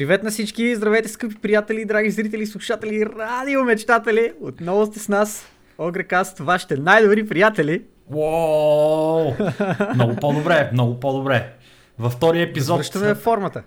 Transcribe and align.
Привет 0.00 0.22
на 0.22 0.30
всички! 0.30 0.76
Здравейте, 0.76 1.08
скъпи 1.08 1.34
приятели, 1.34 1.84
драги 1.84 2.10
зрители, 2.10 2.46
слушатели, 2.46 3.06
радиомечтатели! 3.06 4.32
Отново 4.40 4.86
сте 4.86 4.98
с 4.98 5.08
нас, 5.08 5.46
Огрекаст, 5.78 6.38
вашите 6.38 6.76
най-добри 6.76 7.26
приятели. 7.26 7.82
Уоу! 8.12 9.32
Много 9.94 10.16
по-добре, 10.16 10.70
много 10.72 11.00
по-добре. 11.00 11.52
Във 11.98 12.12
втория 12.12 12.42
епизод... 12.42 12.76
Връщаме 12.76 13.14
формата. 13.14 13.62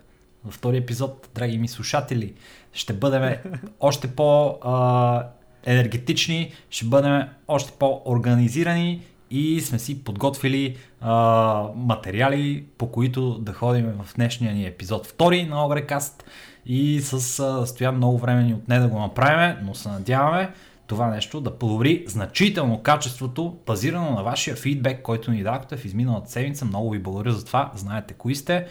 Във 0.46 0.54
втория 0.54 0.80
епизод, 0.80 1.30
драги 1.36 1.58
ми 1.58 1.68
слушатели, 1.68 2.34
ще 2.72 2.94
бъдем 2.94 3.36
още 3.80 4.08
по-енергетични, 4.08 6.54
ще 6.70 6.86
бъдем 6.86 7.22
още 7.48 7.72
по-организирани 7.80 9.02
и 9.34 9.62
сме 9.62 9.80
си 9.80 10.04
подготвили 10.04 10.78
а, 11.02 11.68
материали, 11.76 12.66
по 12.78 12.92
които 12.92 13.38
да 13.38 13.54
ходим 13.54 13.86
в 13.86 14.16
днешния 14.16 14.54
ни 14.54 14.66
епизод 14.66 15.08
втори 15.08 15.46
на 15.46 15.66
Огрекаст 15.66 16.24
и 16.66 17.02
с 17.02 17.40
а, 17.40 17.66
Стоян 17.66 17.96
много 17.96 18.18
време 18.18 18.44
ни 18.44 18.54
отне 18.54 18.80
да 18.80 18.88
го 18.88 19.00
направим, 19.00 19.58
но 19.64 19.76
се 19.76 19.90
надяваме 19.90 20.52
това 20.88 21.08
нещо 21.08 21.42
да 21.42 21.58
подобри 21.58 22.06
значително 22.08 22.82
качеството, 22.84 23.58
базирано 23.66 24.12
на 24.12 24.24
вашия 24.24 24.56
фидбек, 24.56 25.02
който 25.02 25.32
ни 25.32 25.44
дадохте 25.44 25.78
в 25.78 25.86
изминалата 25.86 26.32
седмица. 26.32 26.66
Много 26.66 26.90
ви 26.90 27.00
благодаря 27.00 27.34
за 27.34 27.46
това, 27.46 27.72
знаете 27.76 28.14
кои 28.14 28.36
сте. 28.36 28.68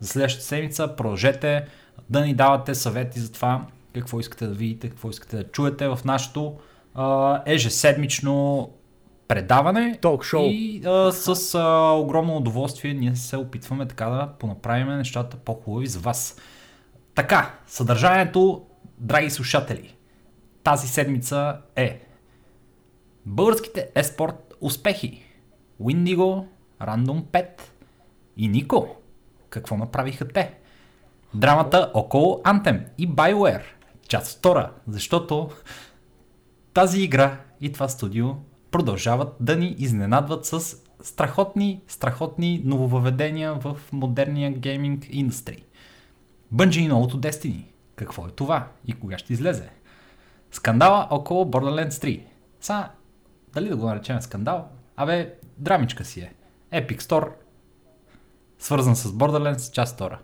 За 0.00 0.08
следващата 0.08 0.44
седмица 0.44 0.96
продължете 0.96 1.64
да 2.10 2.20
ни 2.20 2.34
давате 2.34 2.74
съвети 2.74 3.20
за 3.20 3.32
това, 3.32 3.66
какво 3.94 4.20
искате 4.20 4.46
да 4.46 4.54
видите, 4.54 4.88
какво 4.88 5.10
искате 5.10 5.36
да 5.36 5.44
чуете 5.44 5.88
в 5.88 5.98
нашото 6.04 6.56
ежеседмично 7.46 8.70
предаване. 9.28 9.98
Ток-шоу. 10.00 10.44
И 10.46 10.82
а, 10.86 11.12
с 11.12 11.54
а, 11.54 11.92
огромно 11.92 12.36
удоволствие 12.36 12.94
ние 12.94 13.16
се 13.16 13.36
опитваме 13.36 13.88
така 13.88 14.06
да 14.06 14.32
понаправим 14.38 14.96
нещата 14.96 15.36
по-хубави 15.36 15.86
за 15.86 15.98
вас. 15.98 16.40
Така, 17.14 17.54
съдържанието, 17.66 18.66
драги 18.98 19.30
слушатели, 19.30 19.96
тази 20.62 20.88
седмица 20.88 21.58
е 21.76 22.00
българските 23.26 23.88
еспорт 23.94 24.54
успехи. 24.60 25.24
Windigo, 25.82 26.46
Random 26.82 27.22
5 27.22 27.46
и 28.36 28.48
Нико. 28.48 28.96
Какво 29.50 29.76
направиха 29.76 30.28
те? 30.28 30.54
Драмата 31.34 31.90
около 31.94 32.34
Anthem 32.44 32.84
и 32.98 33.08
BioWare. 33.08 33.62
Част 34.08 34.38
втора, 34.38 34.70
защото 34.88 35.50
тази 36.74 37.02
игра 37.02 37.40
и 37.60 37.72
това 37.72 37.88
студио 37.88 38.34
продължават 38.74 39.36
да 39.40 39.56
ни 39.56 39.74
изненадват 39.78 40.46
с 40.46 40.76
страхотни, 41.02 41.82
страхотни 41.88 42.62
нововъведения 42.64 43.54
в 43.54 43.76
модерния 43.92 44.52
гейминг 44.52 45.06
индустрии. 45.10 45.64
Bungie 46.54 46.78
и 46.78 46.88
новото 46.88 47.20
Destiny. 47.20 47.64
Какво 47.96 48.26
е 48.26 48.30
това 48.30 48.68
и 48.86 48.92
кога 48.92 49.18
ще 49.18 49.32
излезе? 49.32 49.68
Скандала 50.50 51.08
около 51.10 51.44
Borderlands 51.44 51.90
3. 51.90 52.24
Са, 52.60 52.88
дали 53.54 53.68
да 53.68 53.76
го 53.76 53.86
наречем 53.86 54.20
скандал? 54.20 54.68
Абе, 54.96 55.34
драмичка 55.58 56.04
си 56.04 56.20
е. 56.20 56.34
Epic 56.72 57.00
Store, 57.00 57.28
свързан 58.58 58.96
с 58.96 59.12
Borderlands, 59.12 59.72
част 59.72 60.00
2. 60.00 60.16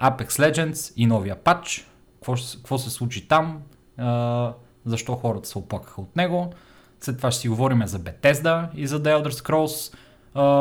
Apex 0.00 0.26
Legends 0.26 0.92
и 0.96 1.06
новия 1.06 1.36
патч. 1.36 1.86
Какво, 2.14 2.34
какво 2.56 2.78
се 2.78 2.90
случи 2.90 3.28
там? 3.28 3.62
А, 3.96 4.54
защо 4.84 5.16
хората 5.16 5.48
се 5.48 5.58
оплакаха 5.58 6.00
от 6.00 6.16
него? 6.16 6.52
След 7.00 7.16
това 7.16 7.30
ще 7.30 7.40
си 7.40 7.48
говорим 7.48 7.86
за 7.86 7.98
Bethesda 7.98 8.68
и 8.74 8.86
за 8.86 9.02
The 9.02 9.22
Elder 9.22 9.30
Scrolls 9.30 9.94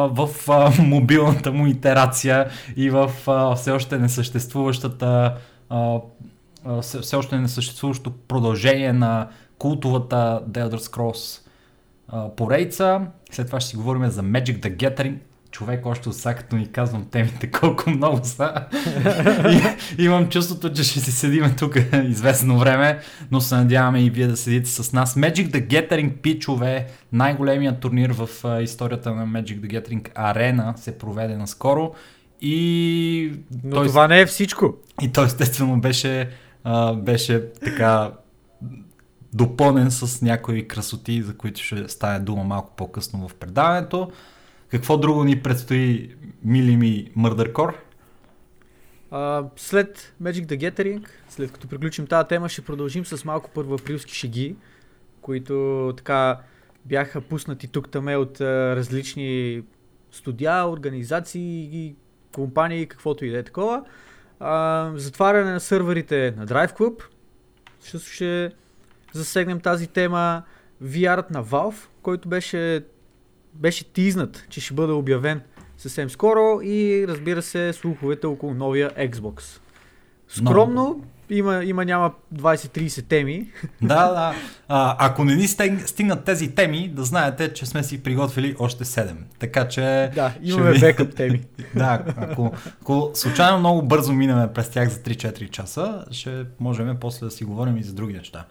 в 0.07 0.29
мобилната 0.83 1.51
му 1.51 1.67
итерация 1.67 2.49
и 2.75 2.89
в 2.89 3.11
все 3.55 3.71
още 3.71 3.97
несъществуващата 3.97 5.37
все, 6.81 7.15
още 7.15 7.37
несъществуващо 7.37 8.11
продължение 8.11 8.93
на 8.93 9.27
култовата 9.57 10.43
The 10.51 10.69
Elder 10.69 10.77
Scrolls 10.77 11.41
а, 12.07 12.29
поредица. 12.29 13.01
След 13.31 13.47
това 13.47 13.59
ще 13.59 13.69
си 13.69 13.75
говорим 13.75 14.09
за 14.09 14.23
Magic 14.23 14.59
the 14.59 14.75
Gathering. 14.75 15.15
Човек 15.51 15.85
още 15.85 16.09
от 16.09 16.15
сега 16.15 16.35
като 16.35 16.55
ни 16.55 16.67
казвам 16.67 17.05
темите 17.05 17.51
колко 17.51 17.89
много 17.89 18.19
са. 18.23 18.53
и, 19.97 20.03
имам 20.03 20.29
чувството, 20.29 20.73
че 20.73 20.83
ще 20.83 20.99
си 20.99 21.11
седиме 21.11 21.55
тук 21.55 21.75
известно 22.03 22.59
време, 22.59 22.99
но 23.31 23.41
се 23.41 23.55
надяваме 23.55 24.03
и 24.03 24.09
вие 24.09 24.27
да 24.27 24.37
седите 24.37 24.69
с 24.69 24.93
нас. 24.93 25.15
Magic 25.15 25.49
the 25.49 25.67
Gathering 25.67 26.11
пичове, 26.21 26.87
най-големият 27.11 27.79
турнир 27.79 28.09
в 28.09 28.29
а, 28.43 28.61
историята 28.61 29.15
на 29.15 29.27
Magic 29.27 29.59
the 29.59 29.81
Gathering 29.81 30.13
Arena 30.13 30.77
се 30.77 30.97
проведе 30.97 31.37
наскоро. 31.37 31.93
И 32.41 33.33
Но 33.63 33.75
той, 33.75 33.87
това 33.87 34.07
не 34.07 34.21
е 34.21 34.25
всичко. 34.25 34.73
И 35.01 35.11
той 35.11 35.25
естествено 35.25 35.81
беше, 35.81 36.29
а, 36.63 36.93
беше 36.93 37.51
така 37.51 38.11
допълнен 39.33 39.91
с 39.91 40.21
някои 40.21 40.67
красоти, 40.67 41.21
за 41.21 41.37
които 41.37 41.63
ще 41.63 41.87
стане 41.87 42.19
дума 42.19 42.43
малко 42.43 42.73
по-късно 42.75 43.27
в 43.27 43.35
предаването. 43.35 44.11
Какво 44.72 44.97
друго 44.97 45.23
ни 45.23 45.41
предстои, 45.41 46.16
мили 46.44 46.78
ми 46.78 47.11
Мърдъркор? 47.16 47.78
След 49.55 50.13
Magic 50.23 50.45
the 50.45 50.72
Gathering, 50.72 51.07
след 51.29 51.51
като 51.51 51.67
приключим 51.67 52.07
тази 52.07 52.28
тема, 52.28 52.50
ще 52.50 52.61
продължим 52.61 53.06
с 53.06 53.25
малко 53.25 53.50
първоаприлски 53.50 54.13
шеги, 54.13 54.56
които 55.22 55.94
така 55.97 56.39
бяха 56.85 57.22
пуснати 57.22 57.67
тук 57.67 57.89
таме 57.89 58.17
от 58.17 58.41
а, 58.41 58.75
различни 58.75 59.63
студия, 60.11 60.67
организации 60.67 61.69
и 61.73 61.95
компании, 62.35 62.88
каквото 62.88 63.25
и 63.25 63.29
да 63.29 63.38
е 63.38 63.44
такова. 63.44 63.83
А, 64.39 64.91
затваряне 64.95 65.51
на 65.51 65.59
сървърите 65.59 66.33
на 66.38 66.47
Drive 66.47 66.77
Club. 66.77 67.03
Също 67.79 68.09
ще 68.09 68.51
засегнем 69.13 69.59
тази 69.59 69.88
тема. 69.88 70.44
VR 70.83 71.31
на 71.31 71.44
Valve, 71.44 71.88
който 72.01 72.29
беше 72.29 72.85
беше 73.59 73.94
тизнат, 73.94 74.45
че 74.50 74.62
ще 74.62 74.73
бъде 74.73 74.94
обявен 74.94 75.41
съвсем 75.78 76.09
скоро 76.09 76.62
и 76.63 77.06
разбира 77.07 77.41
се 77.41 77.73
слуховете 77.73 78.28
около 78.28 78.53
новия 78.53 78.91
Xbox. 78.91 79.59
Скромно, 80.28 81.03
има, 81.29 81.63
има 81.63 81.85
няма 81.85 82.13
20-30 82.35 83.07
теми. 83.07 83.51
Да, 83.81 84.07
да. 84.07 84.34
А, 84.68 84.95
ако 85.00 85.23
не 85.23 85.35
ни 85.35 85.47
стигнат 85.47 86.23
тези 86.25 86.56
теми, 86.56 86.90
да 86.90 87.03
знаете, 87.03 87.53
че 87.53 87.66
сме 87.66 87.84
си 87.84 88.03
приготвили 88.03 88.56
още 88.59 88.85
7. 88.85 89.13
Така 89.40 89.68
че... 89.68 90.12
Да, 90.16 90.34
имаме 90.44 90.72
ви... 90.72 90.79
бекъп 90.79 91.16
теми. 91.16 91.41
да, 91.75 92.03
ако, 92.18 92.51
ако 92.81 93.12
случайно 93.13 93.59
много 93.59 93.81
бързо 93.81 94.13
минаме 94.13 94.53
през 94.53 94.69
тях 94.69 94.89
за 94.89 95.00
3-4 95.00 95.50
часа, 95.50 96.06
ще 96.12 96.45
можем 96.59 96.97
после 97.01 97.25
да 97.25 97.31
си 97.31 97.44
говорим 97.44 97.78
и 97.78 97.84
за 97.84 97.94
други 97.94 98.13
неща. 98.13 98.45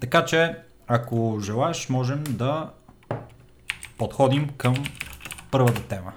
Така 0.00 0.24
че, 0.24 0.56
ако 0.86 1.38
желаеш, 1.42 1.88
можем 1.88 2.24
да 2.28 2.70
подходим 3.98 4.48
към 4.56 4.74
първата 5.50 5.82
тема. 5.82 6.12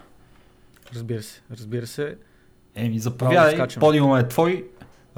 Разбира 0.94 1.22
се, 1.24 1.42
разбира 1.52 1.88
се. 1.88 2.18
Еми, 2.76 3.00
заповядай, 3.00 3.68
подиума 3.80 4.20
е 4.20 4.28
твой. 4.28 4.68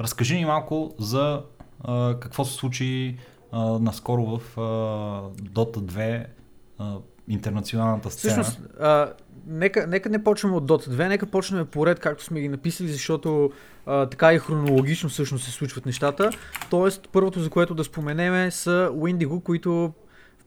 Разкажи 0.00 0.36
ни 0.36 0.44
малко 0.44 0.94
за 0.98 1.42
а, 1.80 2.20
какво 2.20 2.44
се 2.44 2.54
случи 2.54 3.18
а, 3.52 3.78
наскоро 3.78 4.24
в 4.24 4.58
а, 4.58 4.60
Dota 5.42 5.76
2 5.76 6.26
а, 6.78 6.96
интернационалната 7.28 8.10
сцена. 8.10 8.42
Всъщност, 8.42 8.68
а, 8.80 9.12
нека, 9.46 9.86
нека 9.86 10.08
не 10.08 10.24
почнем 10.24 10.54
от 10.54 10.64
Dota 10.64 10.88
2, 10.88 11.08
нека 11.08 11.26
почнем 11.26 11.66
поред, 11.66 12.00
както 12.00 12.24
сме 12.24 12.40
ги 12.40 12.48
написали, 12.48 12.88
защото 12.88 13.50
а, 13.86 14.06
така 14.06 14.34
и 14.34 14.38
хронологично 14.38 15.08
всъщност 15.08 15.44
се 15.44 15.50
случват 15.50 15.86
нещата. 15.86 16.30
Тоест, 16.70 17.08
първото, 17.12 17.40
за 17.40 17.50
което 17.50 17.74
да 17.74 17.84
споменеме 17.84 18.50
са 18.50 18.90
Windigo, 18.94 19.42
които 19.42 19.92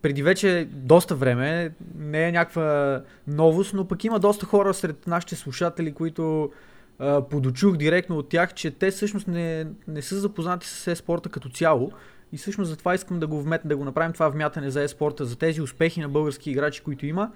преди 0.02 0.24
вече 0.24 0.68
доста 0.72 1.16
време, 1.16 1.72
не 1.96 2.28
е 2.28 2.32
някаква 2.32 3.02
новост, 3.28 3.74
но 3.74 3.88
пък 3.88 4.04
има 4.04 4.20
доста 4.20 4.46
хора 4.46 4.74
сред 4.74 5.08
нашите 5.08 5.36
слушатели, 5.36 5.94
които 5.94 6.52
а, 7.00 7.22
подочух 7.22 7.78
директно 7.78 8.18
от 8.18 8.30
тях, 8.30 8.54
че 8.54 8.72
те 8.72 8.92
всъщност 8.92 9.28
не, 9.28 9.68
не 9.88 10.02
са 10.02 10.16
запознати 10.16 10.68
с 10.68 10.96
e-спорта 10.96 11.30
като 11.30 11.50
цяло. 11.50 11.92
И 12.34 12.38
всъщност 12.38 12.70
затова 12.70 12.96
искам 12.96 13.20
да 13.20 13.28
го 13.28 13.42
вметна, 13.42 13.70
да 13.70 13.78
го 13.78 13.86
направим 13.86 14.14
това 14.14 14.30
вмятане 14.30 14.70
за 14.70 14.88
e-спорта, 14.88 15.22
за 15.24 15.38
тези 15.38 15.62
успехи 15.62 16.00
на 16.00 16.10
български 16.10 16.52
играчи, 16.52 16.84
които 16.84 17.06
има. 17.06 17.32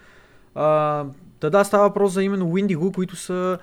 А, 0.55 1.05
става 1.63 1.87
въпрос 1.87 2.13
за 2.13 2.23
именно 2.23 2.45
Windigo, 2.45 2.93
които 2.95 3.15
са 3.15 3.57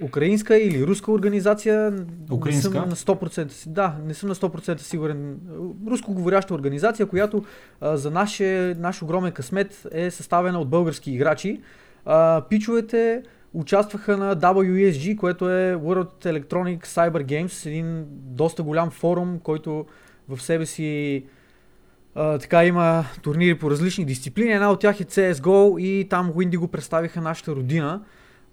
украинска 0.00 0.58
или 0.58 0.86
руска 0.86 1.12
организация. 1.12 1.92
Украинска? 2.30 2.68
Не 2.68 2.74
съм 2.74 2.88
на 2.88 2.96
100%, 2.96 3.68
да, 3.68 3.96
не 4.06 4.14
съм 4.14 4.28
на 4.28 4.34
100% 4.34 4.78
сигурен. 4.78 5.36
Руско 5.86 6.14
говоряща 6.14 6.54
организация, 6.54 7.06
която 7.06 7.44
а, 7.80 7.96
за 7.96 8.10
наше, 8.10 8.74
наш 8.78 9.02
огромен 9.02 9.32
късмет 9.32 9.86
е 9.92 10.10
съставена 10.10 10.60
от 10.60 10.68
български 10.68 11.12
играчи. 11.12 11.60
А, 12.04 12.42
пичовете 12.50 13.22
участваха 13.54 14.16
на 14.16 14.36
WESG, 14.36 15.16
което 15.16 15.50
е 15.50 15.76
World 15.76 16.24
Electronic 16.24 16.86
Cyber 16.86 17.24
Games, 17.24 17.66
един 17.66 18.04
доста 18.10 18.62
голям 18.62 18.90
форум, 18.90 19.38
който 19.42 19.86
в 20.28 20.42
себе 20.42 20.66
си 20.66 21.24
а, 22.14 22.38
така 22.38 22.64
има 22.64 23.04
турнири 23.22 23.58
по 23.58 23.70
различни 23.70 24.04
дисциплини. 24.04 24.52
Една 24.52 24.70
от 24.70 24.80
тях 24.80 25.00
е 25.00 25.04
CSGO 25.04 25.80
и 25.80 26.08
там 26.08 26.32
Windy 26.32 26.56
го 26.56 26.68
представиха 26.68 27.20
нашата 27.20 27.52
родина. 27.52 28.00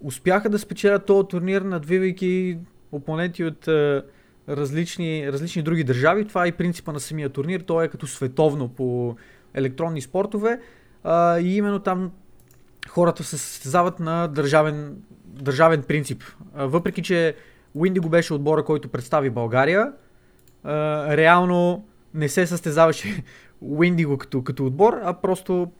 Успяха 0.02 0.50
да 0.50 0.60
спечелят 0.60 1.06
този 1.06 1.28
турнир, 1.28 1.62
надвивайки 1.62 2.58
опоненти 2.92 3.44
от 3.44 3.68
а, 3.68 4.04
различни, 4.50 5.32
различни 5.32 5.62
други 5.62 5.84
държави. 5.84 6.28
Това 6.28 6.46
е 6.46 6.48
и 6.48 6.52
принципа 6.52 6.92
на 6.92 7.00
самия 7.00 7.30
турнир. 7.30 7.62
Той 7.62 7.86
е 7.86 7.88
като 7.88 8.08
световно 8.08 8.70
по 8.70 9.16
електронни 9.54 10.02
спортове 10.02 10.60
а, 11.04 11.40
и 11.40 11.58
именно 11.58 11.80
там 11.80 12.12
хората 12.90 13.24
се 13.24 13.38
състезават 13.38 14.00
на 14.00 14.28
държавен, 14.28 14.96
държавен 15.26 15.84
принцип. 15.84 16.24
А, 16.56 16.66
въпреки, 16.66 17.04
че 17.04 17.36
Уиндиго 17.74 18.10
беше 18.10 18.34
отбора, 18.34 18.64
който 18.64 18.90
представи 18.90 19.30
България, 19.30 19.94
а, 20.64 21.18
реално 21.18 21.86
не 22.14 22.30
се 22.30 22.48
състезаваше 22.48 23.24
Уиндиго 23.62 24.18
като, 24.18 24.44
като 24.44 24.66
отбор, 24.66 25.00
а 25.04 25.14
просто 25.14 25.72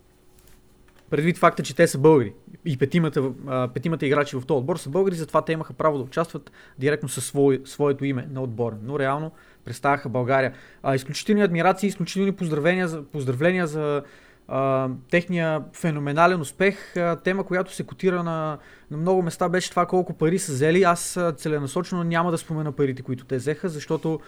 предвид 1.10 1.38
факта, 1.38 1.64
че 1.64 1.76
те 1.76 1.88
са 1.88 1.98
българи 1.98 2.34
и 2.66 2.78
петимата, 2.78 3.32
петимата 3.74 4.06
играчи 4.06 4.36
в 4.36 4.46
този 4.46 4.58
отбор 4.58 4.78
са 4.78 4.90
българи, 4.90 5.16
затова 5.16 5.42
те 5.42 5.52
имаха 5.52 5.74
право 5.74 5.98
да 5.98 6.04
участват 6.04 6.52
директно 6.80 7.10
със 7.10 7.26
свое, 7.26 7.60
своето 7.66 8.06
име 8.06 8.28
на 8.32 8.42
отбора. 8.42 8.76
Но 8.84 9.00
реално 9.00 9.32
представяха 9.66 10.10
България. 10.10 10.54
Изключителни 10.96 11.42
адмирации, 11.42 11.88
изключителни 11.88 12.32
поздравления 12.32 12.88
за, 12.88 13.04
поздравления 13.04 13.68
за 13.68 14.04
а, 14.48 14.90
техния 15.12 15.62
феноменален 15.74 16.42
успех. 16.42 16.94
Тема, 17.24 17.44
която 17.44 17.74
се 17.74 17.84
котира 17.84 18.24
на, 18.24 18.58
на 18.92 18.98
много 18.98 19.22
места 19.22 19.50
беше 19.50 19.70
това 19.70 19.86
колко 19.86 20.14
пари 20.14 20.40
са 20.40 20.52
взели. 20.52 20.84
Аз 20.84 21.20
целенасочено 21.38 22.04
няма 22.04 22.32
да 22.32 22.38
спомена 22.38 22.72
парите, 22.72 23.02
които 23.02 23.26
те 23.26 23.38
взеха, 23.38 23.70
защото 23.70 24.20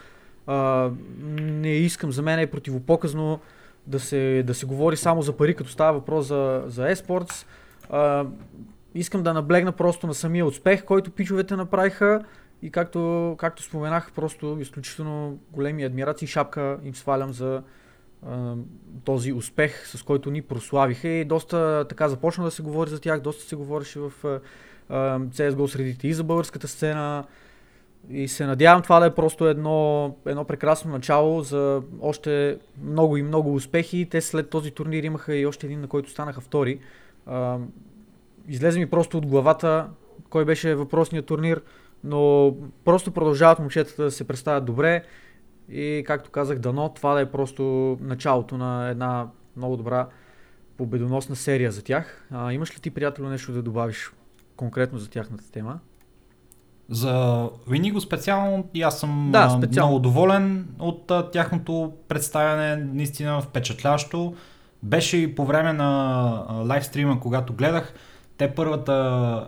а, 0.48 0.90
не 1.40 1.74
искам, 1.74 2.12
за 2.12 2.22
мен 2.22 2.40
е 2.40 2.48
противопоказно 2.48 3.40
да 3.88 4.00
се, 4.00 4.44
да 4.48 4.54
се 4.54 4.66
говори 4.66 4.98
само 4.98 5.22
за 5.22 5.38
пари, 5.38 5.56
като 5.56 5.70
става 5.70 5.94
въпрос 5.94 6.28
за, 6.28 6.64
за 6.68 6.96
eSports. 6.96 7.46
А, 7.90 8.26
искам 8.96 9.24
да 9.24 9.34
наблегна 9.34 9.72
просто 9.72 10.08
на 10.08 10.14
самия 10.14 10.46
успех, 10.46 10.86
който 10.86 11.12
пичовете 11.12 11.56
направиха 11.56 12.24
и 12.62 12.72
както, 12.72 13.36
както 13.40 13.64
споменах, 13.64 14.12
просто 14.16 14.58
изключително 14.60 15.40
големи 15.52 15.84
адмирации, 15.84 16.28
шапка 16.28 16.78
им 16.84 16.96
свалям 16.96 17.34
за 17.34 17.64
а, 18.28 18.56
този 19.04 19.34
успех, 19.34 19.88
с 19.88 20.04
който 20.04 20.32
ни 20.32 20.42
прославиха. 20.42 21.08
И 21.08 21.26
доста 21.26 21.86
така 21.90 22.10
започна 22.10 22.44
да 22.44 22.52
се 22.52 22.62
говори 22.62 22.90
за 22.90 23.00
тях, 23.00 23.20
доста 23.20 23.44
се 23.44 23.56
говореше 23.56 24.00
в 24.00 24.12
а, 24.24 24.40
CSGO 25.20 25.68
средите 25.68 26.08
и 26.08 26.14
за 26.14 26.24
българската 26.24 26.68
сцена, 26.68 27.24
и 28.10 28.28
се 28.28 28.46
надявам 28.46 28.82
това 28.82 29.00
да 29.00 29.06
е 29.06 29.16
просто 29.16 29.48
едно, 29.48 30.16
едно 30.26 30.44
прекрасно 30.44 30.92
начало 30.92 31.42
за 31.42 31.82
още 32.02 32.58
много 32.84 33.18
и 33.18 33.24
много 33.24 33.54
успехи. 33.54 34.08
Те 34.12 34.22
след 34.22 34.50
този 34.50 34.72
турнир 34.72 35.04
имаха 35.04 35.36
и 35.36 35.46
още 35.46 35.66
един, 35.66 35.82
на 35.82 35.88
който 35.88 36.10
станаха 36.10 36.42
втори. 36.42 36.80
А, 37.26 37.58
излезе 38.48 38.80
ми 38.80 38.90
просто 38.90 39.18
от 39.18 39.26
главата 39.26 39.90
кой 40.30 40.46
беше 40.46 40.76
въпросният 40.76 41.26
турнир, 41.26 41.62
но 42.04 42.54
просто 42.86 43.12
продължават 43.12 43.60
момчетата 43.60 44.04
да 44.04 44.12
се 44.12 44.28
представят 44.28 44.66
добре 44.66 45.04
и 45.70 46.04
както 46.08 46.30
казах, 46.30 46.60
дано 46.60 46.90
това 46.90 47.14
да 47.14 47.22
е 47.22 47.32
просто 47.32 47.98
началото 48.02 48.58
на 48.58 48.90
една 48.90 49.28
много 49.58 49.78
добра 49.78 50.08
победоносна 50.78 51.36
серия 51.36 51.72
за 51.72 51.84
тях. 51.84 52.28
А, 52.32 52.54
имаш 52.54 52.76
ли 52.76 52.82
ти, 52.82 52.92
приятел, 52.92 53.30
нещо 53.30 53.52
да 53.52 53.62
добавиш 53.62 54.12
конкретно 54.56 55.00
за 55.00 55.10
тяхната 55.10 55.52
тема? 55.52 55.80
За 56.92 57.50
Виниго 57.68 58.02
специално 58.02 58.66
и 58.74 58.82
аз 58.82 59.00
съм 59.00 59.30
да, 59.32 59.50
специално. 59.50 59.90
много 59.90 60.02
доволен 60.02 60.68
от 60.80 61.12
а, 61.12 61.32
тяхното 61.32 61.92
представяне, 62.08 62.76
наистина 62.76 63.42
впечатляващо. 63.42 64.34
Беше 64.84 65.18
и 65.18 65.36
по 65.36 65.46
време 65.46 65.74
на 65.74 66.46
лайвстрима, 66.70 67.20
когато 67.20 67.54
гледах, 67.54 67.94
те 68.38 68.52
първата 68.56 69.48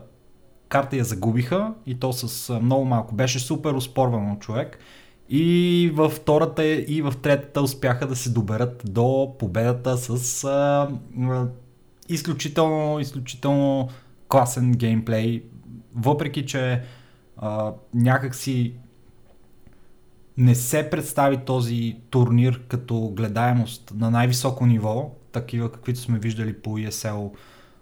карта 0.70 0.98
я 0.98 1.04
загубиха 1.04 1.74
и 1.86 2.00
то 2.00 2.14
с 2.14 2.60
много 2.60 2.86
малко. 2.86 3.16
Беше 3.16 3.40
супер 3.40 3.74
успорвано 3.74 4.38
човек. 4.40 4.80
И 5.30 5.92
във 5.94 6.14
втората 6.14 6.66
и 6.66 7.02
в 7.02 7.14
третата 7.22 7.62
успяха 7.62 8.08
да 8.08 8.16
се 8.16 8.30
доберат 8.30 8.82
до 8.86 9.36
победата 9.40 9.98
с 9.98 10.44
а, 10.44 10.88
изключително, 12.10 13.00
изключително 13.00 13.90
класен 14.28 14.72
геймплей. 14.72 15.44
Въпреки, 15.96 16.46
че 16.46 16.82
а, 17.38 17.74
някакси 17.94 18.74
не 20.38 20.56
се 20.56 20.90
представи 20.90 21.38
този 21.38 21.98
турнир 22.10 22.62
като 22.68 23.14
гледаемост 23.16 23.94
на 23.96 24.12
най-високо 24.12 24.66
ниво, 24.66 25.12
такива 25.32 25.72
каквито 25.72 26.00
сме 26.00 26.20
виждали 26.20 26.54
по 26.54 26.80
ESL 26.80 27.32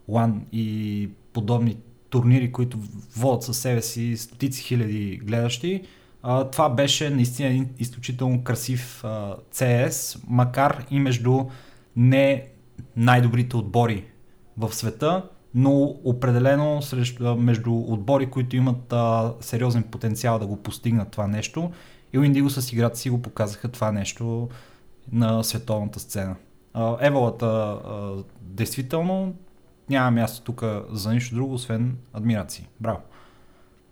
One 0.09 0.39
и 0.51 1.09
подобни 1.33 1.77
турнири, 2.09 2.51
които 2.51 2.77
водят 3.17 3.43
със 3.43 3.57
себе 3.57 3.81
си 3.81 4.17
стотици 4.17 4.63
хиляди 4.63 5.19
гледащи. 5.23 5.81
А, 6.23 6.49
това 6.49 6.69
беше 6.69 7.09
наистина 7.09 7.49
един 7.49 7.69
изключително 7.79 8.43
красив 8.43 9.03
а, 9.03 9.35
CS, 9.53 10.23
макар 10.27 10.85
и 10.91 10.99
между 10.99 11.45
не 11.95 12.47
най-добрите 12.95 13.57
отбори 13.57 14.05
в 14.57 14.73
света, 14.73 15.29
но 15.53 15.95
определено 16.03 16.81
срещу, 16.81 17.35
между 17.35 17.73
отбори, 17.77 18.25
които 18.25 18.55
имат 18.55 18.93
а, 18.93 19.33
сериозен 19.39 19.83
потенциал 19.83 20.39
да 20.39 20.47
го 20.47 20.57
постигнат 20.57 21.11
това 21.11 21.27
нещо. 21.27 21.71
И 22.13 22.19
Уиндиго 22.19 22.49
с 22.49 22.73
играта 22.73 22.97
си 22.97 23.09
го 23.09 23.21
показаха 23.21 23.67
това 23.67 23.91
нещо 23.91 24.49
на 25.11 25.43
световната 25.43 25.99
сцена. 25.99 26.35
А, 26.73 26.97
Еволата 26.99 27.45
а, 27.45 28.23
действително 28.41 29.33
няма 29.89 30.11
място 30.11 30.41
тук 30.41 30.63
за 30.91 31.13
нищо 31.13 31.35
друго, 31.35 31.53
освен 31.53 31.97
адмирации. 32.13 32.67
Браво! 32.79 32.99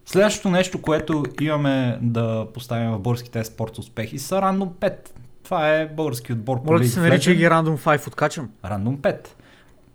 Следващото 0.06 0.50
нещо, 0.50 0.82
което 0.82 1.24
имаме 1.42 2.00
да 2.02 2.48
поставим 2.54 2.92
в 2.92 3.00
българските 3.00 3.44
спорт 3.44 3.78
успехи 3.78 4.20
са 4.20 4.36
Random 4.36 4.70
5. 4.70 5.10
Това 5.44 5.70
е 5.70 5.88
български 5.88 6.34
отбор 6.34 6.64
по 6.64 6.80
да 6.80 6.88
се 6.88 7.00
нарича 7.00 7.34
ги 7.34 7.44
Random 7.44 7.78
5 7.78 8.08
откачам? 8.08 8.50
Random 8.64 8.98
5. 8.98 9.28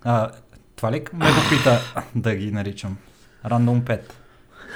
А, 0.04 0.30
това 0.84 0.92
ли 0.92 1.04
ме 1.12 1.26
го 1.26 1.40
пита 1.50 1.80
да 2.14 2.34
ги 2.34 2.52
наричам? 2.52 2.96
Random 3.46 4.00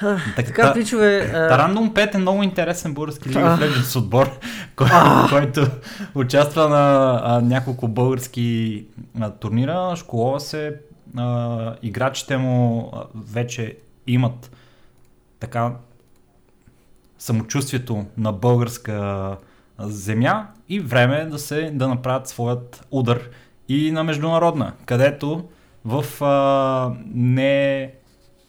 5. 0.00 0.36
така, 0.36 0.74
пичове... 0.74 1.32
Random 1.32 1.92
5 1.92 2.14
е 2.14 2.18
много 2.18 2.42
интересен 2.42 2.94
български 2.94 3.28
League 3.28 3.56
of 3.56 3.58
Legends 3.58 3.98
отбор, 3.98 4.38
кой, 4.76 4.88
който 5.28 5.66
участва 6.14 6.68
на 6.68 7.20
а, 7.24 7.40
няколко 7.40 7.88
български 7.88 8.86
а, 9.20 9.30
турнира. 9.30 9.96
Школова 9.96 10.40
се. 10.40 10.74
А, 11.16 11.74
играчите 11.82 12.36
му 12.36 12.90
а, 12.94 13.04
вече 13.14 13.76
имат 14.06 14.50
така 15.40 15.72
самочувствието 17.18 18.06
на 18.16 18.32
българска 18.32 19.36
земя 19.78 20.46
и 20.68 20.80
време 20.80 21.16
е 21.16 21.24
да 21.24 21.38
се 21.38 21.70
да 21.74 21.88
направят 21.88 22.28
своят 22.28 22.86
удар 22.90 23.20
и 23.68 23.90
на 23.90 24.04
международна, 24.04 24.72
където 24.86 25.48
в 25.84 26.24
а, 26.24 26.96
не 27.14 27.92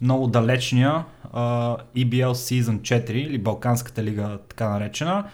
много 0.02 0.28
далечния 0.28 1.06
а, 1.34 1.78
EBL 1.98 2.32
Season 2.32 2.80
4 2.80 3.10
или 3.10 3.38
Балканската 3.38 4.04
лига 4.04 4.38
така 4.50 4.70
наречена, 4.70 5.26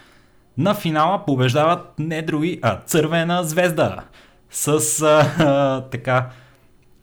на 0.58 0.74
финала 0.74 1.26
побеждават 1.26 2.00
не 2.00 2.22
други, 2.22 2.60
а 2.62 2.80
Цървена 2.86 3.44
звезда 3.44 4.04
с 4.50 5.02
а, 5.02 5.20
а, 5.40 5.82
така 5.82 6.30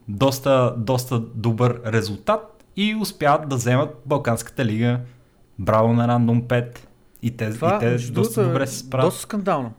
доста, 0.07 0.73
доста 0.77 1.19
добър 1.19 1.81
резултат 1.85 2.63
и 2.75 2.95
успяват 2.95 3.49
да 3.49 3.55
вземат 3.55 4.01
Балканската 4.05 4.65
лига. 4.65 4.99
Браво 5.59 5.93
на 5.93 6.07
Random 6.07 6.43
5 6.43 6.77
и 7.21 7.37
те, 7.37 7.49
Това, 7.49 7.75
и 7.75 7.79
те 7.79 8.11
доста 8.11 8.47
добре 8.47 8.67
се 8.67 8.77
справят. 8.77 9.07
Доста 9.07 9.21
скандално. 9.21 9.73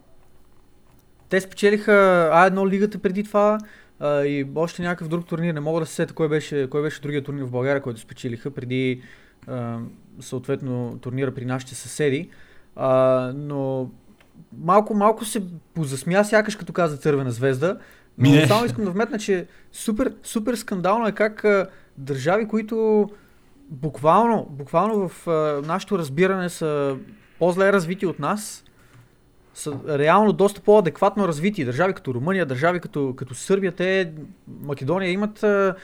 Те 1.29 1.41
спечелиха 1.41 1.91
А1 2.33 2.69
лигата 2.69 2.99
преди 2.99 3.23
това, 3.23 3.57
а, 3.99 4.23
и 4.23 4.47
още 4.55 4.81
някакъв 4.81 5.07
друг 5.07 5.25
турнир, 5.25 5.53
не 5.53 5.59
мога 5.59 5.79
да 5.79 5.85
се 5.85 5.93
сета 5.93 6.13
кой 6.13 6.29
беше, 6.29 6.67
кой 6.69 6.81
беше 6.81 7.01
другия 7.01 7.23
турнир 7.23 7.43
в 7.43 7.51
България, 7.51 7.81
който 7.81 7.99
спечелиха 7.99 8.51
преди 8.51 9.01
а, 9.47 9.79
съответно 10.19 10.97
турнира 11.01 11.33
при 11.33 11.45
нашите 11.45 11.75
съседи. 11.75 12.29
А, 12.75 13.31
но 13.35 13.89
малко, 14.57 14.93
малко 14.93 15.25
се 15.25 15.43
позасмя 15.73 16.23
сякаш 16.23 16.55
като 16.55 16.73
каза 16.73 16.97
Цървена 16.97 17.31
звезда. 17.31 17.77
Но 18.17 18.29
Мине. 18.29 18.47
само 18.47 18.65
искам 18.65 18.85
да 18.85 18.91
вметна, 18.91 19.19
че 19.19 19.47
супер, 19.71 20.13
супер 20.23 20.55
скандално 20.55 21.07
е 21.07 21.11
как 21.11 21.45
а, 21.45 21.67
държави, 21.97 22.47
които 22.47 23.09
буквално, 23.69 24.47
буквално 24.49 25.09
в 25.09 25.27
а, 25.27 25.61
нашето 25.67 25.97
разбиране 25.97 26.49
са 26.49 26.97
по-зле 27.39 27.73
развити 27.73 28.05
от 28.05 28.19
нас, 28.19 28.64
са 29.55 29.79
реално 29.87 30.33
доста 30.33 30.61
по-адекватно 30.61 31.27
развити. 31.27 31.65
Държави 31.65 31.93
като 31.93 32.13
Румъния, 32.13 32.45
държави 32.45 32.79
като, 32.79 33.13
като 33.15 33.35
Сърбия, 33.35 33.71
те, 33.71 34.11
Македония 34.61 35.11
имат 35.11 35.43
а, 35.43 35.75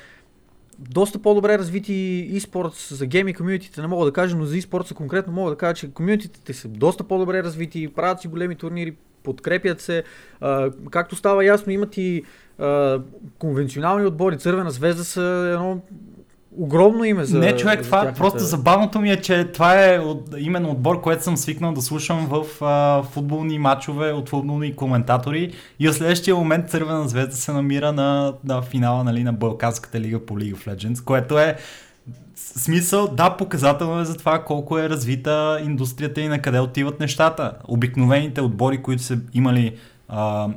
доста 0.79 1.19
по-добре 1.19 1.57
развити 1.57 1.93
e-sports 2.33 2.93
за 2.93 3.05
гейми 3.05 3.33
комьюнитите, 3.33 3.81
не 3.81 3.87
мога 3.87 4.05
да 4.05 4.13
кажа, 4.13 4.35
но 4.35 4.45
за 4.45 4.55
e-sports 4.55 4.93
конкретно 4.93 5.33
мога 5.33 5.51
да 5.51 5.57
кажа, 5.57 5.73
че 5.73 5.93
комьюнитите 5.93 6.53
са 6.53 6.67
доста 6.67 7.03
по-добре 7.03 7.43
развити, 7.43 7.87
правят 7.87 8.21
си 8.21 8.27
големи 8.27 8.55
турнири, 8.55 8.95
подкрепят 9.23 9.81
се. 9.81 10.03
А, 10.41 10.71
както 10.91 11.15
става 11.15 11.45
ясно, 11.45 11.73
имат 11.73 11.97
и 11.97 12.23
а, 12.59 13.01
конвенционални 13.39 14.05
отбори. 14.05 14.37
Цървена 14.37 14.71
звезда 14.71 15.03
са 15.03 15.51
едно 15.53 15.81
огромно 16.57 17.03
име 17.03 17.25
за 17.25 17.39
Не, 17.39 17.55
човек, 17.55 17.79
за 17.79 17.85
това 17.85 17.97
тяхната... 17.97 18.17
просто 18.17 18.39
забавното 18.39 19.01
ми 19.01 19.11
е, 19.11 19.21
че 19.21 19.43
това 19.43 19.85
е 19.85 19.99
от, 19.99 20.35
именно 20.37 20.71
отбор, 20.71 21.01
който 21.01 21.23
съм 21.23 21.37
свикнал 21.37 21.73
да 21.73 21.81
слушам 21.81 22.27
в 22.27 22.45
а, 22.61 23.03
футболни 23.03 23.59
матчове 23.59 24.11
от 24.11 24.29
футболни 24.29 24.75
коментатори 24.75 25.53
и 25.79 25.87
в 25.87 25.93
следващия 25.93 26.35
момент 26.35 26.69
Цървена 26.69 27.07
звезда 27.07 27.35
се 27.35 27.51
намира 27.51 27.91
на, 27.91 28.33
на 28.43 28.61
финала 28.61 29.03
нали, 29.03 29.23
на 29.23 29.33
Балканската 29.33 29.99
лига 29.99 30.25
по 30.25 30.33
League 30.33 30.55
of 30.55 30.75
Legends, 30.75 31.03
което 31.03 31.39
е 31.39 31.55
смисъл, 32.35 33.07
да, 33.07 33.37
показателно 33.37 34.01
е 34.01 34.05
за 34.05 34.17
това 34.17 34.43
колко 34.43 34.79
е 34.79 34.89
развита 34.89 35.61
индустрията 35.63 36.21
и 36.21 36.27
на 36.27 36.41
къде 36.41 36.59
отиват 36.59 36.99
нещата. 36.99 37.53
Обикновените 37.67 38.41
отбори, 38.41 38.81
които 38.81 39.03
са 39.03 39.19
имали 39.33 39.75
а, 40.07 40.49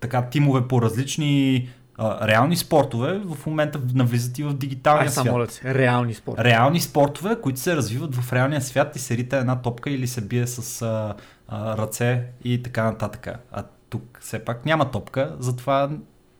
така 0.00 0.22
тимове 0.22 0.68
по 0.68 0.82
различни 0.82 1.68
а, 1.98 2.28
реални 2.28 2.56
спортове, 2.56 3.20
в 3.24 3.46
момента 3.46 3.80
навлизат 3.94 4.38
и 4.38 4.42
в 4.42 4.54
дигиталния 4.54 5.02
Ай, 5.02 5.08
свят. 5.08 5.26
моля 5.26 5.46
се, 5.46 5.74
реални 5.74 6.14
спорт. 6.14 6.40
Реални 6.40 6.80
спортове, 6.80 7.36
които 7.42 7.60
се 7.60 7.76
развиват 7.76 8.14
в 8.14 8.32
реалния 8.32 8.60
свят 8.60 8.96
и 8.96 8.98
се 8.98 9.16
рита 9.16 9.36
една 9.36 9.62
топка 9.62 9.90
или 9.90 10.06
се 10.06 10.20
бие 10.20 10.46
с 10.46 10.82
а, 10.82 11.14
а, 11.48 11.76
ръце 11.76 12.24
и 12.44 12.62
така 12.62 12.84
нататък. 12.84 13.28
А 13.52 13.62
тук 13.90 14.18
все 14.20 14.38
пак 14.38 14.66
няма 14.66 14.90
топка, 14.90 15.36
затова 15.38 15.90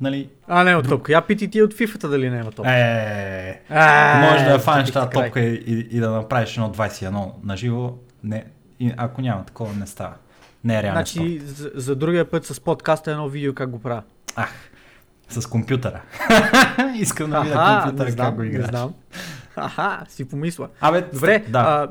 нали... 0.01 0.29
А, 0.49 0.65
не 0.65 0.77
от 0.77 0.89
топка. 0.89 1.13
Я 1.13 1.21
пити 1.23 1.51
ти 1.51 1.63
от 1.63 1.75
фифата 1.75 2.09
дали 2.09 2.31
няма 2.31 2.53
топка. 2.53 2.73
Е, 2.73 3.61
А, 3.69 4.31
може 4.31 4.45
да 4.45 4.51
я 4.51 4.59
фанеш 4.59 4.91
тази 4.91 5.11
топка 5.11 5.41
и, 5.41 5.55
и, 5.67 5.89
и 5.97 6.01
да 6.01 6.11
направиш 6.11 6.57
едно 6.57 6.73
21 6.73 7.33
на 7.45 7.57
живо. 7.57 7.95
Не, 8.25 8.45
и, 8.81 8.93
ако 8.97 9.21
няма 9.21 9.45
такова, 9.45 9.75
не 9.75 9.87
става. 9.87 10.15
Не 10.65 10.79
е 10.79 10.83
реално. 10.83 10.97
Значи, 10.97 11.39
за, 11.39 11.71
за 11.75 11.97
другия 11.97 12.31
път 12.31 12.45
с 12.47 12.61
подкаста 12.61 13.11
едно 13.11 13.29
видео 13.29 13.55
как 13.55 13.71
го 13.71 13.79
правя. 13.79 14.03
Ах, 14.37 14.53
с 15.29 15.47
компютъра. 15.47 16.03
Искам 16.97 17.31
да 17.31 17.41
видя 17.41 17.81
компютъра 17.83 18.05
не 18.05 18.11
как 18.11 18.15
знам, 18.15 18.35
го 18.35 18.43
не 18.43 18.49
играеш. 18.49 18.69
знам. 18.69 18.95
Аха, 19.57 20.05
си 20.09 20.29
помисля. 20.29 20.69
Абе, 20.81 21.05
Добре, 21.13 21.45
да. 21.49 21.59
а, 21.59 21.89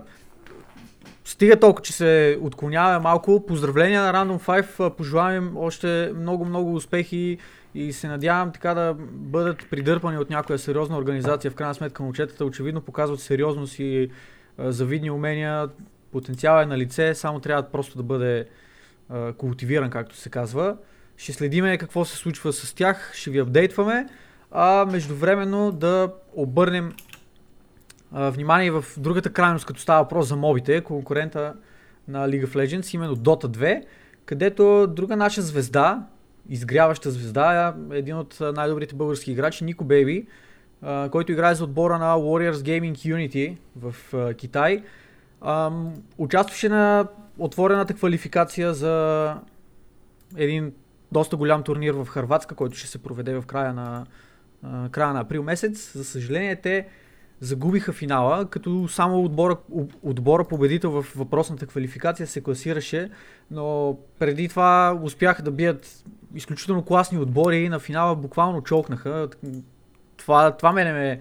стига 1.25 1.59
толкова, 1.59 1.83
че 1.83 1.93
се 1.93 2.39
отклоняваме 2.41 2.99
малко. 2.99 3.45
Поздравления 3.45 4.01
на 4.01 4.13
Random 4.13 4.39
5, 4.45 4.79
а, 4.79 4.89
пожелавам 4.89 5.57
още 5.57 6.11
много-много 6.15 6.75
успехи 6.75 7.37
и 7.75 7.93
се 7.93 8.07
надявам 8.07 8.51
така 8.51 8.73
да 8.73 8.95
бъдат 9.11 9.69
придърпани 9.69 10.17
от 10.17 10.29
някоя 10.29 10.59
сериозна 10.59 10.97
организация. 10.97 11.51
В 11.51 11.55
крайна 11.55 11.75
сметка 11.75 12.03
момчетата 12.03 12.45
очевидно 12.45 12.81
показват 12.81 13.19
сериозност 13.19 13.79
и 13.79 14.09
а, 14.57 14.71
завидни 14.71 15.11
умения. 15.11 15.69
Потенциал 16.11 16.61
е 16.61 16.65
на 16.65 16.77
лице, 16.77 17.15
само 17.15 17.39
трябва 17.39 17.63
просто 17.63 17.97
да 17.97 18.03
бъде 18.03 18.45
а, 19.09 19.33
култивиран, 19.33 19.89
както 19.89 20.15
се 20.15 20.29
казва. 20.29 20.75
Ще 21.17 21.33
следиме 21.33 21.77
какво 21.77 22.05
се 22.05 22.17
случва 22.17 22.53
с 22.53 22.73
тях, 22.73 23.11
ще 23.13 23.31
ви 23.31 23.39
апдейтваме, 23.39 24.07
а 24.51 24.85
междувременно 24.91 25.71
да 25.71 26.13
обърнем 26.35 26.93
а, 28.11 28.29
внимание 28.29 28.71
в 28.71 28.85
другата 28.97 29.33
крайност, 29.33 29.65
като 29.65 29.79
става 29.79 30.03
въпрос 30.03 30.27
за 30.27 30.35
мобите, 30.35 30.81
конкурента 30.81 31.53
на 32.07 32.29
League 32.29 32.45
of 32.45 32.55
Legends, 32.55 32.95
именно 32.95 33.15
Dota 33.15 33.45
2, 33.45 33.83
където 34.25 34.87
друга 34.87 35.15
наша 35.15 35.41
звезда, 35.41 36.07
изгряваща 36.49 37.11
звезда, 37.11 37.75
един 37.91 38.17
от 38.17 38.41
а, 38.41 38.51
най-добрите 38.51 38.95
български 38.95 39.31
играчи, 39.31 39.63
Нико 39.63 39.85
Бейби, 39.85 40.27
а, 40.81 41.09
който 41.09 41.31
играе 41.31 41.55
за 41.55 41.63
отбора 41.63 41.97
на 41.97 42.15
Warriors 42.15 42.53
Gaming 42.53 42.93
Unity 42.93 43.57
в 43.75 43.95
а, 44.13 44.33
Китай. 44.33 44.83
Ам, 45.41 45.93
участваше 46.17 46.69
на 46.69 47.07
отворената 47.39 47.93
квалификация 47.93 48.73
за 48.73 49.35
един 50.37 50.73
доста 51.13 51.37
голям 51.37 51.63
турнир 51.63 51.93
в 51.93 52.05
Харватска, 52.05 52.55
който 52.55 52.77
ще 52.77 52.87
се 52.87 53.03
проведе 53.03 53.33
в 53.33 53.45
края 53.45 53.73
на, 53.73 54.05
а, 54.63 54.89
края 54.89 55.13
на 55.13 55.19
април 55.19 55.43
месец. 55.43 55.91
За 55.93 56.05
съжаление, 56.05 56.55
те 56.55 56.87
загубиха 57.39 57.93
финала, 57.93 58.45
като 58.45 58.87
само 58.87 59.23
отбора, 59.23 59.57
отбора 60.03 60.43
победител 60.43 60.91
в 60.91 61.05
въпросната 61.15 61.65
квалификация 61.65 62.27
се 62.27 62.41
класираше, 62.41 63.09
но 63.51 63.97
преди 64.19 64.49
това 64.49 64.99
успяха 65.03 65.43
да 65.43 65.51
бият 65.51 66.03
изключително 66.35 66.85
класни 66.85 67.17
отбори 67.17 67.57
и 67.57 67.69
на 67.69 67.79
финала 67.79 68.15
буквално 68.15 68.61
чолкнаха. 68.61 69.29
Това, 70.17 70.51
това 70.51 70.71
мене 70.71 70.93
ме 70.93 71.19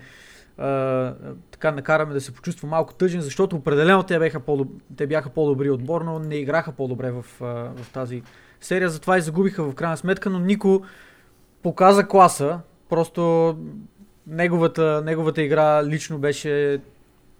а, 0.59 1.15
така 1.51 1.71
накараме 1.71 2.15
да 2.15 2.21
се 2.21 2.35
почувства 2.35 2.69
малко 2.69 2.95
тъжен, 2.95 3.21
защото 3.21 3.57
определено 3.57 4.03
те 4.03 4.19
бяха, 4.19 4.41
по 4.41 4.67
те 4.97 5.07
бяха 5.07 5.31
по-добри 5.31 5.71
отбор, 5.71 6.01
но 6.03 6.19
не 6.19 6.35
играха 6.35 6.73
по-добре 6.73 7.11
в, 7.11 7.25
в 7.41 7.87
тази 7.93 8.23
серия, 8.64 8.90
затова 8.90 9.19
и 9.19 9.21
загубиха 9.21 9.64
в 9.64 9.75
крайна 9.75 9.97
сметка, 9.97 10.31
но 10.31 10.38
Нико 10.38 10.83
показа 11.62 12.09
класа, 12.09 12.61
просто 12.88 13.57
неговата, 14.26 15.02
неговата 15.04 15.42
игра 15.42 15.85
лично 15.85 16.19
беше 16.19 16.81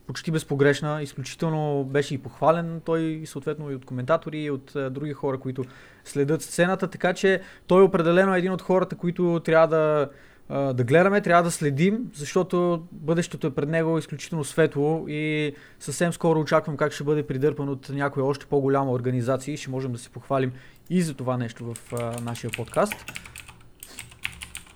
почти 0.07 0.31
безпогрешна, 0.31 1.03
изключително 1.03 1.85
беше 1.85 2.15
и 2.15 2.19
похвален 2.19 2.81
той 2.85 3.01
и 3.01 3.27
съответно 3.27 3.71
и 3.71 3.75
от 3.75 3.85
коментатори 3.85 4.39
и 4.39 4.51
от 4.51 4.77
а, 4.77 4.91
други 4.91 5.13
хора, 5.13 5.39
които 5.39 5.65
следят 6.05 6.43
сцената, 6.43 6.89
така 6.89 7.15
че 7.15 7.41
той 7.67 7.83
определено 7.83 8.35
е 8.35 8.39
един 8.39 8.53
от 8.53 8.63
хората, 8.63 8.97
които 8.97 9.41
трябва 9.45 9.67
да, 9.67 10.09
а, 10.49 10.73
да 10.73 10.85
гледаме, 10.85 11.21
трябва 11.21 11.43
да 11.43 11.51
следим, 11.51 12.11
защото 12.15 12.83
бъдещето 12.93 13.47
е 13.47 13.55
пред 13.55 13.69
него 13.69 13.99
изключително 13.99 14.45
светло 14.45 15.05
и 15.09 15.55
съвсем 15.81 16.13
скоро 16.13 16.41
очаквам 16.41 16.77
как 16.77 16.93
ще 16.93 17.05
бъде 17.05 17.27
придърпан 17.27 17.69
от 17.69 17.89
някоя 17.89 18.27
още 18.27 18.47
по-голяма 18.47 18.93
организация 18.93 19.55
и 19.55 19.57
ще 19.57 19.71
можем 19.71 19.93
да 19.93 19.99
се 19.99 20.11
похвалим 20.11 20.53
и 20.93 21.03
за 21.03 21.15
това 21.15 21.37
нещо 21.37 21.75
в 21.75 21.93
а, 21.93 22.21
нашия 22.23 22.51
подкаст. 22.51 22.95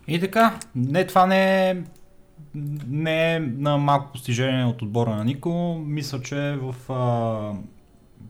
И 0.08 0.20
така, 0.20 0.58
не, 0.74 1.06
това 1.06 1.26
не 1.26 1.70
е, 1.70 1.82
не 2.88 3.34
е 3.34 3.40
на 3.40 3.78
малко 3.78 4.12
постижение 4.12 4.64
от 4.64 4.82
отбора 4.82 5.16
на 5.16 5.24
Нико. 5.24 5.82
Мисля, 5.86 6.22
че 6.22 6.58
в, 6.62 6.92
а, 6.92 7.52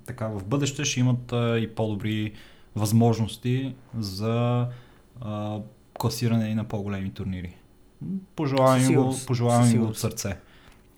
така, 0.06 0.28
в 0.28 0.44
бъдеще 0.44 0.84
ще 0.84 1.00
имат 1.00 1.32
а, 1.32 1.58
и 1.58 1.74
по-добри 1.74 2.32
възможности 2.76 3.74
за 3.98 4.66
а, 5.20 5.58
класиране 5.98 6.48
и 6.48 6.54
на 6.54 6.64
по-големи 6.64 7.10
турнири. 7.10 7.56
Пожелавам 8.36 8.80
Със 8.80 8.88
им 8.88 8.94
го, 8.94 9.00
сигурност, 9.00 9.26
пожелавам 9.26 9.64
със 9.64 9.72
им 9.72 9.80
го 9.80 9.86
от 9.86 9.98
сърце. 9.98 10.38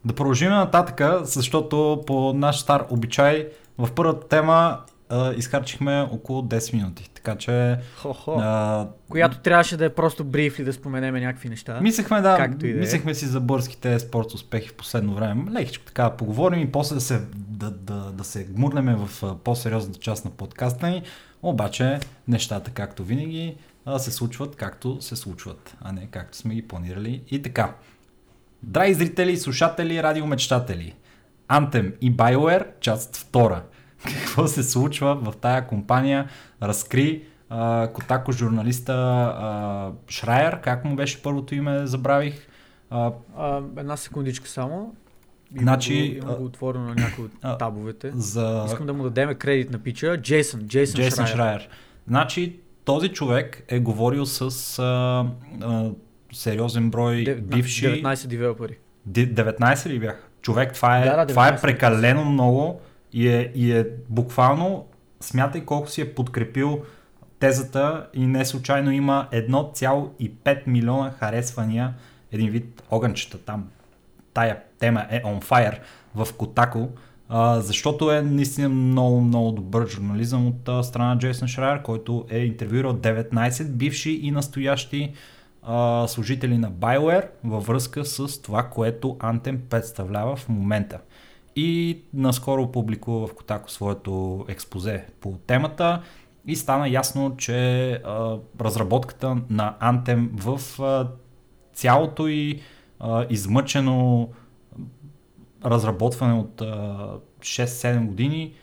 Да 0.04 0.14
продължим 0.14 0.50
нататъка, 0.50 1.20
защото 1.24 2.02
по 2.06 2.32
наш 2.32 2.60
стар 2.60 2.86
обичай 2.90 3.48
в 3.78 3.88
първата 3.94 4.28
тема 4.28 4.78
а, 5.08 5.32
изхарчихме 5.34 6.08
около 6.12 6.42
10 6.42 6.74
минути. 6.74 7.10
Така 7.14 7.36
че 7.36 7.78
Хо-хо. 7.96 8.38
а, 8.40 8.88
Която 9.08 9.38
трябваше 9.38 9.76
да 9.76 9.84
е 9.84 9.94
просто 9.94 10.24
брифли 10.24 10.64
да 10.64 10.72
споменеме 10.72 11.20
някакви 11.20 11.48
неща. 11.48 11.80
Мислехме 11.80 12.20
да, 12.20 12.36
Както 12.36 12.66
и 12.66 12.72
да 12.72 12.78
е. 12.78 12.80
мислехме 12.80 13.14
си 13.14 13.26
за 13.26 13.40
бързките 13.40 13.98
спорт 13.98 14.34
успехи 14.34 14.68
в 14.68 14.74
последно 14.74 15.14
време. 15.14 15.50
Лекичко 15.50 15.84
така 15.84 16.02
да 16.02 16.16
поговорим 16.16 16.60
и 16.60 16.72
после 16.72 16.94
да 16.94 17.00
се, 17.00 17.20
да, 17.36 17.70
да, 17.70 17.94
да 18.12 18.24
се 18.24 18.44
гмурнеме 18.44 18.96
в 18.96 19.36
по-сериозната 19.44 19.98
част 19.98 20.24
на 20.24 20.30
подкаста 20.30 20.88
ни. 20.88 21.02
Обаче 21.42 22.00
нещата, 22.28 22.70
както 22.70 23.04
винаги, 23.04 23.56
се 23.98 24.10
случват 24.10 24.56
както 24.56 25.02
се 25.02 25.16
случват, 25.16 25.76
а 25.80 25.92
не 25.92 26.06
както 26.06 26.36
сме 26.38 26.54
ги 26.54 26.68
планирали. 26.68 27.22
И 27.30 27.42
така. 27.42 27.74
Драги 28.62 28.94
зрители, 28.94 29.36
слушатели, 29.36 30.02
радиомечтатели. 30.02 30.94
Anthem 31.48 31.94
и 32.00 32.16
BioWare, 32.16 32.66
част 32.80 33.16
втора. 33.16 33.62
Какво 34.04 34.46
се 34.46 34.62
случва 34.62 35.14
в 35.16 35.32
тая 35.32 35.66
компания? 35.66 36.28
Разкри 36.62 37.22
а, 37.50 37.88
Котако 37.88 38.32
журналиста 38.32 38.92
а, 38.92 39.90
Шрайер, 40.08 40.60
как 40.60 40.84
му 40.84 40.96
беше 40.96 41.22
първото 41.22 41.54
име, 41.54 41.86
забравих. 41.86 42.46
А, 42.90 43.12
А, 43.36 43.60
една 43.76 43.96
секундичка 43.96 44.48
само. 44.48 44.94
Имам 45.52 45.62
Значи, 45.62 46.20
го, 46.20 46.36
го 46.36 46.44
отворено 46.44 46.84
на 46.84 46.94
някои 46.94 47.24
от 47.24 47.32
табовете. 47.58 48.10
за 48.10 48.64
Искам 48.66 48.86
да 48.86 48.92
му 48.92 49.02
дадем 49.02 49.34
кредит 49.34 49.70
на 49.70 49.78
пича. 49.78 50.16
Джейсън, 50.16 50.60
Джейсън, 50.62 50.96
Джейсън 50.96 51.26
Шрайер. 51.26 51.36
Шрайер. 51.36 51.68
Значи 52.08 52.56
този 52.84 53.08
човек 53.08 53.64
е 53.68 53.78
говорил 53.80 54.26
с 54.26 54.40
а, 54.78 55.26
а, 55.62 55.90
сериозен 56.32 56.90
брой 56.90 57.16
Дев- 57.16 57.40
бивши... 57.40 57.86
19 57.86 58.26
девелопери. 58.26 58.76
Ди- 59.06 59.34
19 59.34 59.86
ли 59.86 59.98
бях? 59.98 60.28
Човек, 60.42 60.72
това 60.72 60.98
е, 60.98 61.04
Да, 61.04 61.16
да, 61.16 61.26
това 61.26 61.48
е 61.48 61.52
19. 61.52 61.60
прекалено 61.60 62.24
много 62.24 62.80
и 63.12 63.28
е, 63.28 63.52
и 63.54 63.72
е 63.72 63.86
буквално, 64.08 64.86
смятай 65.20 65.64
колко 65.64 65.88
си 65.88 66.00
е 66.00 66.14
подкрепил 66.14 66.82
тезата 67.38 68.06
и 68.14 68.26
не 68.26 68.44
случайно 68.44 68.90
има 68.90 69.28
1,5 69.32 70.66
милиона 70.66 71.10
харесвания, 71.10 71.94
един 72.32 72.50
вид 72.50 72.82
огънчета 72.90 73.38
там. 73.38 73.68
Тая 74.34 74.62
тема 74.78 75.06
е 75.10 75.22
on 75.22 75.44
fire 75.44 75.78
в 76.14 76.28
Котако, 76.32 76.88
защото 77.56 78.12
е 78.12 78.22
наистина 78.22 78.68
много, 78.68 79.20
много 79.20 79.52
добър 79.52 79.88
журнализъм 79.88 80.46
от 80.46 80.86
страна 80.86 81.08
на 81.08 81.18
Джейсън 81.18 81.48
Шрайер, 81.48 81.82
който 81.82 82.26
е 82.30 82.38
интервюирал 82.38 82.94
19 82.94 83.68
бивши 83.68 84.10
и 84.10 84.30
настоящи 84.30 85.12
служители 86.06 86.58
на 86.58 86.72
BioWare 86.72 87.26
във 87.44 87.66
връзка 87.66 88.04
с 88.04 88.42
това, 88.42 88.62
което 88.62 89.08
Anthem 89.08 89.58
представлява 89.58 90.36
в 90.36 90.48
момента. 90.48 90.98
И 91.56 92.00
наскоро 92.14 92.72
публикува 92.72 93.26
в 93.26 93.34
Котако 93.34 93.70
своето 93.70 94.44
експозе 94.48 95.06
по 95.20 95.32
темата 95.46 96.02
и 96.46 96.56
стана 96.56 96.88
ясно, 96.88 97.36
че 97.36 97.90
а, 97.92 98.38
разработката 98.60 99.36
на 99.50 99.76
Anthem 99.82 100.28
в 100.32 100.82
а, 100.82 101.08
цялото 101.72 102.28
и 102.28 102.60
а, 103.00 103.26
измъчено 103.30 104.28
разработване 105.64 106.34
от 106.34 106.60
а, 106.60 106.66
6-7 107.40 108.06
години 108.06 108.54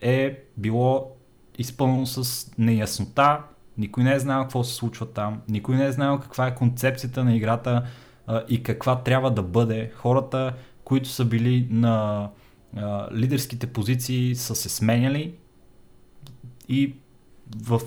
е 0.00 0.38
било 0.56 1.16
изпълнено 1.58 2.06
с 2.06 2.46
неяснота, 2.58 3.42
никой 3.78 4.04
не 4.04 4.14
е 4.14 4.18
знаел 4.18 4.42
какво 4.42 4.64
се 4.64 4.74
случва 4.74 5.06
там, 5.06 5.40
никой 5.48 5.76
не 5.76 5.86
е 5.86 5.92
знаел 5.92 6.18
каква 6.18 6.46
е 6.46 6.54
концепцията 6.54 7.24
на 7.24 7.36
играта 7.36 7.86
а, 8.26 8.42
и 8.48 8.62
каква 8.62 8.96
трябва 8.96 9.30
да 9.30 9.42
бъде. 9.42 9.90
Хората, 9.94 10.52
които 10.86 11.08
са 11.08 11.24
били 11.24 11.68
на 11.70 12.28
а, 12.76 13.08
лидерските 13.14 13.66
позиции, 13.66 14.34
са 14.34 14.54
се 14.54 14.68
сменяли 14.68 15.34
и 16.68 16.94
в 17.56 17.80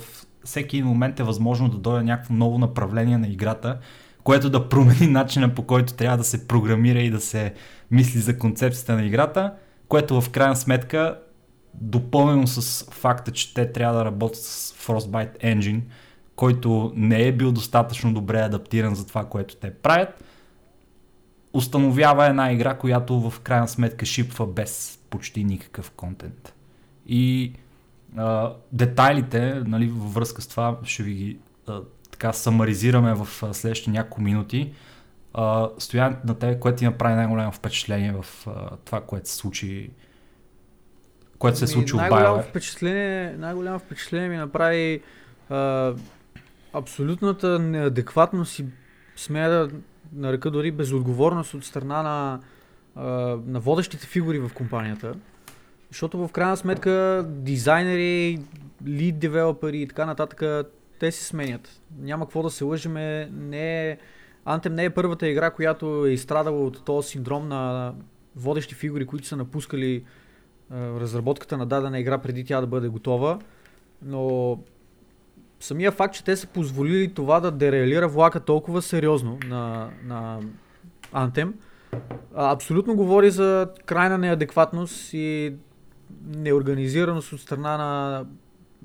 всеки 0.43 0.83
момент 0.83 1.19
е 1.19 1.23
възможно 1.23 1.69
да 1.69 1.77
дойде 1.77 2.03
някакво 2.03 2.33
ново 2.33 2.57
направление 2.57 3.17
на 3.17 3.27
играта, 3.27 3.77
което 4.23 4.49
да 4.49 4.69
промени 4.69 5.07
начина 5.11 5.55
по 5.55 5.63
който 5.63 5.93
трябва 5.93 6.17
да 6.17 6.23
се 6.23 6.47
програмира 6.47 6.99
и 6.99 7.09
да 7.09 7.21
се 7.21 7.53
мисли 7.91 8.19
за 8.19 8.37
концепцията 8.37 8.95
на 8.95 9.05
играта, 9.05 9.53
което 9.87 10.21
в 10.21 10.29
крайна 10.29 10.55
сметка 10.55 11.19
допълнено 11.73 12.47
с 12.47 12.85
факта, 12.91 13.31
че 13.31 13.53
те 13.53 13.71
трябва 13.71 13.97
да 13.97 14.05
работят 14.05 14.41
с 14.41 14.73
Frostbite 14.73 15.43
Engine, 15.43 15.81
който 16.35 16.93
не 16.95 17.27
е 17.27 17.31
бил 17.31 17.51
достатъчно 17.51 18.13
добре 18.13 18.39
адаптиран 18.39 18.95
за 18.95 19.07
това, 19.07 19.25
което 19.25 19.55
те 19.55 19.73
правят, 19.73 20.23
установява 21.53 22.27
една 22.27 22.51
игра, 22.51 22.77
която 22.77 23.29
в 23.29 23.39
крайна 23.39 23.67
сметка 23.67 24.05
шипва 24.05 24.47
без 24.47 24.99
почти 25.09 25.43
никакъв 25.43 25.91
контент. 25.91 26.53
И 27.07 27.53
а, 28.17 28.53
детайлите, 28.71 29.61
нали, 29.65 29.87
във 29.87 30.13
връзка 30.13 30.41
с 30.41 30.47
това, 30.47 30.77
ще 30.83 31.03
ви 31.03 31.13
ги 31.13 31.39
така 32.11 32.33
самаризираме 32.33 33.13
в 33.13 33.27
следващите 33.53 33.91
няколко 33.91 34.21
минути. 34.21 34.73
А, 35.33 35.69
стоянето 35.77 36.27
на 36.27 36.39
тебе, 36.39 36.59
което 36.59 36.77
ти 36.77 36.85
направи 36.85 37.15
най-голямо 37.15 37.51
впечатление 37.51 38.11
в 38.11 38.47
а, 38.47 38.77
това, 38.85 39.01
което 39.01 39.29
се 39.29 39.35
случи 39.35 39.89
което 41.39 41.57
се 41.57 41.63
е 41.63 41.67
случи 41.67 41.93
от 41.93 42.01
най-голямо 42.01 42.41
впечатление, 42.41 43.35
най-голямо 43.37 43.79
впечатление 43.79 44.29
ми 44.29 44.37
направи 44.37 45.01
а, 45.49 45.93
абсолютната 46.73 47.59
неадекватност 47.59 48.59
и 48.59 48.65
смея 49.15 49.49
да 49.49 49.69
нарека 50.13 50.51
дори 50.51 50.71
безотговорност 50.71 51.53
от 51.53 51.65
страна 51.65 52.03
на, 52.03 52.39
на 53.45 53.59
водещите 53.59 54.05
фигури 54.05 54.39
в 54.39 54.51
компанията. 54.53 55.13
Защото 55.89 56.27
в 56.27 56.31
крайна 56.31 56.57
сметка 56.57 57.25
дизайнери, 57.27 58.39
лид 58.87 59.19
девелопери 59.19 59.81
и 59.81 59.87
така 59.87 60.05
нататък, 60.05 60.65
те 60.99 61.11
се 61.11 61.23
сменят. 61.23 61.81
Няма 61.99 62.25
какво 62.25 62.43
да 62.43 62.49
се 62.49 62.63
лъжиме. 62.63 63.29
Не 63.33 63.89
е... 63.89 63.97
Anthem 64.47 64.69
не 64.69 64.85
е 64.85 64.89
първата 64.89 65.27
игра, 65.27 65.51
която 65.51 66.05
е 66.05 66.11
изстрадала 66.11 66.65
от 66.65 66.85
този 66.85 67.09
синдром 67.09 67.47
на 67.47 67.93
водещи 68.35 68.75
фигури, 68.75 69.05
които 69.05 69.27
са 69.27 69.37
напускали 69.37 70.03
разработката 70.71 71.57
на 71.57 71.65
дадена 71.65 71.99
игра 71.99 72.17
преди 72.17 72.45
тя 72.45 72.61
да 72.61 72.67
бъде 72.67 72.87
готова. 72.87 73.39
Но 74.01 74.59
самия 75.59 75.91
факт, 75.91 76.15
че 76.15 76.23
те 76.23 76.35
са 76.35 76.47
позволили 76.47 77.13
това 77.13 77.39
да 77.39 77.51
дереалира 77.51 78.07
влака 78.07 78.39
толкова 78.39 78.81
сериозно 78.81 79.39
на, 79.47 79.89
на 80.03 80.39
Anthem, 81.13 81.51
абсолютно 82.35 82.95
говори 82.95 83.31
за 83.31 83.67
крайна 83.85 84.17
неадекватност 84.17 85.13
и 85.13 85.53
неорганизираност 86.27 87.33
от 87.33 87.39
страна 87.39 87.77
на 87.77 88.25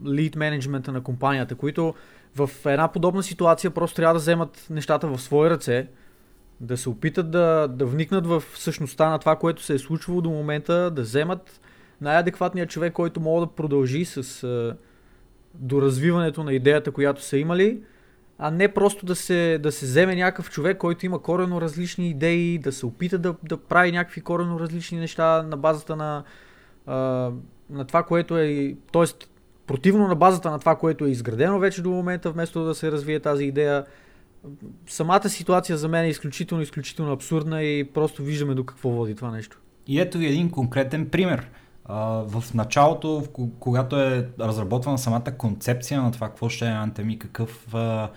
лид 0.07 0.37
менеджмента 0.37 0.93
на 0.93 1.03
компанията, 1.03 1.55
които 1.55 1.95
в 2.37 2.51
една 2.67 2.89
подобна 2.89 3.23
ситуация 3.23 3.71
просто 3.71 3.97
трябва 3.97 4.15
да 4.15 4.21
вземат 4.21 4.67
нещата 4.71 5.07
в 5.07 5.19
свои 5.19 5.51
ръце, 5.51 5.89
да 6.61 6.77
се 6.77 6.89
опитат 6.89 7.31
да, 7.31 7.69
да 7.69 7.87
вникнат 7.87 8.27
в 8.27 8.43
същността 8.55 9.11
на 9.11 9.19
това, 9.19 9.37
което 9.37 9.63
се 9.63 9.75
е 9.75 9.79
случвало 9.79 10.21
до 10.21 10.31
момента, 10.31 10.91
да 10.91 11.03
вземат 11.03 11.61
най-адекватният 12.01 12.71
човек, 12.71 12.93
който 12.93 13.21
мога 13.21 13.41
да 13.41 13.53
продължи 13.53 14.05
с 14.05 14.45
а, 15.55 15.59
доразвиването 15.59 16.45
на 16.45 16.53
идеята, 16.53 16.91
която 16.91 17.23
са 17.23 17.39
имали, 17.39 17.81
а 18.39 18.51
не 18.51 18.69
просто 18.69 19.07
да 19.07 19.17
се, 19.17 19.59
да 19.63 19.73
се 19.73 19.87
вземе 19.87 20.17
някакъв 20.17 20.51
човек, 20.51 20.79
който 20.79 21.07
има 21.07 21.23
корено 21.23 21.61
различни 21.61 22.11
идеи, 22.11 22.59
да 22.59 22.73
се 22.73 22.87
опита 22.87 23.19
да, 23.19 23.35
да 23.49 23.57
прави 23.57 23.93
някакви 23.93 24.21
корено 24.21 24.61
различни 24.61 24.99
неща 24.99 25.43
на 25.43 25.57
базата 25.57 25.97
на, 25.97 26.25
а, 26.87 27.31
на 27.71 27.85
това, 27.85 28.03
което 28.03 28.39
е, 28.39 28.77
т.е. 28.93 29.27
противно 29.67 30.09
на 30.09 30.15
базата 30.15 30.51
на 30.51 30.59
това, 30.59 30.77
което 30.77 31.05
е 31.05 31.11
изградено 31.11 31.59
вече 31.59 31.83
до 31.83 31.91
момента, 31.91 32.31
вместо 32.31 32.65
да 32.65 32.75
се 32.75 32.93
развие 32.93 33.21
тази 33.21 33.45
идея. 33.45 33.85
Самата 34.87 35.29
ситуация 35.29 35.79
за 35.79 35.89
мен 35.89 36.05
е 36.05 36.09
изключително, 36.09 36.63
изключително 36.63 37.13
абсурдна 37.13 37.63
и 37.63 37.85
просто 37.85 38.23
виждаме 38.23 38.55
до 38.55 38.65
какво 38.65 38.89
води 38.89 39.15
това 39.15 39.31
нещо. 39.31 39.61
И 39.87 40.01
ето 40.01 40.19
ви 40.19 40.27
един 40.27 40.51
конкретен 40.51 41.09
пример 41.11 41.51
в 41.89 42.45
началото, 42.55 43.25
когато 43.61 44.01
е 44.01 44.29
разработвана 44.41 44.99
самата 44.99 45.37
концепция 45.39 46.03
на 46.03 46.13
това 46.13 46.29
какво 46.29 46.49
ще 46.49 46.67
е 46.67 46.69
Anthem 46.69 47.13
и 47.13 47.19
какъв 47.19 47.75
а, 47.75 48.11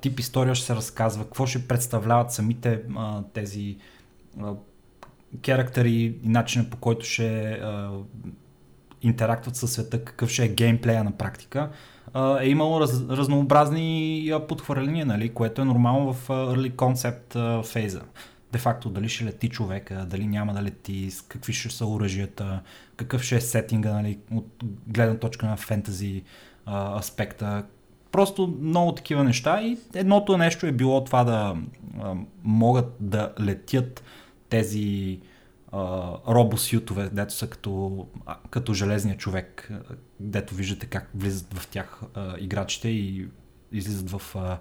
тип 0.00 0.20
история 0.20 0.54
ще 0.54 0.66
се 0.66 0.76
разказва, 0.76 1.24
какво 1.24 1.46
ще 1.46 1.68
представляват 1.68 2.32
самите 2.32 2.82
а, 2.96 3.22
тези 3.32 3.76
характери 5.46 5.92
и 5.92 6.28
начина 6.28 6.70
по 6.70 6.76
който 6.76 7.06
ще 7.06 7.50
а, 7.50 7.90
интерактват 9.02 9.56
със 9.56 9.72
света, 9.72 10.04
какъв 10.04 10.30
ще 10.30 10.44
е 10.44 10.48
геймплея 10.48 11.04
на 11.04 11.12
практика, 11.12 11.70
а, 12.12 12.42
е 12.42 12.48
имало 12.48 12.80
раз, 12.80 13.02
разнообразни 13.10 14.32
подхвърления, 14.48 15.06
нали, 15.06 15.28
което 15.28 15.62
е 15.62 15.64
нормално 15.64 16.12
в 16.12 16.28
early 16.28 16.74
concept 16.74 17.62
фейза 17.62 18.02
де-факто 18.52 18.90
дали 18.90 19.08
ще 19.08 19.24
лети 19.24 19.48
човека, 19.48 20.06
дали 20.10 20.26
няма 20.26 20.54
да 20.54 20.62
лети, 20.62 21.10
какви 21.28 21.52
ще 21.52 21.70
са 21.70 21.86
оръжията, 21.86 22.60
какъв 22.96 23.22
ще 23.22 23.36
е 23.36 23.40
сетинга, 23.40 23.92
нали, 23.92 24.18
от 24.32 24.64
гледна 24.86 25.18
точка 25.18 25.46
на 25.46 25.56
фентази 25.56 26.22
а, 26.66 26.98
аспекта. 26.98 27.64
Просто 28.12 28.56
много 28.60 28.92
такива 28.92 29.24
неща 29.24 29.62
и 29.62 29.78
едното 29.94 30.36
нещо 30.36 30.66
е 30.66 30.72
било 30.72 31.04
това 31.04 31.24
да 31.24 31.56
а, 32.00 32.14
могат 32.42 32.96
да 33.00 33.32
летят 33.40 34.02
тези 34.48 35.20
робосютове, 36.28 37.08
дето 37.12 37.34
са 37.34 37.46
като, 37.46 38.06
като 38.50 38.74
железния 38.74 39.16
човек, 39.16 39.70
дето 40.20 40.54
виждате 40.54 40.86
как 40.86 41.10
влизат 41.14 41.54
в 41.54 41.68
тях 41.68 42.00
а, 42.14 42.34
играчите 42.38 42.88
и 42.88 43.28
излизат 43.72 44.10
в 44.10 44.36
а, 44.36 44.58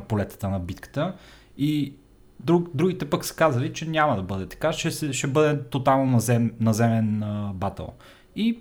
полетата 0.00 0.48
на 0.48 0.60
битката. 0.60 1.16
И 1.58 1.94
Друг, 2.44 2.68
другите 2.74 3.10
пък 3.10 3.24
са 3.24 3.34
казали, 3.34 3.72
че 3.72 3.88
няма 3.88 4.16
да 4.16 4.22
бъде 4.22 4.46
така, 4.46 4.72
ще, 4.72 5.12
ще 5.12 5.26
бъде 5.26 5.62
тотално 5.62 6.10
назем, 6.10 6.52
наземен 6.60 7.22
а, 7.22 7.52
батъл. 7.54 7.92
И 8.36 8.58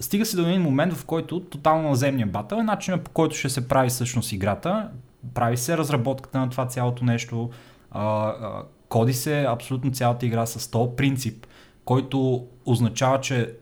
стига 0.00 0.26
се 0.26 0.36
до 0.36 0.46
един 0.46 0.62
момент, 0.62 0.92
в 0.92 1.04
който 1.04 1.40
тотално 1.40 1.88
наземния 1.88 2.26
батъл 2.26 2.58
е 2.58 2.62
начинът 2.62 3.02
по 3.02 3.10
който 3.10 3.36
ще 3.36 3.48
се 3.48 3.68
прави 3.68 3.88
всъщност 3.88 4.32
играта. 4.32 4.90
Прави 5.34 5.56
се 5.56 5.78
разработката 5.78 6.38
на 6.38 6.50
това 6.50 6.66
цялото 6.66 7.04
нещо, 7.04 7.50
а, 7.90 8.04
а, 8.04 8.62
коди 8.88 9.12
се 9.12 9.46
абсолютно 9.48 9.92
цялата 9.92 10.26
игра 10.26 10.46
с 10.46 10.70
този 10.70 10.90
принцип, 10.96 11.46
който 11.84 12.46
означава, 12.66 13.20
че 13.20 13.54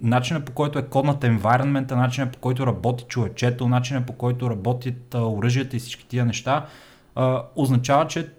начинът 0.00 0.44
по 0.44 0.52
който 0.52 0.78
е 0.78 0.82
коднат 0.82 1.22
environment, 1.22 1.92
начинът 1.92 2.32
по 2.32 2.38
който 2.38 2.66
работи 2.66 3.04
човечето, 3.08 3.68
начинът 3.68 4.06
по 4.06 4.12
който 4.12 4.50
работят 4.50 5.14
оръжията 5.14 5.76
и 5.76 5.78
всички 5.78 6.08
тия 6.08 6.24
неща, 6.24 6.66
а, 7.14 7.42
означава, 7.56 8.06
че 8.06 8.30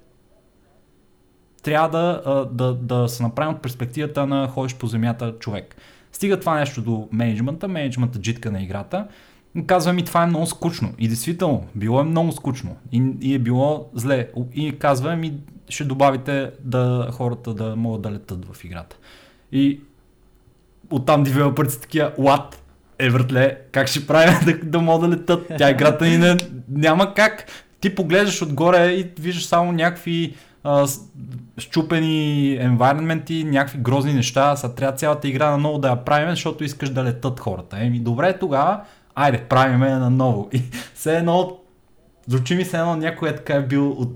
трябва 1.67 1.89
да, 1.89 2.45
да, 2.51 2.73
да 2.73 3.07
се 3.07 3.23
направим 3.23 3.53
от 3.55 3.61
перспективата 3.61 4.27
на 4.27 4.47
ходиш 4.47 4.75
по 4.75 4.87
земята 4.87 5.33
човек. 5.39 5.75
Стига 6.11 6.39
това 6.39 6.59
нещо 6.59 6.81
до 6.81 7.07
менеджмента, 7.11 7.67
менеджмента 7.67 8.19
джитка 8.19 8.51
на 8.51 8.63
играта, 8.63 9.07
казва 9.65 9.93
ми 9.93 10.05
това 10.05 10.23
е 10.23 10.25
много 10.25 10.45
скучно. 10.45 10.93
И 10.99 11.07
действително, 11.07 11.67
било 11.75 11.99
е 11.99 12.03
много 12.03 12.31
скучно. 12.31 12.75
И, 12.91 13.11
и 13.21 13.33
е 13.33 13.39
било 13.39 13.89
зле. 13.93 14.27
И 14.55 14.79
казва 14.79 15.15
ми, 15.15 15.33
ще 15.69 15.83
добавите 15.83 16.51
да 16.63 17.09
хората 17.11 17.53
да 17.53 17.75
могат 17.75 18.01
да 18.01 18.11
летат 18.11 18.45
в 18.53 18.63
играта. 18.63 18.95
И 19.51 19.79
оттам 20.91 21.23
девелоперите 21.23 21.73
са 21.73 21.81
такива, 21.81 22.11
what? 22.19 22.55
Е, 22.99 23.09
въртле, 23.09 23.57
как 23.71 23.87
ще 23.87 24.07
правим 24.07 24.33
да, 24.45 24.57
да 24.63 24.79
могат 24.79 25.09
да 25.09 25.17
летат? 25.17 25.51
Тя 25.57 25.69
играта 25.69 26.05
ни 26.05 26.17
не, 26.17 26.37
няма 26.69 27.13
как. 27.13 27.45
Ти 27.79 27.95
поглеждаш 27.95 28.41
отгоре 28.41 28.91
и 28.91 29.07
виждаш 29.19 29.45
само 29.45 29.71
някакви 29.71 30.35
щупени 31.57 32.57
environment 32.61 33.43
някакви 33.43 33.79
грозни 33.79 34.13
неща, 34.13 34.55
сега 34.55 34.73
трябва 34.73 34.97
цялата 34.97 35.27
игра 35.27 35.51
на 35.51 35.57
ново 35.57 35.79
да 35.79 35.87
я 35.87 36.05
правим, 36.05 36.29
защото 36.29 36.63
искаш 36.63 36.89
да 36.89 37.03
летат 37.03 37.39
хората. 37.39 37.77
Еми 37.79 37.99
добре 37.99 38.39
тогава, 38.39 38.81
айде, 39.15 39.43
правиме 39.43 39.89
на 39.89 40.09
ново. 40.09 40.49
И 40.53 40.61
все 40.93 41.17
едно, 41.17 41.57
звучи 42.27 42.55
ми 42.55 42.65
се 42.65 42.77
едно 42.77 42.95
някой 42.95 43.29
е 43.29 43.35
така 43.35 43.53
е 43.53 43.67
бил 43.67 43.91
от, 43.91 44.09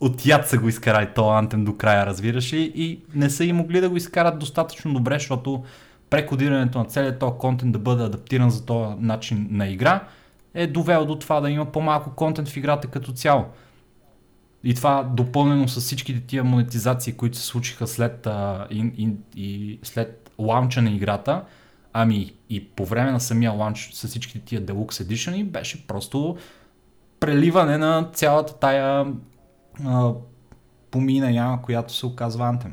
от 0.00 0.26
яд 0.26 0.48
са 0.48 0.58
го 0.58 0.68
изкарали 0.68 1.08
този 1.14 1.38
антем 1.38 1.64
до 1.64 1.76
края, 1.76 2.06
разбираш 2.06 2.52
ли, 2.52 2.72
и 2.74 3.00
не 3.14 3.30
са 3.30 3.44
и 3.44 3.52
могли 3.52 3.80
да 3.80 3.88
го 3.88 3.96
изкарат 3.96 4.38
достатъчно 4.38 4.92
добре, 4.92 5.14
защото 5.14 5.64
прекодирането 6.10 6.78
на 6.78 6.84
целият 6.84 7.18
този 7.18 7.32
контент 7.38 7.72
да 7.72 7.78
бъде 7.78 8.02
адаптиран 8.02 8.50
за 8.50 8.66
този 8.66 8.94
начин 8.98 9.48
на 9.50 9.68
игра 9.68 10.00
е 10.54 10.66
довело 10.66 11.04
до 11.04 11.16
това 11.16 11.40
да 11.40 11.50
има 11.50 11.64
по-малко 11.64 12.10
контент 12.10 12.48
в 12.48 12.56
играта 12.56 12.88
като 12.88 13.12
цяло. 13.12 13.44
И 14.64 14.74
това 14.74 15.02
допълнено 15.02 15.68
с 15.68 15.80
всичките 15.80 16.20
тия 16.20 16.44
монетизации, 16.44 17.12
които 17.12 17.36
се 17.36 17.46
случиха 17.46 17.86
след, 17.86 18.26
а, 18.26 18.66
и, 18.70 18.92
и, 18.98 19.10
и 19.36 19.78
след 19.82 20.30
лаунча 20.38 20.82
на 20.82 20.90
играта, 20.90 21.44
ами 21.92 22.32
и 22.50 22.68
по 22.68 22.84
време 22.84 23.12
на 23.12 23.20
самия 23.20 23.52
лаунч 23.52 23.90
с 23.92 24.08
всичките 24.08 24.44
тия 24.44 24.62
Deluxe 24.62 25.04
Edition 25.04 25.44
беше 25.44 25.86
просто 25.86 26.36
преливане 27.20 27.78
на 27.78 28.08
цялата 28.12 28.58
тая 28.58 29.06
а, 29.84 30.12
помина 30.90 31.30
яма, 31.30 31.62
която 31.62 31.94
се 31.94 32.06
оказва 32.06 32.44
Anthem. 32.44 32.72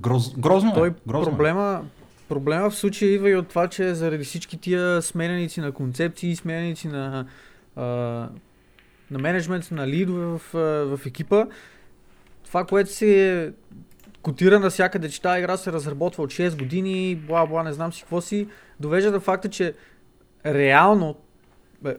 Гроз, 0.00 0.38
грозно 0.38 0.74
Той 0.74 0.88
е. 0.88 0.92
Грозно 1.06 1.32
проблема, 1.32 1.84
проблема 2.28 2.70
в 2.70 2.76
случая 2.76 3.14
идва 3.14 3.30
и 3.30 3.36
от 3.36 3.48
това, 3.48 3.68
че 3.68 3.94
заради 3.94 4.24
всички 4.24 4.56
тия 4.56 5.02
смененици 5.02 5.60
на 5.60 5.72
концепции, 5.72 6.36
смененици 6.36 6.88
на, 6.88 7.26
а, 7.76 8.28
на 9.10 9.18
менеджмент, 9.18 9.70
на 9.70 9.88
лидове 9.88 10.24
в, 10.24 10.40
в 10.96 11.06
екипа, 11.06 11.46
това, 12.44 12.64
което 12.64 12.92
се 12.92 13.52
котира 14.22 14.60
навсякъде, 14.60 15.08
че 15.08 15.22
тази 15.22 15.38
игра 15.38 15.56
се 15.56 15.72
разработва 15.72 16.22
от 16.22 16.30
6 16.30 16.58
години, 16.58 17.16
бла 17.16 17.46
бла, 17.46 17.62
не 17.62 17.72
знам 17.72 17.92
си 17.92 18.02
какво 18.02 18.20
си, 18.20 18.48
довежда 18.80 19.12
до 19.12 19.20
факта, 19.20 19.48
че 19.48 19.74
реално 20.46 21.16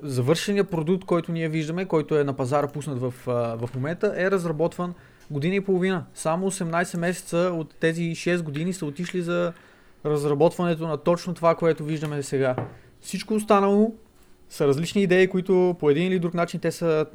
завършеният 0.03 0.69
продукт, 0.69 1.05
който 1.05 1.31
ние 1.31 1.49
виждаме, 1.49 1.85
който 1.85 2.17
е 2.17 2.23
на 2.23 2.33
пазара 2.33 2.67
пуснат 2.67 2.99
в, 2.99 3.13
в 3.57 3.69
момента, 3.75 4.13
е 4.17 4.31
разработван 4.31 4.93
година 5.31 5.55
и 5.55 5.61
половина. 5.61 6.05
Само 6.13 6.51
18 6.51 6.97
месеца 6.97 7.37
от 7.37 7.75
тези 7.75 8.01
6 8.01 8.41
години 8.41 8.73
са 8.73 8.85
отишли 8.85 9.21
за 9.21 9.53
разработването 10.05 10.87
на 10.87 10.97
точно 10.97 11.33
това, 11.33 11.55
което 11.55 11.83
виждаме 11.83 12.23
сега. 12.23 12.55
Всичко 13.01 13.33
останало 13.33 13.95
са 14.49 14.67
различни 14.67 15.03
идеи, 15.03 15.27
които 15.27 15.75
по 15.79 15.89
един 15.89 16.07
или 16.07 16.19
друг 16.19 16.33
начин 16.33 16.59
те 16.59 16.71
са, 16.71 17.05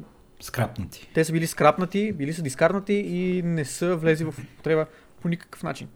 Скрапнати. 0.40 1.10
те 1.14 1.24
са 1.24 1.32
били 1.32 1.46
скрапнати, 1.46 2.12
били 2.12 2.32
са 2.32 2.42
дискарнати 2.42 2.92
и 2.92 3.42
не 3.42 3.64
са 3.64 3.96
влезли 3.96 4.24
в 4.24 4.34
употреба 4.54 4.86
по 5.22 5.28
никакъв 5.28 5.62
начин. 5.62 5.88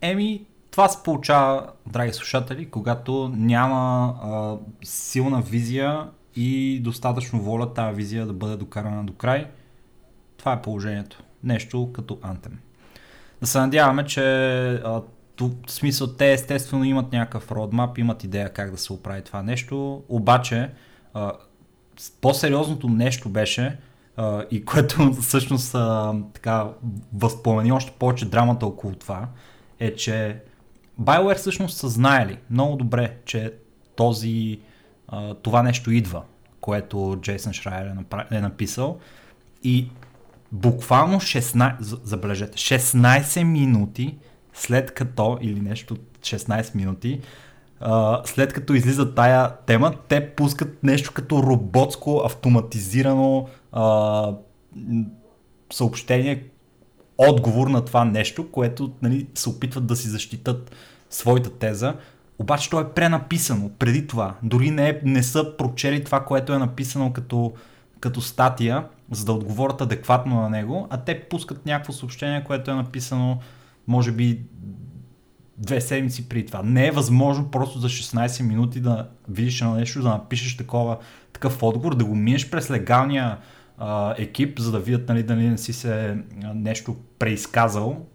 Еми, 0.00 0.46
това 0.70 0.88
се 0.88 1.02
получава, 1.02 1.66
драги 1.86 2.12
слушатели, 2.12 2.70
когато 2.70 3.32
няма 3.36 4.14
а, 4.22 4.56
силна 4.84 5.42
визия 5.42 6.08
и 6.36 6.80
достатъчно 6.80 7.40
воля 7.40 7.74
тази 7.74 7.96
визия 7.96 8.26
да 8.26 8.32
бъде 8.32 8.56
докарана 8.56 9.04
до 9.04 9.12
край. 9.12 9.50
Това 10.36 10.52
е 10.52 10.62
положението. 10.62 11.22
Нещо 11.44 11.90
като 11.92 12.14
Anthem. 12.16 12.52
Да 13.40 13.46
се 13.46 13.58
надяваме, 13.58 14.04
че 14.04 14.22
а, 14.74 15.02
в 15.48 15.70
смисъл 15.72 16.06
те 16.06 16.32
естествено 16.32 16.84
имат 16.84 17.12
някакъв 17.12 17.52
родмап, 17.52 17.98
имат 17.98 18.24
идея 18.24 18.52
как 18.52 18.70
да 18.70 18.78
се 18.78 18.92
оправи 18.92 19.22
това 19.22 19.42
нещо, 19.42 20.02
обаче 20.08 20.70
по-сериозното 22.20 22.88
нещо 22.88 23.28
беше 23.28 23.78
и 24.50 24.64
което 24.64 25.12
всъщност 25.22 25.72
така 26.34 26.68
възпомени 27.14 27.72
още 27.72 27.92
повече 27.98 28.24
драмата 28.24 28.66
около 28.66 28.94
това, 28.94 29.28
е, 29.80 29.94
че 29.94 30.40
BioWare 31.00 31.36
всъщност 31.36 31.76
са 31.76 31.88
знаели 31.88 32.38
много 32.50 32.76
добре, 32.76 33.16
че 33.24 33.52
този, 33.96 34.60
това 35.42 35.62
нещо 35.62 35.90
идва, 35.90 36.22
което 36.60 37.18
Джейсън 37.20 37.52
Шрайер 37.52 37.86
е, 38.30 38.36
е 38.36 38.40
написал. 38.40 38.98
И 39.62 39.88
буквално 40.52 41.20
16, 41.20 41.80
за- 41.80 42.00
забележете, 42.04 42.58
16 42.58 43.42
минути 43.42 44.18
след 44.54 44.94
като, 44.94 45.38
или 45.40 45.60
нещо 45.60 45.96
16 46.20 46.74
минути, 46.74 47.20
след 48.24 48.52
като 48.52 48.74
излиза 48.74 49.14
тая 49.14 49.56
тема, 49.56 49.94
те 50.08 50.30
пускат 50.30 50.82
нещо 50.82 51.12
като 51.14 51.42
роботско, 51.42 52.22
автоматизирано 52.24 53.48
съобщение, 55.72 56.44
отговор 57.18 57.66
на 57.68 57.84
това 57.84 58.04
нещо, 58.04 58.50
което 58.50 58.92
нали, 59.02 59.26
се 59.34 59.48
опитват 59.48 59.86
да 59.86 59.96
си 59.96 60.08
защитат 60.08 60.76
своята 61.10 61.50
теза. 61.50 61.94
Обаче 62.38 62.70
то 62.70 62.80
е 62.80 62.90
пренаписано 62.90 63.70
преди 63.78 64.06
това. 64.06 64.34
Дори 64.42 64.70
не, 64.70 64.88
е, 64.88 65.00
не 65.04 65.22
са 65.22 65.56
прочели 65.56 66.04
това, 66.04 66.24
което 66.24 66.52
е 66.52 66.58
написано 66.58 67.12
като, 67.12 67.52
като 68.00 68.20
статия, 68.20 68.86
за 69.10 69.24
да 69.24 69.32
отговорят 69.32 69.80
адекватно 69.80 70.40
на 70.40 70.50
него, 70.50 70.86
а 70.90 70.96
те 70.96 71.20
пускат 71.20 71.66
някакво 71.66 71.92
съобщение, 71.92 72.44
което 72.44 72.70
е 72.70 72.74
написано 72.74 73.38
може 73.88 74.12
би 74.12 74.40
две 75.58 75.80
седмици 75.80 76.28
преди 76.28 76.46
това. 76.46 76.62
Не 76.62 76.86
е 76.86 76.90
възможно 76.90 77.50
просто 77.50 77.78
за 77.78 77.88
16 77.88 78.42
минути 78.42 78.80
да 78.80 79.08
видиш 79.28 79.60
на 79.60 79.74
нещо, 79.74 80.02
да 80.02 80.08
напишеш 80.08 80.56
такова, 80.56 80.98
такъв 81.32 81.62
отговор, 81.62 81.94
да 81.94 82.04
го 82.04 82.14
минеш 82.14 82.50
през 82.50 82.70
легалния 82.70 83.38
а, 83.78 84.14
екип, 84.18 84.58
за 84.58 84.72
да 84.72 84.78
видят 84.80 85.08
нали, 85.08 85.22
дали 85.22 85.48
не 85.48 85.58
си 85.58 85.72
се 85.72 86.18
нещо 86.54 86.96
преизказал 87.18 88.06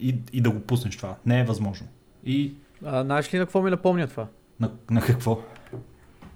и, 0.00 0.18
и 0.32 0.40
да 0.40 0.50
го 0.50 0.60
пуснеш 0.60 0.96
това. 0.96 1.16
Не 1.26 1.40
е 1.40 1.44
възможно. 1.44 1.86
И 2.24 2.54
А, 2.84 3.02
знаеш 3.02 3.34
ли 3.34 3.38
на 3.38 3.44
какво 3.44 3.62
ми 3.62 3.70
напомня 3.70 4.06
това? 4.06 4.26
на, 4.60 4.70
на 4.90 5.00
какво? 5.00 5.40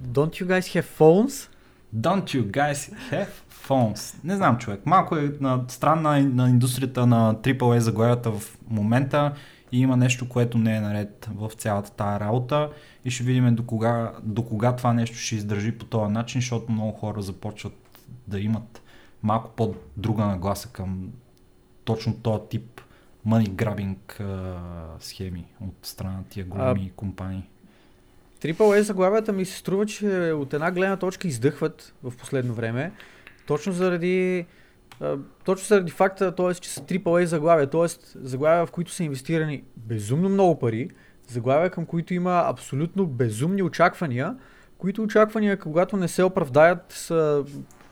Don't 0.02 0.42
you 0.42 0.46
guys 0.46 0.82
have 0.82 0.86
phones? 0.98 1.50
Don't 1.94 2.24
you 2.34 2.50
guys 2.50 2.92
have 3.10 3.28
phones? 3.68 4.24
Не 4.24 4.36
знам, 4.36 4.58
човек. 4.58 4.86
Малко 4.86 5.16
е 5.16 5.32
на 5.40 5.64
странна 5.68 6.20
на 6.20 6.50
индустрията 6.50 7.06
на 7.06 7.34
AAA 7.34 7.78
заглавията 7.78 8.30
в 8.30 8.58
момента 8.68 9.34
и 9.72 9.80
има 9.80 9.96
нещо, 9.96 10.28
което 10.28 10.58
не 10.58 10.76
е 10.76 10.80
наред 10.80 11.28
в 11.34 11.50
цялата 11.56 11.90
тая 11.90 12.20
работа 12.20 12.70
и 13.04 13.10
ще 13.10 13.24
видим 13.24 13.54
до 13.54 13.66
кога, 13.66 14.12
до 14.22 14.44
кога 14.44 14.76
това 14.76 14.92
нещо 14.92 15.16
ще 15.16 15.34
издържи 15.34 15.72
по 15.72 15.84
този 15.84 16.12
начин, 16.12 16.40
защото 16.40 16.72
много 16.72 16.92
хора 16.92 17.22
започват 17.22 18.00
да 18.26 18.40
имат 18.40 18.82
малко 19.22 19.50
по-друга 19.56 20.24
нагласа 20.24 20.68
към 20.68 21.10
точно 21.84 22.14
този 22.14 22.42
тип 22.50 22.80
money 23.26 23.48
grabbing 23.48 24.20
а, 24.20 25.00
схеми 25.00 25.44
от 25.60 25.74
страна 25.82 26.12
на 26.12 26.24
тия 26.24 26.46
големи 26.46 26.92
компании. 26.96 27.48
AAA 28.40 28.80
заглавията 28.80 29.32
ми 29.32 29.44
се 29.44 29.58
струва, 29.58 29.86
че 29.86 30.32
от 30.32 30.54
една 30.54 30.70
гледна 30.70 30.96
точка 30.96 31.28
издъхват 31.28 31.94
в 32.02 32.16
последно 32.16 32.54
време, 32.54 32.92
точно 33.46 33.72
заради, 33.72 34.46
точно 35.44 35.66
заради 35.66 35.92
факта, 35.92 36.34
т.е. 36.34 36.54
че 36.54 36.70
са 36.70 36.80
AAA 36.80 37.24
заглавия, 37.24 37.70
т.е. 37.70 37.86
заглавия, 38.14 38.66
в 38.66 38.70
които 38.70 38.92
са 38.92 39.04
инвестирани 39.04 39.64
безумно 39.76 40.28
много 40.28 40.58
пари, 40.58 40.90
заглавия, 41.28 41.70
към 41.70 41.86
които 41.86 42.14
има 42.14 42.44
абсолютно 42.46 43.06
безумни 43.06 43.62
очаквания, 43.62 44.36
които 44.78 45.02
очаквания, 45.02 45.58
когато 45.58 45.96
не 45.96 46.08
се 46.08 46.22
оправдаят, 46.22 46.84
са 46.88 47.44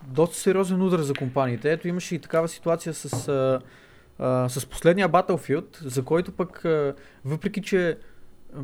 доста 0.06 0.36
сериозен 0.36 0.82
удар 0.82 0.98
за 0.98 1.14
компаниите. 1.14 1.72
Ето 1.72 1.88
имаше 1.88 2.14
и 2.14 2.18
такава 2.18 2.48
ситуация 2.48 2.94
с, 2.94 3.28
а, 3.28 3.60
а, 4.18 4.48
с 4.48 4.66
последния 4.66 5.08
Battlefield, 5.08 5.86
за 5.86 6.02
който 6.02 6.32
пък, 6.32 6.64
а, 6.64 6.94
въпреки 7.24 7.62
че 7.62 7.98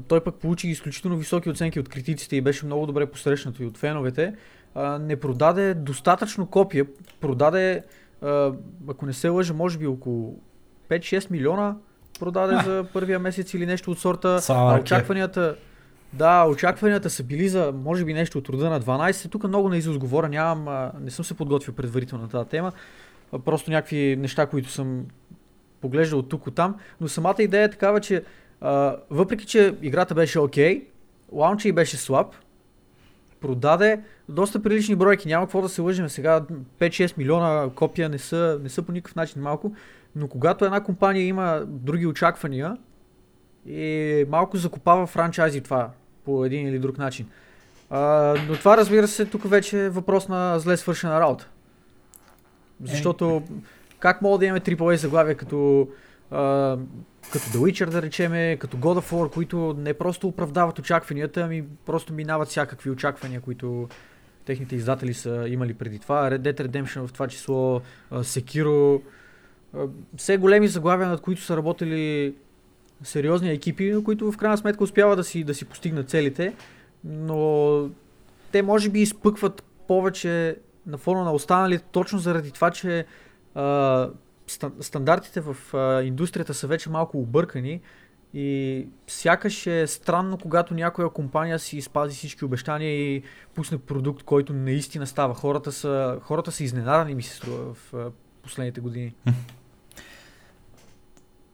той 0.08 0.20
пък 0.20 0.34
получи 0.34 0.68
изключително 0.68 1.16
високи 1.16 1.50
оценки 1.50 1.80
от 1.80 1.88
критиците 1.88 2.36
и 2.36 2.40
беше 2.40 2.66
много 2.66 2.86
добре 2.86 3.06
посрещнато 3.06 3.62
и 3.62 3.66
от 3.66 3.78
феновете, 3.78 4.34
а, 4.74 4.98
не 4.98 5.16
продаде 5.16 5.74
достатъчно 5.74 6.46
копия, 6.46 6.86
продаде, 7.20 7.82
а, 8.22 8.52
ако 8.88 9.06
не 9.06 9.12
се 9.12 9.28
лъжа, 9.28 9.54
може 9.54 9.78
би 9.78 9.86
около 9.86 10.38
5-6 10.88 11.30
милиона 11.30 11.76
продаде 12.20 12.54
А. 12.54 12.62
за 12.62 12.86
първия 12.92 13.18
месец 13.18 13.54
или 13.54 13.66
нещо 13.66 13.90
от 13.90 13.98
сорта. 13.98 14.40
А 14.48 14.80
очакванията, 14.80 15.56
да, 16.12 16.44
очакванията 16.44 17.10
са 17.10 17.22
били 17.22 17.48
за, 17.48 17.72
може 17.72 18.04
би, 18.04 18.14
нещо 18.14 18.38
от 18.38 18.48
рода 18.48 18.70
на 18.70 18.80
12. 18.80 19.30
Тук 19.30 19.44
много 19.44 19.68
на 19.68 19.76
изус 19.76 19.98
говоря, 19.98 20.28
нямам, 20.28 20.68
а, 20.68 20.92
не 21.00 21.10
съм 21.10 21.24
се 21.24 21.34
подготвил 21.34 21.74
предварително 21.74 22.24
на 22.24 22.30
тази 22.30 22.48
тема. 22.48 22.72
А, 23.32 23.38
просто 23.38 23.70
някакви 23.70 24.16
неща, 24.18 24.46
които 24.46 24.70
съм 24.70 25.06
поглеждал 25.80 26.18
от 26.18 26.28
тук 26.28 26.46
от 26.46 26.54
там. 26.54 26.76
Но 27.00 27.08
самата 27.08 27.36
идея 27.38 27.64
е 27.64 27.70
такава, 27.70 28.00
че 28.00 28.22
а, 28.60 28.96
въпреки, 29.10 29.46
че 29.46 29.74
играта 29.82 30.14
беше 30.14 30.38
окей, 30.38 30.86
лаунча 31.32 31.68
и 31.68 31.72
беше 31.72 31.96
слаб, 31.96 32.34
продаде 33.40 34.00
доста 34.28 34.62
прилични 34.62 34.94
бройки. 34.94 35.28
Няма 35.28 35.46
какво 35.46 35.62
да 35.62 35.68
се 35.68 35.80
лъжим 35.80 36.08
сега. 36.08 36.40
5-6 36.78 37.18
милиона 37.18 37.70
копия 37.74 38.08
не 38.08 38.18
са, 38.18 38.58
не 38.62 38.68
са 38.68 38.82
по 38.82 38.92
никакъв 38.92 39.16
начин 39.16 39.42
малко. 39.42 39.74
Но 40.16 40.28
когато 40.28 40.64
една 40.64 40.80
компания 40.80 41.26
има 41.26 41.62
други 41.66 42.06
очаквания, 42.06 42.76
и 43.66 44.24
малко 44.28 44.56
закопава 44.56 45.06
франчайзи 45.06 45.60
това 45.60 45.90
по 46.24 46.44
един 46.44 46.68
или 46.68 46.78
друг 46.78 46.98
начин. 46.98 47.26
А, 47.90 48.34
но 48.48 48.54
това 48.54 48.76
разбира 48.76 49.08
се, 49.08 49.24
тук 49.24 49.50
вече 49.50 49.84
е 49.84 49.90
въпрос 49.90 50.28
на 50.28 50.58
зле 50.58 50.76
свършена 50.76 51.20
работа. 51.20 51.48
Защото 52.84 53.42
как 53.98 54.22
мога 54.22 54.38
да 54.38 54.46
имаме 54.46 54.60
AAA 54.60 54.94
заглавия 54.94 55.36
като, 55.36 55.88
а, 56.30 56.76
като 57.32 57.44
The 57.44 57.56
Witcher 57.56 57.90
да 57.90 58.02
речеме, 58.02 58.56
като 58.56 58.76
God 58.76 59.00
of 59.00 59.12
War, 59.12 59.32
които 59.32 59.74
не 59.78 59.94
просто 59.94 60.28
оправдават 60.28 60.78
очакванията, 60.78 61.40
ами 61.40 61.64
просто 61.86 62.12
минават 62.12 62.48
всякакви 62.48 62.90
очаквания, 62.90 63.40
които 63.40 63.88
техните 64.44 64.76
издатели 64.76 65.14
са 65.14 65.44
имали 65.48 65.74
преди 65.74 65.98
това. 65.98 66.30
Red 66.30 66.38
Dead 66.38 66.68
Redemption 66.68 67.06
в 67.06 67.12
това 67.12 67.28
число, 67.28 67.80
Sekiro, 68.12 69.02
все 70.16 70.36
големи 70.36 70.68
заглавия, 70.68 71.08
над 71.08 71.20
които 71.20 71.42
са 71.42 71.56
работили 71.56 72.34
сериозни 73.02 73.50
екипи, 73.50 73.94
които 74.04 74.32
в 74.32 74.36
крайна 74.36 74.58
сметка 74.58 74.84
успяват 74.84 75.16
да 75.18 75.24
си, 75.24 75.44
да 75.44 75.54
си 75.54 75.64
постигнат 75.64 76.08
целите, 76.08 76.54
но 77.04 77.88
те 78.52 78.62
може 78.62 78.88
би 78.88 79.00
изпъкват 79.00 79.62
повече 79.88 80.56
на 80.86 80.98
фона 80.98 81.24
на 81.24 81.32
останалите, 81.32 81.84
точно 81.92 82.18
заради 82.18 82.50
това, 82.50 82.70
че 82.70 83.06
а, 83.54 84.08
стандартите 84.80 85.40
в 85.40 85.56
а, 85.74 86.02
индустрията 86.02 86.54
са 86.54 86.66
вече 86.66 86.90
малко 86.90 87.18
объркани 87.18 87.80
и 88.34 88.86
сякаш 89.06 89.66
е 89.66 89.86
странно, 89.86 90.38
когато 90.38 90.74
някоя 90.74 91.10
компания 91.10 91.58
си 91.58 91.80
спази 91.80 92.16
всички 92.16 92.44
обещания 92.44 92.90
и 92.90 93.22
пусне 93.54 93.78
продукт, 93.78 94.22
който 94.22 94.52
наистина 94.52 95.06
става. 95.06 95.34
Хората 95.34 95.72
са, 95.72 96.18
хората 96.22 96.52
са 96.52 96.64
изненадани, 96.64 97.14
ми 97.14 97.22
се 97.22 97.36
струва 97.36 97.74
в 97.74 97.94
а, 97.94 98.10
последните 98.42 98.80
години. 98.80 99.14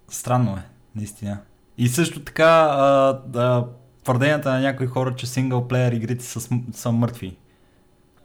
Странно 0.09 0.57
е, 0.57 0.63
наистина. 0.95 1.39
И 1.79 1.89
също 1.89 2.21
така 2.21 2.69
а, 2.71 3.21
а, 3.35 3.67
твърденията 4.05 4.51
на 4.51 4.61
някои 4.61 4.87
хора, 4.87 5.15
че 5.17 5.27
синглплеер 5.27 5.93
игрите 5.93 6.25
са, 6.25 6.49
са 6.73 6.93
мъртви. 6.93 7.37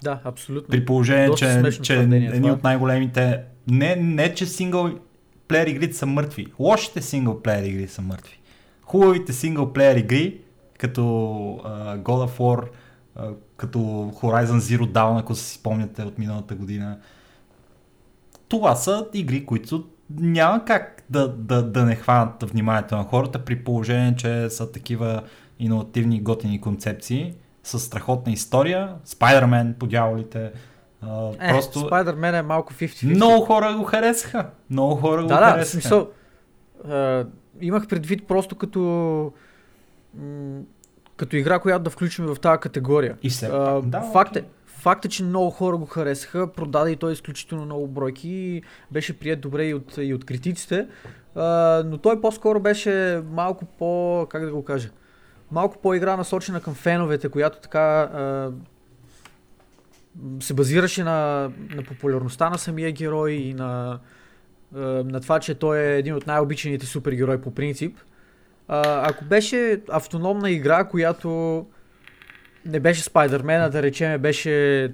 Да, 0.04 0.20
абсолютно. 0.24 0.70
При 0.70 0.86
положение, 0.86 1.36
че, 1.36 1.80
че 1.82 2.00
едни 2.00 2.52
от 2.52 2.64
най-големите... 2.64 3.44
Не, 3.68 3.96
не, 3.96 4.34
че 4.34 4.46
сингъл 4.46 5.00
плеер 5.48 5.68
игрите 5.68 5.94
са 5.94 6.06
мъртви. 6.06 6.48
Лошите 6.60 7.02
сингъл 7.02 7.42
плеер 7.42 7.64
игри 7.64 7.88
са 7.88 8.02
мъртви. 8.02 8.40
Хубавите 8.82 9.34
сингъл 9.34 9.74
плеер 9.74 9.96
игри, 9.96 10.42
като 10.78 11.02
uh, 11.02 12.02
God 12.02 12.30
of 12.30 12.38
War, 12.38 12.68
uh, 13.20 13.36
като 13.58 13.80
Horizon 14.22 14.60
Zero 14.60 14.92
Dawn, 14.92 15.20
ако 15.20 15.36
си 15.36 15.54
спомняте 15.54 16.04
от 16.04 16.18
миналата 16.18 16.56
година, 16.56 17.00
това 18.48 18.76
са 18.76 19.08
игри, 19.14 19.46
които 19.46 19.88
няма 20.20 20.66
как 20.66 21.04
да, 21.10 21.28
да, 21.28 21.64
да 21.64 21.86
не 21.86 21.96
хванат 21.96 22.44
вниманието 22.44 22.98
на 22.98 23.04
хората 23.04 23.46
при 23.46 23.64
положение, 23.64 24.16
че 24.16 24.50
са 24.50 24.72
такива 24.72 25.24
иновативни 25.60 26.22
готини 26.22 26.62
концепции 26.62 27.34
с 27.64 27.80
страхотна 27.80 28.32
история. 28.32 28.96
Спайдермен 29.06 29.76
по 29.80 29.88
дяволите. 29.88 30.52
Uh, 31.06 31.36
е, 31.40 31.50
просто... 31.50 31.80
Спайдермен 31.80 32.36
е 32.36 32.42
малко 32.42 32.74
50-50. 32.74 33.16
Много 33.16 33.46
хора 33.46 33.76
го 33.78 33.84
харесаха. 33.84 34.50
Много 34.70 34.96
хора 34.96 35.18
да, 35.18 35.24
го 35.24 35.28
да, 35.28 35.36
харесаха. 35.36 35.60
Да, 35.60 35.66
смисъл. 35.66 36.10
Uh, 36.88 37.28
имах 37.62 37.88
предвид 37.88 38.28
просто 38.28 38.56
като 38.56 38.80
м- 40.16 40.62
като 41.18 41.36
игра, 41.36 41.60
която 41.60 41.84
да 41.84 41.90
включим 41.90 42.26
в 42.26 42.36
тази 42.36 42.60
категория. 42.60 43.18
И 43.24 43.30
все 43.30 43.50
uh, 43.50 43.82
да, 43.82 44.02
факт, 44.02 44.36
е, 44.36 44.44
факт 44.66 45.06
е, 45.06 45.10
че 45.10 45.24
много 45.24 45.50
хора 45.50 45.78
го 45.78 45.86
харесаха, 45.86 46.48
продаде 46.54 46.92
и 46.92 46.96
той 46.96 47.14
изключително 47.14 47.66
много 47.66 47.88
бройки 47.88 48.30
и 48.30 48.64
беше 48.92 49.20
прият 49.20 49.42
добре 49.42 49.68
и 49.68 49.74
от, 49.74 49.98
и 49.98 50.14
от 50.14 50.26
критиците, 50.26 50.88
uh, 51.36 51.84
но 51.84 51.98
той 51.98 52.22
по-скоро 52.22 52.60
беше 52.60 53.22
малко 53.32 53.66
по, 53.66 54.26
как 54.30 54.46
да 54.46 54.52
го 54.52 54.64
кажа, 54.64 54.90
малко 55.52 55.78
по-игра 55.82 56.18
насочена 56.18 56.62
към 56.62 56.74
феновете, 56.74 57.30
която 57.30 57.60
така 57.60 58.02
а, 58.02 58.52
се 60.40 60.54
базираше 60.54 61.04
на, 61.04 61.52
на 61.76 61.84
популярността 61.84 62.50
на 62.50 62.58
самия 62.58 62.92
герой 62.92 63.32
и 63.32 63.54
на, 63.54 64.00
а, 64.76 64.80
на 64.82 65.22
това, 65.22 65.40
че 65.40 65.56
той 65.56 65.80
е 65.80 65.98
един 65.98 66.16
от 66.16 66.28
най-обичаните 66.28 66.86
супергерои 66.86 67.42
по 67.42 67.54
принцип. 67.54 67.98
А, 68.68 69.10
ако 69.10 69.26
беше 69.26 69.82
автономна 69.90 70.52
игра, 70.52 70.84
която 70.84 71.66
не 72.66 72.80
беше 72.80 73.04
Спайдермена, 73.04 73.70
да 73.70 73.82
речеме, 73.82 74.18
беше 74.18 74.94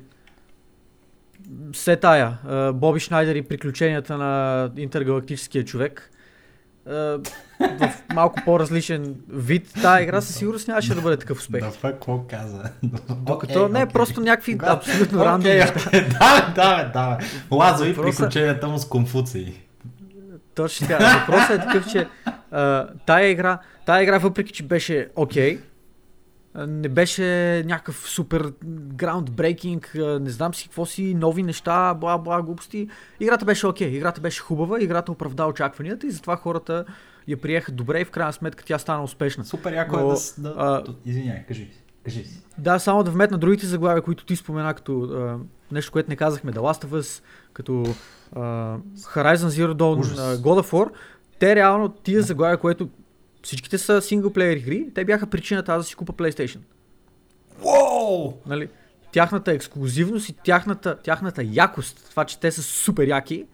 все 1.71 1.95
тая, 1.95 2.37
Боби 2.73 2.99
Шнайдер 2.99 3.35
и 3.35 3.41
приключенията 3.41 4.17
на 4.17 4.71
интергалактическия 4.77 5.65
човек, 5.65 6.11
в 6.87 7.91
малко 8.13 8.39
по-различен 8.45 9.15
вид, 9.29 9.73
тази 9.81 10.03
игра 10.03 10.21
със 10.21 10.35
сигурност 10.35 10.67
нямаше 10.67 10.95
да 10.95 11.01
бъде 11.01 11.17
такъв 11.17 11.39
успех. 11.39 11.63
Да, 11.63 11.71
това 11.71 11.91
какво 11.91 12.23
каза? 12.29 12.63
Докато 13.09 13.53
okay, 13.53 13.71
не, 13.71 13.79
okay. 13.79 13.93
просто 13.93 14.21
някакви 14.21 14.57
Кога? 14.57 14.71
абсолютно 14.71 15.19
okay, 15.19 16.19
да, 16.19 16.53
да, 16.55 16.91
да. 16.93 17.17
Лазо 17.51 17.85
и 17.85 17.95
приключенията 17.95 18.67
му 18.67 18.77
с 18.77 18.85
Конфуции. 18.85 19.53
Точно 20.55 20.87
така. 20.87 21.19
Въпросът 21.19 21.49
е 21.49 21.65
такъв, 21.65 21.91
че 21.91 22.07
а, 22.51 22.87
тая 23.05 23.29
игра, 23.29 23.59
тая 23.85 24.03
игра, 24.03 24.17
въпреки 24.17 24.53
че 24.53 24.63
беше 24.63 25.07
окей, 25.15 25.57
okay, 25.57 25.59
не 26.67 26.89
беше 26.89 27.63
някакъв 27.65 27.95
супер 28.09 28.53
граундбрейкинг, 28.93 29.91
не 29.95 30.29
знам 30.29 30.53
си 30.53 30.67
какво 30.67 30.85
си, 30.85 31.13
нови 31.13 31.43
неща, 31.43 31.93
бла 31.93 32.17
бла 32.17 32.41
глупости. 32.41 32.87
Играта 33.19 33.45
беше 33.45 33.67
окей, 33.67 33.87
okay, 33.87 33.95
играта 33.95 34.21
беше 34.21 34.41
хубава, 34.41 34.81
играта 34.81 35.11
оправда 35.11 35.45
очакванията 35.45 36.07
и 36.07 36.11
затова 36.11 36.35
хората 36.35 36.85
я 37.27 37.37
приеха 37.37 37.71
добре 37.71 38.01
и 38.01 38.05
в 38.05 38.11
крайна 38.11 38.33
сметка 38.33 38.63
тя 38.65 38.79
стана 38.79 39.03
успешна. 39.03 39.45
Супер 39.45 39.73
яко 39.73 39.99
е 39.99 40.01
Но, 40.01 40.11
е 40.11 40.15
да... 40.37 40.49
да 40.49 40.55
а, 40.57 40.83
извиняй, 41.05 41.45
кажи, 41.47 41.71
кажи 42.03 42.23
си. 42.23 42.41
Да, 42.57 42.79
само 42.79 43.03
да 43.03 43.11
вметна 43.11 43.37
другите 43.37 43.65
заглавия, 43.65 44.01
които 44.01 44.25
ти 44.25 44.35
спомена, 44.35 44.73
като 44.73 45.01
а, 45.01 45.37
нещо, 45.71 45.91
което 45.91 46.09
не 46.09 46.15
казахме, 46.15 46.51
The 46.51 46.57
Last 46.57 46.85
of 46.85 47.01
Us, 47.01 47.23
като 47.53 47.83
а, 48.35 48.39
Horizon 48.97 49.35
Zero 49.35 49.73
Dawn, 49.73 50.01
God 50.35 50.61
of 50.61 50.71
War, 50.71 50.89
те 51.39 51.55
реално 51.55 51.89
тия 51.89 52.21
заглавия, 52.21 52.57
което 52.57 52.89
Всичките 53.43 53.77
са 53.77 54.01
синглплеер 54.01 54.55
игри, 54.57 54.87
те 54.95 55.05
бяха 55.05 55.27
причината 55.27 55.73
аз 55.73 55.77
да 55.77 55.83
си 55.83 55.95
купа 55.95 56.13
PlayStation. 56.13 56.59
Wow! 57.61 58.33
Нали? 58.45 58.69
Тяхната 59.11 59.51
ексклюзивност 59.51 60.29
и 60.29 60.33
тяхната, 60.33 60.97
тяхната 60.97 61.43
якост, 61.43 62.07
това, 62.09 62.25
че 62.25 62.39
те 62.39 62.51
са 62.51 62.63
супер 62.63 63.07
яки, 63.07 63.45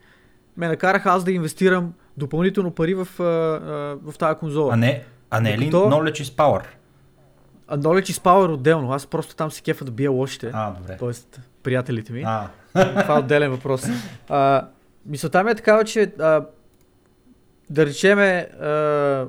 ме 0.57 0.67
накараха 0.67 1.09
аз 1.09 1.23
да 1.23 1.31
инвестирам 1.31 1.93
допълнително 2.17 2.71
пари 2.71 2.93
в, 2.93 3.07
а, 3.19 3.23
а, 3.23 4.11
в 4.11 4.17
тази 4.17 4.39
конзола. 4.39 4.73
А 4.73 4.77
не, 4.77 5.03
а 5.29 5.39
не 5.39 5.53
е 5.53 5.57
ли 5.57 5.71
Knowledge 5.71 6.23
is 6.23 6.35
Power? 6.35 6.63
А 7.67 7.77
Knowledge 7.77 8.11
is 8.11 8.23
Power 8.23 8.53
отделно. 8.53 8.91
Аз 8.91 9.07
просто 9.07 9.35
там 9.35 9.51
се 9.51 9.61
кефа 9.61 9.85
да 9.85 9.91
бия 9.91 10.11
лошите. 10.11 10.51
А, 10.53 10.71
добре. 10.71 10.97
Тоест, 10.97 11.41
приятелите 11.63 12.13
ми. 12.13 12.23
А. 12.25 12.47
Това 13.01 13.15
е 13.15 13.19
отделен 13.19 13.51
въпрос. 13.51 13.85
А, 14.29 14.67
мисълта 15.05 15.43
ми 15.43 15.51
е 15.51 15.55
такава, 15.55 15.83
че 15.83 16.13
а, 16.19 16.45
да 17.69 17.85
речеме 17.85 18.49
а, 18.61 19.27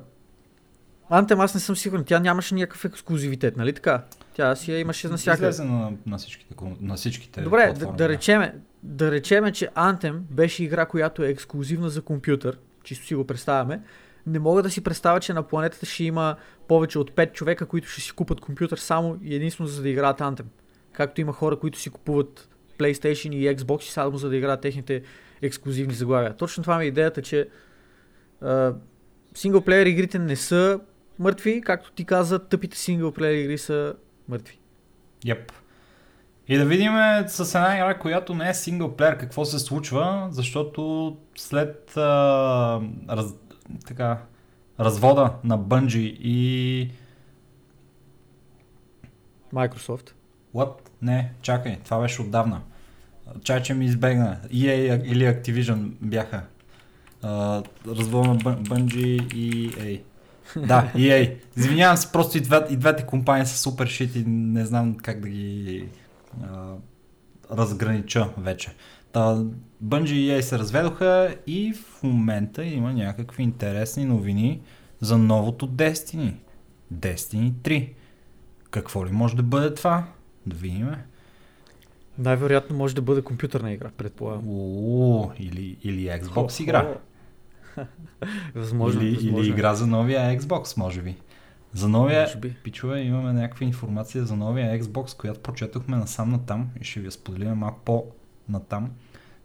Антем 1.11 1.40
аз 1.40 1.55
не 1.55 1.61
съм 1.61 1.77
сигурен, 1.77 2.05
тя 2.05 2.21
нямаше 2.21 2.55
някакъв 2.55 2.85
ексклюзивитет, 2.85 3.57
нали 3.57 3.73
така? 3.73 4.03
Тя 4.35 4.57
си 4.57 4.73
я 4.73 4.79
имаше 4.79 5.09
на 5.09 5.17
всяка. 5.17 5.37
Излезе 5.37 5.64
на, 5.64 5.93
на 6.07 6.19
всичките, 6.19 6.55
на 6.81 6.95
всичките 6.95 7.40
Добре, 7.40 7.75
да, 7.79 7.93
да, 7.93 8.09
речеме, 8.09 8.55
да 8.83 9.11
речеме, 9.11 9.53
че 9.53 9.69
Anthem 9.69 10.12
беше 10.12 10.64
игра, 10.64 10.87
която 10.87 11.23
е 11.23 11.29
ексклюзивна 11.29 11.90
за 11.90 12.03
компютър, 12.03 12.59
чисто 12.83 13.07
си 13.07 13.14
го 13.14 13.27
представяме. 13.27 13.81
Не 14.27 14.38
мога 14.38 14.62
да 14.62 14.71
си 14.71 14.81
представя, 14.81 15.21
че 15.21 15.33
на 15.33 15.43
планетата 15.43 15.87
ще 15.87 16.05
има 16.05 16.37
повече 16.69 16.99
от 16.99 17.11
5 17.11 17.33
човека, 17.33 17.67
които 17.67 17.88
ще 17.88 18.01
си 18.01 18.12
купат 18.12 18.40
компютър 18.40 18.79
само 18.79 19.19
и 19.23 19.35
единствено 19.35 19.69
за 19.69 19.83
да 19.83 19.88
играят 19.88 20.19
Anthem. 20.19 20.45
Както 20.93 21.21
има 21.21 21.33
хора, 21.33 21.59
които 21.59 21.79
си 21.79 21.90
купуват 21.90 22.49
PlayStation 22.79 23.35
и 23.35 23.57
Xbox 23.57 23.83
и 23.83 23.90
само 23.90 24.17
за 24.19 24.29
да 24.29 24.37
играят 24.37 24.61
техните 24.61 25.03
ексклюзивни 25.43 25.95
заглавия. 25.95 26.37
Точно 26.37 26.62
това 26.62 26.79
ми 26.79 26.85
е 26.85 26.88
идеята, 26.88 27.23
че 27.23 27.49
синглплеер 29.35 29.87
игрите 29.87 30.19
не 30.19 30.37
са 30.37 30.81
мъртви, 31.18 31.61
както 31.61 31.92
ти 31.92 32.05
каза, 32.05 32.38
тъпите 32.38 32.79
синглплеер 32.79 33.35
игри 33.35 33.59
са 33.59 33.94
мъртви. 34.29 34.59
Yep. 35.24 35.53
И 36.48 36.57
да 36.57 36.64
видим 36.64 36.92
с 37.27 37.55
една 37.55 37.74
игра, 37.74 37.98
която 37.98 38.35
не 38.35 38.48
е 38.48 38.55
синглплеер, 38.55 39.18
какво 39.18 39.44
се 39.44 39.59
случва, 39.59 40.29
защото 40.31 41.16
след 41.37 41.96
а, 41.96 42.81
раз, 43.09 43.35
така, 43.87 44.18
развода 44.81 45.35
на 45.44 45.59
Bungie 45.59 46.16
и 46.20 46.90
Microsoft. 49.55 50.11
What? 50.55 50.72
Не, 51.03 51.33
чакай, 51.42 51.79
това 51.85 52.00
беше 52.00 52.22
отдавна. 52.22 52.61
Чай, 53.42 53.62
че 53.62 53.74
ми 53.74 53.85
избегна. 53.85 54.40
EA 54.53 55.05
или 55.05 55.24
Activision 55.24 55.92
бяха. 56.00 56.42
Uh, 57.22 57.66
развода 57.87 58.29
на 58.29 58.37
Bungie 58.38 59.35
и 59.35 59.70
EA. 59.70 60.03
Да, 60.57 60.93
EA. 60.95 61.37
Извинявам 61.57 61.97
се, 61.97 62.13
просто 62.13 62.39
и, 62.39 62.41
две, 62.41 62.67
и 62.71 62.77
двете 62.77 63.07
компании 63.07 63.47
са 63.47 63.59
супер 63.59 63.87
шит 63.87 64.17
и 64.17 64.25
не 64.27 64.67
знам 64.67 64.97
как 64.97 65.21
да 65.21 65.29
ги 65.29 65.89
а, 66.43 66.75
разгранича 67.51 68.29
вече. 68.39 68.75
Та, 69.13 69.45
Bungie 69.85 70.13
и 70.13 70.31
EA 70.31 70.41
се 70.41 70.59
разведоха 70.59 71.37
и 71.47 71.73
в 71.73 72.03
момента 72.03 72.65
има 72.65 72.93
някакви 72.93 73.43
интересни 73.43 74.05
новини 74.05 74.61
за 75.01 75.19
новото 75.19 75.69
Destiny. 75.69 76.35
Destiny 76.95 77.53
3. 77.53 77.93
Какво 78.71 79.07
ли 79.07 79.11
може 79.11 79.37
да 79.37 79.43
бъде 79.43 79.75
това? 79.75 80.05
Да 80.47 80.57
видим. 80.57 80.91
Най-вероятно 82.19 82.77
може 82.77 82.95
да 82.95 83.03
бъде 83.03 83.23
компютърна 83.23 83.73
игра, 83.73 83.89
предполагам. 83.97 84.45
О, 84.49 85.31
или, 85.39 85.77
или 85.83 86.07
Xbox 86.07 86.63
игра. 86.63 86.95
възможно, 88.55 89.03
или, 89.03 89.15
възможно. 89.15 89.39
или 89.39 89.49
игра 89.49 89.75
за 89.75 89.87
новия 89.87 90.41
Xbox, 90.41 90.77
може 90.77 91.03
би. 91.03 91.17
За 91.73 91.89
новия, 91.89 92.41
пичове, 92.65 93.01
имаме 93.01 93.33
някаква 93.33 93.67
информация 93.67 94.25
за 94.25 94.37
новия 94.37 94.81
Xbox, 94.81 95.17
която 95.17 95.41
прочетохме 95.41 95.97
насам 95.97 96.31
натам 96.31 96.71
и 96.81 96.85
ще 96.85 97.01
ви 97.01 97.07
я 97.07 97.13
споделим 97.13 97.55
малко 97.55 97.81
по-натам. 97.85 98.91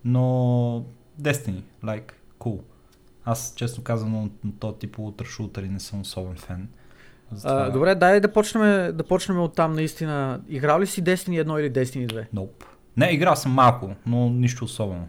Но 0.05 0.85
Destiny, 1.21 1.63
like, 1.83 2.11
cool. 2.39 2.59
Аз, 3.25 3.53
честно 3.55 3.83
казвам, 3.83 4.31
на 4.43 4.51
този 4.59 4.77
тип 4.77 4.99
ултрашутери 4.99 5.69
не 5.69 5.79
съм 5.79 6.01
особен 6.01 6.35
фен. 6.35 6.69
Затова... 7.31 7.61
А, 7.61 7.71
добре, 7.71 7.95
дай 7.95 8.19
да 8.19 8.33
почнем, 8.33 8.97
да 8.97 9.03
почнем 9.03 9.39
от 9.39 9.55
там 9.55 9.73
наистина. 9.73 10.41
Играл 10.49 10.79
ли 10.79 10.87
си 10.87 11.03
Destiny 11.03 11.43
1 11.43 11.59
или 11.59 11.73
Destiny 11.73 12.07
2? 12.07 12.27
Nope. 12.35 12.65
Не, 12.97 13.11
играл 13.11 13.35
съм 13.35 13.51
малко, 13.51 13.95
но 14.05 14.29
нищо 14.29 14.65
особено. 14.65 15.07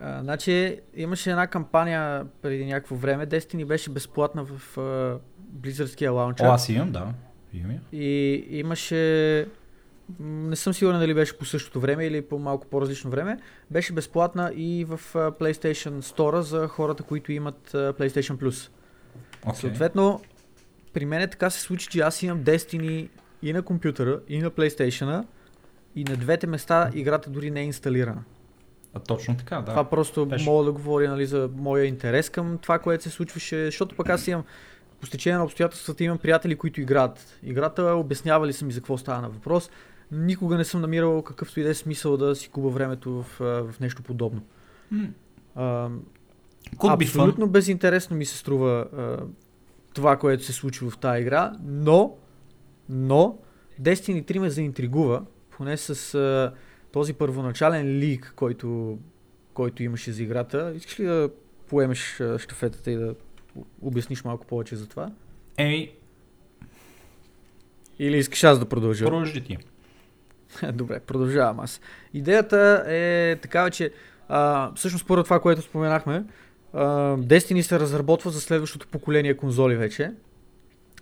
А, 0.00 0.20
значи 0.22 0.80
имаше 0.96 1.30
една 1.30 1.46
кампания 1.46 2.26
преди 2.42 2.66
някакво 2.66 2.94
време. 2.94 3.26
Destiny 3.26 3.66
беше 3.66 3.90
безплатна 3.90 4.44
в 4.44 4.78
а, 4.78 5.18
Blizzardския 5.60 6.10
лаунчер. 6.10 6.44
О, 6.44 6.48
аз 6.48 6.68
имам, 6.68 6.92
да. 6.92 7.14
Имам 7.52 7.70
я. 7.70 7.80
И 7.92 8.44
имаше... 8.50 9.46
Не 10.20 10.56
съм 10.56 10.74
сигурен 10.74 11.00
дали 11.00 11.14
беше 11.14 11.38
по 11.38 11.44
същото 11.44 11.80
време 11.80 12.06
или 12.06 12.22
по 12.22 12.38
малко 12.38 12.66
по-различно 12.66 13.10
време. 13.10 13.38
Беше 13.70 13.92
безплатна 13.92 14.52
и 14.56 14.84
в 14.84 15.00
PlayStation 15.14 16.00
Store 16.00 16.40
за 16.40 16.68
хората, 16.68 17.02
които 17.02 17.32
имат 17.32 17.70
PlayStation 17.72 18.36
Plus. 18.36 18.70
Okay. 19.46 19.54
Съответно, 19.54 20.20
при 20.92 21.04
мен 21.04 21.20
е 21.20 21.30
така 21.30 21.50
се 21.50 21.60
случи, 21.60 21.88
че 21.88 22.00
аз 22.00 22.22
имам 22.22 22.44
Destiny 22.44 23.08
и 23.42 23.52
на 23.52 23.62
компютъра, 23.62 24.20
и 24.28 24.38
на 24.38 24.50
PlayStation, 24.50 25.24
и 25.96 26.04
на 26.04 26.16
двете 26.16 26.46
места 26.46 26.90
играта 26.94 27.30
дори 27.30 27.50
не 27.50 27.60
е 27.60 27.64
инсталирана. 27.64 28.22
А, 28.94 28.98
точно 29.00 29.36
така, 29.36 29.56
да. 29.56 29.64
Това 29.64 29.84
просто 29.84 30.26
беше. 30.26 30.44
мога 30.44 30.64
да 30.64 30.72
говоря 30.72 31.10
нали, 31.10 31.26
за 31.26 31.50
моя 31.56 31.84
интерес 31.84 32.30
към 32.30 32.58
това, 32.58 32.78
което 32.78 33.02
се 33.02 33.10
случваше, 33.10 33.64
защото 33.64 33.96
пък 33.96 34.08
аз 34.08 34.28
имам 34.28 34.44
по 35.00 35.06
стечение 35.06 35.38
на 35.38 35.44
обстоятелствата 35.44 36.04
имам 36.04 36.18
приятели, 36.18 36.56
които 36.56 36.80
играят. 36.80 37.38
Играта 37.42 37.82
обяснявали 37.82 38.52
са 38.52 38.64
ми 38.64 38.72
за 38.72 38.80
какво 38.80 38.98
става 38.98 39.20
на 39.20 39.28
въпрос. 39.28 39.70
Никога 40.12 40.56
не 40.56 40.64
съм 40.64 40.80
намирал 40.80 41.22
какъвто 41.22 41.60
и 41.60 41.62
да 41.62 41.68
е 41.68 41.74
смисъл 41.74 42.16
да 42.16 42.36
си 42.36 42.50
губа 42.52 42.68
времето 42.68 43.12
в, 43.12 43.26
в 43.40 43.80
нещо 43.80 44.02
подобно. 44.02 44.42
М, 44.90 45.08
А, 45.56 45.88
абсолютно 46.88 47.46
безинтересно 47.46 48.16
ми 48.16 48.24
се 48.24 48.38
струва 48.38 48.86
а, 48.96 49.16
това, 49.94 50.16
което 50.16 50.44
се 50.44 50.52
случва 50.52 50.90
в 50.90 50.98
тази 50.98 51.22
игра, 51.22 51.52
но, 51.64 52.16
но 52.88 53.38
Destiny 53.82 54.24
3 54.24 54.38
ме 54.38 54.50
заинтригува, 54.50 55.22
поне 55.50 55.76
с 55.76 56.14
а, 56.14 56.52
този 56.94 57.12
първоначален 57.12 57.86
лик, 57.86 58.32
който, 58.36 58.98
който 59.54 59.82
имаше 59.82 60.12
за 60.12 60.22
играта. 60.22 60.72
Искаш 60.76 61.00
ли 61.00 61.04
да 61.04 61.30
поемеш 61.68 62.22
щафетата 62.38 62.90
и 62.90 62.96
да 62.96 63.14
обясниш 63.82 64.24
малко 64.24 64.46
повече 64.46 64.76
за 64.76 64.88
това? 64.88 65.10
Еми, 65.56 65.92
Или 67.98 68.18
искаш 68.18 68.44
аз 68.44 68.58
да 68.58 68.66
продължа? 68.66 69.04
продължи 69.04 69.44
ти. 69.44 69.56
Добре, 70.72 71.00
продължавам 71.00 71.60
аз. 71.60 71.80
Идеята 72.14 72.84
е 72.86 73.36
такава, 73.42 73.70
че 73.70 73.90
а, 74.28 74.72
всъщност 74.74 75.06
първо 75.06 75.24
това, 75.24 75.40
което 75.40 75.62
споменахме, 75.62 76.24
а, 76.72 76.82
Destiny 77.16 77.60
се 77.60 77.80
разработва 77.80 78.30
за 78.30 78.40
следващото 78.40 78.88
поколение 78.88 79.36
конзоли 79.36 79.76
вече, 79.76 80.12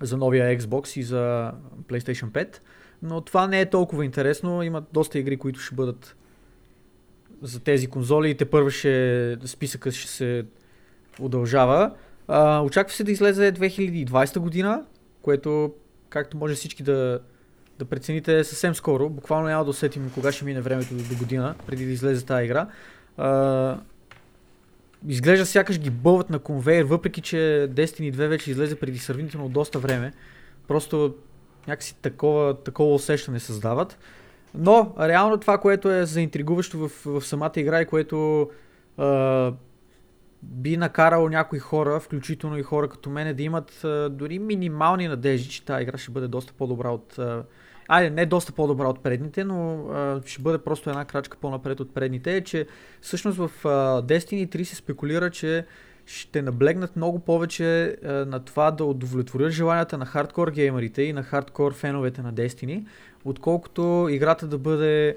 за 0.00 0.16
новия 0.16 0.58
Xbox 0.58 0.98
и 0.98 1.02
за 1.02 1.52
PlayStation 1.88 2.26
5, 2.26 2.58
но 3.02 3.20
това 3.20 3.46
не 3.46 3.60
е 3.60 3.70
толкова 3.70 4.04
интересно. 4.04 4.62
Има 4.62 4.82
доста 4.92 5.18
игри, 5.18 5.36
които 5.36 5.60
ще 5.60 5.74
бъдат 5.74 6.16
за 7.42 7.60
тези 7.60 7.86
конзоли 7.86 8.30
и 8.30 8.34
те 8.34 8.44
първо 8.44 8.70
ще, 8.70 9.36
списъка 9.44 9.92
ще 9.92 10.08
се 10.08 10.44
удължава. 11.20 11.94
А, 12.28 12.60
очаква 12.60 12.94
се 12.94 13.04
да 13.04 13.12
излезе 13.12 13.52
2020 13.52 14.38
година, 14.38 14.84
което, 15.22 15.74
както 16.08 16.36
може 16.36 16.54
всички 16.54 16.82
да, 16.82 17.20
да 17.78 17.84
прецените 17.84 18.38
е 18.38 18.44
съвсем 18.44 18.74
скоро. 18.74 19.08
Буквално 19.08 19.48
няма 19.48 19.64
да 19.64 19.70
усетим 19.70 20.10
кога 20.14 20.32
ще 20.32 20.44
мине 20.44 20.60
времето 20.60 20.94
до, 20.94 21.16
година, 21.16 21.54
преди 21.66 21.86
да 21.86 21.92
излезе 21.92 22.26
тази 22.26 22.44
игра. 22.44 22.68
А, 23.16 23.78
изглежда 25.08 25.46
сякаш 25.46 25.78
ги 25.78 25.90
бълват 25.90 26.30
на 26.30 26.38
конвейер, 26.38 26.84
въпреки 26.84 27.20
че 27.20 27.36
Destiny 27.70 28.12
2 28.14 28.26
вече 28.26 28.50
излезе 28.50 28.76
преди 28.76 28.98
сравнително 28.98 29.48
доста 29.48 29.78
време. 29.78 30.12
Просто 30.68 31.14
някакси 31.68 31.94
такова, 32.02 32.54
такова 32.54 32.94
усещане 32.94 33.40
създават. 33.40 33.98
Но 34.54 34.94
реално 35.00 35.38
това, 35.38 35.58
което 35.58 35.90
е 35.90 36.06
заинтригуващо 36.06 36.78
в, 36.78 36.90
в 37.04 37.24
самата 37.24 37.52
игра 37.56 37.80
и 37.80 37.86
което 37.86 38.50
а, 38.98 39.52
би 40.42 40.76
накарало 40.76 41.28
някои 41.28 41.58
хора, 41.58 42.00
включително 42.00 42.58
и 42.58 42.62
хора 42.62 42.88
като 42.88 43.10
мене, 43.10 43.34
да 43.34 43.42
имат 43.42 43.84
а, 43.84 44.10
дори 44.10 44.38
минимални 44.38 45.08
надежди, 45.08 45.48
че 45.48 45.64
тази 45.64 45.82
игра 45.82 45.98
ще 45.98 46.10
бъде 46.10 46.28
доста 46.28 46.52
по-добра 46.52 46.90
от... 46.90 47.18
А, 47.18 47.44
айде, 47.88 48.10
не 48.10 48.26
доста 48.26 48.52
по-добра 48.52 48.88
от 48.88 49.02
предните, 49.02 49.44
но 49.44 49.88
а, 49.88 50.20
ще 50.26 50.42
бъде 50.42 50.58
просто 50.58 50.90
една 50.90 51.04
крачка 51.04 51.38
по-напред 51.40 51.80
от 51.80 51.94
предните, 51.94 52.36
е, 52.36 52.44
че 52.44 52.66
всъщност 53.00 53.38
в 53.38 53.50
а, 53.64 53.68
Destiny 54.02 54.56
3 54.56 54.62
се 54.62 54.76
спекулира, 54.76 55.30
че 55.30 55.66
ще 56.06 56.42
наблегнат 56.42 56.96
много 56.96 57.18
повече 57.18 57.96
а, 58.04 58.12
на 58.12 58.40
това 58.40 58.70
да 58.70 58.84
удовлетворят 58.84 59.52
желанията 59.52 59.98
на 59.98 60.06
хардкор 60.06 60.50
геймерите 60.50 61.02
и 61.02 61.12
на 61.12 61.22
хардкор 61.22 61.74
феновете 61.74 62.22
на 62.22 62.34
Destiny, 62.34 62.86
отколкото 63.24 64.08
играта 64.10 64.46
да 64.46 64.58
бъде 64.58 65.16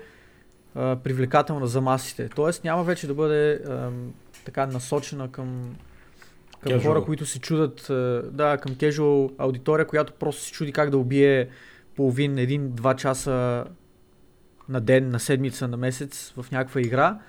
а, 0.75 0.95
привлекателна 0.95 1.67
за 1.67 1.81
масите. 1.81 2.29
Тоест 2.29 2.63
няма 2.63 2.83
вече 2.83 3.07
да 3.07 3.13
бъде 3.13 3.53
а, 3.53 3.89
така 4.45 4.65
насочена 4.65 5.31
към, 5.31 5.75
към 6.61 6.71
Casual. 6.71 6.83
хора, 6.83 7.03
които 7.03 7.25
се 7.25 7.39
чудат, 7.39 7.89
а, 7.89 8.23
да, 8.31 8.57
към 8.57 8.75
casual 8.75 9.31
аудитория, 9.37 9.87
която 9.87 10.13
просто 10.13 10.41
се 10.41 10.51
чуди 10.51 10.71
как 10.71 10.89
да 10.89 10.97
убие 10.97 11.49
половин, 11.95 12.37
един, 12.37 12.71
два 12.71 12.95
часа 12.95 13.65
на 14.69 14.81
ден, 14.81 15.09
на 15.09 15.19
седмица, 15.19 15.67
на 15.67 15.77
месец 15.77 16.33
в 16.37 16.51
някаква 16.51 16.81
игра. 16.81 17.19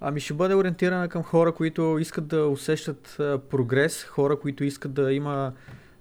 Ами 0.00 0.20
ще 0.20 0.34
бъде 0.34 0.54
ориентирана 0.54 1.08
към 1.08 1.22
хора, 1.22 1.52
които 1.52 1.98
искат 2.00 2.26
да 2.26 2.46
усещат 2.46 3.14
прогрес, 3.50 4.04
хора, 4.04 4.38
които 4.38 4.64
искат 4.64 4.94
да 4.94 5.12
има 5.12 5.52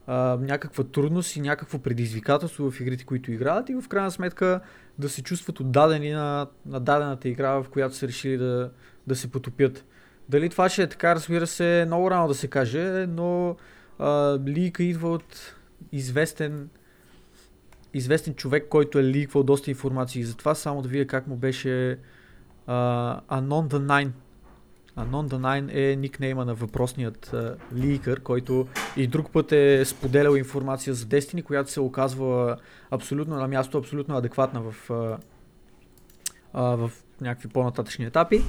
а, 0.07 0.37
някаква 0.41 0.83
трудност 0.83 1.35
и 1.35 1.41
някакво 1.41 1.79
предизвикателство 1.79 2.71
в 2.71 2.79
игрите, 2.79 3.05
които 3.05 3.31
играят 3.31 3.69
и 3.69 3.75
в 3.75 3.87
крайна 3.87 4.11
сметка 4.11 4.61
да 4.99 5.09
се 5.09 5.23
чувстват 5.23 5.59
отдадени 5.59 6.11
на, 6.11 6.47
на 6.65 6.79
дадената 6.79 7.29
игра, 7.29 7.51
в 7.51 7.65
която 7.69 7.95
са 7.95 8.07
решили 8.07 8.37
да, 8.37 8.71
да 9.07 9.15
се 9.15 9.31
потопят. 9.31 9.85
Дали 10.29 10.49
това 10.49 10.69
ще 10.69 10.83
е 10.83 10.87
така, 10.87 11.15
разбира 11.15 11.47
се, 11.47 11.83
много 11.87 12.11
рано 12.11 12.27
да 12.27 12.35
се 12.35 12.47
каже, 12.47 13.05
но 13.09 13.55
а, 13.99 14.39
лика 14.47 14.83
идва 14.83 15.09
от 15.09 15.55
известен 15.91 16.69
известен 17.93 18.33
човек, 18.33 18.67
който 18.69 18.99
е 18.99 19.03
ликвал 19.03 19.43
доста 19.43 19.69
информации 19.69 20.23
за 20.23 20.37
това, 20.37 20.55
само 20.55 20.81
да 20.81 20.89
видя 20.89 21.07
как 21.07 21.27
му 21.27 21.35
беше 21.35 21.99
а, 22.67 23.21
Anon 23.21 23.67
the 23.67 23.79
Nine. 23.79 24.11
Anon 24.97 25.27
the 25.27 25.37
Nine 25.37 25.91
е 25.91 25.95
никнейма 25.95 26.45
на 26.45 26.53
въпросният 26.53 27.33
а, 27.33 27.55
ликър, 27.75 28.19
който 28.19 28.67
и 28.97 29.07
друг 29.07 29.31
път 29.31 29.51
е 29.51 29.85
споделял 29.85 30.35
информация 30.35 30.93
за 30.93 31.05
Destiny, 31.05 31.43
която 31.43 31.71
се 31.71 31.79
оказва 31.79 32.57
абсолютно 32.91 33.35
на 33.35 33.47
място, 33.47 33.77
абсолютно 33.77 34.17
адекватна 34.17 34.61
в, 34.61 34.91
а, 34.91 35.17
а, 36.53 36.63
в 36.63 36.91
някакви 37.21 37.49
по-нататъчни 37.49 38.05
етапи. 38.05 38.41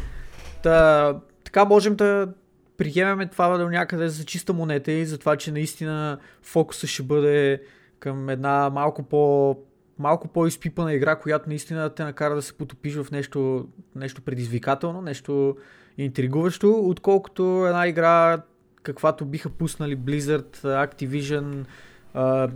Та, 0.62 1.14
така 1.44 1.64
можем 1.64 1.96
да 1.96 2.28
приемеме 2.76 3.26
това 3.26 3.58
до 3.58 3.68
някъде 3.68 4.08
за 4.08 4.24
чиста 4.24 4.52
монета 4.52 4.92
и 4.92 5.06
за 5.06 5.18
това, 5.18 5.36
че 5.36 5.52
наистина 5.52 6.18
фокуса 6.42 6.86
ще 6.86 7.02
бъде 7.02 7.62
към 7.98 8.28
една 8.28 8.70
малко 8.70 9.02
по 9.02 9.56
малко 9.98 10.28
по-изпипана 10.28 10.94
игра, 10.94 11.16
която 11.16 11.48
наистина 11.48 11.90
те 11.90 12.04
накара 12.04 12.34
да 12.34 12.42
се 12.42 12.52
потопиш 12.52 12.94
в 12.94 13.10
нещо, 13.10 13.68
нещо 13.94 14.22
предизвикателно, 14.22 15.02
нещо 15.02 15.56
интригуващо, 15.98 16.80
отколкото 16.80 17.66
една 17.66 17.86
игра, 17.88 18.42
каквато 18.82 19.24
биха 19.24 19.50
пуснали 19.50 19.96
Blizzard, 19.96 20.56
Activision, 20.62 21.64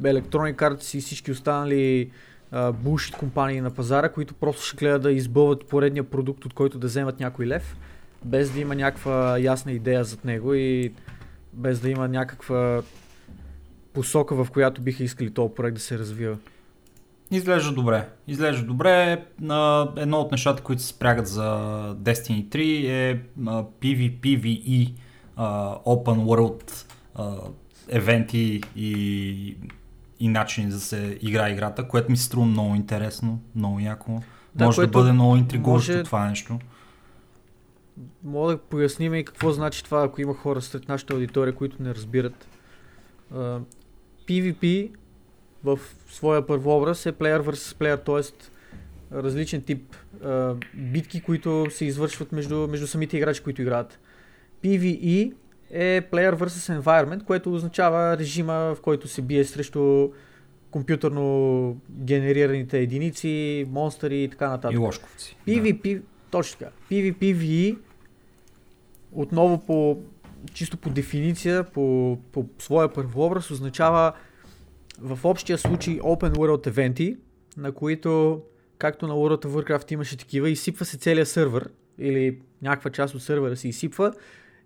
Electronic 0.01 0.57
Arts 0.57 0.99
и 0.99 1.01
всички 1.01 1.31
останали 1.31 2.11
булшит 2.75 3.17
компании 3.17 3.61
на 3.61 3.71
пазара, 3.71 4.09
които 4.09 4.35
просто 4.35 4.63
ще 4.63 4.77
гледат 4.77 5.03
да 5.03 5.13
избълват 5.13 5.67
поредния 5.67 6.05
продукт, 6.05 6.45
от 6.45 6.55
който 6.55 6.79
да 6.79 6.87
вземат 6.87 7.21
някой 7.21 7.47
лев, 7.47 7.77
без 8.25 8.51
да 8.51 8.61
има 8.61 8.75
някаква 8.75 9.39
ясна 9.39 9.73
идея 9.73 10.05
зад 10.05 10.25
него 10.25 10.55
и 10.55 10.93
без 11.53 11.81
да 11.81 11.91
има 11.91 12.09
някаква 12.09 12.83
посока, 13.93 14.45
в 14.45 14.51
която 14.51 14.83
биха 14.83 15.05
искали 15.05 15.31
този 15.31 15.55
проект 15.55 15.75
да 15.75 15.81
се 15.81 15.99
развива. 15.99 16.39
Изглежда 17.31 17.73
добре. 17.73 18.09
Изглежда 18.27 18.67
добре. 18.67 19.25
Едно 19.97 20.21
от 20.21 20.31
нещата, 20.31 20.63
които 20.63 20.83
се 20.83 20.89
спрягат 20.89 21.27
за 21.27 21.45
Destiny 22.03 22.49
3 22.49 22.89
е 22.89 23.23
PvPvE 23.81 24.93
Open 25.85 26.19
World 26.25 26.87
евенти 27.89 28.61
и, 28.77 29.57
и 30.21 30.29
начини 30.29 30.71
да 30.71 30.81
се 30.81 31.19
играе 31.23 31.53
играта, 31.53 31.89
което 31.89 32.11
ми 32.11 32.17
се 32.17 32.25
струва 32.25 32.47
много 32.47 32.75
интересно, 32.75 33.41
много 33.55 33.81
яко. 33.81 34.21
Да, 34.55 34.65
може 34.65 34.81
да 34.81 34.89
бъде 34.89 35.13
много 35.13 35.37
интригуващо 35.37 35.93
може- 35.93 36.05
това 36.05 36.29
нещо. 36.29 36.59
Мога 38.25 38.53
да 38.53 38.59
поясним 38.59 39.15
и 39.15 39.25
какво 39.25 39.53
значи 39.53 39.85
това, 39.85 40.05
ако 40.05 40.21
има 40.21 40.35
хора 40.35 40.63
сред 40.63 40.89
нашата 40.89 41.15
аудитория, 41.15 41.55
които 41.55 41.83
не 41.83 41.95
разбират. 41.95 42.49
PvP 44.29 44.91
в 45.65 45.79
своя 46.11 46.47
първообраз 46.47 47.07
е 47.07 47.13
player 47.13 47.41
vs 47.41 47.79
player, 47.79 48.05
т.е. 48.05 48.33
различен 49.23 49.63
тип 49.63 49.97
а, 50.25 50.55
битки, 50.75 51.21
които 51.21 51.67
се 51.71 51.85
извършват 51.85 52.33
между, 52.33 52.69
между 52.69 52.87
самите 52.87 53.17
играчи, 53.17 53.43
които 53.43 53.63
играят. 53.63 53.99
PvE 54.65 55.33
е 55.71 56.03
player 56.13 56.35
vs 56.35 56.81
environment, 56.81 57.25
което 57.25 57.55
означава 57.55 58.19
режима, 58.19 58.75
в 58.75 58.81
който 58.83 59.09
се 59.09 59.23
бие 59.23 59.45
срещу 59.45 60.11
компютърно 60.71 61.77
генерираните 61.91 62.79
единици, 62.79 63.67
монстъри 63.71 64.23
и 64.23 64.29
така 64.29 64.49
нататък. 64.49 64.75
И 64.75 64.79
лошковци. 64.79 65.37
PvP, 65.47 65.95
да. 65.95 66.03
точно 66.31 66.59
така. 66.59 66.71
PvPVE 66.91 67.79
отново 69.13 69.67
по 69.67 69.99
чисто 70.53 70.77
по 70.77 70.91
дефиниция, 70.91 71.65
по, 71.65 72.19
по 72.33 72.47
своя 72.59 72.93
първообраз, 72.93 73.51
означава 73.51 74.13
в 75.01 75.25
общия 75.25 75.59
случай 75.59 75.99
Open 75.99 76.35
World 76.35 76.67
евенти, 76.67 77.17
на 77.57 77.73
които, 77.73 78.43
както 78.79 79.07
на 79.07 79.15
World 79.15 79.45
of 79.45 79.49
Warcraft 79.49 79.93
имаше 79.93 80.17
такива, 80.17 80.51
изсипва 80.51 80.85
се 80.85 80.99
целият 80.99 81.29
сървър 81.29 81.71
или 81.99 82.39
някаква 82.63 82.91
част 82.91 83.15
от 83.15 83.23
сървъра 83.23 83.57
се 83.57 83.69
изсипва 83.69 84.13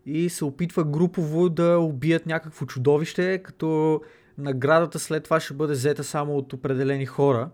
и 0.06 0.28
се 0.28 0.44
опитва 0.44 0.84
групово 0.84 1.48
да 1.48 1.78
убият 1.78 2.26
някакво 2.26 2.66
чудовище, 2.66 3.42
като 3.42 4.00
наградата 4.38 4.98
след 4.98 5.24
това 5.24 5.40
ще 5.40 5.54
бъде 5.54 5.72
взета 5.72 6.04
само 6.04 6.36
от 6.36 6.52
определени 6.52 7.06
хора, 7.06 7.50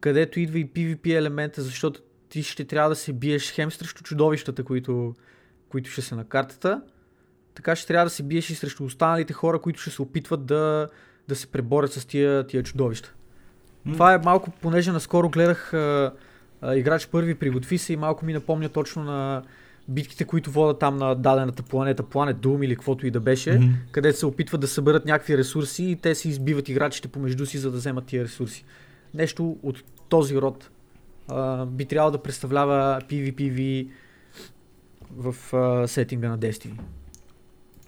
където 0.00 0.40
идва 0.40 0.58
и 0.58 0.70
PvP 0.70 1.18
елемента, 1.18 1.62
защото 1.62 2.00
ти 2.28 2.42
ще 2.42 2.64
трябва 2.64 2.88
да 2.88 2.96
се 2.96 3.12
биеш 3.12 3.52
хем 3.52 3.70
срещу 3.70 4.02
чудовищата, 4.02 4.64
които, 4.64 5.14
които 5.68 5.90
ще 5.90 6.02
са 6.02 6.16
на 6.16 6.24
картата, 6.24 6.82
така 7.54 7.76
ще 7.76 7.86
трябва 7.86 8.06
да 8.06 8.10
се 8.10 8.22
биеш 8.22 8.50
и 8.50 8.54
срещу 8.54 8.84
останалите 8.84 9.32
хора, 9.32 9.58
които 9.58 9.80
ще 9.80 9.90
се 9.90 10.02
опитват 10.02 10.46
да, 10.46 10.88
да 11.28 11.36
се 11.36 11.46
преборят 11.46 11.92
с 11.92 12.04
тия, 12.04 12.46
тия 12.46 12.62
чудовища. 12.62 13.14
Mm. 13.88 13.92
Това 13.92 14.14
е 14.14 14.18
малко, 14.18 14.50
понеже 14.50 14.92
наскоро 14.92 15.28
гледах 15.28 15.74
а, 15.74 16.12
а, 16.60 16.76
играч 16.76 17.08
първи 17.08 17.34
приготви 17.34 17.78
се 17.78 17.92
и 17.92 17.96
малко 17.96 18.26
ми 18.26 18.32
напомня 18.32 18.68
точно 18.68 19.04
на 19.04 19.42
битките, 19.88 20.24
които 20.24 20.50
водят 20.50 20.78
там 20.78 20.96
на 20.96 21.14
дадената 21.14 21.62
планета, 21.62 22.02
планет 22.02 22.36
Doom 22.36 22.64
или 22.64 22.74
каквото 22.74 23.06
и 23.06 23.10
да 23.10 23.20
беше, 23.20 23.50
mm-hmm. 23.50 23.72
където 23.90 24.18
се 24.18 24.26
опитват 24.26 24.60
да 24.60 24.68
съберат 24.68 25.04
някакви 25.04 25.38
ресурси 25.38 25.84
и 25.84 25.96
те 25.96 26.14
си 26.14 26.28
избиват 26.28 26.68
играчите 26.68 27.08
помежду 27.08 27.46
си, 27.46 27.58
за 27.58 27.70
да 27.70 27.76
вземат 27.76 28.06
тия 28.06 28.24
ресурси. 28.24 28.64
Нещо 29.14 29.56
от 29.62 29.82
този 30.08 30.36
род 30.36 30.70
а, 31.28 31.66
би 31.66 31.84
трябвало 31.84 32.10
да 32.10 32.22
представлява 32.22 33.00
PvPV 33.08 33.88
в 35.16 35.54
а, 35.56 35.88
сетинга 35.88 36.28
на 36.28 36.38
Destiny. 36.38 36.78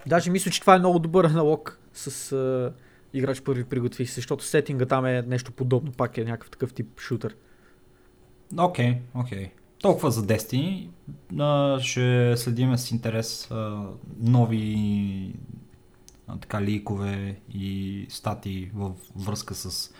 Даже 0.07 0.31
мисля, 0.31 0.51
че 0.51 0.61
това 0.61 0.75
е 0.75 0.79
много 0.79 0.99
добър 0.99 1.25
аналог 1.25 1.79
с 1.95 2.33
а, 2.33 2.73
играч 3.15 3.41
първи 3.43 3.65
приготви 3.65 4.07
се, 4.07 4.15
защото 4.15 4.45
сетинга 4.45 4.87
там 4.87 5.07
е 5.07 5.23
нещо 5.23 5.53
подобно, 5.53 5.93
пак 5.93 6.19
е 6.19 6.25
някакъв 6.25 6.51
такъв 6.51 6.73
тип 6.73 7.01
шутър. 7.01 7.37
Окей, 8.59 8.87
okay, 8.91 8.99
окей. 9.15 9.45
Okay. 9.45 9.51
Толкова 9.79 10.11
за 10.11 10.27
Destiny. 10.27 10.89
Ще 11.81 12.35
следим 12.37 12.77
с 12.77 12.91
интерес 12.91 13.51
нови 14.21 15.35
така 16.41 16.63
ликове 16.63 17.37
и 17.55 18.07
статии 18.09 18.71
във 18.75 18.93
връзка 19.17 19.55
с 19.55 19.93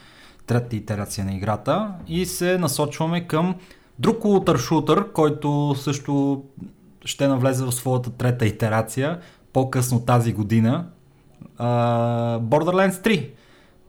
третата 0.47 0.77
итерация 0.77 1.25
на 1.25 1.35
играта 1.35 1.95
и 2.07 2.27
се 2.27 2.59
насочваме 2.59 3.27
към 3.27 3.55
друг 3.99 4.25
шутър, 4.59 5.13
който 5.13 5.75
също 5.79 6.45
ще 7.05 7.29
навлезе 7.29 7.65
в 7.65 7.73
своята 7.73 8.11
трета 8.11 8.47
итерация 8.47 9.21
по-късно 9.53 10.01
тази 10.01 10.33
година. 10.33 10.91
Uh, 11.61 12.39
Borderlands 12.39 13.03
3. 13.03 13.31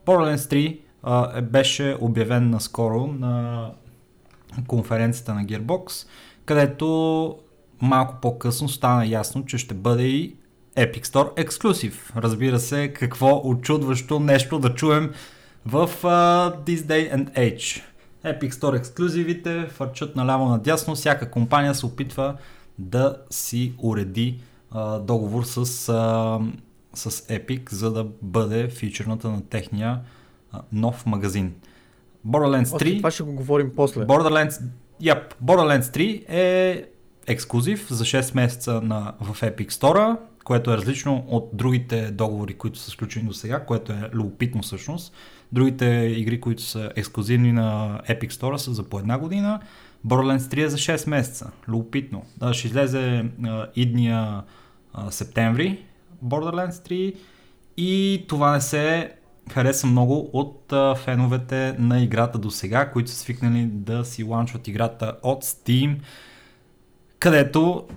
Borderlands 0.05 0.35
3 0.35 0.79
uh, 1.03 1.41
беше 1.41 1.97
обявен 2.01 2.49
наскоро 2.49 3.07
на 3.07 3.65
конференцията 4.67 5.33
на 5.33 5.45
Gearbox, 5.45 6.07
където 6.45 7.35
малко 7.81 8.15
по-късно 8.21 8.69
стана 8.69 9.07
ясно, 9.07 9.45
че 9.45 9.57
ще 9.57 9.73
бъде 9.73 10.03
и 10.03 10.35
Epic 10.77 11.05
Store 11.05 11.31
ексклюзив. 11.37 12.13
Разбира 12.15 12.59
се, 12.59 12.93
какво 12.93 13.41
очудващо 13.43 14.19
нещо 14.19 14.59
да 14.59 14.75
чуем 14.75 15.11
в 15.65 15.89
uh, 16.01 16.63
This 16.65 16.77
Day 16.77 17.15
and 17.15 17.33
Age. 17.33 17.81
Epic 18.25 18.51
Store 18.51 18.77
ексклюзивите 18.77 19.67
фърчат 19.67 20.15
наляво 20.15 20.49
надясно, 20.49 20.95
всяка 20.95 21.31
компания 21.31 21.75
се 21.75 21.85
опитва 21.85 22.35
да 22.79 23.17
си 23.29 23.73
уреди 23.77 24.39
uh, 24.73 24.99
договор 24.99 25.43
с, 25.43 25.65
uh, 25.65 26.51
с 26.93 27.11
Epic, 27.11 27.71
за 27.71 27.91
да 27.91 28.07
бъде 28.21 28.67
фичерната 28.67 29.29
на 29.29 29.41
техния 29.41 30.01
uh, 30.53 30.61
нов 30.71 31.05
магазин. 31.05 31.53
Borderlands 32.27 32.65
3... 32.65 32.73
Още 32.73 32.97
това 32.97 33.11
ще 33.11 33.23
го 33.23 33.31
говорим 33.31 33.71
после. 33.75 34.05
Borderlands, 34.05 34.61
yep, 35.01 35.23
Borderlands 35.43 35.81
3 35.81 36.29
е 36.29 36.85
ексклюзив 37.27 37.87
за 37.89 38.03
6 38.03 38.35
месеца 38.35 38.81
на, 38.81 39.13
в 39.21 39.41
Epic 39.41 39.71
Store, 39.71 40.17
което 40.43 40.71
е 40.71 40.77
различно 40.77 41.25
от 41.27 41.49
другите 41.53 42.11
договори, 42.11 42.53
които 42.53 42.79
са 42.79 42.91
сключени 42.91 43.27
до 43.27 43.33
сега, 43.33 43.65
което 43.65 43.91
е 43.91 44.09
любопитно 44.13 44.61
всъщност. 44.61 45.13
Другите 45.51 45.85
игри, 46.17 46.41
които 46.41 46.61
са 46.61 46.91
ексклюзивни 46.95 47.51
на 47.51 47.99
Epic 48.09 48.29
Store 48.29 48.57
са 48.57 48.73
за 48.73 48.83
по 48.83 48.99
една 48.99 49.17
година. 49.17 49.59
Borderlands 50.07 50.37
3 50.37 50.65
е 50.65 50.69
за 50.69 50.77
6 50.77 51.09
месеца. 51.09 51.51
Любопитно. 51.67 52.25
Да, 52.37 52.53
ще 52.53 52.67
излезе 52.67 53.25
а, 53.43 53.67
идния 53.75 54.43
а, 54.93 55.11
септември 55.11 55.85
Borderlands 56.25 56.89
3 56.89 57.15
и 57.77 58.25
това 58.27 58.51
не 58.51 58.61
се 58.61 59.11
хареса 59.51 59.87
много 59.87 60.29
от 60.33 60.73
феновете 60.97 61.75
на 61.79 62.01
играта 62.01 62.37
до 62.37 62.51
сега, 62.51 62.91
които 62.91 63.11
са 63.11 63.17
свикнали 63.17 63.65
да 63.65 64.05
си 64.05 64.23
ланчват 64.23 64.67
играта 64.67 65.13
от 65.23 65.43
Steam, 65.43 65.95
където 67.19 67.87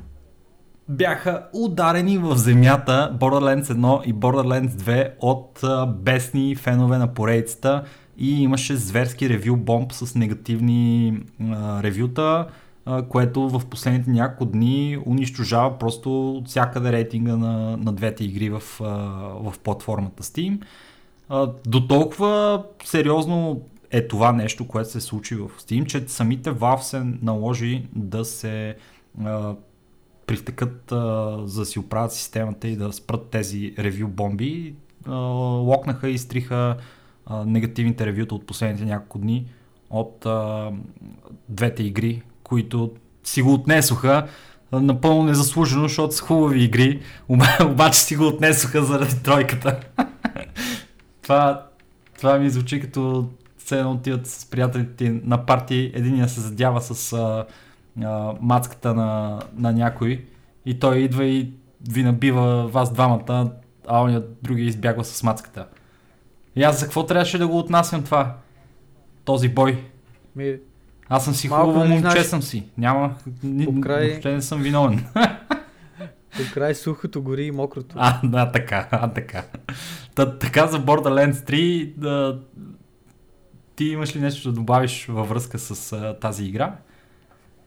бяха 0.88 1.46
ударени 1.52 2.18
в 2.18 2.36
земята 2.36 3.16
Borderlands 3.20 3.64
1 3.64 4.04
и 4.04 4.14
Borderlands 4.14 4.68
2 4.68 5.10
от 5.20 5.60
а, 5.62 5.86
бесни 5.86 6.56
фенове 6.56 6.98
на 6.98 7.14
поредицата 7.14 7.84
и 8.18 8.42
имаше 8.42 8.76
зверски 8.76 9.28
ревю 9.28 9.56
бомб 9.56 9.92
с 9.92 10.14
негативни 10.14 11.18
а, 11.40 11.82
ревюта, 11.82 12.46
което 13.09 13.49
в 13.49 13.66
последните 13.66 14.11
няколко 14.11 14.53
дни 14.53 14.99
унищожава 15.07 15.78
просто 15.78 16.30
от 16.37 16.49
всякъде 16.49 16.93
рейтинга 16.93 17.37
на, 17.37 17.76
на 17.76 17.93
двете 17.93 18.24
игри 18.24 18.51
в, 18.51 18.62
в 19.41 19.55
платформата 19.64 20.22
Steam. 20.22 20.62
До 21.66 21.87
толкова 21.89 22.64
сериозно 22.85 23.61
е 23.91 24.09
това 24.09 24.33
нещо, 24.33 24.68
което 24.68 24.91
се 24.91 25.01
случи 25.01 25.35
в 25.37 25.51
Steam, 25.59 25.87
че 25.87 26.05
самите 26.09 26.51
Valve 26.51 26.80
се 26.80 27.03
наложи 27.22 27.87
да 27.95 28.24
се 28.24 28.76
а, 29.24 29.55
привтекат 30.26 30.85
за 31.45 31.61
да 31.61 31.66
си 31.66 31.78
оправят 31.78 32.12
системата 32.12 32.68
и 32.68 32.76
да 32.76 32.93
спрат 32.93 33.26
тези 33.30 33.74
ревю 33.78 34.09
бомби. 34.09 34.74
Локнаха 35.09 36.09
и 36.09 36.18
стриха 36.18 36.76
негативните 37.47 38.07
ревюта 38.07 38.35
от 38.35 38.47
последните 38.47 38.85
няколко 38.85 39.18
дни 39.18 39.47
от 39.91 40.26
двете 41.49 41.83
игри, 41.83 42.22
които 42.53 42.90
си 43.24 43.42
го 43.42 43.55
отнесоха 43.55 44.26
напълно 44.72 45.22
незаслужено, 45.22 45.82
защото 45.82 46.14
са 46.14 46.22
хубави 46.22 46.64
игри, 46.64 47.00
обаче 47.66 48.00
си 48.00 48.16
го 48.16 48.26
отнесоха 48.26 48.84
заради 48.84 49.22
тройката. 49.22 49.80
това, 51.22 51.66
това 52.18 52.38
ми 52.38 52.50
звучи 52.50 52.80
като 52.80 53.28
все 53.59 53.78
едно 53.78 53.92
отиват 53.92 54.26
с 54.26 54.46
приятелите 54.50 55.20
на 55.24 55.46
парти, 55.46 55.92
единия 55.94 56.28
се 56.28 56.40
задява 56.40 56.80
с 56.80 57.12
а, 57.12 57.46
а, 58.05 58.34
мацката 58.40 58.94
на, 58.94 59.40
на 59.57 59.72
някой 59.72 60.24
и 60.66 60.78
той 60.78 60.98
идва 60.98 61.24
и 61.24 61.53
ви 61.90 62.03
набива 62.03 62.66
вас 62.66 62.92
двамата, 62.92 63.53
а 63.86 64.03
он 64.03 64.24
другия 64.42 64.66
избягва 64.66 65.05
с 65.05 65.22
мацката. 65.22 65.66
И 66.57 66.62
аз 66.62 66.80
за 66.80 66.84
какво 66.84 67.07
трябваше 67.07 67.38
да 67.38 67.48
го 67.48 67.59
отнасям 67.59 68.03
това? 68.03 68.36
Този 69.24 69.48
бой. 69.48 69.84
Ми... 70.36 70.57
Аз 71.14 71.24
съм 71.24 71.34
си 71.34 71.48
хубаво 71.48 71.84
момче 71.84 72.00
знаеш... 72.00 72.26
съм 72.26 72.42
си. 72.42 72.64
Няма... 72.78 73.14
Ни... 73.42 73.80
Край... 73.80 74.08
Въобще 74.08 74.32
не 74.32 74.42
съм 74.42 74.62
виновен. 74.62 75.04
По 76.36 76.54
край 76.54 76.74
сухото 76.74 77.22
гори 77.22 77.44
и 77.44 77.50
мокрото. 77.50 77.94
А, 77.98 78.20
да, 78.24 78.52
така, 78.52 78.88
а, 78.90 79.12
така. 79.12 79.44
Та, 80.14 80.38
така 80.38 80.66
за 80.66 80.80
Borderlands 80.80 81.32
3, 81.32 81.94
да... 81.96 82.40
ти 83.76 83.84
имаш 83.84 84.16
ли 84.16 84.20
нещо 84.20 84.48
да 84.48 84.54
добавиш 84.54 85.06
във 85.06 85.28
връзка 85.28 85.58
с 85.58 85.92
а, 85.92 86.18
тази 86.20 86.44
игра? 86.44 86.76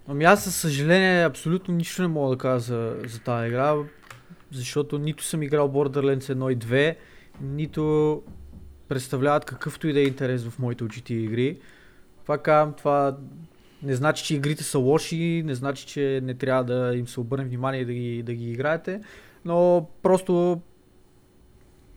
Ами 0.07 0.23
аз 0.23 0.43
със 0.43 0.55
съжаление 0.55 1.25
абсолютно 1.25 1.73
нищо 1.73 2.01
не 2.01 2.07
мога 2.07 2.35
да 2.35 2.37
кажа 2.37 2.59
за, 2.59 2.95
за 3.07 3.19
тази 3.19 3.47
игра, 3.47 3.75
защото 4.51 4.97
нито 4.97 5.23
съм 5.23 5.43
играл 5.43 5.69
Borderlands 5.69 6.33
1 6.33 6.53
и 6.53 6.57
2, 6.57 6.95
нито 7.41 8.23
представляват 8.87 9.45
какъвто 9.45 9.87
и 9.87 9.93
да 9.93 9.99
е 9.99 10.03
интерес 10.03 10.45
в 10.45 10.59
моите 10.59 10.83
очи 10.83 11.03
игри. 11.09 11.57
Това 12.26 12.38
казвам, 12.38 12.73
това 12.73 13.17
не 13.84 13.95
значи, 13.95 14.23
че 14.23 14.36
игрите 14.36 14.63
са 14.63 14.80
лоши, 14.80 15.43
не 15.45 15.55
значи, 15.55 15.86
че 15.86 16.19
не 16.23 16.34
трябва 16.34 16.63
да 16.63 16.95
им 16.95 17.07
се 17.07 17.19
обърне 17.19 17.45
внимание 17.45 17.82
и 17.82 17.86
да 17.86 17.93
ги, 17.93 18.23
да 18.23 18.34
ги 18.34 18.51
играете, 18.51 19.01
но 19.45 19.88
просто 20.03 20.61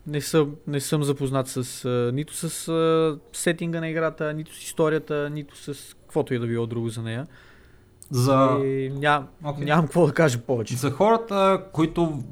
не 0.07 0.21
съм, 0.21 0.57
не 0.67 0.81
съм 0.81 1.03
запознат 1.03 1.49
с, 1.49 1.89
нито 2.15 2.35
с 2.35 3.19
сетинга 3.33 3.81
на 3.81 3.89
играта, 3.89 4.35
нито 4.35 4.55
с 4.55 4.63
историята, 4.63 5.31
нито 5.31 5.57
с 5.57 5.95
каквото 5.95 6.35
и 6.35 6.39
да 6.39 6.47
било 6.47 6.67
друго 6.67 6.89
за 6.89 7.03
нея. 7.03 7.27
За... 8.11 8.59
И 8.65 8.93
ням, 8.95 9.29
okay. 9.45 9.65
нямам 9.65 9.85
какво 9.85 10.07
да 10.07 10.13
кажа 10.13 10.39
повече. 10.39 10.77
За 10.77 10.91
хората, 10.91 11.63
които 11.73 12.23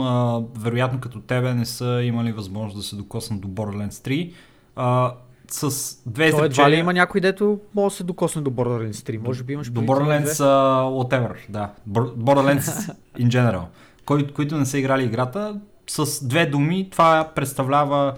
а, 0.00 0.40
вероятно 0.58 1.00
като 1.00 1.20
тебе 1.20 1.54
не 1.54 1.66
са 1.66 2.02
имали 2.04 2.32
възможност 2.32 2.76
да 2.76 2.82
се 2.82 2.96
докоснат 2.96 3.40
до 3.40 3.48
Borderlands 3.48 4.08
3, 4.08 4.32
а, 4.76 5.14
с 5.48 5.96
две 6.06 6.30
То 6.30 6.44
едва 6.44 6.70
ли 6.70 6.76
има 6.76 6.92
някой, 6.92 7.20
дето 7.20 7.58
може 7.74 7.92
да 7.92 7.96
се 7.96 8.04
докосне 8.04 8.42
до 8.42 8.50
Borderlands 8.50 8.92
3. 8.92 9.18
Може 9.26 9.44
би 9.44 9.52
имаш 9.52 9.70
До 9.70 9.80
Borderlands 9.80 10.24
uh, 10.24 11.04
whatever, 11.04 11.34
да. 11.48 11.70
Bor- 11.90 12.14
Borderlands 12.14 12.94
in 13.18 13.28
general. 13.28 13.62
Кой, 14.04 14.26
които 14.26 14.58
не 14.58 14.66
са 14.66 14.78
играли 14.78 15.04
играта, 15.04 15.60
с 15.86 16.26
две 16.28 16.46
думи 16.46 16.88
това 16.90 17.32
представлява 17.34 18.14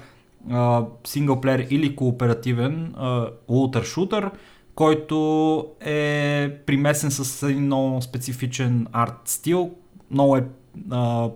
синглплеер 1.06 1.66
или 1.70 1.96
кооперативен 1.96 2.94
лутър 3.48 3.84
шутър, 3.84 4.30
който 4.74 5.66
е 5.80 6.50
примесен 6.66 7.10
с 7.10 7.42
един 7.42 7.62
много 7.62 8.02
специфичен 8.02 8.86
арт 8.92 9.20
стил. 9.24 9.70
Много 10.10 10.36
е, 10.36 10.44
uh, 10.88 11.32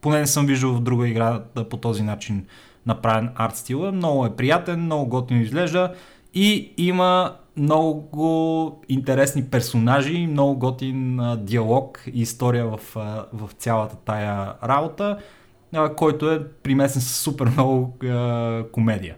поне 0.00 0.18
не 0.18 0.26
съм 0.26 0.46
виждал 0.46 0.72
в 0.72 0.80
друга 0.80 1.08
игра 1.08 1.42
да 1.54 1.68
по 1.68 1.76
този 1.76 2.02
начин 2.02 2.46
направен 2.86 3.30
арт 3.34 3.56
стила. 3.56 3.92
Много 3.92 4.26
е 4.26 4.36
приятен, 4.36 4.80
много 4.80 5.06
готино 5.06 5.40
изглежда 5.40 5.94
и 6.34 6.72
има 6.76 7.36
много 7.56 8.82
интересни 8.88 9.44
персонажи, 9.44 10.26
много 10.26 10.58
готин 10.58 11.20
а, 11.20 11.36
диалог 11.36 12.04
и 12.12 12.20
история 12.20 12.66
в, 12.66 12.96
а, 12.96 13.26
в 13.32 13.50
цялата 13.52 13.96
тая 13.96 14.54
работа, 14.64 15.18
а, 15.74 15.94
който 15.94 16.30
е 16.30 16.48
примесен 16.48 17.02
с 17.02 17.22
супер 17.22 17.46
много 17.46 17.96
а, 18.04 18.64
комедия. 18.72 19.16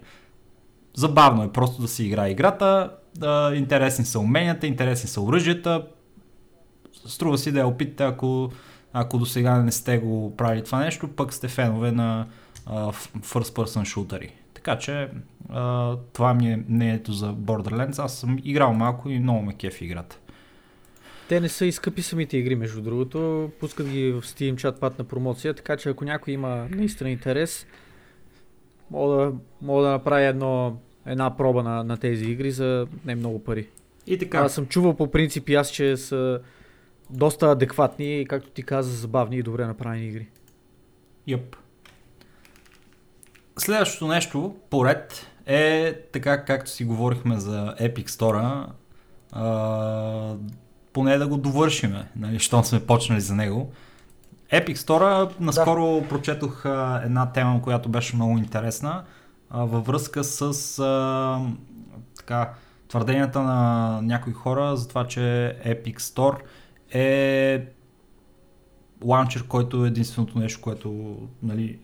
Забавно 0.94 1.42
е 1.42 1.52
просто 1.52 1.82
да 1.82 1.88
си 1.88 2.04
играе 2.04 2.30
играта, 2.30 2.90
а, 3.22 3.54
интересни 3.54 4.04
са 4.04 4.20
уменията, 4.20 4.66
интересни 4.66 5.08
са 5.08 5.20
оръжията. 5.20 5.86
Струва 7.06 7.38
си 7.38 7.52
да 7.52 7.58
я 7.58 7.66
опитате, 7.66 8.04
ако, 8.04 8.50
ако 8.92 9.18
до 9.18 9.26
сега 9.26 9.58
не 9.62 9.72
сте 9.72 9.98
го 9.98 10.36
правили 10.36 10.64
това 10.64 10.78
нещо, 10.78 11.08
пък 11.08 11.32
сте 11.32 11.48
фенове 11.48 11.92
на 11.92 12.26
first 12.66 13.56
person 13.56 13.84
шутери. 13.84 14.32
Така 14.54 14.78
че 14.78 15.08
а, 15.48 15.96
това 16.12 16.34
ми 16.34 16.52
е 16.52 16.64
мнението 16.68 17.12
за 17.12 17.34
Borderlands. 17.34 17.98
Аз 17.98 18.18
съм 18.18 18.38
играл 18.44 18.72
малко 18.72 19.10
и 19.10 19.18
много 19.18 19.42
ме 19.42 19.54
кефи 19.54 19.84
играта. 19.84 20.18
Те 21.28 21.40
не 21.40 21.48
са 21.48 21.66
и 21.66 21.72
скъпи 21.72 22.02
самите 22.02 22.36
игри, 22.36 22.54
между 22.54 22.82
другото. 22.82 23.50
Пускат 23.60 23.88
ги 23.88 24.12
в 24.12 24.22
Steam 24.22 24.56
чатпад 24.56 24.98
на 24.98 25.04
промоция, 25.04 25.54
така 25.54 25.76
че 25.76 25.88
ако 25.88 26.04
някой 26.04 26.34
има 26.34 26.66
наистина 26.70 27.10
интерес, 27.10 27.66
мога 28.90 29.16
да, 29.16 29.32
мога 29.62 29.82
да 29.82 29.90
направя 29.90 30.24
едно, 30.24 30.78
една 31.06 31.36
проба 31.36 31.62
на, 31.62 31.84
на 31.84 31.96
тези 31.96 32.24
игри 32.24 32.50
за 32.50 32.86
не 33.04 33.14
много 33.14 33.44
пари. 33.44 33.68
И 34.06 34.18
така, 34.18 34.38
Аз 34.38 34.54
съм 34.54 34.66
чувал 34.66 34.96
по 34.96 35.10
принцип 35.10 35.48
и 35.48 35.54
аз, 35.54 35.70
че 35.70 35.96
са 35.96 36.40
доста 37.10 37.50
адекватни 37.50 38.20
и, 38.20 38.26
както 38.26 38.50
ти 38.50 38.62
каза, 38.62 38.96
забавни 38.96 39.36
и 39.36 39.42
добре 39.42 39.66
направени 39.66 40.06
игри. 40.06 40.28
Йоп. 41.26 41.56
Следващото 43.58 44.06
нещо, 44.06 44.54
поред, 44.70 45.26
е 45.46 45.94
така 46.12 46.44
както 46.44 46.70
си 46.70 46.84
говорихме 46.84 47.38
за 47.38 47.74
Epic 47.80 48.08
Store, 48.08 48.66
а, 49.32 50.34
поне 50.92 51.18
да 51.18 51.28
го 51.28 51.36
довършиме, 51.36 52.08
нали, 52.16 52.38
щом 52.38 52.64
сме 52.64 52.86
почнали 52.86 53.20
за 53.20 53.34
него. 53.34 53.72
Epic 54.52 54.74
Store, 54.74 55.40
наскоро 55.40 56.00
да. 56.00 56.08
прочетох 56.08 56.66
а, 56.66 57.02
една 57.04 57.32
тема, 57.32 57.62
която 57.62 57.88
беше 57.88 58.16
много 58.16 58.38
интересна, 58.38 59.04
а, 59.50 59.64
във 59.64 59.86
връзка 59.86 60.24
с 60.24 60.42
а, 60.78 61.40
така, 62.16 62.52
твърденията 62.88 63.42
на 63.42 64.00
някои 64.02 64.32
хора 64.32 64.76
за 64.76 64.88
това, 64.88 65.06
че 65.06 65.20
Epic 65.66 65.98
Store 65.98 66.38
е 66.94 67.66
лаунчер, 69.04 69.46
който 69.46 69.84
е 69.84 69.88
единственото 69.88 70.38
нещо, 70.38 70.60
което 70.60 71.18
нали, 71.42 71.78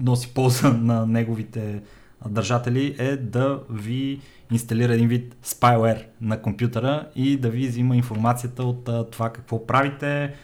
носи 0.00 0.34
полза 0.34 0.68
на 0.82 1.06
неговите 1.06 1.82
държатели 2.28 2.96
е 2.98 3.16
да 3.16 3.60
ви 3.70 4.20
инсталира 4.50 4.94
един 4.94 5.08
вид 5.08 5.36
spyware 5.44 6.04
на 6.20 6.42
компютъра 6.42 7.08
и 7.14 7.36
да 7.36 7.50
ви 7.50 7.68
взима 7.68 7.96
информацията 7.96 8.62
от 8.62 9.10
това 9.10 9.32
какво 9.32 9.66
правите, 9.66 10.34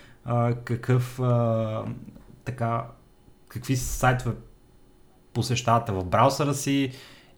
какъв 0.64 1.20
така, 2.44 2.84
какви 3.48 3.76
сайтове 3.76 4.34
посещавате 5.32 5.92
в 5.92 6.04
браузъра 6.04 6.54
си 6.54 6.92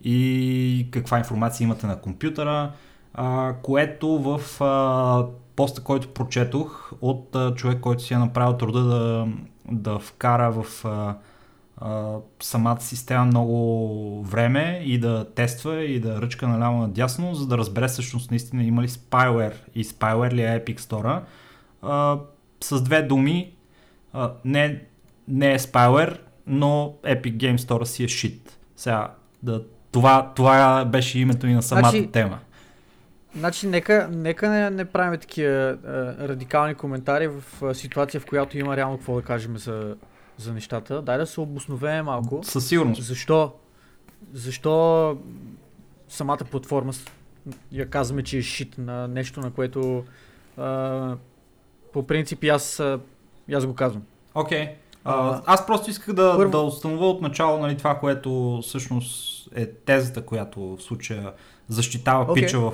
и 0.04 0.88
каква 0.90 1.18
информация 1.18 1.64
имате 1.64 1.86
на 1.86 2.00
компютъра, 2.00 2.72
което 3.62 4.18
в 4.18 4.40
поста, 5.56 5.82
който 5.82 6.08
прочетох 6.08 6.92
от 7.00 7.36
човек, 7.54 7.80
който 7.80 8.02
си 8.02 8.14
е 8.14 8.18
направил 8.18 8.56
труда 8.56 8.82
да, 8.82 9.26
да 9.70 9.98
вкара 9.98 10.50
в 10.50 10.84
а, 11.80 12.16
самата 12.40 12.80
система 12.80 13.24
много 13.24 14.22
време 14.22 14.82
и 14.84 14.98
да 14.98 15.26
тества 15.34 15.84
и 15.84 16.00
да 16.00 16.22
ръчка 16.22 16.48
наляво 16.48 16.78
надясно, 16.78 17.34
за 17.34 17.46
да 17.46 17.58
разбере 17.58 17.88
всъщност 17.88 18.30
наистина 18.30 18.64
има 18.64 18.82
ли 18.82 18.88
spyware 18.88 19.54
и 19.74 19.84
spyware 19.84 20.32
ли 20.32 20.42
е 20.42 20.64
Epic 20.64 20.80
Store. 20.80 21.20
А, 21.82 22.18
с 22.60 22.82
две 22.82 23.02
думи, 23.02 23.52
а, 24.12 24.32
не, 24.44 24.82
не 25.28 25.52
е 25.52 25.58
spyware, 25.58 26.18
но 26.46 26.94
Epic 27.02 27.36
Game 27.36 27.58
Store 27.58 27.84
си 27.84 28.04
е 28.04 28.08
shit. 28.08 28.40
Сега, 28.76 29.14
да, 29.42 29.62
това, 29.92 30.32
това 30.36 30.84
беше 30.84 31.18
името 31.18 31.46
и 31.46 31.54
на 31.54 31.62
самата 31.62 31.90
Значи, 31.90 32.10
тема. 32.12 32.38
Значи, 33.36 33.66
нека, 33.66 34.08
нека 34.12 34.48
не, 34.48 34.70
не 34.70 34.84
правим 34.84 35.20
такива 35.20 35.50
а, 35.50 35.78
радикални 36.28 36.74
коментари 36.74 37.28
в 37.28 37.62
а, 37.62 37.74
ситуация, 37.74 38.20
в 38.20 38.26
която 38.26 38.58
има 38.58 38.76
реално 38.76 38.96
какво 38.96 39.14
да 39.14 39.22
кажем 39.22 39.58
за, 39.58 39.96
за 40.40 40.52
нещата. 40.52 41.02
Дай 41.02 41.18
да 41.18 41.26
се 41.26 41.40
обосновеме 41.40 42.02
малко. 42.02 42.40
Със 42.42 42.68
сигурност. 42.68 43.02
Защо? 43.02 43.52
Защо 44.32 45.16
самата 46.08 46.38
платформа 46.50 46.92
я 47.72 47.90
казваме, 47.90 48.22
че 48.22 48.38
е 48.38 48.42
шит 48.42 48.78
на 48.78 49.08
нещо, 49.08 49.40
на 49.40 49.50
което 49.50 50.04
а, 50.56 51.16
по 51.92 52.06
принцип 52.06 52.44
аз, 52.44 52.82
аз 53.52 53.66
го 53.66 53.74
казвам. 53.74 54.02
Окей. 54.34 54.66
Okay. 54.66 54.74
А, 55.04 55.42
аз 55.46 55.66
просто 55.66 55.90
исках 55.90 56.14
да, 56.14 56.36
първо- 56.36 56.50
да 56.50 56.58
установя 56.58 57.08
от 57.08 57.22
начало 57.22 57.58
нали, 57.58 57.76
това, 57.76 57.98
което 57.98 58.60
всъщност 58.62 59.48
е 59.54 59.66
тезата, 59.66 60.22
която 60.22 60.76
в 60.76 60.82
случая 60.82 61.32
защитава 61.68 62.26
Окей. 62.30 62.44
пича 62.44 62.60
в, 62.60 62.72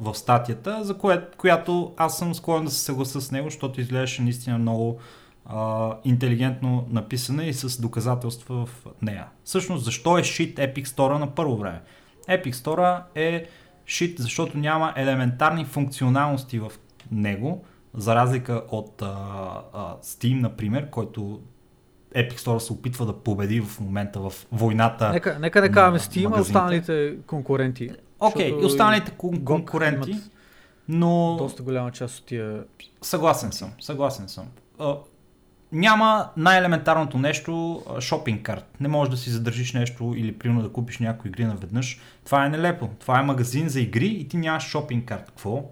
в 0.00 0.14
статията, 0.14 0.84
за 0.84 0.98
кое, 0.98 1.28
която 1.36 1.92
аз 1.96 2.18
съм 2.18 2.34
склонен 2.34 2.64
да 2.64 2.70
се 2.70 2.80
съглася 2.80 3.20
с 3.20 3.30
него, 3.30 3.46
защото 3.50 3.80
изглеждаше 3.80 4.22
наистина 4.22 4.58
много 4.58 4.98
а, 5.46 5.92
интелигентно 6.04 6.86
написана 6.90 7.44
и 7.44 7.52
с 7.52 7.80
доказателства 7.80 8.66
в 8.66 8.86
нея. 9.02 9.26
Всъщност, 9.44 9.84
защо 9.84 10.18
е 10.18 10.22
shit 10.22 10.54
Epic 10.54 10.84
Store 10.84 11.18
на 11.18 11.34
първо 11.34 11.56
време? 11.56 11.82
Epic 12.28 12.52
Store 12.52 13.02
е 13.14 13.46
shit, 13.86 14.20
защото 14.20 14.58
няма 14.58 14.92
елементарни 14.96 15.64
функционалности 15.64 16.58
в 16.58 16.72
него, 17.10 17.64
за 17.94 18.14
разлика 18.14 18.62
от 18.70 19.02
а, 19.02 19.06
а, 19.72 19.96
Steam, 20.02 20.40
например, 20.40 20.90
който 20.90 21.40
Epic 22.16 22.34
Store 22.34 22.58
се 22.58 22.72
опитва 22.72 23.06
да 23.06 23.12
победи 23.12 23.60
в 23.60 23.80
момента 23.80 24.20
в 24.20 24.32
войната. 24.52 25.10
Нека, 25.10 25.38
нека 25.40 25.60
да 25.60 25.70
кажем 25.70 25.98
Steam, 26.00 26.36
а 26.36 26.40
останалите 26.40 27.16
конкуренти. 27.26 27.90
Окей, 28.20 28.44
защото 28.44 28.62
и 28.62 28.66
останалите 28.66 29.12
кон- 29.12 29.44
конкуренти, 29.44 30.16
но 30.88 31.36
Доста 31.38 31.62
голяма 31.62 31.90
част 31.90 32.18
от 32.18 32.26
тия... 32.26 32.64
съгласен 33.02 33.52
съм, 33.52 33.72
съгласен 33.80 34.28
съм. 34.28 34.46
Няма 35.74 36.28
най-елементарното 36.36 37.18
нещо 37.18 37.82
шопинг 38.00 38.42
карт. 38.42 38.64
Не 38.80 38.88
можеш 38.88 39.10
да 39.10 39.16
си 39.16 39.30
задържиш 39.30 39.72
нещо 39.72 40.14
или 40.16 40.38
примерно 40.38 40.62
да 40.62 40.72
купиш 40.72 40.98
някои 40.98 41.28
игри 41.28 41.44
наведнъж. 41.44 42.00
Това 42.24 42.46
е 42.46 42.48
нелепо. 42.48 42.90
Това 43.00 43.20
е 43.20 43.22
магазин 43.22 43.68
за 43.68 43.80
игри 43.80 44.06
и 44.06 44.28
ти 44.28 44.36
нямаш 44.36 44.62
шопинг 44.62 45.04
карт. 45.04 45.26
Какво? 45.26 45.64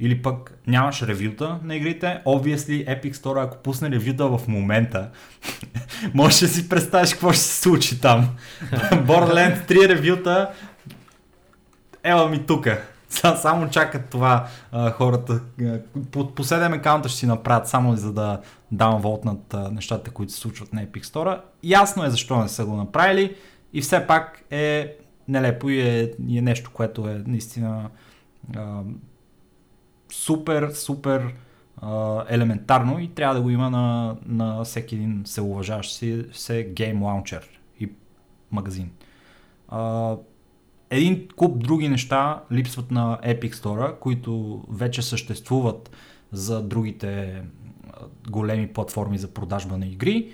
Или 0.00 0.22
пък 0.22 0.58
нямаш 0.66 1.02
ревюта 1.02 1.58
на 1.62 1.76
игрите. 1.76 2.20
Obviously 2.26 2.86
Epic 2.86 3.12
Store, 3.12 3.44
ако 3.44 3.56
пусне 3.56 3.90
ревюта 3.90 4.26
в 4.26 4.48
момента, 4.48 5.10
можеш 6.14 6.40
да 6.40 6.48
си 6.48 6.68
представиш 6.68 7.12
какво 7.12 7.32
ще 7.32 7.42
се 7.42 7.60
случи 7.60 8.00
там. 8.00 8.28
Borderlands 8.92 9.68
3 9.68 9.88
ревюта, 9.88 10.50
ела 12.02 12.28
ми 12.28 12.46
тука. 12.46 12.82
Са- 13.08 13.36
Само 13.36 13.70
чакат 13.70 14.08
това 14.10 14.46
а, 14.72 14.90
хората. 14.90 15.40
По, 16.10 16.34
по 16.34 16.44
7 16.44 16.76
акаунта 16.76 17.08
ще 17.08 17.18
си 17.18 17.26
направят 17.26 17.68
само 17.68 17.96
за 17.96 18.12
да 18.12 18.40
дам 18.72 19.00
волт 19.00 19.24
над 19.24 19.54
а, 19.54 19.70
нещата, 19.70 20.10
които 20.10 20.32
се 20.32 20.38
случват 20.38 20.72
на 20.72 20.86
Epic 20.86 21.04
Store. 21.04 21.40
Ясно 21.62 22.04
е 22.04 22.10
защо 22.10 22.42
не 22.42 22.48
са 22.48 22.64
го 22.66 22.76
направили 22.76 23.36
и 23.72 23.80
все 23.80 24.06
пак 24.06 24.44
е 24.50 24.96
нелепо 25.28 25.70
и 25.70 25.80
е, 25.80 26.12
и 26.28 26.38
е 26.38 26.42
нещо, 26.42 26.70
което 26.74 27.08
е 27.08 27.22
наистина 27.26 27.90
а, 28.56 28.80
супер, 30.12 30.70
супер 30.70 31.34
а, 31.82 32.24
елементарно 32.28 32.98
и 32.98 33.08
трябва 33.08 33.34
да 33.34 33.40
го 33.40 33.50
има 33.50 33.70
на, 33.70 34.16
на 34.26 34.64
всеки 34.64 34.94
един 34.94 35.22
се 35.24 35.40
уважаващ 35.40 35.92
си 35.92 36.24
се 36.32 36.64
гейм 36.64 37.02
лаунчер 37.02 37.60
и 37.80 37.90
магазин. 38.52 38.90
А, 39.68 40.14
един 40.90 41.28
куп 41.36 41.58
други 41.58 41.88
неща 41.88 42.42
липсват 42.52 42.90
на 42.90 43.18
Epic 43.24 43.54
Store, 43.54 43.98
които 43.98 44.62
вече 44.70 45.02
съществуват 45.02 45.90
за 46.32 46.62
другите 46.62 47.42
големи 48.30 48.68
платформи 48.68 49.18
за 49.18 49.28
продажба 49.28 49.78
на 49.78 49.86
игри. 49.86 50.32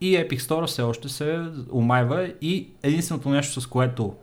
И 0.00 0.16
Epic 0.16 0.38
Store 0.38 0.66
все 0.66 0.82
още 0.82 1.08
се 1.08 1.40
омайва 1.72 2.32
и 2.40 2.68
единственото 2.82 3.28
нещо, 3.28 3.60
с 3.60 3.66
което 3.66 4.14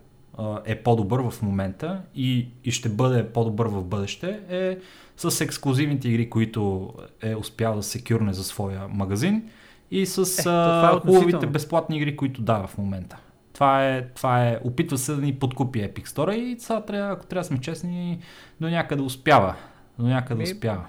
е 0.66 0.76
по-добър 0.76 1.30
в 1.30 1.42
момента 1.42 2.02
и, 2.16 2.48
и 2.64 2.72
ще 2.72 2.90
бъде 2.90 3.28
по-добър 3.28 3.68
в 3.68 3.84
бъдеще 3.84 4.40
е 4.50 4.78
с 5.18 5.42
ексклюзивните 5.42 6.10
игри, 6.10 6.30
които 6.30 6.94
е 7.22 7.36
успял 7.36 7.76
да 7.76 7.84
секюрне 7.84 8.34
за 8.34 8.44
своя 8.44 8.88
магазин 8.88 9.50
и 9.92 10.06
с 10.06 10.18
е, 10.18 10.98
е 10.98 11.00
хубавите 11.00 11.48
безплатни 11.48 11.98
игри, 11.98 12.16
които 12.16 12.42
дава 12.42 12.68
в 12.68 12.78
момента. 12.78 13.18
Това 13.64 13.90
е, 13.90 14.08
това 14.08 14.48
е, 14.48 14.60
опитва 14.64 14.98
се 14.98 15.16
да 15.16 15.22
ни 15.22 15.36
подкупи 15.36 15.80
Epic 15.80 16.08
Store 16.08 16.34
и 16.34 16.60
сега 16.60 16.82
трябва, 16.82 17.14
ако 17.14 17.26
трябва 17.26 17.42
да 17.42 17.48
сме 17.48 17.62
честни, 17.62 18.20
до 18.62 18.70
някъде 18.70 19.02
успява. 19.02 19.56
До 20.00 20.06
някъде 20.06 20.38
Ми, 20.38 20.44
успява. 20.44 20.86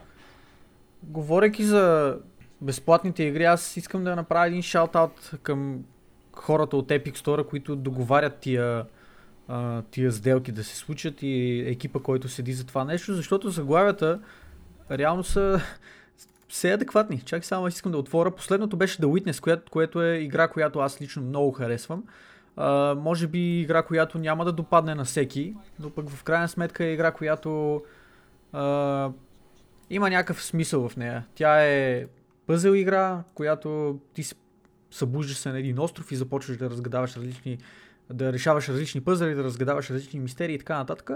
Говорейки 1.02 1.64
за 1.64 2.16
безплатните 2.60 3.22
игри, 3.22 3.44
аз 3.44 3.76
искам 3.76 4.04
да 4.04 4.16
направя 4.16 4.46
един 4.46 4.62
шаут-аут 4.62 5.38
към 5.42 5.84
хората 6.32 6.76
от 6.76 6.88
Epic 6.88 7.16
Store, 7.16 7.48
които 7.48 7.76
договарят 7.76 8.36
тия, 8.36 8.84
а, 9.48 9.82
тия 9.82 10.12
сделки 10.12 10.52
да 10.52 10.64
се 10.64 10.76
случат 10.76 11.22
и 11.22 11.64
екипа, 11.66 11.98
който 11.98 12.28
седи 12.28 12.52
за 12.52 12.66
това 12.66 12.84
нещо, 12.84 13.14
защото 13.14 13.50
заглавията 13.50 14.20
реално 14.90 15.24
са 15.24 15.60
все 16.48 16.72
адекватни. 16.72 17.20
Чакай 17.20 17.42
само 17.42 17.68
искам 17.68 17.92
да 17.92 17.98
отворя. 17.98 18.30
Последното 18.30 18.76
беше 18.76 18.98
The 18.98 19.06
Witness, 19.06 19.40
което, 19.40 19.70
което 19.70 20.02
е 20.02 20.16
игра, 20.16 20.48
която 20.48 20.78
аз 20.78 21.00
лично 21.00 21.22
много 21.22 21.52
харесвам. 21.52 22.04
Може 22.96 23.26
би 23.26 23.60
игра, 23.60 23.82
която 23.82 24.18
няма 24.18 24.44
да 24.44 24.52
допадне 24.52 24.94
на 24.94 25.04
всеки, 25.04 25.54
но 25.80 25.90
пък 25.90 26.10
в 26.10 26.24
крайна 26.24 26.48
сметка 26.48 26.84
е 26.84 26.92
игра, 26.92 27.12
която 27.12 27.82
uh, 28.54 29.12
има 29.90 30.10
някакъв 30.10 30.44
смисъл 30.44 30.88
в 30.88 30.96
нея. 30.96 31.26
Тя 31.34 31.64
е 31.64 32.06
пъзел 32.46 32.70
игра, 32.70 33.22
която 33.34 33.98
ти 34.14 34.22
се 34.22 34.34
събуждаш 34.90 35.36
се 35.36 35.52
на 35.52 35.58
един 35.58 35.78
остров 35.78 36.12
и 36.12 36.16
започваш 36.16 36.56
да 36.56 36.70
разгадаваш 36.70 37.16
различни, 37.16 37.58
да 38.12 38.32
решаваш 38.32 38.68
различни 38.68 39.00
пъзели, 39.00 39.34
да 39.34 39.44
разгадаваш 39.44 39.90
различни 39.90 40.20
мистерии 40.20 40.54
и 40.54 40.58
така 40.58 40.78
нататък. 40.78 41.10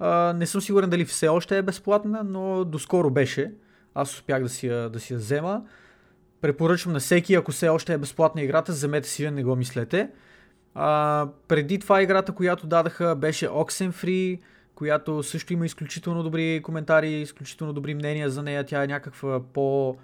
Uh, 0.00 0.32
не 0.32 0.46
съм 0.46 0.60
сигурен 0.60 0.90
дали 0.90 1.04
все 1.04 1.28
още 1.28 1.58
е 1.58 1.62
безплатна, 1.62 2.24
но 2.24 2.64
доскоро 2.64 3.10
беше. 3.10 3.52
Аз 3.94 4.14
успях 4.14 4.42
да 4.42 4.48
си 4.48 4.66
я, 4.66 4.90
да 4.90 5.00
си 5.00 5.12
я 5.12 5.18
взема. 5.18 5.62
Препоръчвам 6.40 6.92
на 6.92 7.00
всеки, 7.00 7.34
ако 7.34 7.52
все 7.52 7.68
още 7.68 7.92
е 7.92 7.98
безплатна 7.98 8.42
играта, 8.42 8.72
вземете 8.72 9.08
си 9.08 9.24
я, 9.24 9.30
не 9.30 9.44
го 9.44 9.56
мислете. 9.56 10.10
А, 10.74 11.28
преди 11.48 11.78
това 11.78 12.02
играта, 12.02 12.32
която 12.32 12.66
дадаха, 12.66 13.16
беше 13.16 13.48
Oxenfree, 13.48 14.40
която 14.74 15.22
също 15.22 15.52
има 15.52 15.66
изключително 15.66 16.22
добри 16.22 16.60
коментари, 16.64 17.10
изключително 17.10 17.72
добри 17.72 17.94
мнения 17.94 18.30
за 18.30 18.42
нея. 18.42 18.64
Тя 18.64 18.84
е 18.84 18.86
някаква 18.86 19.40
по 19.52 19.96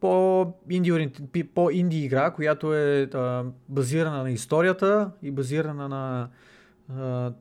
по 0.00 0.46
инди, 0.70 1.12
по 1.54 1.70
инди 1.70 2.04
игра, 2.04 2.30
която 2.30 2.74
е 2.74 3.02
а, 3.02 3.44
базирана 3.68 4.22
на 4.22 4.30
историята 4.30 5.10
и 5.22 5.30
базирана 5.30 5.88
на 5.88 6.28
а, 6.98 7.32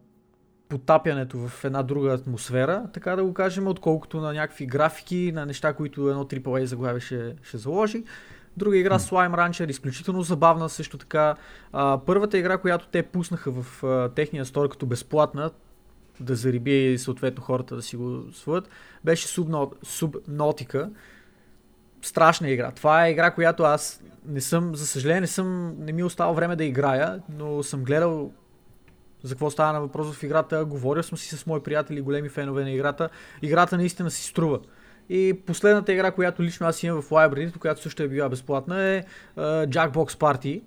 потапянето 0.70 1.48
в 1.48 1.66
една 1.66 1.84
друга 1.84 2.14
атмосфера, 2.14 2.84
така 2.94 3.16
да 3.16 3.24
го 3.24 3.34
кажем, 3.34 3.68
отколкото 3.68 4.22
на 4.22 4.34
някакви 4.34 4.66
графики, 4.66 5.32
на 5.36 5.46
неща, 5.46 5.74
които 5.74 6.10
едно 6.10 6.24
AAA 6.24 6.64
заглавие 6.64 7.00
ще, 7.00 7.36
ще 7.44 7.58
заложи. 7.58 8.04
Друга 8.58 8.78
игра 8.78 9.00
Slime 9.00 9.36
Rancher, 9.36 9.70
изключително 9.70 10.22
забавна 10.22 10.70
също 10.70 10.98
така. 10.98 11.36
А, 11.74 12.00
първата 12.06 12.38
игра, 12.38 12.58
която 12.58 12.88
те 12.88 13.04
пуснаха 13.04 13.52
в 13.52 13.84
а, 13.84 14.10
техния 14.10 14.46
стор 14.46 14.70
като 14.70 14.86
безплатна, 14.86 15.52
да 16.20 16.36
зариби 16.36 16.98
съответно 16.98 17.44
хората 17.44 17.76
да 17.76 17.82
си 17.82 17.96
го 17.96 18.24
своят, 18.34 18.70
беше 19.04 19.28
Subnautica. 19.28 20.90
Страшна 22.02 22.50
игра. 22.50 22.72
Това 22.72 23.06
е 23.06 23.12
игра, 23.12 23.32
която 23.32 23.64
аз 23.64 24.02
не 24.26 24.42
съм, 24.42 24.76
за 24.76 24.88
съжаление, 24.88 25.22
не 25.22 25.28
съм, 25.28 25.76
не 25.80 25.92
ми 25.92 26.02
е 26.02 26.06
остава 26.06 26.32
време 26.32 26.56
да 26.56 26.64
играя, 26.64 27.22
но 27.30 27.64
съм 27.64 27.84
гледал 27.84 28.32
за 29.24 29.36
какво 29.36 29.50
става 29.50 29.74
на 29.74 29.82
въпрос 29.82 30.14
в 30.14 30.24
играта. 30.24 30.66
Говорил 30.66 31.04
съм 31.04 31.18
си 31.18 31.38
с 31.38 31.46
мои 31.46 31.60
приятели, 31.60 32.02
големи 32.02 32.30
фенове 32.30 32.64
на 32.64 32.72
играта. 32.72 33.10
Играта 33.42 33.78
наистина 33.78 34.12
си 34.12 34.24
струва. 34.24 34.60
И 35.10 35.40
последната 35.46 35.94
игра, 35.94 36.12
която 36.12 36.44
лично 36.44 36.68
аз 36.68 36.84
имам 36.84 37.02
в 37.02 37.10
Library, 37.10 37.58
която 37.58 37.82
също 37.82 38.04
е 38.04 38.08
била 38.08 38.30
безплатна, 38.30 38.82
е 38.82 39.04
uh, 39.38 39.68
Jackbox 39.68 40.12
Party, 40.12 40.62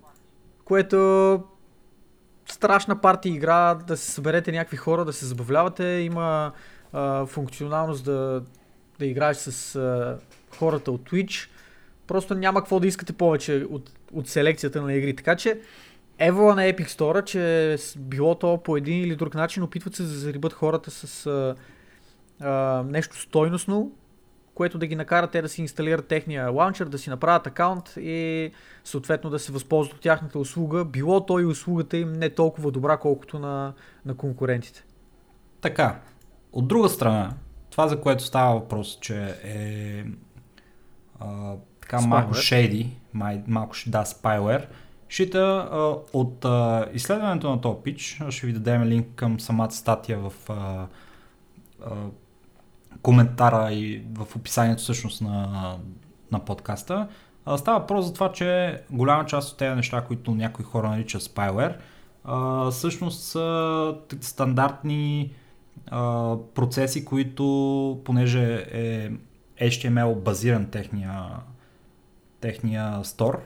което 0.64 1.42
страшна 2.46 3.00
партия 3.00 3.34
игра, 3.34 3.74
да 3.74 3.96
се 3.96 4.10
съберете 4.10 4.52
някакви 4.52 4.76
хора, 4.76 5.04
да 5.04 5.12
се 5.12 5.26
забавлявате. 5.26 5.84
Има 5.84 6.52
uh, 6.94 7.26
функционалност 7.26 8.04
да, 8.04 8.42
да 8.98 9.06
играеш 9.06 9.36
с 9.36 9.78
uh, 9.78 10.18
хората 10.58 10.92
от 10.92 11.10
Twitch. 11.10 11.48
Просто 12.06 12.34
няма 12.34 12.60
какво 12.60 12.80
да 12.80 12.86
искате 12.86 13.12
повече 13.12 13.66
от, 13.70 13.90
от 14.12 14.28
селекцията 14.28 14.82
на 14.82 14.94
игри. 14.94 15.16
Така 15.16 15.36
че 15.36 15.60
евола 16.18 16.54
на 16.54 16.62
Epic 16.62 16.88
Store, 16.88 17.24
че 17.24 17.76
било 17.98 18.34
то 18.34 18.62
по 18.62 18.76
един 18.76 19.02
или 19.02 19.16
друг 19.16 19.34
начин, 19.34 19.62
опитват 19.62 19.94
се 19.94 20.02
да 20.02 20.08
зарибат 20.08 20.52
хората 20.52 20.90
с 20.90 21.26
а, 21.26 21.54
а, 22.40 22.82
нещо 22.82 23.20
стойностно, 23.20 23.92
което 24.60 24.78
да 24.78 24.86
ги 24.86 24.96
накара 24.96 25.26
те 25.26 25.42
да 25.42 25.48
си 25.48 25.60
инсталират 25.60 26.06
техния 26.06 26.50
лаунчер, 26.50 26.86
да 26.86 26.98
си 26.98 27.10
направят 27.10 27.46
акаунт 27.46 27.96
и 27.96 28.50
съответно 28.84 29.30
да 29.30 29.38
се 29.38 29.52
възползват 29.52 29.96
от 29.96 30.02
тяхната 30.02 30.38
услуга. 30.38 30.84
Било 30.84 31.26
то 31.26 31.40
и 31.40 31.44
услугата 31.44 31.96
им 31.96 32.12
не 32.12 32.30
толкова 32.30 32.70
добра, 32.70 32.96
колкото 32.96 33.38
на, 33.38 33.72
на 34.04 34.14
конкурентите. 34.16 34.84
Така, 35.60 36.00
от 36.52 36.68
друга 36.68 36.88
страна, 36.88 37.34
това 37.70 37.88
за 37.88 38.00
което 38.00 38.24
става 38.24 38.54
въпрос, 38.54 38.98
че 39.00 39.34
е 39.44 40.04
а, 41.20 41.54
така 41.80 41.98
Spyware. 41.98 42.06
малко 42.06 42.34
шейди, 42.34 42.96
май, 43.12 43.42
малко 43.46 43.74
да, 43.86 44.04
spyware, 44.04 44.66
Шита, 45.08 45.68
от 46.12 46.44
а, 46.44 46.86
изследването 46.92 47.50
на 47.50 47.60
този 47.60 47.78
пич, 47.84 48.20
ще 48.30 48.46
ви 48.46 48.52
дадем 48.52 48.84
линк 48.84 49.06
към 49.14 49.40
самата 49.40 49.70
статия 49.70 50.18
в 50.18 50.32
а, 50.48 50.86
коментара 53.02 53.72
и 53.72 54.02
в 54.14 54.36
описанието 54.36 54.82
всъщност 54.82 55.22
на, 55.22 55.76
на 56.32 56.44
подкаста. 56.44 57.08
А, 57.44 57.58
става 57.58 57.78
въпрос 57.78 58.06
за 58.06 58.12
това, 58.12 58.32
че 58.32 58.80
голяма 58.90 59.26
част 59.26 59.52
от 59.52 59.58
тези 59.58 59.76
неща, 59.76 60.00
които 60.00 60.34
някои 60.34 60.64
хора 60.64 60.88
наричат 60.90 61.22
spyware, 61.22 61.76
а, 62.24 62.70
всъщност 62.70 63.22
са 63.22 63.94
стандартни 64.20 65.32
а, 65.86 66.34
процеси, 66.54 67.04
които, 67.04 68.00
понеже 68.04 68.66
е 68.72 69.10
HTML 69.60 70.14
базиран 70.14 70.66
техния, 70.66 71.24
техния 72.40 73.04
стор, 73.04 73.42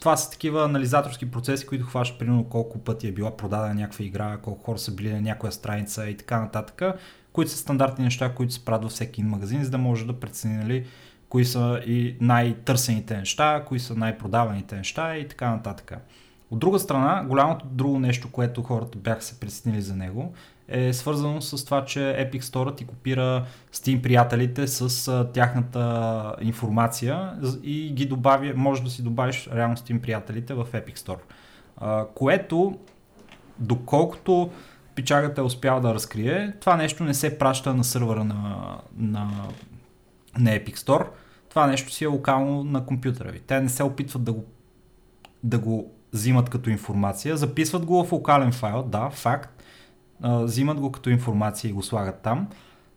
това 0.00 0.16
са 0.16 0.30
такива 0.30 0.64
анализаторски 0.64 1.30
процеси, 1.30 1.66
които 1.66 1.86
хващат 1.86 2.18
примерно 2.18 2.44
колко 2.44 2.78
пъти 2.78 3.08
е 3.08 3.12
била 3.12 3.36
продадена 3.36 3.74
някаква 3.74 4.04
игра, 4.04 4.38
колко 4.42 4.64
хора 4.64 4.78
са 4.78 4.94
били 4.94 5.12
на 5.12 5.20
някоя 5.20 5.52
страница 5.52 6.08
и 6.08 6.16
така 6.16 6.40
нататък, 6.40 6.82
които 7.32 7.50
са 7.50 7.56
стандартни 7.56 8.04
неща, 8.04 8.34
които 8.34 8.52
се 8.52 8.64
правят 8.64 8.82
във 8.82 8.92
всеки 8.92 9.22
магазин, 9.22 9.64
за 9.64 9.70
да 9.70 9.78
може 9.78 10.06
да 10.06 10.20
прецени 10.20 10.56
нали, 10.56 10.86
кои 11.28 11.44
са 11.44 11.82
и 11.86 12.16
най-търсените 12.20 13.16
неща, 13.16 13.64
кои 13.66 13.80
са 13.80 13.94
най-продаваните 13.94 14.76
неща 14.76 15.16
и 15.16 15.28
така 15.28 15.50
нататък. 15.50 15.92
От 16.50 16.58
друга 16.58 16.78
страна, 16.78 17.24
голямото 17.28 17.66
друго 17.66 17.98
нещо, 17.98 18.32
което 18.32 18.62
хората 18.62 18.98
бяха 18.98 19.22
се 19.22 19.40
притеснили 19.40 19.82
за 19.82 19.96
него, 19.96 20.32
е 20.68 20.92
свързано 20.92 21.40
с 21.40 21.64
това, 21.64 21.84
че 21.84 21.98
Epic 21.98 22.40
Store 22.40 22.76
ти 22.76 22.86
копира 22.86 23.44
Steam 23.72 24.02
приятелите 24.02 24.66
с 24.66 25.26
тяхната 25.32 26.34
информация 26.40 27.32
и 27.62 27.92
ги 27.92 28.06
добави, 28.06 28.52
може 28.52 28.82
да 28.82 28.90
си 28.90 29.02
добавиш 29.02 29.48
реално 29.54 29.76
Steam 29.76 30.00
приятелите 30.00 30.54
в 30.54 30.66
Epic 30.72 30.98
Store. 30.98 31.20
Което, 32.14 32.78
доколкото 33.58 34.50
пичагата 35.00 35.40
е 35.40 35.44
успял 35.44 35.80
да 35.80 35.94
разкрие, 35.94 36.52
това 36.60 36.76
нещо 36.76 37.04
не 37.04 37.14
се 37.14 37.38
праща 37.38 37.74
на 37.74 37.84
сървъра 37.84 38.24
на, 38.24 38.78
на, 38.96 39.30
на 40.38 40.50
Epic 40.50 40.76
Store. 40.76 41.06
Това 41.48 41.66
нещо 41.66 41.92
си 41.92 42.04
е 42.04 42.06
локално 42.06 42.64
на 42.64 42.86
компютъра 42.86 43.30
ви. 43.32 43.40
Те 43.40 43.60
не 43.60 43.68
се 43.68 43.82
опитват 43.82 44.24
да 44.24 44.32
го, 44.32 44.44
да 45.42 45.58
го 45.58 45.92
взимат 46.12 46.50
като 46.50 46.70
информация, 46.70 47.36
записват 47.36 47.84
го 47.86 48.04
в 48.04 48.12
локален 48.12 48.52
файл, 48.52 48.82
да, 48.82 49.10
факт, 49.10 49.62
взимат 50.22 50.80
го 50.80 50.92
като 50.92 51.10
информация 51.10 51.68
и 51.68 51.72
го 51.72 51.82
слагат 51.82 52.20
там, 52.22 52.48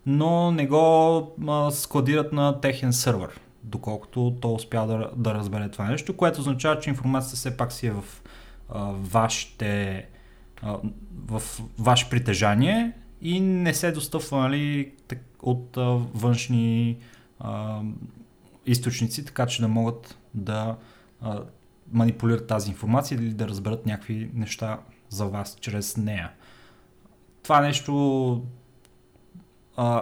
но 0.06 0.52
не 0.52 0.68
го 0.68 1.32
складират 1.72 2.34
на 2.34 2.62
техен 2.62 2.94
сървър, 2.94 3.40
доколкото 3.64 4.38
то 4.42 4.54
успя 4.54 4.88
да, 4.88 5.10
да 5.16 5.34
разбере 5.34 5.70
това 5.70 5.86
нещо, 5.86 6.18
което 6.18 6.40
означава, 6.40 6.80
че 6.80 6.90
информацията 6.90 7.36
все 7.36 7.58
пак 7.58 7.72
си 7.72 7.88
е 7.88 7.92
в 7.92 8.04
вашите 8.90 10.06
в 11.26 11.44
ваше 11.80 12.10
притежание 12.10 12.92
и 13.22 13.40
не 13.40 13.74
се 13.74 13.92
достъпва 13.92 14.38
нали, 14.38 14.92
от 15.42 15.78
а, 15.78 15.82
външни 16.14 16.98
а, 17.40 17.82
източници, 18.66 19.26
така 19.26 19.46
че 19.46 19.62
да 19.62 19.68
могат 19.68 20.18
да 20.34 20.76
а, 21.22 21.42
манипулират 21.92 22.48
тази 22.48 22.70
информация 22.70 23.16
или 23.16 23.30
да 23.30 23.48
разберат 23.48 23.86
някакви 23.86 24.32
неща 24.34 24.80
за 25.10 25.26
вас 25.26 25.58
чрез 25.62 25.98
нея. 25.98 26.32
Това 27.44 27.62
нещо, 27.62 28.44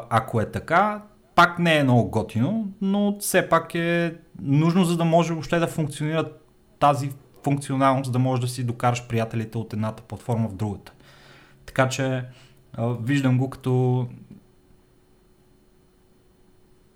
ако 0.09 0.41
е 0.41 0.51
така, 0.51 1.03
пак 1.36 1.59
не 1.59 1.78
е 1.78 1.84
много 1.84 2.09
готино, 2.09 2.72
но 2.82 3.18
все 3.20 3.49
пак 3.49 3.76
е 3.76 4.16
нужно, 4.41 4.84
за 4.84 4.97
да 4.97 5.05
може 5.05 5.34
въобще 5.34 5.59
да 5.59 5.68
функционира 5.68 6.32
тази 6.80 7.12
функционалност 7.44 8.12
да 8.12 8.20
можеш 8.20 8.42
да 8.42 8.48
си 8.48 8.64
докараш 8.64 9.08
приятелите 9.08 9.58
от 9.58 9.74
едната 9.74 10.04
платформа 10.04 10.50
в 10.50 10.56
другата. 10.56 10.94
Така 11.66 11.89
че 11.89 12.26
виждам 12.80 13.38
го 13.38 13.50
като 13.50 14.08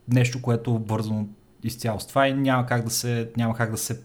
нещо, 0.07 0.41
което 0.41 0.71
е 0.71 0.89
вързано 0.89 1.27
изцяло 1.63 1.99
с 1.99 2.07
това 2.07 2.27
и 2.27 2.33
няма 2.33 2.65
как 2.65 2.83
да 2.83 2.89
се, 2.89 3.31
няма 3.37 3.55
как 3.55 3.71
да 3.71 3.77
се, 3.77 4.03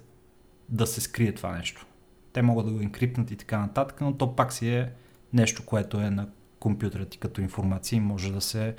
да 0.69 0.87
се 0.87 1.01
скрие 1.01 1.35
това 1.35 1.53
нещо. 1.53 1.87
Те 2.33 2.43
могат 2.43 2.67
да 2.67 2.73
го 2.73 2.81
инкрипнат 2.81 3.31
и 3.31 3.37
така 3.37 3.59
нататък, 3.59 4.01
но 4.01 4.17
то 4.17 4.37
пак 4.37 4.53
си 4.53 4.69
е 4.69 4.93
нещо, 5.33 5.67
което 5.67 6.01
е 6.01 6.11
на 6.11 6.29
компютъра 6.61 7.05
ти 7.05 7.19
като 7.19 7.41
информация 7.41 7.97
и 7.97 8.01
може 8.01 8.33
да 8.33 8.41
се, 8.41 8.75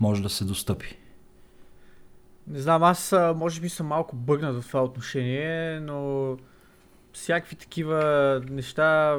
може 0.00 0.22
да 0.22 0.28
се 0.28 0.44
достъпи. 0.44 0.96
Не 2.46 2.58
знам, 2.58 2.82
аз 2.82 3.14
може 3.36 3.60
би 3.60 3.68
съм 3.68 3.86
малко 3.86 4.16
бъгнат 4.16 4.62
в 4.62 4.68
това 4.68 4.84
отношение, 4.84 5.80
но 5.80 6.36
всякакви 7.12 7.56
такива 7.56 8.42
неща 8.50 9.18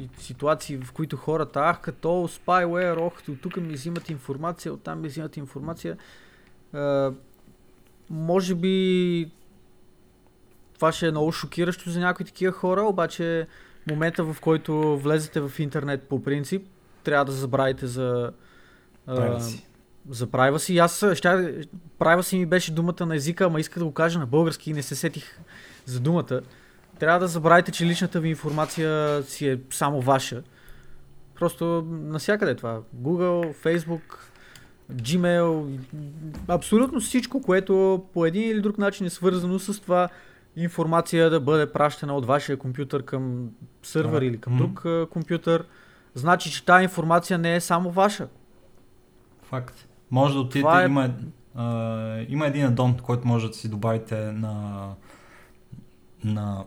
и 0.00 0.08
ситуации, 0.18 0.76
в 0.76 0.92
които 0.92 1.16
хората, 1.16 1.60
ах, 1.60 1.80
като 1.80 2.08
spyware, 2.08 3.00
ох, 3.00 3.28
от 3.28 3.40
тук 3.40 3.56
ми 3.56 3.74
взимат 3.74 4.10
информация, 4.10 4.72
оттам 4.72 5.00
ми 5.00 5.08
взимат 5.08 5.36
информация. 5.36 5.96
А, 6.72 7.12
може 8.10 8.54
би 8.54 9.30
това 10.74 10.92
ще 10.92 11.06
е 11.06 11.10
много 11.10 11.32
шокиращо 11.32 11.90
за 11.90 12.00
някои 12.00 12.26
такива 12.26 12.52
хора, 12.52 12.82
обаче 12.82 13.46
момента 13.90 14.24
в 14.24 14.40
който 14.40 14.98
влезете 14.98 15.40
в 15.40 15.52
интернет 15.58 16.08
по 16.08 16.22
принцип, 16.22 16.66
трябва 17.04 17.24
да 17.24 17.32
забравите 17.32 17.86
за 17.86 18.32
Privacy. 19.08 19.64
за 20.10 20.26
privacy. 20.26 20.78
Аз 20.78 20.96
ще, 20.96 21.28
privacy 21.98 22.38
ми 22.38 22.46
беше 22.46 22.72
думата 22.72 23.06
на 23.06 23.16
езика, 23.16 23.44
ама 23.44 23.60
исках 23.60 23.78
да 23.78 23.84
го 23.84 23.92
кажа 23.92 24.18
на 24.18 24.26
български 24.26 24.70
и 24.70 24.74
не 24.74 24.82
се 24.82 24.94
сетих 24.94 25.38
за 25.84 26.00
думата. 26.00 26.40
Трябва 26.98 27.18
да 27.18 27.26
забравите, 27.28 27.72
че 27.72 27.86
личната 27.86 28.20
ви 28.20 28.28
информация 28.28 29.22
си 29.22 29.48
е 29.48 29.58
само 29.70 30.00
ваша. 30.00 30.42
Просто 31.34 31.86
насякъде 31.90 32.50
е 32.52 32.56
това. 32.56 32.80
Google, 32.96 33.54
Facebook, 33.54 34.00
Gmail, 34.92 35.78
абсолютно 36.48 37.00
всичко, 37.00 37.42
което 37.42 38.04
по 38.12 38.26
един 38.26 38.50
или 38.50 38.60
друг 38.60 38.78
начин 38.78 39.06
е 39.06 39.10
свързано 39.10 39.58
с 39.58 39.80
това 39.80 40.08
информация 40.56 41.30
да 41.30 41.40
бъде 41.40 41.72
пращана 41.72 42.14
от 42.14 42.26
вашия 42.26 42.56
компютър 42.56 43.02
към 43.04 43.50
сървър 43.82 44.20
Да. 44.20 44.26
или 44.26 44.40
към 44.40 44.56
друг 44.56 44.84
компютър, 45.10 45.64
значи, 46.14 46.52
че 46.52 46.64
тази 46.64 46.82
информация 46.82 47.38
не 47.38 47.56
е 47.56 47.60
само 47.60 47.90
ваша. 47.90 48.28
Факт. 49.42 49.88
Може 50.10 50.34
да 50.34 50.40
отидете, 50.40 50.82
е- 50.82 50.84
има, 50.84 51.10
а, 51.54 52.24
има 52.28 52.46
един 52.46 52.66
аддон, 52.66 52.96
който 53.02 53.28
може 53.28 53.48
да 53.48 53.54
си 53.54 53.68
добавите 53.68 54.32
на, 54.32 54.88
на 56.24 56.64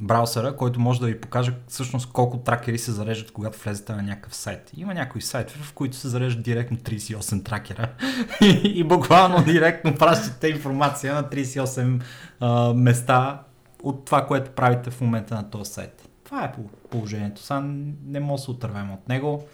браузъра, 0.00 0.56
който 0.56 0.80
може 0.80 1.00
да 1.00 1.06
ви 1.06 1.20
покаже 1.20 1.52
всъщност 1.68 2.12
колко 2.12 2.38
тракери 2.38 2.78
се 2.78 2.92
зареждат, 2.92 3.30
когато 3.30 3.58
влезете 3.58 3.92
на 3.92 4.02
някакъв 4.02 4.34
сайт. 4.34 4.70
Има 4.76 4.94
някои 4.94 5.22
сайтове, 5.22 5.64
в 5.64 5.72
които 5.72 5.96
се 5.96 6.08
зареждат 6.08 6.44
директно 6.44 6.76
38 6.76 7.44
тракера 7.44 7.88
и, 8.40 8.62
и 8.64 8.84
буквално 8.84 9.44
директно 9.44 9.94
пращате 9.94 10.48
информация 10.48 11.14
на 11.14 11.24
38 11.24 12.02
а, 12.40 12.74
места 12.74 13.42
от 13.82 14.04
това, 14.04 14.26
което 14.26 14.50
правите 14.50 14.90
в 14.90 15.00
момента 15.00 15.34
на 15.34 15.50
този 15.50 15.72
сайт. 15.72 16.08
Това 16.24 16.44
е 16.44 16.52
пол- 16.52 16.88
положението. 16.90 17.42
Сега 17.42 17.60
не 18.06 18.20
може 18.20 18.40
да 18.40 18.44
се 18.44 18.50
отървем 18.50 18.92
от 18.92 19.08
него. 19.08 19.44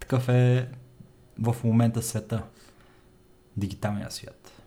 Такъв 0.00 0.28
е 0.28 0.68
в 1.38 1.56
момента 1.64 2.02
света. 2.02 2.42
Дигиталния 3.56 4.10
свят. 4.10 4.62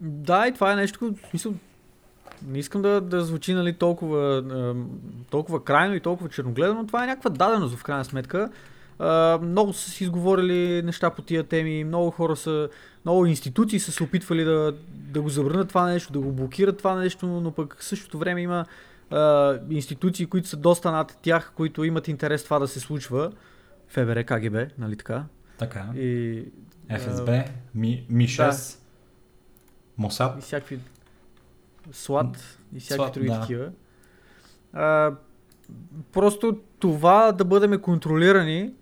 Да, 0.00 0.48
и 0.48 0.54
това 0.54 0.72
е 0.72 0.76
нещо, 0.76 1.14
в 1.24 1.30
смисъл, 1.30 1.54
не 2.46 2.58
искам 2.58 2.82
да, 2.82 3.00
да 3.00 3.24
звучи 3.24 3.54
нали, 3.54 3.72
толкова, 3.72 4.44
толкова 5.30 5.64
крайно 5.64 5.94
и 5.94 6.00
толкова 6.00 6.28
черногледано, 6.28 6.80
но 6.80 6.86
това 6.86 7.04
е 7.04 7.06
някаква 7.06 7.30
даденост 7.30 7.76
в 7.76 7.84
крайна 7.84 8.04
сметка. 8.04 8.50
А, 8.98 9.38
много 9.42 9.72
са 9.72 9.90
си 9.90 10.04
изговорили 10.04 10.82
неща 10.82 11.10
по 11.10 11.22
тия 11.22 11.44
теми, 11.44 11.84
много 11.84 12.10
хора 12.10 12.36
са, 12.36 12.68
много 13.04 13.26
институции 13.26 13.80
са 13.80 13.92
се 13.92 14.02
опитвали 14.02 14.44
да, 14.44 14.74
да 14.88 15.22
го 15.22 15.28
забранят 15.28 15.68
това 15.68 15.86
нещо, 15.86 16.12
да 16.12 16.20
го 16.20 16.32
блокират 16.32 16.78
това 16.78 16.94
нещо, 16.94 17.26
но 17.26 17.50
пък 17.50 17.76
в 17.78 17.84
същото 17.84 18.18
време 18.18 18.40
има 18.40 18.64
а, 19.10 19.54
институции, 19.70 20.26
които 20.26 20.48
са 20.48 20.56
доста 20.56 20.92
над 20.92 21.18
тях, 21.22 21.52
които 21.56 21.84
имат 21.84 22.08
интерес 22.08 22.44
това 22.44 22.58
да 22.58 22.68
се 22.68 22.80
случва. 22.80 23.32
ФБР, 23.88 24.24
КГБ, 24.24 24.56
нали 24.78 24.96
така? 24.96 25.24
Така. 25.58 25.86
И, 25.96 26.44
ФСБ, 26.98 27.44
Ми, 27.74 28.06
Ми-6, 28.10 28.78
Мосад. 29.98 30.38
и 30.38 30.40
всякакви 30.40 30.78
слад 31.92 32.58
и 32.74 32.80
всякакви 32.80 33.12
други 33.12 33.28
да. 33.28 33.40
такива. 33.40 33.70
А, 34.72 35.12
просто 36.12 36.60
това 36.78 37.32
да 37.32 37.44
бъдем 37.44 37.80
контролирани 37.80 38.72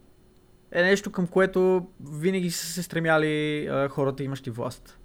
е 0.73 0.83
нещо 0.83 1.13
към 1.13 1.27
което 1.27 1.87
винаги 2.11 2.51
са 2.51 2.67
се 2.67 2.83
стремяли 2.83 3.67
а, 3.67 3.89
хората 3.89 4.23
имащи 4.23 4.51
власт. 4.51 4.99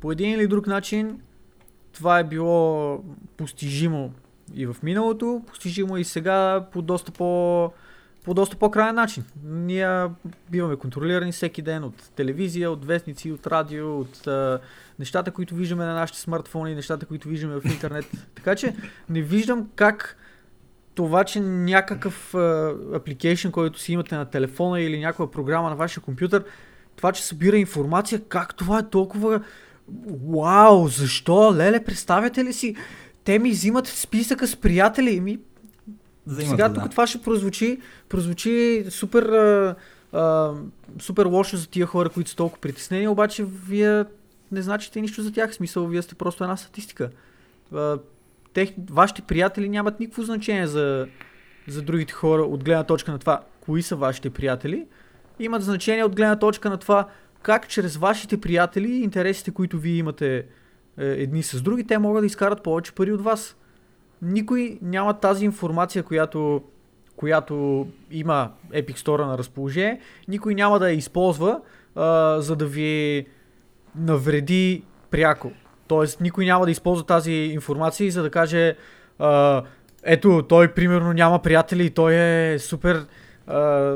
По 0.00 0.12
един 0.12 0.30
или 0.30 0.46
друг 0.46 0.66
начин 0.66 1.20
това 1.92 2.18
е 2.18 2.24
било 2.24 2.98
постижимо 3.36 4.12
и 4.54 4.66
в 4.66 4.76
миналото, 4.82 5.42
постижимо 5.46 5.96
и 5.96 6.04
сега 6.04 6.66
по 6.72 6.82
доста 6.82 7.12
по 7.12 7.72
по 8.24 8.34
доста 8.34 8.56
по-крайен 8.56 8.94
начин. 8.94 9.24
Ние 9.44 10.06
биваме 10.50 10.76
контролирани 10.76 11.32
всеки 11.32 11.62
ден 11.62 11.84
от 11.84 12.10
телевизия, 12.16 12.70
от 12.70 12.84
вестници, 12.84 13.32
от 13.32 13.46
радио, 13.46 14.00
от 14.00 14.26
а, 14.26 14.60
нещата, 14.98 15.30
които 15.30 15.54
виждаме 15.54 15.84
на 15.84 15.94
нашите 15.94 16.20
смартфони, 16.20 16.74
нещата, 16.74 17.06
които 17.06 17.28
виждаме 17.28 17.60
в 17.60 17.64
интернет. 17.64 18.04
Така 18.34 18.56
че 18.56 18.74
не 19.08 19.22
виждам 19.22 19.68
как 19.76 20.16
това, 20.94 21.24
че 21.24 21.40
някакъв 21.40 22.34
апликейшн, 22.94 23.48
който 23.48 23.78
си 23.78 23.92
имате 23.92 24.16
на 24.16 24.24
телефона 24.24 24.80
или 24.80 25.00
някаква 25.00 25.30
програма 25.30 25.70
на 25.70 25.76
вашия 25.76 26.02
компютър, 26.02 26.44
това, 26.96 27.12
че 27.12 27.24
събира 27.24 27.56
информация, 27.56 28.20
как 28.28 28.54
това 28.54 28.78
е 28.78 28.88
толкова... 28.88 29.40
Вау, 30.28 30.88
защо? 30.88 31.54
Леле, 31.54 31.84
представяте 31.84 32.44
ли 32.44 32.52
си? 32.52 32.76
Те 33.24 33.38
ми 33.38 33.50
взимат 33.50 33.86
списъка 33.86 34.46
с 34.46 34.56
приятели. 34.56 35.20
Ми, 35.20 35.38
Взимате, 36.26 36.50
сега 36.50 36.68
да. 36.68 36.80
тук 36.80 36.90
това 36.90 37.06
ще 37.06 37.22
прозвучи, 37.22 37.78
прозвучи 38.08 38.84
супер, 38.90 39.22
а, 39.22 39.74
а, 40.12 40.52
супер 40.98 41.26
лошо 41.26 41.56
за 41.56 41.68
тия 41.68 41.86
хора, 41.86 42.08
които 42.08 42.30
са 42.30 42.36
толкова 42.36 42.60
притеснени, 42.60 43.08
обаче 43.08 43.44
вие 43.68 44.04
не 44.54 44.62
значите 44.62 45.00
нищо 45.00 45.22
за 45.22 45.32
тях. 45.32 45.50
В 45.50 45.54
смисъл, 45.54 45.86
вие 45.86 46.02
сте 46.02 46.14
просто 46.14 46.44
една 46.44 46.56
статистика. 46.56 47.10
Тех, 48.52 48.72
вашите 48.90 49.22
приятели 49.22 49.68
нямат 49.68 50.00
никакво 50.00 50.22
значение 50.22 50.66
за, 50.66 51.08
за 51.68 51.82
другите 51.82 52.12
хора 52.12 52.42
от 52.42 52.64
гледна 52.64 52.84
точка 52.84 53.12
на 53.12 53.18
това, 53.18 53.40
кои 53.60 53.82
са 53.82 53.96
вашите 53.96 54.30
приятели. 54.30 54.86
Имат 55.38 55.62
значение 55.62 56.04
от 56.04 56.16
гледна 56.16 56.38
точка 56.38 56.70
на 56.70 56.76
това, 56.76 57.08
как 57.42 57.68
чрез 57.68 57.96
вашите 57.96 58.40
приятели, 58.40 58.96
интересите, 58.96 59.50
които 59.50 59.78
вие 59.78 59.96
имате 59.96 60.36
е, 60.36 60.44
едни 60.98 61.42
с 61.42 61.62
други, 61.62 61.86
те 61.86 61.98
могат 61.98 62.22
да 62.22 62.26
изкарат 62.26 62.62
повече 62.62 62.92
пари 62.92 63.12
от 63.12 63.20
вас 63.20 63.56
никой 64.24 64.78
няма 64.82 65.14
тази 65.14 65.44
информация, 65.44 66.02
която, 66.02 66.62
която 67.16 67.86
има 68.10 68.50
Epic 68.72 68.96
Store 68.96 69.26
на 69.26 69.38
разположение, 69.38 70.00
никой 70.28 70.54
няма 70.54 70.78
да 70.78 70.90
я 70.90 70.96
използва, 70.96 71.60
а, 71.94 72.40
за 72.40 72.56
да 72.56 72.66
ви 72.66 73.26
навреди 73.96 74.82
пряко. 75.10 75.52
Тоест, 75.86 76.20
никой 76.20 76.44
няма 76.44 76.64
да 76.64 76.70
използва 76.70 77.06
тази 77.06 77.32
информация, 77.32 78.10
за 78.10 78.22
да 78.22 78.30
каже 78.30 78.76
а, 79.18 79.62
ето, 80.04 80.42
той 80.48 80.68
примерно 80.68 81.12
няма 81.12 81.38
приятели 81.42 81.84
и 81.84 81.90
той 81.90 82.14
е 82.14 82.58
супер 82.58 83.06
а, 83.46 83.92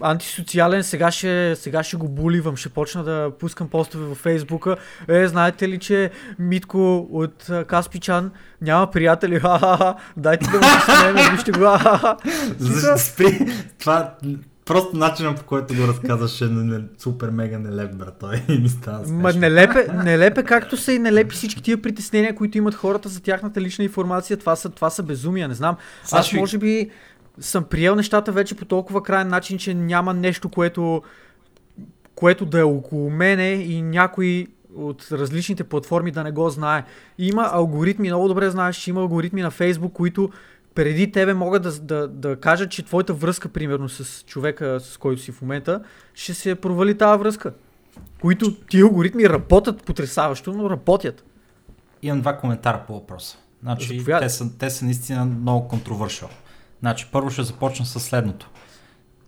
антисоциален, 0.00 0.82
сега 0.84 1.10
ще, 1.10 1.56
сега 1.56 1.82
ще 1.82 1.96
го 1.96 2.08
буливам, 2.08 2.56
ще 2.56 2.68
почна 2.68 3.04
да 3.04 3.30
пускам 3.38 3.68
постове 3.68 4.04
във 4.04 4.18
Фейсбука. 4.18 4.76
Е, 5.08 5.26
знаете 5.28 5.68
ли, 5.68 5.78
че 5.78 6.10
Митко 6.38 7.08
от 7.12 7.50
Каспичан 7.66 8.30
няма 8.60 8.90
приятели? 8.90 9.38
Ха-ха-ха, 9.40 9.94
дайте 10.16 10.50
да 10.50 10.56
му 10.58 10.64
смеем, 10.64 11.30
вижте 11.32 11.52
го. 11.52 11.60
Ха-ха-ха. 11.64 12.16
За- 12.58 12.98
Спри. 12.98 13.38
Това 13.78 14.14
просто 14.70 14.96
начинът 14.96 15.38
по 15.38 15.44
който 15.44 15.74
го 15.74 15.82
разказваш 15.82 16.40
е 16.40 16.50
супер 16.98 17.30
мега 17.30 17.58
нелеп, 17.58 17.94
брат. 17.94 18.16
Той 18.20 18.42
ми 18.50 18.68
става 18.68 18.98
Ма 18.98 19.04
смешно. 19.06 19.40
нелепе, 19.40 19.86
нелепе 19.94 20.42
както 20.42 20.76
са 20.76 20.92
и 20.92 20.98
нелепи 20.98 21.34
всички 21.34 21.62
тия 21.62 21.82
притеснения, 21.82 22.34
които 22.34 22.58
имат 22.58 22.74
хората 22.74 23.08
за 23.08 23.22
тяхната 23.22 23.60
лична 23.60 23.84
информация. 23.84 24.36
Това 24.36 24.56
са, 24.56 24.68
това 24.68 24.90
са 24.90 25.02
безумия, 25.02 25.48
не 25.48 25.54
знам. 25.54 25.76
Аз 26.12 26.26
ще- 26.26 26.36
може 26.36 26.58
би 26.58 26.90
съм 27.40 27.64
приел 27.64 27.94
нещата 27.94 28.32
вече 28.32 28.54
по 28.54 28.64
толкова 28.64 29.02
крайен 29.02 29.28
начин, 29.28 29.58
че 29.58 29.74
няма 29.74 30.14
нещо, 30.14 30.48
което, 30.48 31.02
което 32.14 32.46
да 32.46 32.60
е 32.60 32.64
около 32.64 33.10
мене 33.10 33.50
и 33.50 33.82
някой 33.82 34.46
от 34.74 35.08
различните 35.12 35.64
платформи 35.64 36.10
да 36.10 36.24
не 36.24 36.30
го 36.32 36.50
знае. 36.50 36.84
Има 37.18 37.48
алгоритми, 37.52 38.08
много 38.08 38.28
добре 38.28 38.50
знаеш, 38.50 38.76
че 38.76 38.90
има 38.90 39.00
алгоритми 39.00 39.42
на 39.42 39.50
Фейсбук, 39.50 39.92
които 39.92 40.30
преди 40.74 41.12
тебе 41.12 41.34
могат 41.34 41.62
да, 41.62 41.78
да, 41.78 42.08
да 42.08 42.40
кажат, 42.40 42.70
че 42.70 42.82
твоята 42.82 43.14
връзка, 43.14 43.48
примерно 43.48 43.88
с 43.88 44.24
човека, 44.24 44.80
с 44.80 44.96
който 44.96 45.22
си 45.22 45.32
в 45.32 45.42
момента, 45.42 45.82
ще 46.14 46.34
се 46.34 46.54
провали 46.54 46.98
тази 46.98 47.18
връзка. 47.18 47.52
Които 48.20 48.54
ти 48.54 48.80
алгоритми 48.80 49.28
работят 49.28 49.84
потрясаващо, 49.84 50.52
но 50.52 50.70
работят. 50.70 51.24
Имам 52.02 52.20
два 52.20 52.36
коментара 52.36 52.84
по 52.86 52.94
въпроса. 52.94 53.38
Значи, 53.62 54.04
те 54.06 54.30
са, 54.30 54.58
те 54.58 54.70
са 54.70 54.84
наистина 54.84 55.24
много 55.24 55.68
контровършал. 55.68 56.28
Значи, 56.80 57.08
първо 57.12 57.30
ще 57.30 57.42
започна 57.42 57.86
с 57.86 58.00
следното. 58.00 58.50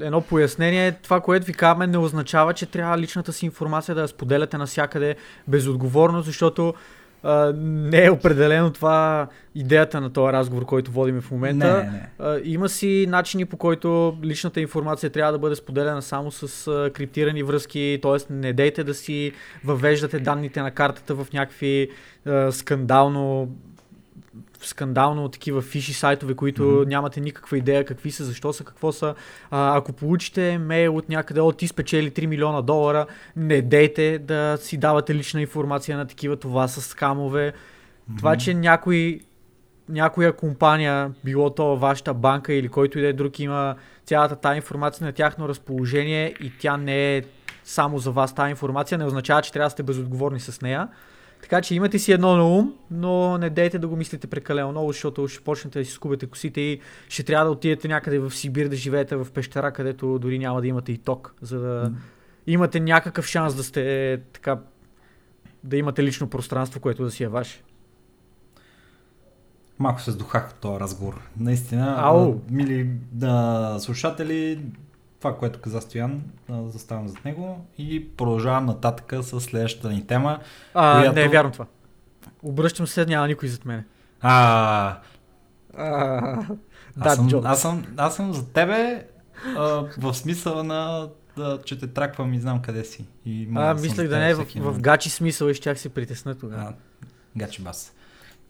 едно 0.00 0.20
пояснение. 0.20 0.92
Това, 0.92 1.20
което 1.20 1.46
ви 1.46 1.52
казваме, 1.52 1.86
не 1.86 1.98
означава, 1.98 2.54
че 2.54 2.66
трябва 2.66 2.98
личната 2.98 3.32
си 3.32 3.46
информация 3.46 3.94
да 3.94 4.00
я 4.00 4.08
споделяте 4.08 4.58
навсякъде 4.58 5.16
безотговорно, 5.48 6.22
защото 6.22 6.74
а, 7.22 7.52
не 7.56 8.04
е 8.04 8.10
определено 8.10 8.70
това 8.70 9.26
идеята 9.54 10.00
на 10.00 10.12
този 10.12 10.32
разговор, 10.32 10.64
който 10.64 10.90
водим 10.90 11.20
в 11.20 11.30
момента. 11.30 11.76
Не, 11.76 11.90
не. 11.90 12.08
А, 12.18 12.40
има 12.44 12.68
си 12.68 13.06
начини 13.08 13.44
по 13.44 13.56
който 13.56 14.18
личната 14.22 14.60
информация 14.60 15.10
трябва 15.10 15.32
да 15.32 15.38
бъде 15.38 15.56
споделена 15.56 16.02
само 16.02 16.30
с 16.30 16.66
а, 16.68 16.90
криптирани 16.90 17.42
връзки, 17.42 17.98
т.е. 18.02 18.32
не 18.32 18.52
дейте 18.52 18.84
да 18.84 18.94
си 18.94 19.32
въвеждате 19.64 20.18
данните 20.18 20.62
на 20.62 20.70
картата 20.70 21.14
в 21.14 21.26
някакви 21.32 21.90
а, 22.26 22.52
скандално 22.52 23.48
скандално 24.68 25.28
такива 25.28 25.62
фиши 25.62 25.92
сайтове, 25.92 26.34
които 26.34 26.62
mm-hmm. 26.62 26.88
нямате 26.88 27.20
никаква 27.20 27.58
идея 27.58 27.84
какви 27.84 28.10
са, 28.10 28.24
защо 28.24 28.52
са, 28.52 28.64
какво 28.64 28.92
са. 28.92 29.14
А, 29.50 29.76
ако 29.76 29.92
получите 29.92 30.58
мейл 30.58 30.96
от 30.96 31.08
някъде, 31.08 31.40
от 31.40 31.56
ти 31.56 31.68
спечели 31.68 32.10
3 32.10 32.26
милиона 32.26 32.62
долара, 32.62 33.06
не 33.36 33.62
дейте 33.62 34.18
да 34.18 34.58
си 34.60 34.76
давате 34.76 35.14
лична 35.14 35.40
информация 35.40 35.98
на 35.98 36.06
такива, 36.06 36.36
това 36.36 36.68
са 36.68 36.80
скамове. 36.80 37.52
Това, 38.18 38.36
че 38.36 38.54
някой, 38.54 39.20
някоя 39.88 40.32
компания, 40.32 41.12
било 41.24 41.50
то 41.50 41.76
вашата 41.76 42.14
банка 42.14 42.52
или 42.52 42.68
който 42.68 42.98
и 42.98 43.02
да 43.02 43.08
е 43.08 43.12
друг, 43.12 43.38
има 43.38 43.74
цялата 44.04 44.36
тази 44.36 44.56
информация 44.56 45.06
на 45.06 45.12
тяхно 45.12 45.48
разположение 45.48 46.34
и 46.40 46.52
тя 46.58 46.76
не 46.76 47.16
е 47.16 47.22
само 47.64 47.98
за 47.98 48.10
вас 48.10 48.34
тази 48.34 48.50
информация, 48.50 48.98
не 48.98 49.04
означава, 49.04 49.42
че 49.42 49.52
трябва 49.52 49.66
да 49.66 49.70
сте 49.70 49.82
безотговорни 49.82 50.40
с 50.40 50.60
нея. 50.60 50.88
Така 51.42 51.60
че 51.60 51.74
имате 51.74 51.98
си 51.98 52.12
едно 52.12 52.36
на 52.36 52.48
ум, 52.48 52.74
но 52.90 53.38
не 53.38 53.50
дейте 53.50 53.78
да 53.78 53.88
го 53.88 53.96
мислите 53.96 54.26
прекалено 54.26 54.70
много, 54.70 54.92
защото 54.92 55.28
ще 55.28 55.44
почнете 55.44 55.78
да 55.78 55.84
си 55.84 55.92
скубете 55.92 56.26
косите 56.26 56.60
и 56.60 56.80
ще 57.08 57.22
трябва 57.22 57.44
да 57.44 57.50
отидете 57.50 57.88
някъде 57.88 58.18
в 58.18 58.30
Сибир 58.30 58.68
да 58.68 58.76
живеете 58.76 59.16
в 59.16 59.26
пещера, 59.34 59.72
където 59.72 60.18
дори 60.18 60.38
няма 60.38 60.60
да 60.60 60.66
имате 60.66 60.92
и 60.92 60.98
ток, 60.98 61.34
за 61.42 61.58
да 61.58 61.92
имате 62.46 62.80
някакъв 62.80 63.26
шанс 63.26 63.54
да 63.54 63.62
сте 63.62 64.18
така 64.32 64.58
да 65.64 65.76
имате 65.76 66.02
лично 66.02 66.30
пространство, 66.30 66.80
което 66.80 67.04
да 67.04 67.10
си 67.10 67.24
е 67.24 67.28
ваше. 67.28 67.62
Малко 69.78 70.00
се 70.00 70.10
сдухах 70.10 70.50
от 70.50 70.56
този 70.56 70.80
разговор. 70.80 71.20
Наистина, 71.40 71.94
Ау. 71.98 72.34
мили 72.50 72.90
да, 73.12 73.76
слушатели, 73.80 74.60
това, 75.18 75.36
което 75.36 75.60
каза 75.60 75.80
Стоян, 75.80 76.22
заставам 76.48 77.08
зад 77.08 77.24
него 77.24 77.66
и 77.78 78.08
продължавам 78.08 78.66
нататък 78.66 79.14
с 79.22 79.40
следващата 79.40 79.88
ни 79.88 80.06
тема. 80.06 80.38
А, 80.74 81.00
Която- 81.00 81.14
не 81.14 81.22
е 81.22 81.28
вярно 81.28 81.50
това. 81.50 81.66
Обръщам 82.42 82.86
се, 82.86 83.06
няма 83.06 83.26
никой 83.28 83.48
зад 83.48 83.64
мене. 83.64 83.84
А, 84.20 84.98
А, 85.78 86.44
аз, 87.00 87.16
съм, 87.16 87.28
аз, 87.44 87.60
съм, 87.60 87.84
аз 87.96 88.16
съм 88.16 88.32
за 88.32 88.46
тебе 88.46 89.06
а, 89.56 89.60
в 89.98 90.14
смисъла 90.14 90.64
на 90.64 91.08
да, 91.36 91.58
че 91.64 91.78
те 91.78 91.86
траквам 91.86 92.34
и 92.34 92.40
знам 92.40 92.62
къде 92.62 92.84
си. 92.84 93.04
И 93.24 93.48
А, 93.54 93.74
съм 93.74 93.82
мислех 93.82 94.08
да 94.08 94.18
не 94.18 94.30
е 94.30 94.34
в, 94.34 94.46
в 94.56 94.80
гачи 94.80 95.10
смисъл 95.10 95.46
и 95.46 95.54
щях 95.54 95.80
се 95.80 95.88
притесна 95.88 96.34
тогава. 96.34 96.72
Гачи 97.36 97.62
бас. 97.62 97.92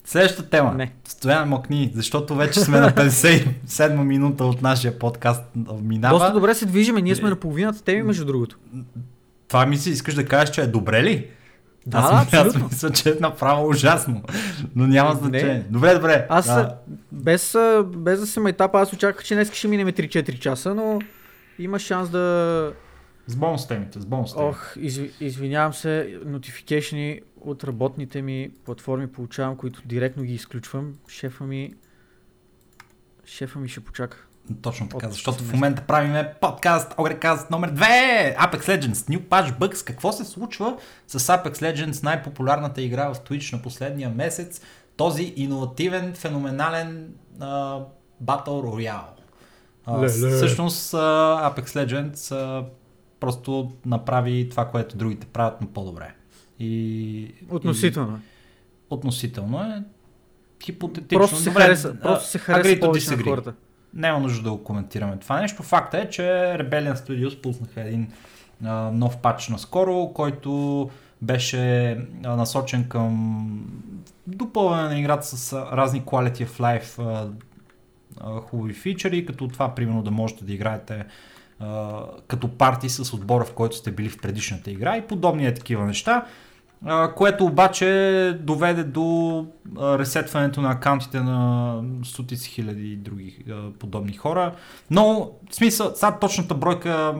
Следващата 0.07 0.51
тема. 0.51 0.73
Не. 0.75 0.93
Стоян 1.05 1.49
мокни, 1.49 1.93
защото 1.95 2.35
вече 2.35 2.61
сме 2.61 2.81
на 2.81 2.91
57 2.91 4.03
минута 4.03 4.45
от 4.45 4.63
нашия 4.63 4.99
подкаст 4.99 5.43
минава. 5.83 6.19
Доста 6.19 6.33
добре 6.33 6.55
се 6.55 6.67
движиме, 6.67 7.03
ние 7.03 7.15
сме 7.15 7.25
Не. 7.25 7.31
на 7.31 7.37
половината 7.37 7.83
теми, 7.83 8.03
между 8.03 8.25
другото. 8.25 8.59
Това 9.49 9.67
ми 9.67 9.77
си 9.77 9.91
искаш 9.91 10.15
да 10.15 10.25
кажеш, 10.25 10.55
че 10.55 10.61
е 10.61 10.67
добре 10.67 11.03
ли? 11.03 11.27
Да, 11.87 11.99
аз, 11.99 12.31
да, 12.31 12.37
аз 12.39 12.57
мисля, 12.63 12.91
че 12.91 13.11
е 13.11 13.15
направо 13.21 13.69
ужасно. 13.69 14.23
Но 14.77 14.87
няма 14.87 15.11
Не. 15.15 15.17
значение. 15.21 15.65
Добре, 15.71 15.95
добре. 15.95 16.27
Аз, 16.29 16.49
А, 16.49 16.53
а... 16.61 16.77
без, 17.13 17.57
без 17.87 18.21
да 18.21 18.27
се 18.27 18.41
майтапа, 18.41 18.81
аз 18.81 18.93
очаквах, 18.93 19.25
че 19.25 19.35
днес 19.35 19.53
ще 19.53 19.69
минем 19.69 19.89
3-4 19.89 20.39
часа, 20.39 20.75
но 20.75 20.99
има 21.59 21.79
шанс 21.79 22.11
да... 22.11 22.73
С 23.27 23.37
бонус 23.37 23.69
темите, 23.69 24.01
с 24.01 24.07
бонус 24.07 24.35
темите. 24.35 24.49
Ох, 24.49 24.77
изви, 24.81 25.11
извинявам 25.21 25.75
се, 25.75 26.19
нотификейшни 26.27 27.21
от 27.47 27.65
работните 27.65 28.23
ми 28.23 28.51
платформи 28.65 29.13
получавам, 29.13 29.57
които 29.57 29.83
директно 29.85 30.23
ги 30.23 30.35
изключвам. 30.35 30.95
Шефа 31.09 31.45
ми... 31.45 31.75
Шефа 33.25 33.59
ми 33.59 33.69
ще 33.69 33.81
почака. 33.81 34.27
Точно 34.63 34.89
така, 34.89 35.07
От 35.07 35.13
защото 35.13 35.45
в 35.45 35.53
момента 35.53 35.83
правиме 35.83 36.35
подкаст, 36.41 36.95
Огрекаст 36.99 37.51
номер 37.51 37.75
2, 37.75 38.37
Apex 38.37 38.61
Legends, 38.61 38.93
New 38.93 39.21
Patch 39.21 39.59
Bugs. 39.59 39.87
Какво 39.87 40.13
се 40.13 40.25
случва 40.25 40.77
с 41.07 41.19
Apex 41.19 41.53
Legends, 41.53 42.03
най-популярната 42.03 42.83
игра 42.83 43.15
в 43.15 43.21
Twitch 43.21 43.53
на 43.53 43.63
последния 43.63 44.11
месец? 44.11 44.61
Този 44.97 45.33
иновативен, 45.37 46.15
феноменален 46.15 47.15
а, 47.41 47.81
Battle 48.25 48.47
Royale. 48.47 49.17
А, 49.87 50.09
всъщност 50.09 50.95
а, 50.95 50.99
Apex 51.51 51.65
Legends 51.65 52.33
а, 52.37 52.65
просто 53.21 53.73
направи 53.87 54.49
това, 54.49 54.65
което 54.65 54.97
другите 54.97 55.27
правят, 55.27 55.61
но 55.61 55.67
по-добре. 55.67 56.15
И, 56.59 57.35
Относително. 57.51 58.17
И, 58.17 58.21
относително 58.91 59.63
е 59.63 59.83
хипотетично. 60.65 61.19
Просто 61.19 61.37
се 61.37 61.51
Добре, 61.51 61.63
хареса, 61.63 61.89
а, 61.89 62.03
просто 62.03 62.29
се 62.29 62.39
хареса 62.39 62.81
повече 62.81 63.17
на 63.17 63.23
хората. 63.23 63.55
Няма 63.95 64.21
нужда 64.21 64.43
да 64.43 64.51
го 64.51 64.65
коментираме 64.65 65.17
това 65.17 65.41
нещо. 65.41 65.63
Факта 65.63 65.99
е, 65.99 66.11
че 66.11 66.23
Rebellion 66.59 66.95
Studios 66.95 67.41
пуснаха 67.41 67.81
един 67.81 68.13
а, 68.65 68.91
нов 68.93 69.19
патч 69.19 69.49
наскоро, 69.49 70.13
който 70.15 70.91
беше 71.23 71.91
а, 72.25 72.37
насочен 72.37 72.89
към 72.89 73.61
допълване 74.27 74.89
на 74.89 74.99
играта 75.01 75.27
с 75.27 75.53
а, 75.53 75.77
разни 75.77 76.03
quality 76.03 76.47
of 76.47 76.61
life 76.61 76.99
а, 76.99 77.31
а, 78.21 78.41
хубави 78.41 78.75
фичъри, 78.75 79.27
като 79.27 79.49
това 79.49 79.75
примерно 79.75 80.03
да 80.03 80.11
можете 80.11 80.45
да 80.45 80.53
играете 80.53 80.95
а, 80.95 81.05
като 82.29 82.49
парти 82.49 82.89
с 82.89 83.15
отбора, 83.15 83.45
в 83.45 83.53
който 83.53 83.77
сте 83.77 83.91
били 83.91 84.09
в 84.09 84.19
предишната 84.19 84.71
игра 84.71 84.97
и 84.97 85.07
подобни 85.07 85.47
е 85.47 85.55
такива 85.55 85.85
неща. 85.85 86.25
А, 86.85 87.13
което 87.13 87.45
обаче 87.45 88.39
доведе 88.41 88.85
до 88.85 89.47
а, 89.79 89.99
ресетването 89.99 90.61
на 90.61 90.71
акаунтите 90.71 91.21
на 91.21 91.83
стотици 92.05 92.51
хиляди 92.51 92.93
и 92.93 92.97
други 92.97 93.45
а, 93.51 93.71
подобни 93.79 94.13
хора. 94.13 94.55
Но, 94.91 95.31
в 95.51 95.55
смисъл, 95.55 95.93
сега 95.95 96.19
точната 96.19 96.55
бройка, 96.55 97.15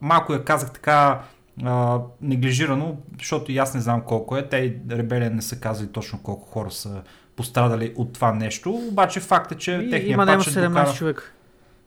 малко 0.00 0.32
я 0.32 0.44
казах 0.44 0.72
така 0.72 1.20
а, 1.64 1.98
неглижирано, 2.20 2.96
защото 3.18 3.52
и 3.52 3.58
аз 3.58 3.74
не 3.74 3.80
знам 3.80 4.00
колко 4.00 4.36
е. 4.36 4.48
Те 4.48 4.76
Ребелия 4.90 5.30
не 5.30 5.42
са 5.42 5.60
казали 5.60 5.88
точно 5.92 6.18
колко 6.22 6.48
хора 6.48 6.70
са 6.70 7.02
пострадали 7.36 7.92
от 7.96 8.12
това 8.12 8.32
нещо, 8.32 8.70
обаче 8.70 9.20
факт 9.20 9.52
е, 9.52 9.54
че 9.54 9.72
И, 9.72 9.90
техният 9.90 10.12
има 10.12 10.26
патч 10.26 10.46
е 10.46 10.50
17 10.50 10.68
докарал- 10.68 10.94
човека. 10.94 11.32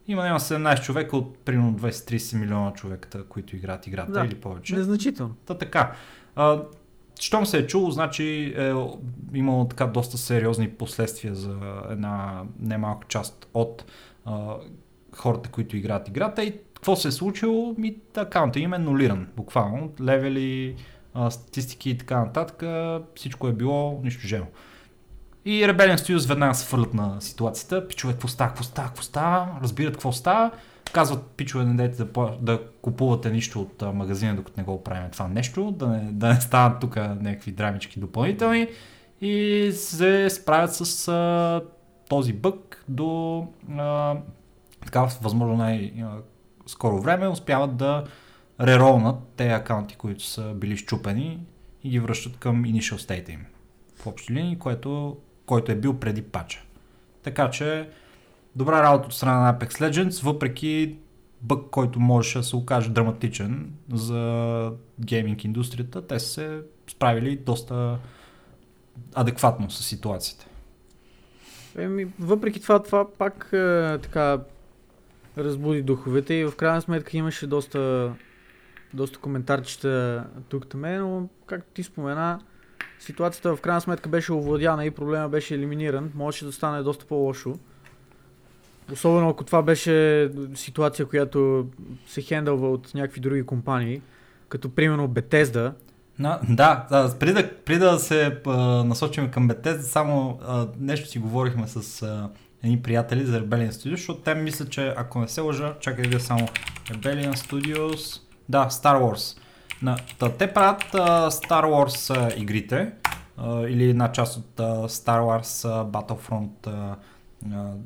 Има 0.07 0.23
няма 0.23 0.39
17 0.39 0.83
човека 0.83 1.17
от 1.17 1.37
примерно 1.37 1.73
20-30 1.73 2.39
милиона 2.39 2.73
човека, 2.73 3.27
които 3.27 3.55
играят 3.55 3.87
играта 3.87 4.11
Да. 4.11 4.25
или 4.25 4.35
повече. 4.35 4.75
Незначително. 4.75 5.35
Та 5.45 5.57
така. 5.57 5.95
А, 6.35 6.61
щом 7.19 7.45
се 7.45 7.57
е 7.57 7.67
чуло, 7.67 7.91
значи 7.91 8.53
е 8.57 8.73
имало 9.33 9.67
така 9.67 9.87
доста 9.87 10.17
сериозни 10.17 10.69
последствия 10.69 11.35
за 11.35 11.57
една 11.89 12.43
немалка 12.59 13.07
част 13.07 13.47
от 13.53 13.85
а, 14.25 14.55
хората, 15.15 15.49
които 15.49 15.77
играят 15.77 16.07
играта 16.07 16.43
и 16.43 16.53
Какво 16.81 16.95
се 16.95 17.07
е 17.07 17.11
случило? 17.11 17.75
Ми, 17.77 17.95
акаунта 18.15 18.59
им 18.59 18.73
е 18.73 18.79
нулиран, 18.79 19.27
буквално. 19.35 19.91
Левели, 20.01 20.75
а, 21.13 21.31
статистики 21.31 21.89
и 21.89 21.97
така 21.97 22.19
нататък, 22.19 22.63
всичко 23.15 23.47
е 23.47 23.53
било 23.53 23.89
унищожено. 23.89 24.45
И 25.45 25.63
Rebellion 25.63 25.95
Studios 25.95 26.27
веднага 26.27 26.53
се 26.53 26.65
фърлят 26.65 26.93
на 26.93 27.21
ситуацията. 27.21 27.87
Пичове, 27.87 28.13
какво 28.13 28.27
става, 28.27 28.49
какво 28.49 28.63
става, 28.63 28.87
какво 28.87 29.03
става, 29.03 29.59
разбират 29.63 29.93
какво 29.93 30.11
става. 30.11 30.51
Казват, 30.93 31.25
пичове, 31.37 31.65
не 31.65 31.73
дайте 31.73 32.03
да, 32.03 32.37
да 32.41 32.61
купувате 32.81 33.31
нищо 33.31 33.61
от 33.61 33.81
магазина, 33.95 34.35
докато 34.35 34.59
не 34.59 34.63
го 34.63 34.83
правим 34.83 35.11
това 35.11 35.27
нещо, 35.27 35.71
да 35.71 35.87
не, 35.87 36.11
да 36.11 36.27
не 36.27 36.41
стават 36.41 36.79
тук 36.79 36.95
някакви 36.95 37.51
драмички 37.51 37.99
допълнителни. 37.99 38.67
И 39.21 39.71
се 39.73 40.29
справят 40.29 40.75
с 40.75 41.07
а, 41.07 41.61
този 42.09 42.33
бък 42.33 42.83
до 42.87 43.47
а, 43.77 44.15
така, 44.85 45.07
възможно 45.21 45.57
най-скоро 45.57 47.01
време. 47.01 47.27
Успяват 47.27 47.77
да 47.77 48.03
реролнат 48.61 49.15
те 49.35 49.47
акаунти, 49.47 49.95
които 49.95 50.23
са 50.23 50.53
били 50.55 50.77
щупени 50.77 51.39
и 51.83 51.89
ги 51.89 51.99
връщат 51.99 52.37
към 52.37 52.65
initial 52.65 52.95
state 52.95 53.29
им. 53.29 53.45
В 53.95 54.07
общи 54.07 54.33
линии, 54.33 54.59
което, 54.59 55.17
който 55.51 55.71
е 55.71 55.75
бил 55.75 55.99
преди 55.99 56.21
пача. 56.21 56.63
Така 57.23 57.49
че, 57.49 57.89
добра 58.55 58.83
работа 58.83 59.07
от 59.07 59.13
страна 59.13 59.39
на 59.39 59.59
Apex 59.59 59.69
Legends, 59.69 60.23
въпреки 60.23 60.97
бък, 61.41 61.69
който 61.71 61.99
можеше 61.99 62.37
да 62.37 62.43
се 62.43 62.55
окаже 62.55 62.89
драматичен 62.89 63.71
за 63.93 64.71
гейминг 64.99 65.43
индустрията, 65.43 66.07
те 66.07 66.19
са 66.19 66.27
се 66.27 66.61
справили 66.87 67.35
доста 67.35 67.99
адекватно 69.15 69.69
с 69.69 69.83
ситуацията. 69.83 70.45
Еми, 71.77 72.07
въпреки 72.19 72.61
това, 72.61 72.83
това 72.83 73.11
пак 73.11 73.49
е, 73.53 73.97
така 73.97 74.39
разбуди 75.37 75.81
духовете 75.81 76.33
и 76.33 76.45
в 76.45 76.55
крайна 76.55 76.81
сметка 76.81 77.17
имаше 77.17 77.47
доста, 77.47 78.13
доста 78.93 79.19
коментарчета 79.19 80.25
тук 80.49 80.67
там, 80.67 80.81
но 80.81 81.29
както 81.45 81.73
ти 81.73 81.83
спомена, 81.83 82.39
ситуацията 83.01 83.55
в 83.55 83.61
крайна 83.61 83.81
сметка 83.81 84.09
беше 84.09 84.33
овладяна 84.33 84.85
и 84.85 84.91
проблема 84.91 85.29
беше 85.29 85.55
елиминиран. 85.55 86.11
Можеше 86.15 86.45
да 86.45 86.51
стане 86.51 86.83
доста 86.83 87.05
по-лошо. 87.05 87.59
Особено 88.93 89.29
ако 89.29 89.43
това 89.43 89.61
беше 89.61 90.29
ситуация, 90.55 91.05
която 91.05 91.67
се 92.07 92.21
хендълва 92.21 92.71
от 92.71 92.93
някакви 92.93 93.21
други 93.21 93.43
компании, 93.43 94.01
като 94.49 94.69
примерно 94.69 95.09
Bethesda. 95.09 95.73
На, 96.19 96.39
да, 96.49 96.87
да 96.91 97.15
преди, 97.19 97.33
да, 97.33 97.55
преди 97.65 97.79
да 97.79 97.99
се 97.99 98.41
а, 98.45 98.57
насочим 98.83 99.31
към 99.31 99.49
Bethesda, 99.49 99.79
само 99.79 100.39
а, 100.47 100.67
нещо 100.79 101.09
си 101.09 101.19
говорихме 101.19 101.67
с 101.67 102.01
а, 102.01 102.29
едни 102.63 102.81
приятели 102.81 103.25
за 103.25 103.41
Rebellion 103.41 103.69
Studios, 103.69 103.91
защото 103.91 104.19
те 104.19 104.35
мислят, 104.35 104.69
че 104.69 104.93
ако 104.97 105.19
не 105.19 105.27
се 105.27 105.41
лъжа, 105.41 105.73
чакай 105.79 106.05
да 106.05 106.19
само 106.19 106.47
Rebellion 106.89 107.33
Studios, 107.33 108.21
да, 108.49 108.69
Star 108.69 109.01
Wars. 109.01 109.40
На, 109.81 109.97
та, 110.19 110.31
те 110.31 110.53
правят 110.53 110.83
а, 110.93 111.31
Star 111.31 111.65
Wars 111.65 112.17
а, 112.17 112.39
игрите, 112.41 112.91
а, 113.37 113.61
или 113.61 113.89
една 113.89 114.11
част 114.11 114.37
от 114.37 114.59
а, 114.59 114.87
Star 114.87 115.19
Wars 115.19 115.69
а, 115.69 115.85
Battlefront 115.85 116.67
а, 116.67 116.95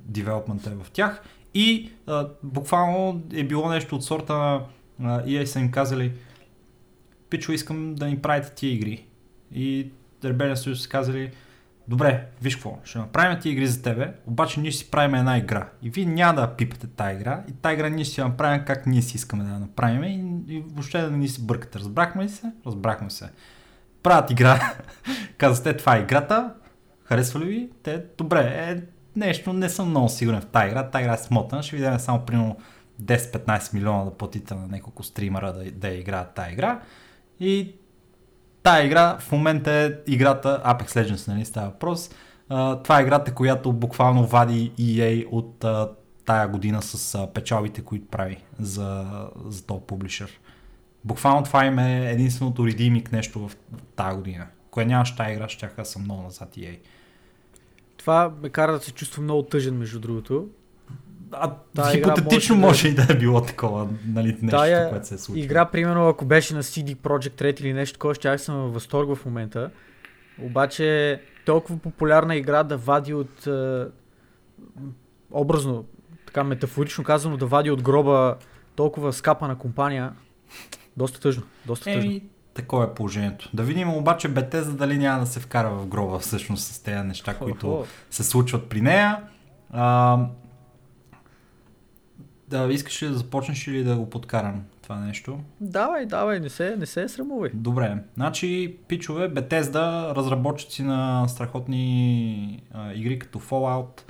девелопмента 0.05 0.69
е 0.69 0.73
в 0.83 0.91
тях. 0.91 1.23
И 1.53 1.91
а, 2.07 2.27
буквално 2.43 3.23
е 3.33 3.43
било 3.43 3.69
нещо 3.69 3.95
от 3.95 4.03
сорта 4.03 4.61
на 4.99 5.23
а, 5.25 5.45
са 5.45 5.59
им 5.59 5.71
казали, 5.71 6.13
пичо 7.29 7.51
искам 7.51 7.95
да 7.95 8.07
ни 8.07 8.21
правите 8.21 8.51
тия 8.55 8.73
игри. 8.73 9.05
И 9.53 9.91
Rebellion 10.23 10.53
Studios 10.53 10.73
са 10.73 10.89
казали, 10.89 11.31
добре, 11.87 12.27
виж 12.41 12.55
какво, 12.55 12.77
ще 12.83 12.97
направим 12.97 13.39
тия 13.39 13.51
игри 13.51 13.67
за 13.67 13.81
тебе, 13.81 14.13
обаче 14.25 14.59
ние 14.59 14.71
ще 14.71 14.85
си 14.85 14.91
правим 14.91 15.15
една 15.15 15.37
игра. 15.37 15.69
И 15.81 15.89
вие 15.89 16.05
няма 16.05 16.41
да 16.41 16.55
пипате 16.55 16.87
тази 16.87 17.15
игра. 17.15 17.43
И 17.49 17.53
тази 17.53 17.73
игра 17.73 17.89
ние 17.89 18.05
ще 18.05 18.21
я 18.21 18.27
направим 18.27 18.65
как 18.65 18.85
ние 18.85 19.01
си 19.01 19.17
искаме 19.17 19.43
да 19.43 19.49
я 19.49 19.59
направим. 19.59 20.03
И, 20.03 20.53
и 20.55 20.63
въобще 20.67 21.01
да 21.01 21.11
ни 21.11 21.27
си 21.27 21.45
бъркате. 21.45 21.79
Разбрахме 21.79 22.23
ли 22.23 22.29
се? 22.29 22.51
Разбрахме 22.65 23.09
се. 23.09 23.29
Правят 24.03 24.31
игра. 24.31 24.73
Казвате, 25.37 25.77
това 25.77 25.97
е 25.97 26.01
играта. 26.01 26.53
Харесва 27.03 27.39
ли 27.39 27.45
ви? 27.45 27.69
Те, 27.83 28.03
добре, 28.17 28.39
е, 28.39 28.81
нещо, 29.15 29.53
не 29.53 29.69
съм 29.69 29.89
много 29.89 30.09
сигурен 30.09 30.41
в 30.41 30.45
тази 30.45 30.67
игра. 30.67 30.89
Тази 30.89 31.03
игра 31.03 31.13
е 31.13 31.17
смотана. 31.17 31.63
Ще 31.63 31.77
ви 31.77 31.99
само 31.99 32.25
примерно 32.25 32.57
10-15 33.01 33.73
милиона 33.73 34.03
да 34.03 34.11
платите 34.11 34.55
на 34.55 34.67
няколко 34.67 35.03
стримера 35.03 35.53
да, 35.53 35.71
да 35.71 35.89
играят 35.89 36.33
тази 36.33 36.53
игра. 36.53 36.81
И 37.39 37.75
тая 38.65 38.85
игра 38.85 39.17
в 39.19 39.31
момента 39.31 39.71
е 39.71 40.11
играта 40.11 40.61
Apex 40.65 40.85
Legends, 40.85 41.27
нали 41.27 41.45
става 41.45 41.69
въпрос. 41.69 42.09
Това 42.83 42.99
е 42.99 43.01
играта, 43.01 43.33
която 43.33 43.73
буквално 43.73 44.25
вади 44.25 44.71
EA 44.79 45.27
от 45.31 45.65
тая 46.25 46.47
година 46.47 46.81
с 46.81 47.17
uh, 47.17 47.33
печалбите, 47.33 47.81
които 47.81 48.07
прави 48.07 48.43
за, 48.59 49.05
за 49.45 49.65
този 49.65 49.81
публишър. 49.87 50.39
Буквално 51.03 51.43
това 51.43 51.65
им 51.65 51.79
е 51.79 52.11
единственото 52.11 52.67
редимик 52.67 53.11
нещо 53.11 53.47
в 53.47 53.51
тази 53.95 54.15
година. 54.17 54.47
Кое 54.71 54.85
нямаш 54.85 55.15
тази 55.15 55.31
игра, 55.31 55.49
ще 55.49 55.69
съм 55.83 56.01
много 56.01 56.21
назад 56.21 56.55
EA. 56.55 56.79
Това 57.97 58.33
ме 58.41 58.49
кара 58.49 58.71
да 58.71 58.79
се 58.79 58.91
чувства 58.91 59.23
много 59.23 59.43
тъжен, 59.43 59.77
между 59.77 59.99
другото. 59.99 60.47
А, 61.31 61.53
Тая 61.75 61.91
хипотетично 61.91 62.55
може, 62.55 62.67
може 62.67 62.87
и 62.87 62.95
да 62.95 63.13
е 63.13 63.17
било 63.17 63.41
такова, 63.41 63.87
нали, 64.07 64.27
нещо, 64.27 64.57
Тая 64.57 64.89
което 64.89 65.07
се 65.07 65.15
е 65.15 65.17
случило. 65.17 65.45
игра, 65.45 65.65
примерно, 65.65 66.07
ако 66.07 66.25
беше 66.25 66.53
на 66.53 66.63
CD 66.63 66.95
Projekt 66.95 67.41
Red 67.41 67.61
или 67.61 67.73
нещо 67.73 67.93
такова, 67.93 68.15
ще 68.15 68.37
съм 68.37 68.55
във 68.55 68.73
възторг 68.73 69.15
в 69.15 69.25
момента. 69.25 69.71
Обаче, 70.41 71.21
толкова 71.45 71.79
популярна 71.79 72.35
игра 72.35 72.63
да 72.63 72.77
вади 72.77 73.13
от 73.13 73.47
е, 73.47 73.85
образно, 75.31 75.85
така 76.25 76.43
метафорично 76.43 77.03
казано, 77.03 77.37
да 77.37 77.45
вади 77.45 77.71
от 77.71 77.81
гроба 77.81 78.37
толкова 78.75 79.13
скапана 79.13 79.57
компания, 79.57 80.13
доста 80.97 81.19
тъжно. 81.19 81.43
Доста 81.65 81.83
тъжно. 81.85 82.01
Еми, 82.01 82.23
такова 82.53 82.83
е 82.83 82.93
положението. 82.93 83.49
Да 83.53 83.63
видим 83.63 83.89
обаче 83.89 84.27
Бетеза 84.27 84.73
дали 84.73 84.97
няма 84.97 85.19
да 85.19 85.25
се 85.25 85.39
вкара 85.39 85.69
в 85.69 85.87
гроба 85.87 86.19
всъщност 86.19 86.63
с 86.63 86.79
тези 86.79 87.01
неща, 87.01 87.37
които 87.37 87.85
се 88.09 88.23
случват 88.23 88.69
при 88.69 88.81
нея. 88.81 89.23
А, 89.71 90.17
да, 92.47 92.67
искаш 92.71 93.03
ли 93.03 93.07
да 93.07 93.13
започнеш 93.13 93.67
или 93.67 93.83
да 93.83 93.95
го 93.95 94.09
подкарам 94.09 94.63
това 94.81 94.99
нещо? 94.99 95.39
Давай, 95.61 96.05
давай, 96.05 96.39
не 96.39 96.49
се, 96.49 96.75
не 96.75 96.85
се 96.85 97.07
срамувай. 97.07 97.49
Добре, 97.53 97.97
значи, 98.15 98.77
пичове, 98.87 99.33
Bethesda, 99.33 100.15
разработчици 100.15 100.83
на 100.83 101.27
страхотни 101.27 102.63
а, 102.71 102.93
игри 102.93 103.19
като 103.19 103.39
Fallout, 103.39 104.01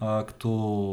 а, 0.00 0.26
като 0.26 0.48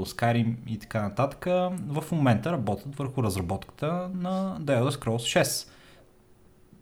Skyrim 0.08 0.56
и 0.68 0.80
така 0.80 1.02
нататък, 1.02 1.46
в 1.88 2.04
момента 2.12 2.52
работят 2.52 2.96
върху 2.96 3.24
разработката 3.24 4.10
на 4.14 4.58
The 4.62 4.82
Elder 4.82 4.90
Scrolls 4.90 5.42
6. 5.44 5.70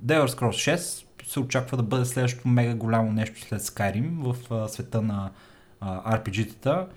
The 0.05 0.26
Elder 0.26 0.28
Scrolls 0.28 0.76
6 0.76 1.05
се 1.26 1.39
очаква 1.39 1.78
да 1.78 1.84
бъде 1.84 2.05
следващото 2.05 2.47
мега 2.47 2.76
голямо 2.76 3.12
нещо 3.12 3.41
след 3.41 3.62
Skyrim 3.62 4.34
в 4.34 4.51
а, 4.53 4.68
света 4.68 5.01
на 5.01 5.32
а, 5.80 6.18
RPG-тата 6.18 6.88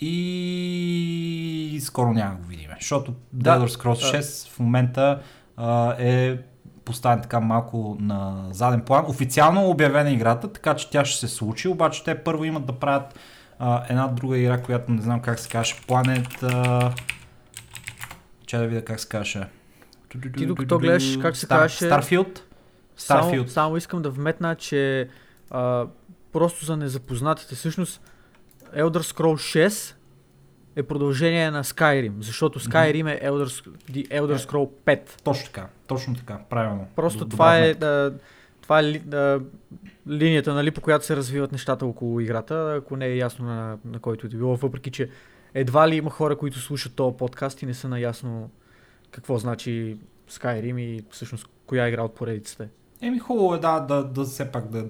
и 0.00 1.80
скоро 1.82 2.12
няма 2.12 2.30
да 2.30 2.36
го 2.36 2.48
видим. 2.48 2.70
Защото 2.80 3.14
да, 3.32 3.58
Elder 3.58 3.68
Scrolls 3.68 4.18
6 4.18 4.44
да. 4.44 4.50
в 4.50 4.58
момента 4.58 5.20
а, 5.56 5.96
е 5.98 6.38
поставен 6.84 7.22
така 7.22 7.40
малко 7.40 7.96
на 8.00 8.44
заден 8.50 8.80
план. 8.80 9.04
Официално 9.08 9.60
е 9.60 9.66
обявена 9.66 10.10
играта, 10.10 10.52
така 10.52 10.76
че 10.76 10.90
тя 10.90 11.04
ще 11.04 11.20
се 11.20 11.34
случи, 11.34 11.68
обаче 11.68 12.04
те 12.04 12.14
първо 12.14 12.44
имат 12.44 12.66
да 12.66 12.72
правят 12.72 13.18
а, 13.58 13.84
една 13.88 14.08
друга 14.08 14.38
игра, 14.38 14.62
която 14.62 14.92
не 14.92 15.02
знам 15.02 15.20
как 15.20 15.38
се 15.38 15.48
каже, 15.48 15.74
Planet... 15.74 16.42
А... 16.42 16.94
Че 18.46 18.56
да 18.56 18.66
видя 18.66 18.84
как 18.84 19.00
се 19.00 19.08
каже. 19.08 19.46
Ти 20.36 20.46
докато 20.46 20.78
гледаш 20.78 21.18
как 21.22 21.36
се 21.36 21.46
Star, 21.46 21.58
каже... 21.58 21.76
Starfield? 21.76 22.40
Starfield. 22.98 23.46
Само, 23.46 23.48
само 23.48 23.76
искам 23.76 24.02
да 24.02 24.10
вметна, 24.10 24.54
че 24.54 25.08
а, 25.50 25.86
просто 26.32 26.64
за 26.64 26.76
незапознатите, 26.76 27.54
всъщност 27.54 28.00
Elder 28.76 29.02
Scrolls 29.02 29.68
6 29.68 29.94
е 30.76 30.82
продължение 30.82 31.50
на 31.50 31.64
Skyrim, 31.64 32.12
защото 32.20 32.60
Skyrim 32.60 33.14
е 33.14 33.28
Elder, 33.28 33.68
Elder 33.90 34.34
е. 34.34 34.38
Scroll 34.38 34.70
5. 34.86 35.22
Точно 35.22 35.46
така, 35.46 35.68
точно 35.86 36.14
така, 36.16 36.40
правилно. 36.50 36.86
Просто 36.96 37.24
Добавна. 37.24 37.30
това 37.30 37.58
е, 37.58 37.74
да, 37.74 38.14
това 38.62 38.80
е 38.80 38.92
да, 38.98 39.40
линията, 40.08 40.54
нали, 40.54 40.70
по 40.70 40.80
която 40.80 41.04
се 41.04 41.16
развиват 41.16 41.52
нещата 41.52 41.86
около 41.86 42.20
играта, 42.20 42.74
ако 42.78 42.96
не 42.96 43.06
е 43.06 43.16
ясно 43.16 43.46
на, 43.46 43.78
на 43.84 43.98
който 43.98 44.26
е 44.26 44.30
било, 44.30 44.56
въпреки 44.56 44.90
че 44.90 45.10
едва 45.54 45.88
ли 45.88 45.96
има 45.96 46.10
хора, 46.10 46.36
които 46.36 46.58
слушат 46.58 46.94
този 46.94 47.16
подкаст 47.16 47.62
и 47.62 47.66
не 47.66 47.74
са 47.74 47.88
наясно 47.88 48.50
какво 49.10 49.38
значи 49.38 49.96
Skyrim 50.30 50.80
и 50.80 51.04
всъщност 51.10 51.48
коя 51.66 51.88
игра 51.88 52.02
от 52.02 52.14
поредицата 52.14 52.64
е. 52.64 52.68
Еми 53.06 53.18
хубаво 53.18 53.54
е 53.54 53.58
да, 53.58 53.80
да, 53.80 54.04
да 54.04 54.24
все 54.24 54.52
пак 54.52 54.68
да 54.68 54.86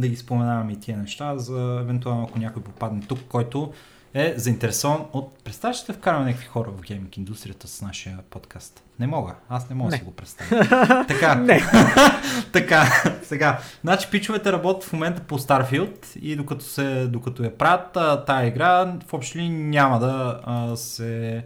да 0.00 0.08
ги 0.08 0.16
споменаваме 0.16 0.72
и 0.72 0.80
тия 0.80 0.98
неща, 0.98 1.38
за 1.38 1.78
евентуално 1.80 2.24
ако 2.24 2.38
някой 2.38 2.62
попадне 2.62 3.02
тук, 3.08 3.18
който 3.28 3.72
е 4.14 4.34
заинтересован 4.36 5.04
от... 5.12 5.38
Представяш 5.44 5.84
да 5.84 5.92
вкараме 5.92 6.24
някакви 6.24 6.46
хора 6.46 6.70
в 6.70 6.80
гейминг 6.80 7.16
индустрията 7.16 7.68
с 7.68 7.82
нашия 7.82 8.18
подкаст? 8.30 8.82
Не 8.98 9.06
мога. 9.06 9.34
Аз 9.48 9.70
не 9.70 9.76
мога 9.76 9.90
да 9.90 9.96
си 9.96 10.02
го 10.02 10.10
представя. 10.10 11.04
така. 11.08 11.34
Не. 11.34 11.62
така. 12.52 12.86
Сега. 13.22 13.58
Значи 13.84 14.08
пичовете 14.10 14.52
работят 14.52 14.84
в 14.84 14.92
момента 14.92 15.22
по 15.22 15.38
Starfield 15.38 16.18
и 16.18 16.36
докато, 16.36 16.64
се, 16.64 17.06
докато 17.06 17.44
я 17.44 17.58
правят 17.58 17.92
тая 18.26 18.46
игра, 18.46 18.94
в 19.06 19.14
общи 19.14 19.48
няма 19.48 20.00
да 20.00 20.40
а, 20.44 20.76
се 20.76 21.44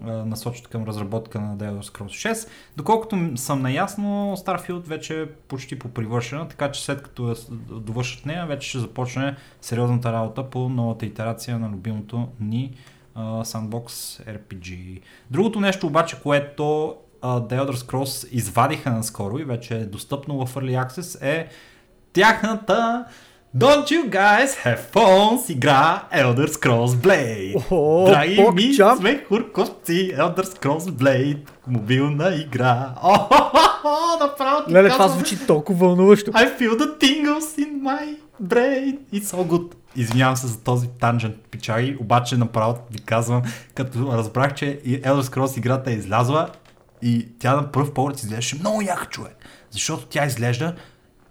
насочат 0.00 0.68
към 0.68 0.84
разработка 0.84 1.40
на 1.40 1.56
Elder 1.56 1.82
Scrolls 1.82 2.32
6. 2.32 2.48
Доколкото 2.76 3.30
съм 3.36 3.62
наясно, 3.62 4.04
Starfield 4.36 4.86
вече 4.86 5.22
е 5.22 5.26
почти 5.26 5.78
по 5.78 5.88
привършена, 5.88 6.48
така 6.48 6.72
че 6.72 6.84
след 6.84 7.02
като 7.02 7.34
с- 7.34 7.48
довършат 7.70 8.26
нея, 8.26 8.46
вече 8.46 8.68
ще 8.68 8.78
започне 8.78 9.36
сериозната 9.60 10.12
работа 10.12 10.50
по 10.50 10.68
новата 10.68 11.06
итерация 11.06 11.58
на 11.58 11.68
любимото 11.68 12.28
ни 12.40 12.74
а, 13.14 13.22
Sandbox 13.44 13.88
RPG. 14.38 15.00
Другото 15.30 15.60
нещо 15.60 15.86
обаче, 15.86 16.16
което 16.22 16.94
а, 17.22 17.40
The 17.40 17.62
Elder 17.62 17.74
Scrolls 17.74 18.28
извадиха 18.30 18.90
наскоро 18.90 19.38
и 19.38 19.44
вече 19.44 19.74
е 19.76 19.84
достъпно 19.84 20.46
в 20.46 20.54
Early 20.54 20.86
Access 20.86 21.22
е 21.22 21.48
тяхната 22.12 23.04
Don't 23.56 23.88
you 23.88 24.10
guys 24.10 24.56
have 24.64 24.80
phones? 24.92 25.48
Игра 25.50 26.08
Elder 26.12 26.48
Scrolls 26.48 26.94
Blade. 26.96 27.64
О, 27.70 28.04
Драги 28.04 28.40
ми 28.54 28.68
покчап. 28.68 28.98
сме 28.98 29.24
хуркосци, 29.28 30.14
Elder 30.16 30.42
Scrolls 30.44 30.78
Blade, 30.78 31.38
мобилна 31.66 32.34
игра. 32.34 32.94
О, 33.02 33.12
направо 34.20 34.64
ти 34.66 34.72
Леле, 34.72 34.88
това 34.90 35.08
звучи 35.08 35.46
толкова 35.46 35.86
вълнуващо. 35.86 36.30
I 36.30 36.58
feel 36.58 36.78
the 36.78 37.00
tingles 37.00 37.58
in 37.58 37.82
my 37.82 38.16
brain. 38.42 38.98
It's 39.12 39.24
so 39.24 39.44
good. 39.46 39.74
Извинявам 39.96 40.36
се 40.36 40.46
за 40.46 40.60
този 40.60 40.88
танжент, 40.88 41.36
пичаги, 41.50 41.96
обаче 42.00 42.36
направо 42.36 42.78
ви 42.90 42.98
казвам, 42.98 43.42
като 43.74 44.12
разбрах, 44.12 44.54
че 44.54 44.80
Elder 44.84 45.22
Scrolls 45.22 45.58
играта 45.58 45.90
е 45.90 45.94
излязла 45.94 46.48
и 47.02 47.28
тя 47.38 47.56
на 47.56 47.72
пръв 47.72 47.94
поглед 47.94 48.18
изглеждаше 48.18 48.56
много 48.60 48.82
яка 48.82 49.06
човек. 49.06 49.36
Защото 49.70 50.06
тя 50.06 50.26
изглежда 50.26 50.74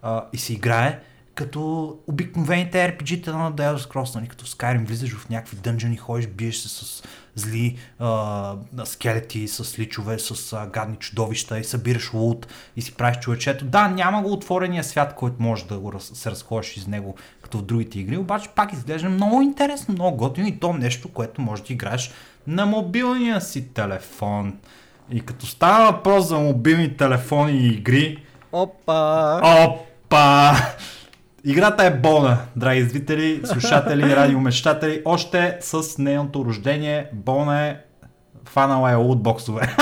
а, 0.01 0.23
и 0.33 0.37
се 0.37 0.53
играе 0.53 0.99
като 1.35 1.95
обикновените 2.07 2.77
RPG-та 2.77 3.37
на 3.37 3.51
Elder 3.51 3.77
Scrolls, 3.77 4.15
нали? 4.15 4.27
като 4.27 4.45
в 4.45 4.49
Skyrim 4.49 4.85
влизаш 4.85 5.15
в 5.15 5.29
някакви 5.29 5.57
дънжани, 5.57 5.97
ходиш, 5.97 6.27
биеш 6.27 6.57
се 6.57 6.69
с 6.69 7.03
зли 7.35 7.77
а, 7.99 8.55
скелети, 8.83 9.47
с 9.47 9.79
личове, 9.79 10.19
с 10.19 10.53
а, 10.53 10.67
гадни 10.67 10.95
чудовища 10.95 11.59
и 11.59 11.63
събираш 11.63 12.13
лут 12.13 12.47
и 12.75 12.81
си 12.81 12.95
правиш 12.95 13.19
човечето. 13.19 13.65
Да, 13.65 13.87
няма 13.87 14.21
го 14.21 14.33
отворения 14.33 14.83
свят, 14.83 15.15
който 15.15 15.35
може 15.39 15.65
да 15.65 15.79
го 15.79 15.93
раз, 15.93 16.11
се 16.13 16.31
разходиш 16.31 16.77
из 16.77 16.87
него, 16.87 17.15
като 17.41 17.57
в 17.57 17.61
другите 17.61 17.99
игри, 17.99 18.17
обаче 18.17 18.49
пак 18.49 18.73
изглежда 18.73 19.09
много 19.09 19.41
интересно, 19.41 19.93
много 19.93 20.17
готино 20.17 20.47
и 20.47 20.59
то 20.59 20.73
нещо, 20.73 21.09
което 21.09 21.41
може 21.41 21.63
да 21.63 21.73
играеш 21.73 22.11
на 22.47 22.65
мобилния 22.65 23.41
си 23.41 23.67
телефон. 23.67 24.53
И 25.11 25.21
като 25.21 25.45
става 25.45 25.91
въпрос 25.91 26.27
за 26.27 26.39
мобилни 26.39 26.97
телефони 26.97 27.51
и 27.51 27.67
игри, 27.67 28.23
Опа! 28.51 29.41
Опа! 29.43 30.53
Играта 31.45 31.83
е 31.83 31.91
болна, 31.91 32.37
драги 32.55 32.83
зрители, 32.83 33.41
слушатели, 33.45 34.01
радиомечтатели. 34.15 35.01
Още 35.05 35.57
с 35.61 35.97
нейното 35.97 36.45
рождение 36.45 37.09
болна 37.13 37.67
е 37.67 37.77
фанала 38.49 38.91
е 38.91 38.95
лутбоксове. 38.95 39.75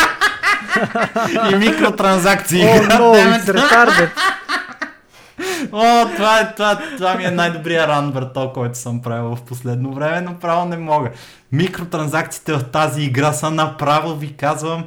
и 1.52 1.56
микротранзакции. 1.56 2.64
О, 2.64 2.76
но, 3.00 3.14
retarded. 3.14 4.10
О, 5.72 6.06
това, 6.16 6.40
е, 6.40 6.56
това, 6.56 6.80
това 6.98 7.16
ми 7.16 7.24
е 7.24 7.32
най-добрия 7.32 7.88
ран, 7.88 8.12
брато, 8.12 8.52
който 8.54 8.78
съм 8.78 9.02
правил 9.02 9.36
в 9.36 9.42
последно 9.42 9.94
време. 9.94 10.22
Направо 10.22 10.66
не 10.66 10.78
мога. 10.78 11.10
Микротранзакциите 11.52 12.54
в 12.54 12.64
тази 12.64 13.02
игра 13.02 13.34
са 13.34 13.52
направо, 13.52 14.16
ви 14.16 14.34
казвам, 14.34 14.86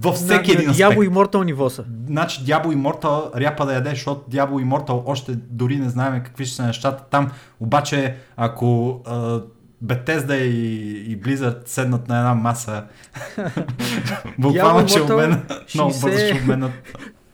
във 0.00 0.14
всеки 0.14 0.52
На- 0.52 0.58
един 0.58 0.70
аспект. 0.70 0.90
Diablo 0.90 1.08
Immortal 1.08 1.44
ниво 1.44 1.70
са. 1.70 1.84
Значи 2.06 2.40
Diablo 2.40 2.66
Immortal 2.66 3.40
ряпа 3.40 3.66
да 3.66 3.74
яде, 3.74 3.90
защото 3.90 4.30
Diablo 4.30 4.64
Immortal 4.64 5.02
още 5.06 5.32
дори 5.32 5.76
не 5.76 5.88
знаем 5.88 6.22
какви 6.24 6.46
ще 6.46 6.56
са 6.56 6.66
нещата 6.66 7.04
там. 7.10 7.30
Обаче, 7.60 8.14
ако 8.36 9.00
а, 9.06 9.40
Bethesda 9.84 10.34
и, 10.34 11.12
и 11.12 11.20
Blizzard 11.20 11.68
седнат 11.68 12.08
на 12.08 12.18
една 12.18 12.34
маса, 12.34 12.84
буквално 14.38 14.88
ще 14.88 15.00
обменят, 15.00 15.52
много 15.74 15.90
60 15.90 16.00
бързо 16.02 16.18
ще 16.18 16.40
обменят. 16.42 16.72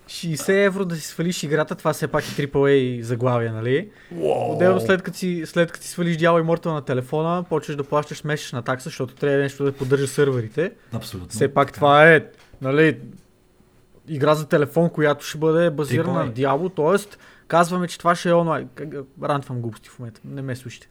60 0.07 0.65
евро 0.67 0.85
да 0.85 0.97
си 0.97 1.03
свалиш 1.07 1.43
играта, 1.43 1.75
това 1.75 1.93
все 1.93 2.09
пак 2.09 2.25
е 2.25 2.47
AAA 2.47 3.01
заглавие, 3.01 3.51
нали? 3.51 3.89
Wow. 4.15 4.55
Отделно 4.55 4.81
след 4.81 5.03
като 5.03 5.19
си, 5.19 5.43
след 5.47 5.73
като 5.73 5.85
си 5.85 5.91
свалиш 5.91 6.17
Diablo 6.17 6.43
Immortal 6.43 6.67
на 6.67 6.81
телефона, 6.83 7.45
почваш 7.49 7.77
да 7.77 7.85
плащаш 7.85 8.25
месечна 8.25 8.63
такса, 8.63 8.89
защото 8.89 9.15
трябва 9.15 9.39
нещо 9.39 9.65
да 9.65 9.73
поддържа 9.73 10.07
сървърите. 10.07 10.73
Абсолютно. 10.93 11.29
Все 11.29 11.55
пак 11.55 11.73
това 11.73 12.11
е, 12.11 12.25
нали, 12.65 12.99
игра 14.09 14.35
за 14.35 14.49
телефон, 14.49 14.91
която 14.91 15.25
ще 15.25 15.39
бъде 15.39 15.71
базирана 15.71 16.25
на 16.25 16.33
Diablo, 16.33 16.99
т.е. 16.99 17.19
казваме, 17.49 17.89
че 17.89 17.99
това 17.99 18.15
ще 18.15 18.29
е 18.29 18.35
онлайн. 18.35 18.69
Как- 18.75 19.05
Рантвам 19.23 19.61
глупости 19.61 19.89
в 19.89 19.99
момента, 19.99 20.21
не 20.25 20.43
ме 20.43 20.57
слушайте. 20.57 20.89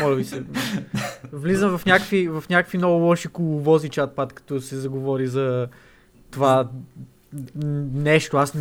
Моля 0.00 0.14
ви 0.14 0.24
се. 0.24 0.42
Влизам 1.32 1.78
в 1.78 1.86
някакви, 1.86 2.28
в 2.28 2.44
някакви 2.50 2.78
много 2.78 3.04
лоши 3.04 3.28
коловози 3.28 3.88
чат-пат, 3.90 4.32
като 4.32 4.60
се 4.60 4.76
заговори 4.76 5.26
за 5.26 5.68
това 6.30 6.68
нещо. 7.94 8.36
Аз 8.36 8.54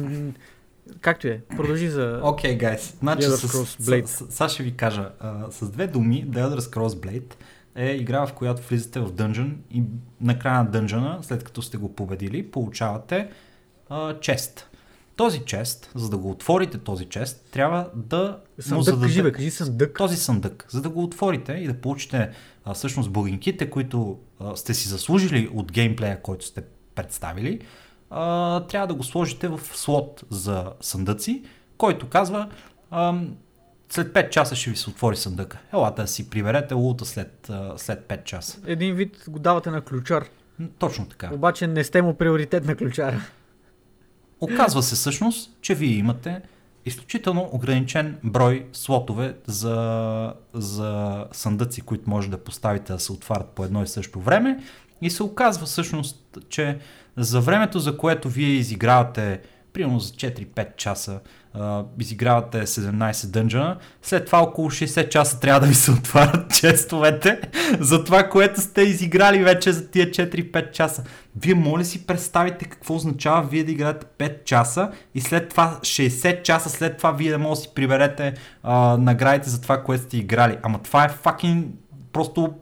както 1.02 1.28
е, 1.28 1.42
продължи 1.58 1.90
за... 1.90 2.20
Окей, 2.24 2.56
okay, 2.56 2.60
гайс. 2.60 2.98
Значи 3.00 3.24
с, 3.24 3.38
с, 3.38 3.66
с, 4.06 4.26
сега 4.30 4.50
ще 4.50 4.64
ви 4.64 4.72
кажа. 4.72 5.10
А, 5.20 5.52
с 5.52 5.70
две 5.70 5.88
думи, 5.88 6.28
The 6.30 6.50
Elder 6.50 6.60
Scrolls 6.60 7.08
Blade 7.08 7.34
е 7.76 7.92
игра, 7.92 8.28
в 8.28 8.34
която 8.34 8.68
влизате 8.68 9.00
в 9.00 9.12
дънжън 9.12 9.58
и 9.72 9.84
на 10.22 10.40
края 10.40 10.64
на 10.64 10.72
дънжъна, 10.72 11.20
след 11.22 11.44
като 11.44 11.62
сте 11.62 11.78
го 11.78 11.96
победили, 11.96 12.52
получавате 12.52 13.30
а, 13.90 14.20
чест. 14.20 14.70
Този 15.16 15.40
чест, 15.40 15.92
за 15.96 16.10
да 16.10 16.18
го 16.18 16.30
отворите 16.30 16.78
този 16.78 17.06
чест, 17.06 17.48
трябва 17.52 17.90
да 17.96 18.40
му 18.72 18.84
Съндък, 18.84 19.02
кажи 19.02 19.24
бе, 19.24 19.30
зададете 19.30 19.32
кажи 19.32 19.52
съндък. 19.52 19.98
този 19.98 20.18
съндък. 20.18 20.66
За 20.70 20.82
да 20.82 20.90
го 20.90 21.04
отворите 21.04 21.54
и 21.54 21.68
да 21.68 21.74
получите 21.74 22.30
а, 22.66 22.74
всъщност 22.74 23.12
благинките, 23.12 23.70
които 23.70 24.20
а, 24.40 24.56
сте 24.56 24.74
си 24.74 24.90
заслужили 24.90 25.50
от 25.54 25.72
геймплея, 25.72 26.22
който 26.22 26.46
сте 26.46 26.64
представили, 26.96 27.62
а, 28.10 28.60
трябва 28.60 28.88
да 28.88 28.94
го 28.94 29.04
сложите 29.04 29.48
в 29.48 29.60
слот 29.74 30.24
за 30.30 30.72
съндъци, 30.82 31.44
който 31.78 32.10
казва 32.10 32.50
ам, 32.92 33.36
след 33.94 34.14
5 34.14 34.30
часа 34.30 34.56
ще 34.56 34.70
ви 34.70 34.76
се 34.76 34.90
отвори 34.90 35.16
съндъка. 35.16 35.58
Елата 35.74 36.02
да 36.02 36.08
си 36.08 36.30
приберете 36.30 36.74
лута 36.74 37.06
след, 37.06 37.52
след 37.78 38.00
5 38.08 38.24
часа. 38.24 38.58
Един 38.66 38.96
вид 38.96 39.24
го 39.28 39.40
давате 39.40 39.70
на 39.70 39.82
ключар, 39.82 40.26
Точно 40.80 41.06
така. 41.06 41.30
обаче 41.34 41.68
не 41.68 41.84
сте 41.84 42.02
му 42.02 42.14
приоритет 42.14 42.66
на 42.66 42.76
ключара. 42.76 43.22
Оказва 44.42 44.84
се 44.84 44.96
всъщност, 44.96 45.58
че 45.62 45.76
вие 45.76 45.94
имате 45.98 46.42
изключително 46.86 47.50
ограничен 47.52 48.18
брой 48.24 48.66
слотове 48.74 49.36
за, 49.46 50.34
за 50.54 51.26
съндъци, 51.32 51.82
които 51.82 52.10
може 52.10 52.30
да 52.30 52.38
поставите 52.38 52.94
да 52.94 53.00
се 53.00 53.12
отварят 53.12 53.50
по 53.50 53.66
едно 53.66 53.84
и 53.84 53.88
също 53.88 54.20
време. 54.20 54.64
И 55.02 55.10
се 55.10 55.24
оказва 55.24 55.66
всъщност, 55.66 56.38
че 56.50 56.78
за 57.18 57.42
времето, 57.42 57.80
за 57.80 57.98
което 57.98 58.30
вие 58.30 58.50
изигравате 58.50 59.42
примерно 59.74 60.00
за 60.00 60.14
4-5 60.14 60.76
часа, 60.76 61.20
а, 61.54 61.84
изигравате 62.00 62.68
17 62.68 63.28
дънжана, 63.28 63.78
след 64.02 64.26
това 64.26 64.42
около 64.42 64.70
60 64.70 65.10
часа 65.10 65.40
трябва 65.40 65.60
да 65.60 65.68
ви 65.68 65.74
се 65.74 65.92
отварят 65.92 66.52
честовете 66.60 67.42
за 67.80 68.04
това, 68.04 68.30
което 68.30 68.62
сте 68.62 68.82
изиграли 68.82 69.44
вече 69.44 69.72
за 69.72 69.92
тия 69.92 70.12
4-5 70.12 70.72
часа. 70.72 71.04
Вие 71.36 71.56
моля 71.56 71.86
си 71.86 72.08
представите 72.08 72.66
какво 72.66 72.96
означава 72.96 73.48
вие 73.48 73.64
да 73.64 73.72
играете 73.72 74.06
5 74.20 74.44
часа 74.44 74.92
и 75.16 75.22
след 75.22 75.50
това 75.50 75.80
60 75.82 76.42
часа 76.42 76.70
след 76.70 76.98
това 76.98 77.12
вие 77.12 77.32
да 77.32 77.40
може 77.40 77.60
да 77.60 77.62
си 77.62 77.70
приберете 77.76 78.34
а, 78.64 78.98
наградите 78.98 79.50
за 79.50 79.62
това, 79.62 79.84
което 79.84 80.04
сте 80.04 80.18
играли. 80.18 80.58
Ама 80.64 80.80
това 80.84 81.06
е 81.06 81.10
факин 81.10 81.74
просто 82.14 82.54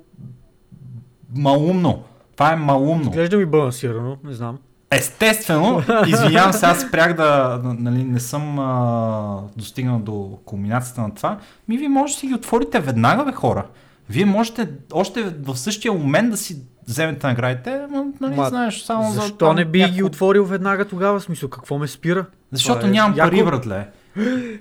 малумно. 1.36 2.04
Това 2.34 2.54
е 2.54 2.56
малумно. 2.56 3.10
Изглежда 3.10 3.38
ми 3.38 3.46
балансирано, 3.46 4.18
не 4.24 4.34
знам. 4.34 4.60
Естествено, 4.92 5.84
извинявам 6.08 6.54
се, 6.54 6.66
аз 6.66 6.82
спрях 6.82 7.14
да, 7.14 7.60
нали, 7.64 8.04
не 8.04 8.20
съм 8.20 8.60
а, 8.60 9.38
достигнал 9.58 10.00
до 10.00 10.14
кулминацията 10.46 11.02
на 11.02 11.14
това. 11.14 11.38
Ми 11.68 11.78
вие 11.78 11.90
може 11.90 12.14
да 12.14 12.20
си 12.20 12.28
ги 12.28 12.34
отворите 12.34 12.80
веднага, 12.80 13.26
бе 13.26 13.32
хора. 13.32 13.66
Вие 14.10 14.26
можете 14.26 14.70
още 14.94 15.24
в 15.40 15.56
същия 15.58 15.94
момент 15.94 16.32
да 16.32 16.38
си 16.38 16.58
вземете 16.88 17.28
наградите, 17.28 17.82
но 17.92 18.06
нали, 18.22 18.36
Ма, 18.36 18.46
знаеш, 18.46 18.80
само 18.80 19.12
за 19.12 19.22
Защо 19.22 19.54
не 19.54 19.66
би 19.66 19.80
някакво- 19.80 19.96
ги 19.96 20.04
отворил 20.04 20.46
веднага 20.46 20.86
тогава? 20.86 21.20
В 21.20 21.24
смисъл, 21.24 21.50
какво 21.50 21.78
ме 21.78 21.88
спира? 21.88 22.26
Защото 22.52 22.80
Това 22.80 22.90
е 22.90 22.92
нямам 22.92 23.18
яко. 23.18 23.30
пари, 23.32 23.44
братле. 23.44 23.88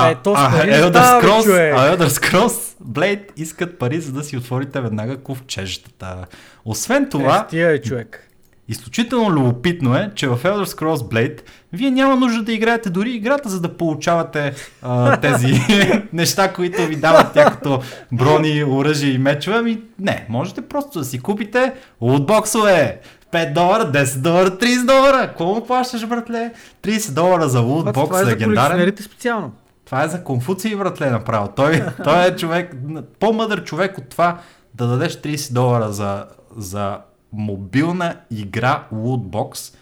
Е, 0.00 0.14
то 0.14 0.32
а, 0.32 0.50
Elder 0.52 0.92
Scrolls, 1.20 1.44
човек. 1.44 1.74
а 1.76 1.96
Elder 1.96 2.08
Scrolls 2.08 2.76
Blade 2.84 3.26
искат 3.36 3.78
пари, 3.78 4.00
за 4.00 4.12
да 4.12 4.24
си 4.24 4.36
отворите 4.36 4.80
веднага 4.80 5.16
ковчежетата. 5.16 6.16
Освен 6.64 7.08
това, 7.08 7.36
Е, 7.36 7.48
стига 7.48 7.66
е, 7.66 7.80
човек. 7.80 8.29
Изключително 8.70 9.30
любопитно 9.30 9.96
е, 9.96 10.10
че 10.14 10.28
в 10.28 10.38
Elder 10.42 10.64
Scrolls 10.64 11.12
Blade 11.12 11.40
вие 11.72 11.90
няма 11.90 12.16
нужда 12.16 12.42
да 12.42 12.52
играете 12.52 12.90
дори 12.90 13.10
играта, 13.10 13.48
за 13.48 13.60
да 13.60 13.76
получавате 13.76 14.54
а, 14.82 15.16
тези 15.20 15.60
неща, 16.12 16.52
които 16.52 16.86
ви 16.86 16.96
дават 16.96 17.32
тя 17.34 17.44
като 17.44 17.80
брони, 18.12 18.64
оръжия 18.64 19.14
и 19.14 19.18
мечове. 19.18 19.56
Ами 19.56 19.82
не, 19.98 20.26
можете 20.28 20.60
просто 20.60 20.98
да 20.98 21.04
си 21.04 21.20
купите 21.20 21.72
лутбоксове. 22.00 23.00
5 23.32 23.52
долара, 23.52 23.92
10 23.92 24.18
долара, 24.18 24.50
30 24.50 24.86
долара. 24.86 25.34
Му 25.40 25.66
плащаш, 25.66 26.06
братле? 26.06 26.52
30 26.82 27.12
долара 27.12 27.48
за 27.48 27.60
лутбокс, 27.60 28.08
това 28.08 28.20
е 28.20 28.24
за 28.24 28.30
легендарен. 28.30 28.54
колекционерите 28.54 29.02
специално. 29.02 29.52
Това 29.84 30.04
е 30.04 30.08
за 30.08 30.24
Конфуций, 30.24 30.76
братле, 30.76 31.10
направо. 31.10 31.48
Той, 31.56 31.82
той 32.04 32.26
е 32.26 32.36
човек, 32.36 32.74
по-мъдър 33.20 33.64
човек 33.64 33.98
от 33.98 34.08
това 34.08 34.38
да 34.74 34.86
дадеш 34.86 35.16
30 35.16 35.52
долара 35.52 35.92
за, 35.92 36.24
за 36.56 36.98
мобилна 37.32 38.16
игра 38.30 38.86
Lootbox, 38.92 39.74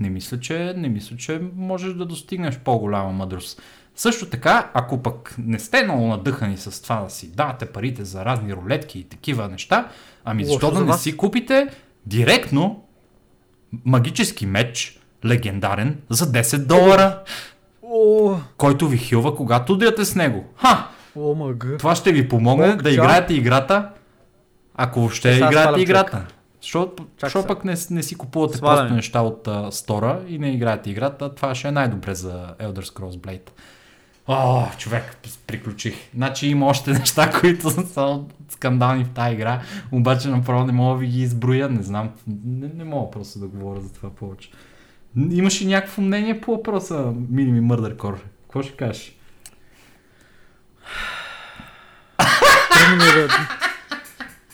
не 0.00 0.10
мисля, 0.10 0.40
че, 0.40 0.74
не 0.76 0.88
мисля, 0.88 1.16
че 1.16 1.40
можеш 1.56 1.94
да 1.94 2.06
достигнеш 2.06 2.58
по-голяма 2.58 3.12
мъдрост. 3.12 3.62
Също 3.96 4.26
така, 4.26 4.70
ако 4.74 5.02
пък 5.02 5.34
не 5.38 5.58
сте 5.58 5.84
много 5.84 6.06
надъхани 6.06 6.56
с 6.56 6.82
това 6.82 7.00
да 7.00 7.10
си 7.10 7.32
давате 7.32 7.66
парите 7.66 8.04
за 8.04 8.24
разни 8.24 8.54
рулетки 8.54 8.98
и 8.98 9.04
такива 9.04 9.48
неща, 9.48 9.88
ами 10.24 10.44
защо 10.44 10.66
Лошо 10.66 10.78
да 10.78 10.80
за 10.80 10.92
не 10.92 10.98
си 10.98 11.16
купите 11.16 11.68
директно 12.06 12.84
магически 13.84 14.46
меч, 14.46 15.00
легендарен, 15.24 15.98
за 16.10 16.26
10 16.26 16.58
долара, 16.58 17.22
О, 17.82 18.36
който 18.56 18.88
ви 18.88 18.98
хилва, 18.98 19.36
когато 19.36 19.72
удряте 19.72 20.04
с 20.04 20.14
него. 20.14 20.44
Ха! 20.56 20.88
о. 21.16 21.52
Това 21.78 21.94
ще 21.94 22.12
ви 22.12 22.28
помогне 22.28 22.68
Ох, 22.68 22.82
да 22.82 22.90
играете 22.90 23.34
играта, 23.34 23.90
ако 24.74 25.00
въобще 25.00 25.34
Сега 25.34 25.46
играете 25.46 25.80
играта. 25.80 26.10
Защото 26.10 26.34
Чак 26.64 26.90
защо 27.20 27.46
пък 27.46 27.64
не, 27.64 27.74
не 27.90 28.02
си 28.02 28.14
купувате 28.14 28.56
Сваляме. 28.56 28.78
просто 28.78 28.94
неща 28.94 29.20
от 29.20 29.48
а, 29.48 29.72
стора 29.72 30.20
и 30.28 30.38
не 30.38 30.50
играете 30.50 30.90
играта, 30.90 31.34
това 31.34 31.54
ще 31.54 31.68
е 31.68 31.72
най-добре 31.72 32.14
за 32.14 32.54
Elder 32.60 32.84
Scrolls 32.84 33.16
Blade. 33.16 33.50
О, 34.26 34.66
човек, 34.78 35.16
приключих. 35.46 35.94
Значи 36.14 36.46
има 36.46 36.66
още 36.66 36.92
неща, 36.92 37.30
които 37.40 37.70
са 37.70 38.20
скандални 38.48 39.04
в 39.04 39.10
тази 39.10 39.34
игра, 39.34 39.62
обаче 39.92 40.28
направо 40.28 40.66
не 40.66 40.72
мога 40.72 40.94
да 40.94 41.00
ви 41.00 41.06
ги 41.06 41.22
изброя, 41.22 41.68
не 41.68 41.82
знам, 41.82 42.10
не, 42.46 42.68
не 42.74 42.84
мога 42.84 43.10
просто 43.10 43.38
да 43.38 43.46
говоря 43.46 43.80
за 43.80 43.92
това 43.92 44.10
повече. 44.10 44.50
Имаш 45.30 45.62
ли 45.62 45.66
някакво 45.66 46.02
мнение 46.02 46.40
по 46.40 46.56
въпроса 46.56 46.94
Minimi 47.32 47.60
Murder 47.60 47.96
Core? 47.96 48.20
Какво 48.42 48.62
ще 48.62 48.76
кажеш? 48.76 49.16
Трудно 52.72 52.96
ми 52.96 53.10
е 53.10 53.26
да... 53.26 53.28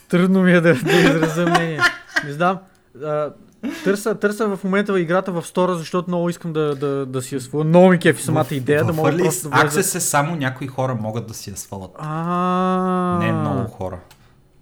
Трудно 0.08 0.42
ми 0.42 0.52
е 0.52 0.60
да, 0.60 0.74
да 0.74 0.92
изразя 0.92 1.46
мнение. 1.46 1.80
Не 2.24 2.32
знам. 2.32 2.58
А, 3.04 3.32
търся, 3.84 4.14
търся 4.14 4.56
в 4.56 4.64
момента 4.64 5.00
играта 5.00 5.32
в 5.32 5.46
стора, 5.46 5.74
защото 5.74 6.10
много 6.10 6.28
искам 6.28 6.52
да, 6.52 6.74
да, 6.74 7.06
да 7.06 7.22
си 7.22 7.34
я 7.34 7.40
сваля. 7.40 7.64
Много 7.64 7.88
ми 7.88 7.98
кефи 7.98 8.22
самата 8.22 8.46
идея, 8.50 8.84
да 8.84 8.92
мога 8.92 9.16
просто 9.16 9.48
да. 9.50 9.56
Access 9.56 9.96
е 9.96 10.00
само 10.00 10.36
някои 10.36 10.66
хора 10.66 10.94
могат 10.94 11.26
да 11.26 11.34
си 11.34 11.50
я 11.50 11.56
свалят. 11.56 11.90
Не 13.20 13.32
много 13.32 13.68
хора. 13.70 13.98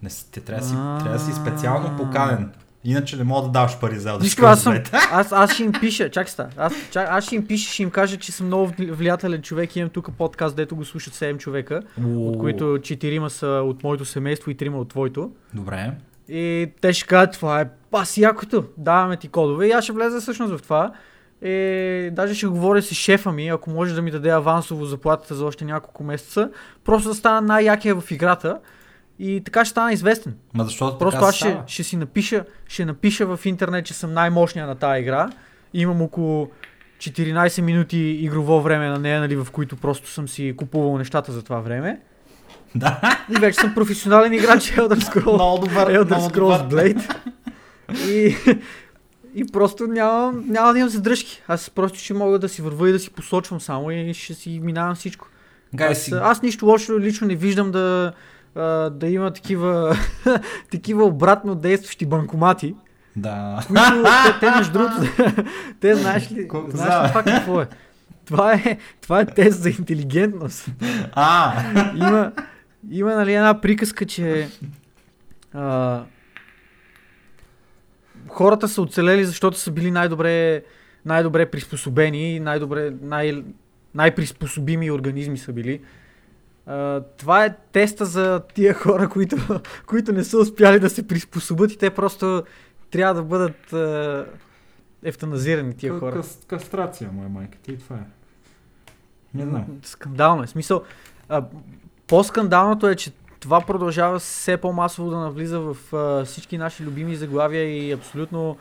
Не, 0.03 0.09
те 0.31 0.39
трябва 0.39 0.61
да 0.61 0.67
си, 0.67 0.73
трябва 0.73 1.13
да 1.13 1.19
си 1.19 1.33
специално 1.33 1.97
поканен. 1.97 2.51
Иначе 2.83 3.17
не 3.17 3.23
мога 3.23 3.41
да 3.41 3.51
даваш 3.51 3.79
пари 3.79 3.99
за 3.99 4.17
Нищо, 4.21 4.45
аз 4.45 4.61
съм, 4.61 4.79
аз, 5.11 5.31
аз 5.31 5.53
ще 5.53 5.63
им 5.63 5.71
пиша, 5.71 6.09
чакай 6.09 6.31
ста, 6.31 6.49
аз, 6.57 6.73
чак, 6.91 7.07
аз 7.11 7.23
ще 7.23 7.35
им 7.35 7.47
пиша, 7.47 7.73
ще 7.73 7.83
им 7.83 7.89
кажа, 7.89 8.17
че 8.17 8.31
съм 8.31 8.45
много 8.45 8.67
вли- 8.67 8.91
влиятелен 8.91 9.41
човек 9.41 9.75
и 9.75 9.79
имам 9.79 9.89
тук 9.89 10.09
подкаст, 10.17 10.55
дето 10.55 10.75
го 10.75 10.85
слушат 10.85 11.13
7 11.13 11.37
човека, 11.37 11.81
от 12.05 12.37
които 12.37 12.63
4 12.63 13.27
са 13.27 13.47
от 13.47 13.83
моето 13.83 14.05
семейство 14.05 14.51
и 14.51 14.57
3 14.57 14.73
от 14.73 14.89
твоето. 14.89 15.31
Добре. 15.53 15.91
И 16.29 16.71
те 16.81 16.93
ще 16.93 17.07
кажат, 17.07 17.33
това 17.33 17.61
е 17.61 17.69
пас 17.91 18.17
якото, 18.17 18.63
даваме 18.77 19.17
ти 19.17 19.27
кодове 19.27 19.67
и 19.67 19.71
аз 19.71 19.83
ще 19.83 19.93
влеза 19.93 20.21
всъщност 20.21 20.57
в 20.57 20.61
това. 20.61 20.91
И 21.43 22.09
даже 22.13 22.33
ще 22.35 22.47
говоря 22.47 22.81
с 22.81 22.93
шефа 22.93 23.31
ми, 23.31 23.47
ако 23.47 23.69
може 23.69 23.95
да 23.95 24.01
ми 24.01 24.11
даде 24.11 24.29
авансово 24.29 24.85
заплатата 24.85 25.35
за 25.35 25.45
още 25.45 25.65
няколко 25.65 26.03
месеца, 26.03 26.49
просто 26.83 27.09
да 27.09 27.15
стана 27.15 27.41
най-якия 27.41 27.95
в 27.95 28.11
играта 28.11 28.59
и 29.19 29.41
така 29.45 29.65
ще 29.65 29.69
стана 29.69 29.93
известен. 29.93 30.35
Ма 30.53 30.63
защото 30.63 30.97
Просто 30.97 31.19
аз 31.19 31.35
ще, 31.35 31.57
ще 31.67 31.83
си 31.83 31.97
напиша, 31.97 32.45
ще 32.67 32.85
напиша 32.85 33.37
в 33.37 33.45
интернет, 33.45 33.85
че 33.85 33.93
съм 33.93 34.13
най-мощния 34.13 34.67
на 34.67 34.75
тази 34.75 35.01
игра. 35.01 35.29
Имам 35.73 36.01
около 36.01 36.49
14 36.97 37.61
минути 37.61 37.97
игрово 37.97 38.61
време 38.61 38.87
на 38.87 38.99
нея, 38.99 39.19
нали, 39.19 39.35
в 39.35 39.47
които 39.51 39.75
просто 39.75 40.09
съм 40.09 40.27
си 40.27 40.53
купувал 40.57 40.97
нещата 40.97 41.31
за 41.31 41.43
това 41.43 41.59
време. 41.59 42.01
Да. 42.75 42.99
И 43.29 43.39
вече 43.39 43.59
съм 43.59 43.73
професионален 43.75 44.33
играч 44.33 44.63
Elder 44.63 44.99
Scrolls, 44.99 45.33
Много 45.33 45.57
добър. 45.67 45.93
Elder 45.93 46.29
Scrolls. 46.29 46.69
Blade. 46.69 47.15
И, 48.07 48.35
и 49.35 49.45
просто 49.45 49.87
нямам, 49.87 50.43
няма 50.47 50.73
да 50.73 50.79
имам 50.79 50.89
задръжки. 50.89 51.41
Аз 51.47 51.69
просто 51.69 51.99
ще 51.99 52.13
мога 52.13 52.39
да 52.39 52.49
си 52.49 52.61
вървя 52.61 52.89
и 52.89 52.91
да 52.91 52.99
си 52.99 53.09
посочвам 53.09 53.61
само 53.61 53.91
и 53.91 54.13
ще 54.13 54.33
си 54.33 54.59
минавам 54.63 54.95
всичко. 54.95 55.27
Гай 55.75 55.91
Аз, 55.91 55.97
си. 55.97 56.11
аз 56.21 56.41
нищо 56.41 56.65
лошо 56.65 56.99
лично 56.99 57.27
не 57.27 57.35
виждам 57.35 57.71
да, 57.71 58.13
да 58.91 59.07
има 59.07 59.31
такива, 59.33 59.97
такива 60.71 61.03
обратно 61.05 61.55
действащи 61.55 62.05
банкомати, 62.05 62.75
Да. 63.15 63.59
които 63.67 63.81
те, 64.25 64.39
те 64.39 64.51
между 64.51 64.73
другото, 64.73 64.95
те 65.79 65.95
знаеш 65.95 66.31
ли, 66.31 66.47
знаеш 66.69 67.05
ли 67.05 67.09
това 67.09 67.23
какво 67.23 67.61
е? 67.61 67.67
Това 68.25 68.53
е, 68.53 68.77
това 69.01 69.19
е 69.19 69.25
тест 69.25 69.61
за 69.61 69.69
интелигентност. 69.69 70.65
А, 71.13 71.53
Има, 71.95 72.31
има 72.91 73.15
нали, 73.15 73.33
една 73.33 73.61
приказка, 73.61 74.05
че 74.05 74.49
а, 75.53 76.03
хората 78.27 78.67
са 78.67 78.81
оцелели, 78.81 79.25
защото 79.25 79.57
са 79.57 79.71
били 79.71 79.91
най-добре, 79.91 80.63
най-добре 81.05 81.51
приспособени 81.51 82.35
и 82.35 82.39
най-добре, 82.39 82.93
най- 83.01 83.43
най-приспособими 83.95 84.91
организми 84.91 85.37
са 85.37 85.53
били. 85.53 85.81
А, 86.65 87.01
това 87.01 87.45
е 87.45 87.55
теста 87.71 88.05
за 88.05 88.41
тия 88.53 88.73
хора, 88.73 89.09
които, 89.09 89.61
които 89.85 90.11
не 90.11 90.23
са 90.23 90.37
успяли 90.37 90.79
да 90.79 90.89
се 90.89 91.07
приспособят 91.07 91.71
и 91.71 91.77
те 91.77 91.89
просто 91.89 92.43
трябва 92.91 93.13
да 93.13 93.23
бъдат 93.23 93.73
а, 93.73 94.25
ефтаназирани 95.03 95.77
тия 95.77 95.99
хора. 95.99 96.15
Кас, 96.15 96.39
кастрация, 96.47 97.09
моя 97.13 97.29
майка. 97.29 97.57
Ти 97.57 97.77
това 97.77 97.95
е. 97.95 98.05
Не 99.33 99.43
знам. 99.43 99.65
Скандално 99.83 100.43
е. 100.43 100.47
Смисъл, 100.47 100.83
а, 101.29 101.45
по-скандалното 102.09 102.87
е, 102.87 102.95
че 102.95 103.11
това 103.39 103.61
продължава 103.61 104.19
все 104.19 104.57
по-масово 104.57 105.09
да 105.09 105.17
навлиза 105.17 105.59
в 105.59 105.93
а, 105.93 106.25
всички 106.25 106.57
наши 106.57 106.83
любими 106.83 107.15
заглавия 107.15 107.63
и 107.63 107.91
абсолютно, 107.91 108.57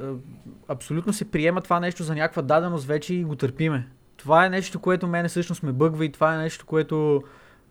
а, 0.00 0.04
абсолютно 0.68 1.12
се 1.12 1.30
приема 1.30 1.60
това 1.60 1.80
нещо 1.80 2.02
за 2.02 2.14
някаква 2.14 2.42
даденост 2.42 2.86
вече 2.86 3.14
и 3.14 3.24
го 3.24 3.36
търпиме. 3.36 3.88
Това 4.16 4.46
е 4.46 4.50
нещо, 4.50 4.80
което 4.80 5.06
мене 5.06 5.28
всъщност 5.28 5.62
ме 5.62 5.72
бъгва 5.72 6.04
и 6.04 6.12
това 6.12 6.34
е 6.34 6.38
нещо, 6.38 6.66
което 6.66 7.22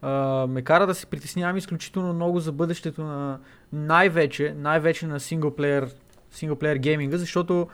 а, 0.02 0.48
ме 0.48 0.62
кара 0.62 0.88
да 0.88 0.96
се 0.96 1.06
притеснявам 1.06 1.58
изключително 1.58 2.14
много 2.14 2.40
за 2.40 2.52
бъдещето 2.52 3.04
на 3.04 3.40
най-вече, 3.74 4.56
най-вече 4.58 5.08
на 5.08 5.20
синглплеер, 5.20 5.90
синглплеер 6.32 6.76
гейминга, 6.76 7.18
защото 7.18 7.68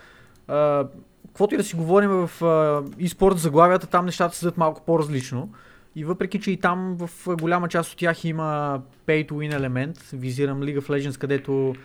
а, 0.48 0.88
каквото 1.28 1.54
и 1.54 1.58
да 1.58 1.64
си 1.64 1.76
говорим 1.76 2.10
в 2.10 2.32
а, 2.42 2.46
e-спорт 3.04 3.36
заглавията, 3.36 3.88
там 3.88 4.06
нещата 4.06 4.36
седат 4.36 4.58
малко 4.58 4.82
по-различно. 4.86 5.50
И 5.98 6.04
въпреки, 6.04 6.40
че 6.40 6.52
и 6.52 6.58
там 6.58 6.98
в 6.98 7.10
голяма 7.36 7.68
част 7.68 7.92
от 7.92 7.98
тях 7.98 8.26
има 8.26 8.82
pay 9.08 9.30
to 9.30 9.32
win 9.32 9.56
елемент, 9.56 9.98
визирам 10.14 10.62
League 10.62 10.80
of 10.80 10.90
Legends, 10.90 11.18
където 11.18 11.76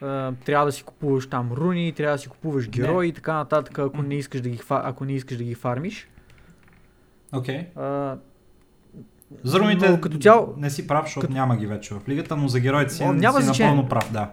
а, 0.00 0.32
трябва 0.44 0.66
да 0.66 0.72
си 0.72 0.82
купуваш 0.82 1.26
там 1.26 1.52
руни, 1.52 1.92
трябва 1.92 2.14
да 2.16 2.22
си 2.22 2.28
купуваш 2.28 2.68
герои 2.68 3.08
и 3.08 3.12
така 3.12 3.34
нататък, 3.34 3.78
ако 3.78 4.02
не 4.02 4.14
искаш 4.14 4.40
да 4.40 4.48
ги, 4.48 4.60
ако 4.70 5.04
не 5.04 5.12
искаш 5.12 5.36
да 5.38 5.44
ги 5.44 5.54
фармиш. 5.54 6.08
Окей. 7.32 7.66
А, 7.76 8.16
За 9.44 9.58
румите 9.60 9.90
Но 9.90 10.00
като 10.00 10.18
цяло- 10.18 10.54
не 10.56 10.70
си 10.70 10.86
прав, 10.86 11.04
защото 11.04 11.26
като- 11.26 11.34
няма 11.34 11.56
ги 11.56 11.66
вече 11.66 11.94
в 11.94 12.00
лигата, 12.08 12.36
но 12.36 12.48
за 12.48 12.60
героите 12.60 12.94
си, 12.94 13.04
няма 13.04 13.38
си 13.38 13.44
значение. 13.44 13.70
напълно 13.72 13.88
прав, 13.88 14.12
да. 14.12 14.30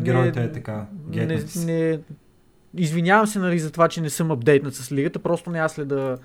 Героите 0.00 0.42
е 0.42 0.52
така. 0.52 0.86
не, 1.08 1.26
не, 1.66 1.98
извинявам 2.76 3.26
се 3.26 3.38
нали, 3.38 3.58
за 3.58 3.70
това, 3.70 3.88
че 3.88 4.00
не 4.00 4.10
съм 4.10 4.30
апдейтнат 4.30 4.74
с 4.74 4.92
лигата, 4.92 5.18
просто 5.18 5.50
не 5.50 5.58
аз 5.58 5.72
следа, 5.72 5.96
а, 5.96 6.18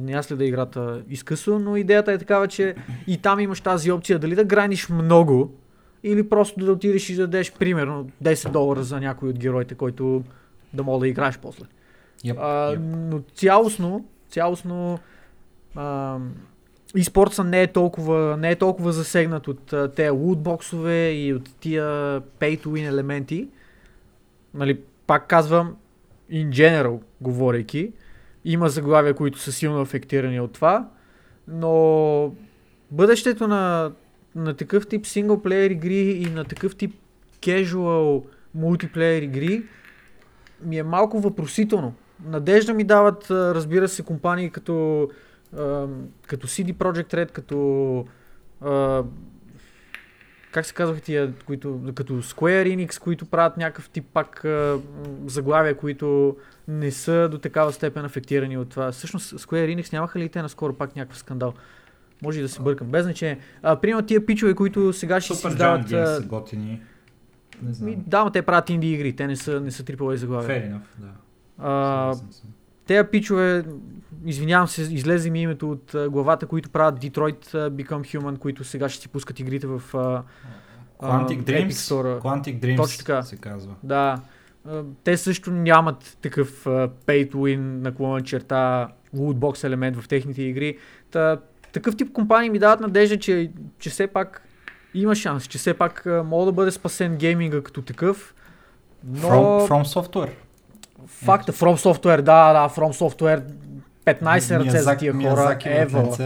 не 0.00 0.12
аз 0.12 0.26
следа 0.26 0.44
играта 0.44 1.02
изкъсно, 1.08 1.58
но 1.58 1.76
идеята 1.76 2.12
е 2.12 2.18
такава, 2.18 2.48
че 2.48 2.74
и 3.06 3.18
там 3.18 3.40
имаш 3.40 3.60
тази 3.60 3.92
опция 3.92 4.18
дали 4.18 4.34
да 4.34 4.44
граниш 4.44 4.88
много 4.88 5.54
или 6.02 6.28
просто 6.28 6.64
да 6.64 6.72
отидеш 6.72 7.10
и 7.10 7.14
да 7.14 7.22
дадеш 7.22 7.52
примерно 7.52 8.10
10 8.24 8.50
долара 8.50 8.82
за 8.82 9.00
някой 9.00 9.28
от 9.28 9.38
героите, 9.38 9.74
който 9.74 10.24
да 10.72 10.82
мога 10.82 11.00
да 11.00 11.08
играеш 11.08 11.38
после. 11.38 11.64
Yep, 12.24 12.36
А, 12.38 12.76
yep. 12.76 12.78
но 12.78 13.20
цялостно, 13.34 14.04
цялостно 14.28 14.98
а, 15.74 16.18
и 16.96 17.04
спортса 17.04 17.44
не 17.44 17.62
е 17.62 17.66
толкова, 17.66 18.36
не 18.36 18.50
е 18.50 18.56
толкова 18.56 18.92
засегнат 18.92 19.48
от 19.48 19.72
а, 19.72 19.92
тези 19.92 20.10
лутбоксове 20.10 21.10
и 21.10 21.34
от 21.34 21.50
тия 21.60 21.84
pay 22.20 22.60
to 22.60 22.66
win 22.66 22.88
елементи. 22.88 23.48
Нали, 24.54 24.80
пак 25.06 25.26
казвам, 25.26 25.76
in 26.32 26.48
general, 26.48 27.00
говорейки, 27.20 27.92
има 28.44 28.68
заглавия, 28.68 29.14
които 29.14 29.38
са 29.38 29.52
силно 29.52 29.80
афектирани 29.80 30.40
от 30.40 30.52
това, 30.52 30.88
но 31.48 32.32
бъдещето 32.90 33.48
на, 33.48 33.92
на 34.34 34.54
такъв 34.54 34.86
тип 34.86 35.06
синглплеер 35.06 35.70
игри 35.70 36.10
и 36.10 36.26
на 36.26 36.44
такъв 36.44 36.76
тип 36.76 36.94
casual 37.40 38.24
мултиплеер 38.54 39.22
игри 39.22 39.62
ми 40.62 40.78
е 40.78 40.82
малко 40.82 41.20
въпросително. 41.20 41.94
Надежда 42.24 42.74
ми 42.74 42.84
дават, 42.84 43.30
разбира 43.30 43.88
се, 43.88 44.02
компании 44.02 44.50
като, 44.50 45.08
като 46.26 46.46
CD 46.46 46.74
Projekt 46.74 47.14
Red, 47.14 47.30
като 47.30 48.06
как 50.52 50.66
се 50.66 50.74
казваха 50.74 51.00
тия, 51.00 51.32
които, 51.46 51.80
като 51.94 52.22
Square 52.22 52.76
Enix, 52.76 53.00
които 53.00 53.26
правят 53.26 53.56
някакъв 53.56 53.90
тип 53.90 54.04
пак 54.12 54.44
а, 54.44 54.78
заглавия, 55.26 55.76
които 55.76 56.36
не 56.68 56.90
са 56.90 57.28
до 57.30 57.38
такава 57.38 57.72
степен 57.72 58.04
афектирани 58.04 58.58
от 58.58 58.68
това. 58.68 58.92
Всъщност 58.92 59.34
Square 59.34 59.76
Enix 59.76 59.92
нямаха 59.92 60.18
ли 60.18 60.28
те 60.28 60.42
наскоро 60.42 60.72
пак 60.72 60.96
някакъв 60.96 61.18
скандал? 61.18 61.54
Може 62.22 62.38
и 62.38 62.42
да 62.42 62.48
се 62.48 62.62
бъркам, 62.62 62.86
без 62.86 63.04
значение. 63.04 63.38
А, 63.62 63.76
примерно 63.76 64.06
тия 64.06 64.26
пичове, 64.26 64.54
които 64.54 64.92
сега 64.92 65.20
ще 65.20 65.34
си 65.34 65.40
Супер 65.40 65.50
издават... 65.50 65.92
А, 65.92 66.06
са 66.06 66.22
готини. 66.22 66.82
Не 67.62 67.72
знам. 67.72 67.94
да, 68.06 68.24
но 68.24 68.30
те 68.30 68.42
правят 68.42 68.70
инди 68.70 68.92
игри, 68.92 69.16
те 69.16 69.26
не 69.26 69.36
са, 69.36 69.60
не 69.60 69.70
са 69.70 69.82
AAA 69.82 70.14
заглавия. 70.14 70.48
Fair 70.48 70.72
enough, 70.72 71.00
да. 71.00 71.08
А. 71.58 72.14
Тези 72.86 73.08
пичове, 73.08 73.64
извинявам 74.24 74.68
се, 74.68 74.82
излезе 74.82 75.30
ми 75.30 75.42
името 75.42 75.70
от 75.70 75.94
а, 75.94 76.08
главата, 76.10 76.46
които 76.46 76.70
правят 76.70 77.00
Detroit 77.00 77.46
Become 77.70 78.18
Human, 78.18 78.38
които 78.38 78.64
сега 78.64 78.88
ще 78.88 79.02
си 79.02 79.08
пускат 79.08 79.40
игрите 79.40 79.66
в... 79.66 79.82
А, 79.94 80.22
Quantic 81.02 81.42
Epic 81.42 81.44
Dreams, 81.44 81.70
Store. 81.70 82.20
Quantic 82.20 82.60
Dreams 82.60 82.76
Точно 82.76 82.98
така. 82.98 83.22
се 83.22 83.36
казва. 83.36 83.74
Да. 83.82 84.20
Те 85.04 85.16
също 85.16 85.50
нямат 85.50 86.18
такъв 86.22 86.64
pay 86.64 87.32
to 87.32 87.34
win 87.34 87.58
наклона 87.58 88.20
черта 88.20 88.88
lootbox 89.16 89.64
елемент 89.64 89.96
в 89.96 90.08
техните 90.08 90.42
игри. 90.42 90.78
Та, 91.10 91.38
такъв 91.72 91.96
тип 91.96 92.12
компании 92.12 92.50
ми 92.50 92.58
дават 92.58 92.80
надежда, 92.80 93.18
че, 93.18 93.50
че 93.78 93.90
все 93.90 94.06
пак 94.06 94.42
има 94.94 95.14
шанс, 95.14 95.44
че 95.44 95.58
все 95.58 95.74
пак 95.74 96.06
мога 96.24 96.46
да 96.46 96.52
бъде 96.52 96.70
спасен 96.70 97.16
гейминга 97.16 97.62
като 97.62 97.82
такъв. 97.82 98.34
Но 99.04 99.28
From, 99.28 99.68
from 99.68 100.00
Software. 100.00 100.32
факта, 101.06 101.52
From 101.52 101.76
Software, 101.76 102.20
да, 102.20 102.52
да, 102.52 102.68
From 102.68 102.92
Software, 102.92 103.42
15 104.04 104.66
ръце 104.66 104.78
за 104.78 104.96
тия 104.96 105.12
хора, 105.12 105.58
ево. 105.64 106.16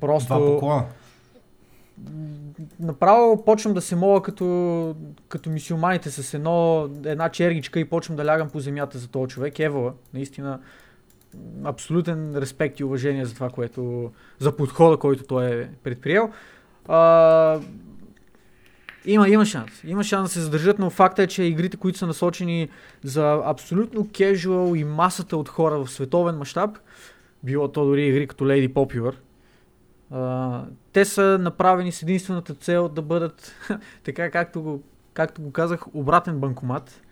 Просто-. 0.00 0.84
Направо 2.80 3.44
почвам 3.44 3.74
да 3.74 3.80
се 3.80 3.96
моля 3.96 4.22
като, 4.22 4.96
като 5.28 5.50
мисиоманите 5.50 6.10
с 6.10 6.34
едно, 6.34 6.88
една 7.04 7.28
чергичка 7.28 7.80
и 7.80 7.84
почвам 7.84 8.16
да 8.16 8.26
лягам 8.26 8.50
по 8.50 8.60
земята 8.60 8.98
за 8.98 9.08
този 9.08 9.28
човек. 9.34 9.58
Ева, 9.58 9.92
наистина, 10.14 10.58
абсолютен 11.64 12.36
респект 12.36 12.80
и 12.80 12.84
уважение 12.84 13.24
за 13.24 13.34
това, 13.34 13.50
което, 13.50 14.12
за 14.38 14.56
подхода, 14.56 14.96
който 14.96 15.24
той 15.24 15.46
е 15.46 15.68
предприел. 15.82 16.30
А, 16.88 17.60
има, 19.04 19.28
има 19.28 19.44
шанс. 19.44 19.70
Има 19.84 20.04
шанс 20.04 20.28
да 20.28 20.32
се 20.32 20.40
задържат, 20.40 20.78
но 20.78 20.90
факта 20.90 21.22
е, 21.22 21.26
че 21.26 21.42
игрите, 21.42 21.76
които 21.76 21.98
са 21.98 22.06
насочени 22.06 22.68
за 23.04 23.42
абсолютно 23.44 24.08
кежуал 24.12 24.74
и 24.74 24.84
масата 24.84 25.36
от 25.36 25.48
хора 25.48 25.78
в 25.78 25.90
световен 25.90 26.36
мащаб, 26.36 26.78
било 27.44 27.68
то 27.68 27.84
дори 27.84 28.06
игри 28.06 28.26
като 28.26 28.44
Lady 28.44 28.72
Popular, 28.72 29.14
а, 30.10 30.64
те 30.92 31.04
са 31.04 31.38
направени 31.40 31.92
с 31.92 32.02
единствената 32.02 32.54
цел 32.54 32.88
да 32.88 33.02
бъдат, 33.02 33.54
така 34.04 34.30
както 34.30 34.62
го, 34.62 34.82
както 35.14 35.42
го 35.42 35.52
казах, 35.52 35.94
обратен 35.94 36.38
банкомат. 36.38 37.02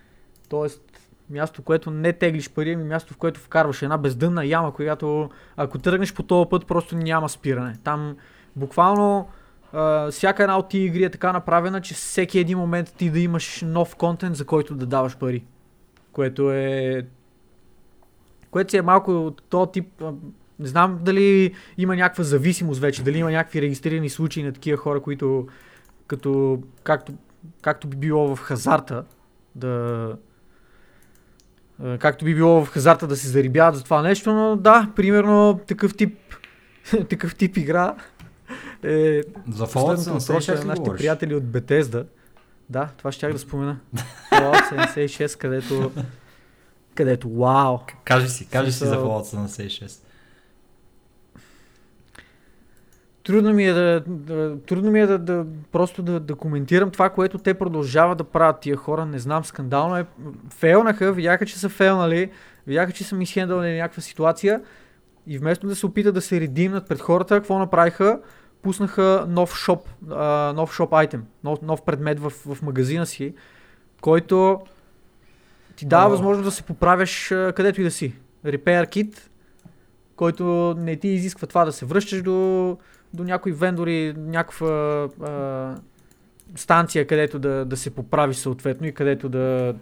Тоест, 0.48 0.82
място, 1.30 1.62
което 1.62 1.90
не 1.90 2.12
теглиш 2.12 2.50
пари, 2.50 2.72
ами 2.72 2.84
място, 2.84 3.14
в 3.14 3.16
което 3.16 3.40
вкарваш 3.40 3.82
една 3.82 3.98
бездънна 3.98 4.46
яма, 4.46 4.74
която 4.74 5.30
ако 5.56 5.78
тръгнеш 5.78 6.14
по 6.14 6.22
този 6.22 6.48
път, 6.48 6.66
просто 6.66 6.96
няма 6.96 7.28
спиране. 7.28 7.76
Там 7.84 8.16
буквално 8.56 9.28
а, 9.72 10.10
всяка 10.10 10.42
една 10.42 10.58
от 10.58 10.68
тия 10.68 10.84
игри 10.84 11.04
е 11.04 11.10
така 11.10 11.32
направена, 11.32 11.80
че 11.80 11.94
всеки 11.94 12.38
един 12.38 12.58
момент 12.58 12.94
ти 12.96 13.10
да 13.10 13.20
имаш 13.20 13.62
нов 13.66 13.96
контент, 13.96 14.36
за 14.36 14.44
който 14.44 14.74
да 14.74 14.86
даваш 14.86 15.16
пари. 15.16 15.44
Което 16.12 16.52
е... 16.52 17.06
Което 18.50 18.70
си 18.70 18.76
е 18.76 18.82
малко 18.82 19.26
от 19.26 19.42
този 19.42 19.70
тип... 19.72 20.02
Не 20.58 20.66
знам 20.66 20.98
дали 21.02 21.54
има 21.78 21.96
някаква 21.96 22.24
зависимост 22.24 22.80
вече, 22.80 23.02
дали 23.02 23.18
има 23.18 23.30
някакви 23.30 23.62
регистрирани 23.62 24.08
случаи 24.08 24.42
на 24.42 24.52
такива 24.52 24.76
хора, 24.76 25.00
които 25.00 25.46
като, 26.06 26.62
както, 26.82 27.12
както 27.62 27.88
би 27.88 27.96
било 27.96 28.36
в 28.36 28.40
хазарта, 28.40 29.04
да, 29.54 30.16
както 31.98 32.24
би 32.24 32.34
било 32.34 32.64
в 32.64 32.68
хазарта 32.68 33.06
да 33.06 33.16
се 33.16 33.28
зарибяват 33.28 33.76
за 33.76 33.84
това 33.84 34.02
нещо, 34.02 34.32
но 34.32 34.56
да, 34.56 34.90
примерно 34.96 35.60
такъв 35.66 35.96
тип, 35.96 36.18
такъв 37.08 37.34
тип 37.34 37.56
игра 37.56 37.94
е 38.82 39.22
За 39.52 39.66
Fallout 39.66 39.72
последното 39.72 40.26
прошлое 40.26 40.58
76 40.58 40.60
на 40.60 40.64
нашите 40.64 40.90
приятели 40.96 41.34
от 41.34 41.44
Bethesda. 41.44 42.06
Да, 42.70 42.88
това 42.98 43.12
ще 43.12 43.28
да 43.28 43.38
спомена. 43.38 43.76
Fallout 44.32 44.88
76, 44.88 45.38
където 45.38 45.92
където, 46.94 47.30
вау! 47.30 47.78
Кажи 48.04 48.28
си, 48.28 48.48
кажи 48.48 48.72
си 48.72 48.84
за 48.84 48.96
Fallout 48.96 49.48
76. 49.48 50.04
Трудно 53.24 53.52
ми 53.52 53.66
е 53.66 53.72
да, 53.72 54.02
да, 54.06 54.58
трудно 54.66 54.90
ми 54.90 55.00
е 55.00 55.06
да, 55.06 55.18
да 55.18 55.46
просто 55.72 56.02
да, 56.02 56.20
да 56.20 56.34
коментирам 56.34 56.90
това, 56.90 57.10
което 57.10 57.38
те 57.38 57.54
продължават 57.54 58.18
да 58.18 58.24
правят 58.24 58.60
тия 58.60 58.76
хора. 58.76 59.06
Не 59.06 59.18
знам, 59.18 59.44
скандално 59.44 59.96
е. 59.96 60.06
Фейлнаха, 60.50 61.12
видяха, 61.12 61.46
че 61.46 61.58
са 61.58 61.68
фейлнали, 61.68 62.30
видяха, 62.66 62.92
че 62.92 63.04
са 63.04 63.16
мисхендълни 63.16 63.76
някаква 63.76 64.02
ситуация 64.02 64.60
и 65.26 65.38
вместо 65.38 65.66
да 65.66 65.76
се 65.76 65.86
опитат 65.86 66.14
да 66.14 66.20
се 66.20 66.40
редимнат 66.40 66.88
пред 66.88 67.00
хората, 67.00 67.34
какво 67.34 67.58
направиха? 67.58 68.20
Пуснаха 68.62 69.26
нов 69.28 69.56
шоп, 69.56 69.88
а, 70.10 70.52
нов 70.56 70.74
шоп 70.74 70.92
айтем, 70.94 71.24
нов, 71.44 71.62
нов 71.62 71.84
предмет 71.84 72.20
в, 72.20 72.30
в 72.30 72.62
магазина 72.62 73.06
си, 73.06 73.34
който 74.00 74.60
ти 75.80 75.86
дава 75.86 76.06
О. 76.06 76.10
възможност 76.10 76.44
да 76.44 76.50
се 76.50 76.62
поправяш 76.62 77.28
където 77.28 77.80
и 77.80 77.84
да 77.84 77.90
си. 77.90 78.14
Repair 78.46 78.86
kit, 78.86 79.18
който 80.16 80.74
не 80.78 80.96
ти 80.96 81.08
изисква 81.08 81.46
това 81.46 81.64
да 81.64 81.72
се 81.72 81.86
връщаш 81.86 82.22
до, 82.22 82.76
до 83.14 83.24
някои 83.24 83.52
вендори, 83.52 84.14
някаква 84.16 84.68
а, 85.22 85.74
станция, 86.56 87.06
където 87.06 87.38
да, 87.38 87.64
да 87.64 87.76
се 87.76 87.90
поправиш 87.90 88.36
съответно 88.36 88.86
и 88.86 88.92
където 88.92 89.28
да, 89.28 89.74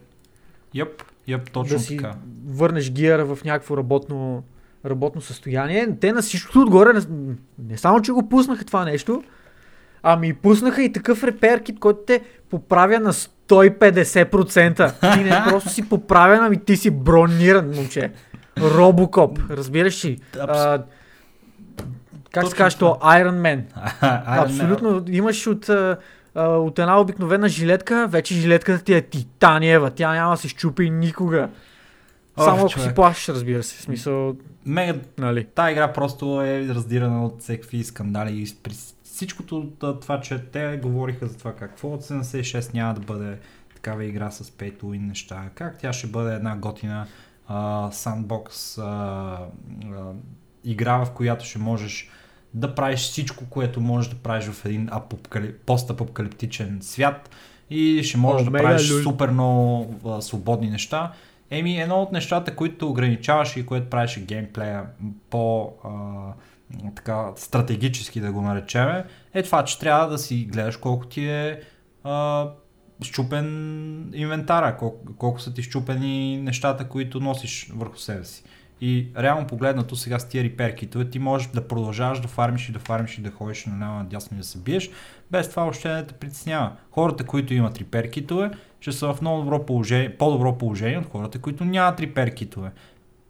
Йоп, 0.74 1.02
йоп, 1.28 1.50
точно 1.50 1.76
да 1.76 1.82
си 1.82 1.96
така. 1.96 2.14
върнеш 2.48 2.90
гиера 2.90 3.24
в 3.24 3.44
някакво 3.44 3.76
работно, 3.76 4.44
работно 4.86 5.20
състояние. 5.20 5.96
Те 6.00 6.12
на 6.12 6.22
всичкото 6.22 6.60
отгоре, 6.60 6.92
не, 6.92 7.00
не 7.58 7.76
само, 7.76 8.02
че 8.02 8.12
го 8.12 8.28
пуснаха 8.28 8.64
това 8.64 8.84
нещо, 8.84 9.22
ами 10.02 10.34
пуснаха 10.34 10.82
и 10.82 10.92
такъв 10.92 11.24
реперкит, 11.24 11.78
който 11.78 12.00
те 12.06 12.20
поправя 12.50 13.00
на 13.00 13.12
150%. 13.48 15.14
Ти 15.14 15.24
не 15.24 15.42
просто 15.48 15.68
си 15.68 15.88
поправен, 15.88 16.40
ами 16.44 16.64
ти 16.64 16.76
си 16.76 16.90
брониран, 16.90 17.70
момче. 17.76 18.10
Робокоп, 18.60 19.38
разбираш 19.50 20.04
ли? 20.04 20.20
А, 20.40 20.82
как 22.32 22.48
се 22.48 22.56
казва, 22.56 22.78
то 22.78 22.98
Iron 23.02 23.40
Man. 23.40 23.62
Абсолютно. 24.26 25.04
Имаш 25.08 25.46
от, 25.46 25.68
от 26.34 26.78
една 26.78 27.00
обикновена 27.00 27.48
жилетка, 27.48 28.06
вече 28.10 28.34
жилетката 28.34 28.84
ти 28.84 28.94
е 28.94 29.02
титаниева. 29.02 29.90
Тя 29.90 30.12
няма 30.14 30.30
да 30.30 30.36
се 30.36 30.48
щупи 30.48 30.90
никога. 30.90 31.48
Само 32.38 32.60
ако 32.60 32.80
си 32.80 32.94
плащаш, 32.94 33.28
разбира 33.28 33.62
се. 33.62 33.76
В 33.76 33.80
смисъл, 33.80 34.34
Мега 34.66 34.98
нали. 35.18 35.46
Тая 35.54 35.72
игра 35.72 35.92
просто 35.92 36.42
е 36.42 36.68
раздирана 36.68 37.24
от 37.24 37.42
всеки 37.42 37.84
скандали 37.84 38.42
и 38.42 38.46
при 38.62 38.74
всичкото 39.18 39.72
това, 40.00 40.20
че 40.20 40.38
те 40.38 40.76
говориха 40.82 41.26
за 41.26 41.38
това 41.38 41.52
как 41.52 41.80
Fallout 41.80 42.22
76 42.22 42.74
няма 42.74 42.94
да 42.94 43.00
бъде 43.00 43.38
такава 43.74 44.04
игра 44.04 44.30
с 44.30 44.44
to 44.50 44.82
win 44.82 45.06
неща, 45.06 45.50
как 45.54 45.78
тя 45.78 45.92
ще 45.92 46.06
бъде 46.06 46.34
една 46.34 46.56
готина 46.56 47.06
а, 47.48 47.90
sandbox 47.90 48.78
а, 48.82 48.84
а, 48.84 50.12
игра, 50.64 51.04
в 51.04 51.10
която 51.10 51.44
ще 51.44 51.58
можеш 51.58 52.10
да 52.54 52.74
правиш 52.74 53.00
всичко, 53.00 53.44
което 53.50 53.80
можеш 53.80 54.10
да 54.10 54.16
правиш 54.16 54.44
в 54.44 54.64
един 54.64 54.88
апокали... 54.92 55.52
постапокалиптичен 55.52 56.78
свят 56.80 57.30
и 57.70 58.02
ще 58.02 58.18
можеш 58.18 58.46
О, 58.46 58.50
да 58.50 58.58
правиш 58.58 58.92
люль. 58.92 59.02
супер 59.02 59.30
много 59.30 59.94
а, 60.06 60.22
свободни 60.22 60.70
неща. 60.70 61.12
Еми, 61.50 61.80
едно 61.80 62.02
от 62.02 62.12
нещата, 62.12 62.56
които 62.56 62.88
ограничаваше 62.88 63.60
и 63.60 63.66
което 63.66 63.90
правеше 63.90 64.20
геймплея 64.20 64.84
по 65.30 65.72
а, 65.84 65.90
така, 66.96 67.32
стратегически 67.36 68.20
да 68.20 68.32
го 68.32 68.42
наречеме, 68.42 69.04
е 69.34 69.42
това, 69.42 69.64
че 69.64 69.78
трябва 69.78 70.08
да 70.08 70.18
си 70.18 70.48
гледаш 70.52 70.76
колко 70.76 71.06
ти 71.06 71.28
е 71.28 71.60
а, 72.04 72.46
щупен 73.02 74.10
инвентара, 74.14 74.76
колко, 74.76 75.14
колко 75.16 75.40
са 75.40 75.54
ти 75.54 75.62
щупени 75.62 76.42
нещата, 76.42 76.88
които 76.88 77.20
носиш 77.20 77.70
върху 77.74 77.96
себе 77.96 78.24
си. 78.24 78.44
И 78.80 79.08
реално 79.18 79.46
погледнато 79.46 79.96
сега 79.96 80.18
с 80.18 80.28
тия 80.28 80.44
репер 80.44 80.74
китове 80.74 81.10
ти 81.10 81.18
можеш 81.18 81.48
да 81.48 81.68
продължаваш 81.68 82.20
да 82.20 82.28
фармиш 82.28 82.68
и 82.68 82.72
да 82.72 82.78
фармиш 82.78 83.18
и 83.18 83.22
да 83.22 83.30
ходиш 83.30 83.66
наляво 83.66 83.98
надясно 83.98 84.36
и 84.36 84.38
да 84.38 84.46
се 84.46 84.58
биеш, 84.58 84.90
без 85.30 85.50
това 85.50 85.62
въобще 85.62 85.88
не 85.88 86.06
те 86.06 86.14
притеснява. 86.14 86.72
Хората, 86.90 87.24
които 87.24 87.54
имат 87.54 87.78
репер 87.78 88.10
китове, 88.10 88.50
ще 88.80 88.92
са 88.92 89.14
в 89.14 89.20
много 89.20 89.42
добро 89.42 89.66
положение, 89.66 90.16
по-добро 90.16 90.58
положение 90.58 90.98
от 90.98 91.06
хората, 91.06 91.38
които 91.38 91.64
нямат 91.64 92.00
репер 92.00 92.34
китове. 92.34 92.70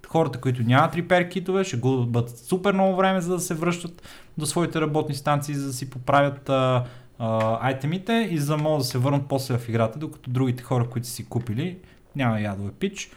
Хората, 0.08 0.40
които 0.40 0.62
нямат 0.62 0.94
репер 0.94 1.28
китове, 1.28 1.64
ще 1.64 1.76
губят 1.76 2.38
супер 2.38 2.72
много 2.72 2.96
време, 2.96 3.20
за 3.20 3.32
да 3.32 3.40
се 3.40 3.54
връщат 3.54 4.02
до 4.38 4.46
своите 4.46 4.80
работни 4.80 5.14
станции, 5.14 5.54
за 5.54 5.66
да 5.66 5.72
си 5.72 5.90
поправят 5.90 6.48
а, 6.48 6.84
а, 7.18 7.58
айтемите 7.60 8.28
и 8.30 8.38
за 8.38 8.56
да 8.56 8.62
могат 8.62 8.78
да 8.78 8.84
се 8.84 8.98
върнат 8.98 9.28
после 9.28 9.58
в 9.58 9.68
играта, 9.68 9.98
докато 9.98 10.30
другите 10.30 10.62
хора, 10.62 10.88
които 10.90 11.06
си 11.06 11.28
купили, 11.28 11.78
няма 12.16 12.40
ядове 12.40 12.72
пич, 12.72 13.10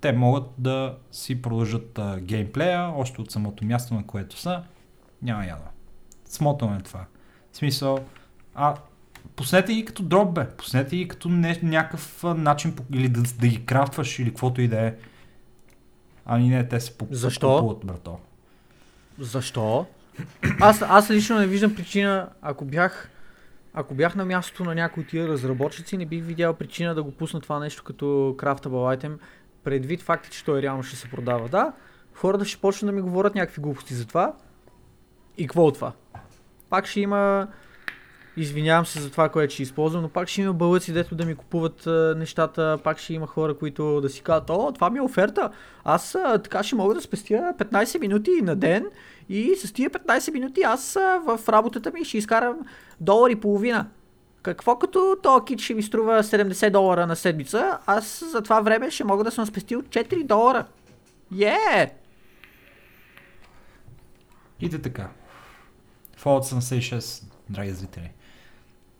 те 0.00 0.12
могат 0.12 0.44
да 0.58 0.96
си 1.12 1.42
продължат 1.42 1.98
а, 1.98 2.20
геймплея, 2.20 2.92
още 2.96 3.20
от 3.20 3.30
самото 3.30 3.64
място, 3.64 3.94
на 3.94 4.06
което 4.06 4.38
са, 4.38 4.62
няма 5.22 5.46
ядове. 5.46 5.68
Смотано 6.24 6.76
е 6.76 6.82
това. 6.82 7.04
В 7.52 7.56
смисъл, 7.56 7.98
а 8.54 8.74
пуснете 9.36 9.74
ги 9.74 9.84
като 9.84 10.02
дроп, 10.02 10.34
бе. 10.34 10.48
Пуснете 10.48 10.96
ги 10.96 11.08
като 11.08 11.28
не, 11.28 11.60
някакъв 11.62 12.24
начин, 12.24 12.76
или 12.92 13.08
да, 13.08 13.22
да 13.22 13.48
ги 13.48 13.66
крафтваш, 13.66 14.18
или 14.18 14.28
каквото 14.28 14.60
и 14.60 14.68
да 14.68 14.86
е. 14.86 14.94
Ами 16.26 16.48
не, 16.48 16.68
те 16.68 16.80
се 16.80 16.98
по- 16.98 17.06
Защо? 17.10 17.54
купуват, 17.56 17.86
брато. 17.86 18.18
Защо? 19.18 19.86
Аз, 20.60 20.82
аз 20.82 21.10
лично 21.10 21.38
не 21.38 21.46
виждам 21.46 21.74
причина, 21.74 22.28
ако 22.42 22.64
бях, 22.64 23.10
ако 23.74 23.94
бях 23.94 24.14
на 24.16 24.24
мястото 24.24 24.64
на 24.64 24.74
някои 24.74 25.06
тия 25.06 25.28
разработчици, 25.28 25.96
не 25.96 26.06
бих 26.06 26.24
видял 26.24 26.54
причина 26.54 26.94
да 26.94 27.02
го 27.02 27.10
пусна 27.12 27.40
това 27.40 27.58
нещо 27.58 27.84
като 27.84 28.04
craftable 28.38 28.98
item, 28.98 29.18
предвид 29.64 30.02
факта, 30.02 30.30
че 30.30 30.44
той 30.44 30.62
реално 30.62 30.82
ще 30.82 30.96
се 30.96 31.08
продава. 31.08 31.48
Да, 31.48 31.72
хората 32.14 32.44
ще 32.44 32.60
почнат 32.60 32.88
да 32.88 32.92
ми 32.92 33.00
говорят 33.00 33.34
някакви 33.34 33.62
глупости 33.62 33.94
за 33.94 34.06
това. 34.06 34.32
И 35.38 35.46
какво 35.46 35.64
от 35.66 35.74
това? 35.74 35.92
Пак 36.70 36.86
ще 36.86 37.00
има 37.00 37.48
Извинявам 38.36 38.86
се 38.86 39.00
за 39.00 39.10
това, 39.10 39.28
което 39.28 39.54
ще 39.54 39.62
използвам, 39.62 40.02
но 40.02 40.08
пак 40.08 40.28
ще 40.28 40.42
има 40.42 40.52
бълъци, 40.52 40.92
дето 40.92 41.14
да 41.14 41.24
ми 41.24 41.34
купуват 41.34 41.86
а, 41.86 42.14
нещата, 42.18 42.78
пак 42.84 42.98
ще 42.98 43.14
има 43.14 43.26
хора, 43.26 43.58
които 43.58 44.00
да 44.00 44.08
си 44.08 44.22
казват, 44.22 44.50
о, 44.50 44.72
това 44.72 44.90
ми 44.90 44.98
е 44.98 45.02
оферта, 45.02 45.50
аз 45.84 46.14
а, 46.14 46.38
така 46.38 46.62
ще 46.62 46.76
мога 46.76 46.94
да 46.94 47.00
спестя 47.00 47.54
15 47.58 48.00
минути 48.00 48.30
на 48.42 48.56
ден 48.56 48.86
и 49.28 49.54
с 49.56 49.72
тия 49.72 49.90
15 49.90 50.32
минути 50.32 50.62
аз 50.62 50.96
а, 50.96 51.22
в 51.26 51.48
работата 51.48 51.92
ми 51.92 52.04
ще 52.04 52.18
изкарам 52.18 52.58
долар 53.00 53.30
и 53.30 53.36
половина. 53.36 53.86
Какво 54.42 54.78
като 54.78 55.16
то 55.22 55.44
кит 55.44 55.60
ще 55.60 55.74
ми 55.74 55.82
струва 55.82 56.22
70 56.22 56.70
долара 56.70 57.06
на 57.06 57.16
седмица, 57.16 57.78
аз 57.86 58.24
за 58.32 58.42
това 58.42 58.60
време 58.60 58.90
ще 58.90 59.04
мога 59.04 59.24
да 59.24 59.30
съм 59.30 59.46
спестил 59.46 59.82
4 59.82 60.24
долара. 60.24 60.66
Е! 61.32 61.34
Yeah! 61.34 61.90
И 64.60 64.82
така. 64.82 65.08
Fallout 66.22 66.42
76, 66.42 67.24
драги 67.50 67.70
зрители. 67.70 68.10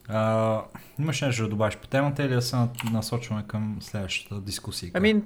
А, 0.09 0.63
имаш 0.99 1.21
нещо 1.21 1.43
да 1.43 1.49
добавиш 1.49 1.77
по 1.77 1.87
темата 1.87 2.25
или 2.25 2.35
да 2.35 2.43
се 2.43 2.57
насочваме 2.93 3.45
към 3.47 3.77
следващата 3.81 4.41
дискусия? 4.41 4.91
Ами, 4.95 5.23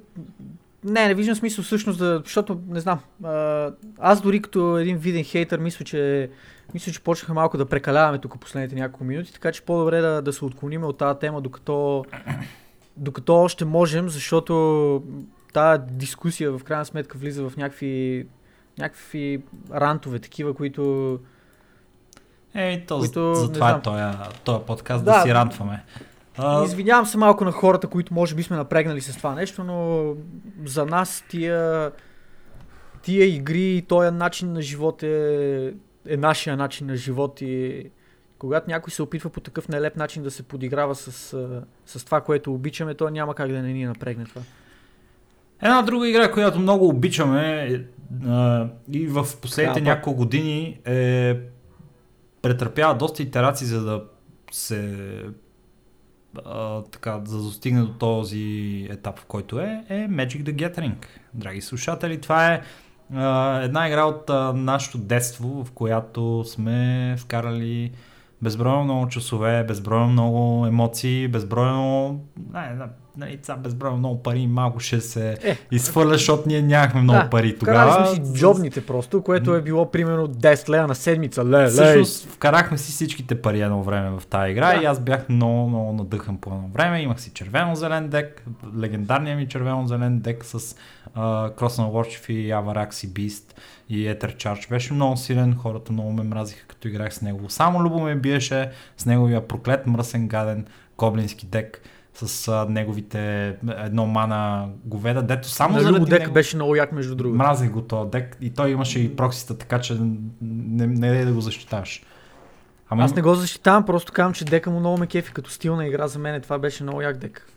не, 0.83 1.07
не 1.07 1.13
виждам 1.13 1.35
смисъл 1.35 1.63
всъщност, 1.63 1.99
да, 1.99 2.21
защото 2.23 2.61
не 2.67 2.79
знам. 2.79 2.99
Аз 3.99 4.21
дори 4.21 4.41
като 4.41 4.77
един 4.77 4.97
виден 4.97 5.23
хейтър 5.23 5.59
мисля, 5.59 5.85
че 5.85 6.29
мисля, 6.73 6.91
че 6.91 7.03
почнаха 7.03 7.33
малко 7.33 7.57
да 7.57 7.65
прекаляваме 7.65 8.17
тук 8.17 8.39
последните 8.39 8.75
няколко 8.75 9.03
минути, 9.03 9.33
така 9.33 9.51
че 9.51 9.61
по-добре 9.61 10.01
да, 10.01 10.21
да 10.21 10.33
се 10.33 10.45
отклоним 10.45 10.83
от 10.83 10.97
тази 10.97 11.19
тема, 11.19 11.41
докато, 11.41 12.05
докато 12.97 13.35
още 13.35 13.65
можем, 13.65 14.09
защото 14.09 15.03
тази 15.53 15.83
дискусия 15.91 16.51
в 16.51 16.63
крайна 16.63 16.85
сметка 16.85 17.17
влиза 17.17 17.49
в 17.49 17.57
някакви, 17.57 18.27
някакви 18.79 19.41
рантове, 19.71 20.19
такива, 20.19 20.53
които 20.53 21.19
Ей, 22.55 22.85
то, 22.85 22.99
които, 22.99 23.35
за, 23.35 23.51
това 23.51 23.71
е 23.71 23.81
този, 23.81 24.03
този 24.43 24.63
подкаст, 24.65 25.05
да, 25.05 25.13
да 25.13 25.21
си 25.21 25.33
рантваме. 25.33 25.83
А... 26.37 26.63
Извинявам 26.63 27.05
се 27.05 27.17
малко 27.17 27.45
на 27.45 27.51
хората, 27.51 27.87
които 27.87 28.13
може 28.13 28.35
би 28.35 28.43
сме 28.43 28.57
напрегнали 28.57 29.01
с 29.01 29.17
това 29.17 29.35
нещо, 29.35 29.63
но 29.63 30.05
за 30.65 30.85
нас 30.85 31.23
тия, 31.29 31.91
тия 33.01 33.35
игри 33.35 33.75
и 33.77 33.81
този 33.81 34.11
начин 34.11 34.53
на 34.53 34.61
живот 34.61 35.03
е, 35.03 35.73
е 36.07 36.17
нашия 36.17 36.57
начин 36.57 36.87
на 36.87 36.95
живот 36.95 37.41
и 37.41 37.85
когато 38.39 38.69
някой 38.69 38.91
се 38.91 39.03
опитва 39.03 39.29
по 39.29 39.39
такъв 39.39 39.67
нелеп 39.67 39.95
начин 39.95 40.23
да 40.23 40.31
се 40.31 40.43
подиграва 40.43 40.95
с, 40.95 41.11
с 41.85 42.05
това, 42.05 42.21
което 42.21 42.53
обичаме, 42.53 42.93
то 42.93 43.09
няма 43.09 43.35
как 43.35 43.51
да 43.51 43.61
не 43.61 43.73
ни 43.73 43.85
напрегне 43.85 44.25
това. 44.25 44.41
Една 45.61 45.81
друга 45.81 46.09
игра, 46.09 46.31
която 46.31 46.59
много 46.59 46.87
обичаме 46.87 47.69
а, 48.27 48.67
и 48.91 49.07
в 49.07 49.27
последните 49.41 49.79
да, 49.79 49.89
няколко 49.89 50.17
години 50.17 50.79
е 50.85 51.37
претърпява 52.41 52.95
доста 52.95 53.23
итерации, 53.23 53.67
за 53.67 53.83
да 53.83 54.03
се 54.51 54.97
а, 56.45 56.81
така, 56.81 57.21
за 57.25 57.37
да 57.37 57.43
достигне 57.43 57.81
до 57.81 57.93
този 57.93 58.87
етап, 58.91 59.19
в 59.19 59.25
който 59.25 59.59
е, 59.59 59.83
е 59.89 60.07
Magic 60.09 60.43
the 60.43 60.55
Gathering. 60.55 61.05
Драги 61.33 61.61
слушатели, 61.61 62.21
това 62.21 62.53
е 62.53 62.61
а, 63.13 63.61
една 63.61 63.87
игра 63.87 64.05
от 64.05 64.29
а, 64.29 64.53
нашето 64.53 64.97
детство, 64.97 65.63
в 65.65 65.71
която 65.71 66.43
сме 66.47 67.15
вкарали 67.19 67.91
безбройно 68.41 68.83
много 68.83 69.07
часове, 69.07 69.63
безбройно 69.63 70.07
много 70.07 70.65
емоции, 70.65 71.27
безбройно... 71.27 72.19
Не, 72.53 72.69
не, 72.73 72.85
нали, 73.17 73.37
това 73.37 73.55
безбройно 73.55 73.97
много 73.97 74.23
пари 74.23 74.47
малко 74.47 74.79
ще 74.79 75.01
се 75.01 75.37
е. 75.43 75.57
изхвърля, 75.71 76.13
защото 76.13 76.43
ние 76.47 76.61
нямахме 76.61 77.01
много 77.01 77.19
да, 77.23 77.29
пари 77.29 77.59
тогава. 77.59 77.91
Вкарали 77.91 78.15
сме 78.15 78.25
си 78.25 78.33
джобните 78.33 78.85
просто, 78.85 79.21
което 79.21 79.55
е 79.55 79.61
било 79.61 79.91
примерно 79.91 80.27
10 80.27 80.69
лея 80.69 80.87
на 80.87 80.95
седмица. 80.95 81.45
Ле, 81.45 81.67
Всъщност 81.67 82.27
вкарахме 82.29 82.77
си 82.77 82.91
всичките 82.91 83.41
пари 83.41 83.61
едно 83.61 83.83
време 83.83 84.19
в 84.19 84.27
тази 84.27 84.51
игра 84.51 84.75
да. 84.75 84.81
и 84.81 84.85
аз 84.85 84.99
бях 84.99 85.29
много, 85.29 85.69
много 85.69 85.93
надъхан 85.93 86.37
по 86.37 86.49
едно 86.49 86.69
време. 86.73 87.01
Имах 87.01 87.21
си 87.21 87.31
червено-зелен 87.33 88.09
дек, 88.09 88.45
легендарният 88.79 89.39
ми 89.39 89.47
червено-зелен 89.47 90.19
дек 90.19 90.45
с 90.45 90.59
uh, 90.59 90.75
Cross 91.55 91.81
Warchief 91.91 92.29
и 92.31 92.49
Avarax 92.49 93.05
и 93.05 93.09
Beast 93.09 93.53
и 93.89 94.07
Ether 94.07 94.35
Charge. 94.35 94.69
Беше 94.69 94.93
много 94.93 95.17
силен, 95.17 95.55
хората 95.55 95.91
много 95.91 96.11
ме 96.11 96.23
мразиха 96.23 96.67
като 96.67 96.87
играх 96.87 97.13
с 97.13 97.21
него. 97.21 97.49
Само 97.49 97.83
Любо 97.83 97.99
ме 97.99 98.15
биеше 98.15 98.71
с 98.97 99.05
неговия 99.05 99.47
проклет 99.47 99.87
мръсен 99.87 100.27
гаден 100.27 100.65
гоблински 100.97 101.45
дек 101.45 101.81
с 102.13 102.47
а, 102.47 102.65
неговите 102.69 103.47
едно 103.67 104.05
мана 104.05 104.69
говеда, 104.85 105.21
дето 105.21 105.49
само 105.49 105.75
на 105.75 105.81
заради 105.81 106.05
дек 106.05 106.19
него... 106.19 106.33
беше 106.33 106.55
много 106.55 106.75
як 106.75 106.91
между 106.91 107.15
другото. 107.15 107.37
Мразех 107.37 107.71
го 107.71 107.81
този 107.81 108.09
дек 108.09 108.37
и 108.41 108.49
той 108.49 108.71
имаше 108.71 108.99
и 108.99 109.15
проксита, 109.15 109.57
така 109.57 109.81
че 109.81 109.97
не, 110.41 110.87
не 110.87 111.21
е 111.21 111.25
да 111.25 111.33
го 111.33 111.41
защитаваш. 111.41 112.03
Ама 112.89 113.03
Аз 113.03 113.15
не 113.15 113.21
го 113.21 113.35
защитавам, 113.35 113.85
просто 113.85 114.11
казвам, 114.11 114.33
че 114.33 114.45
дека 114.45 114.71
му 114.71 114.79
много 114.79 114.97
ме 114.97 115.07
кефи 115.07 115.33
като 115.33 115.49
стилна 115.49 115.87
игра 115.87 116.07
за 116.07 116.19
мен. 116.19 116.41
Това 116.41 116.59
беше 116.59 116.83
много 116.83 117.01
як 117.01 117.17
дек. 117.17 117.47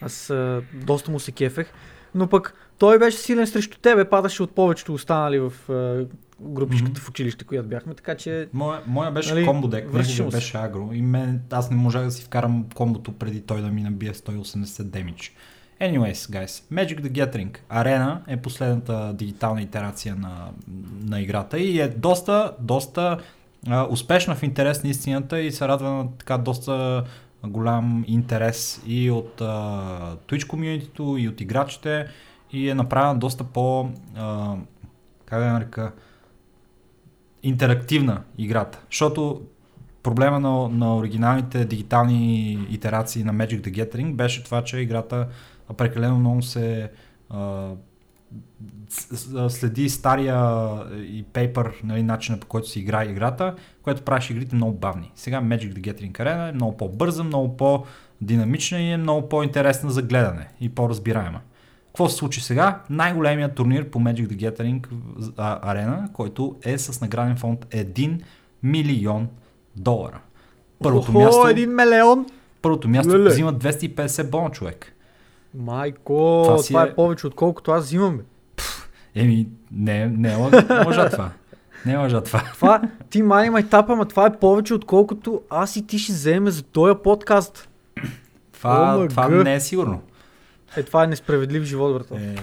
Аз 0.00 0.30
а, 0.30 0.62
доста 0.74 1.10
му 1.10 1.20
се 1.20 1.32
кефех. 1.32 1.72
Но 2.14 2.28
пък 2.28 2.54
той 2.78 2.98
беше 2.98 3.16
силен 3.16 3.46
срещу 3.46 3.78
тебе, 3.78 4.04
падаше 4.04 4.42
от 4.42 4.54
повечето 4.54 4.94
останали 4.94 5.38
в 5.38 5.52
а, 5.70 6.06
групичката 6.44 7.00
mm-hmm. 7.00 7.04
в 7.04 7.08
училище, 7.08 7.44
която 7.44 7.68
бяхме, 7.68 7.94
така 7.94 8.14
че... 8.14 8.48
Моя, 8.52 8.80
моя 8.86 9.10
беше 9.10 9.34
нали, 9.34 9.46
комбо 9.46 9.68
дек, 9.68 9.92
неговия 9.92 10.28
беше 10.28 10.56
агро 10.56 10.90
и 10.92 11.02
мен, 11.02 11.42
аз 11.50 11.70
не 11.70 11.76
можах 11.76 12.04
да 12.04 12.10
си 12.10 12.24
вкарам 12.24 12.66
комбото 12.74 13.12
преди 13.12 13.40
той 13.40 13.60
да 13.60 13.68
ми 13.68 13.82
набие 13.82 14.12
180 14.12 14.82
демидж. 14.82 15.32
Anyways, 15.80 16.14
guys, 16.14 16.62
Magic 16.72 17.00
the 17.00 17.10
Gathering 17.10 17.58
Arena 17.70 18.18
е 18.26 18.36
последната 18.36 19.12
дигитална 19.14 19.62
итерация 19.62 20.14
на, 20.14 20.50
на 21.02 21.20
играта 21.20 21.58
и 21.58 21.80
е 21.80 21.88
доста, 21.88 22.52
доста 22.60 23.18
а, 23.68 23.86
успешна 23.90 24.34
в 24.34 24.42
интерес 24.42 24.84
на 24.84 24.90
истината 24.90 25.40
и 25.40 25.52
се 25.52 25.68
радва 25.68 25.90
на 25.90 26.08
така 26.18 26.38
доста 26.38 27.04
голям 27.46 28.04
интерес 28.06 28.82
и 28.86 29.10
от 29.10 29.40
а, 29.40 30.16
Twitch 30.28 30.46
комьюнитито 30.46 31.16
и 31.18 31.28
от 31.28 31.40
играчите 31.40 32.06
и 32.52 32.68
е 32.68 32.74
направена 32.74 33.18
доста 33.18 33.44
по 33.44 33.88
а, 34.16 34.54
как 35.26 35.40
да 35.40 35.52
нарека 35.52 35.92
интерактивна 37.42 38.22
играта. 38.38 38.80
Защото 38.90 39.42
проблема 40.02 40.40
на, 40.40 40.68
на 40.68 40.96
оригиналните 40.96 41.64
дигитални 41.64 42.52
итерации 42.70 43.24
на 43.24 43.34
Magic 43.34 43.60
the 43.60 43.84
Gathering 43.84 44.14
беше 44.14 44.44
това, 44.44 44.64
че 44.64 44.78
играта 44.78 45.28
прекалено 45.76 46.18
много 46.18 46.42
се 46.42 46.90
а, 47.30 47.70
следи 49.48 49.88
стария 49.88 50.68
и 50.92 51.22
пейпер, 51.22 51.72
нали, 51.84 52.02
начина 52.02 52.40
по 52.40 52.46
който 52.46 52.68
се 52.68 52.80
играе 52.80 53.06
играта, 53.06 53.54
което 53.82 54.02
правеше 54.02 54.32
игрите 54.32 54.56
много 54.56 54.78
бавни. 54.78 55.12
Сега 55.14 55.42
Magic 55.42 55.74
the 55.74 55.80
Gathering 55.80 56.12
Arena 56.12 56.48
е 56.48 56.52
много 56.52 56.76
по-бърза, 56.76 57.24
много 57.24 57.56
по-динамична 57.56 58.80
и 58.80 58.90
е 58.90 58.96
много 58.96 59.28
по-интересна 59.28 59.90
за 59.90 60.02
гледане 60.02 60.48
и 60.60 60.68
по-разбираема. 60.68 61.40
Какво 61.92 62.08
се 62.08 62.16
случи 62.16 62.40
сега? 62.40 62.80
Най-големият 62.90 63.54
турнир 63.54 63.90
по 63.90 63.98
Magic 63.98 64.28
the 64.28 64.36
Gathering 64.36 64.86
арена, 65.38 66.08
който 66.12 66.56
е 66.62 66.78
с 66.78 67.00
награден 67.00 67.36
фонд 67.36 67.66
1 67.66 68.20
милион 68.62 69.28
долара. 69.76 70.20
Първото 70.82 71.10
Охо, 71.10 71.18
място... 71.20 71.40
1 71.40 71.66
милион? 71.66 72.26
Първото 72.62 72.88
място 72.88 73.12
Леле. 73.12 73.30
взима 73.30 73.54
250 73.54 74.30
бона 74.30 74.50
човек. 74.50 74.92
Майко, 75.54 76.42
това, 76.44 76.62
това 76.62 76.82
е... 76.82 76.86
е 76.86 76.94
повече 76.94 77.26
отколкото 77.26 77.70
аз 77.70 77.84
взимам. 77.84 78.20
Еми, 79.14 79.48
не, 79.72 80.06
не 80.06 80.36
може 80.36 80.56
това. 81.10 81.30
Не 81.86 81.98
може 81.98 82.20
това. 82.20 82.42
това 82.54 82.82
ти 83.10 83.22
май 83.22 83.46
има 83.46 83.60
етапа, 83.60 83.92
ама 83.92 84.04
това 84.04 84.26
е 84.26 84.38
повече 84.38 84.74
отколкото 84.74 85.40
аз 85.50 85.76
и 85.76 85.86
ти 85.86 85.98
ще 85.98 86.12
вземе 86.12 86.50
за 86.50 86.62
този 86.62 86.94
подкаст. 87.04 87.68
Това, 88.52 89.06
това 89.08 89.28
не 89.28 89.54
е 89.54 89.60
сигурно. 89.60 90.00
Е, 90.76 90.82
това 90.82 91.04
е 91.04 91.06
несправедлив 91.06 91.64
живот, 91.64 91.94
брато. 91.94 92.14
Е. 92.14 92.36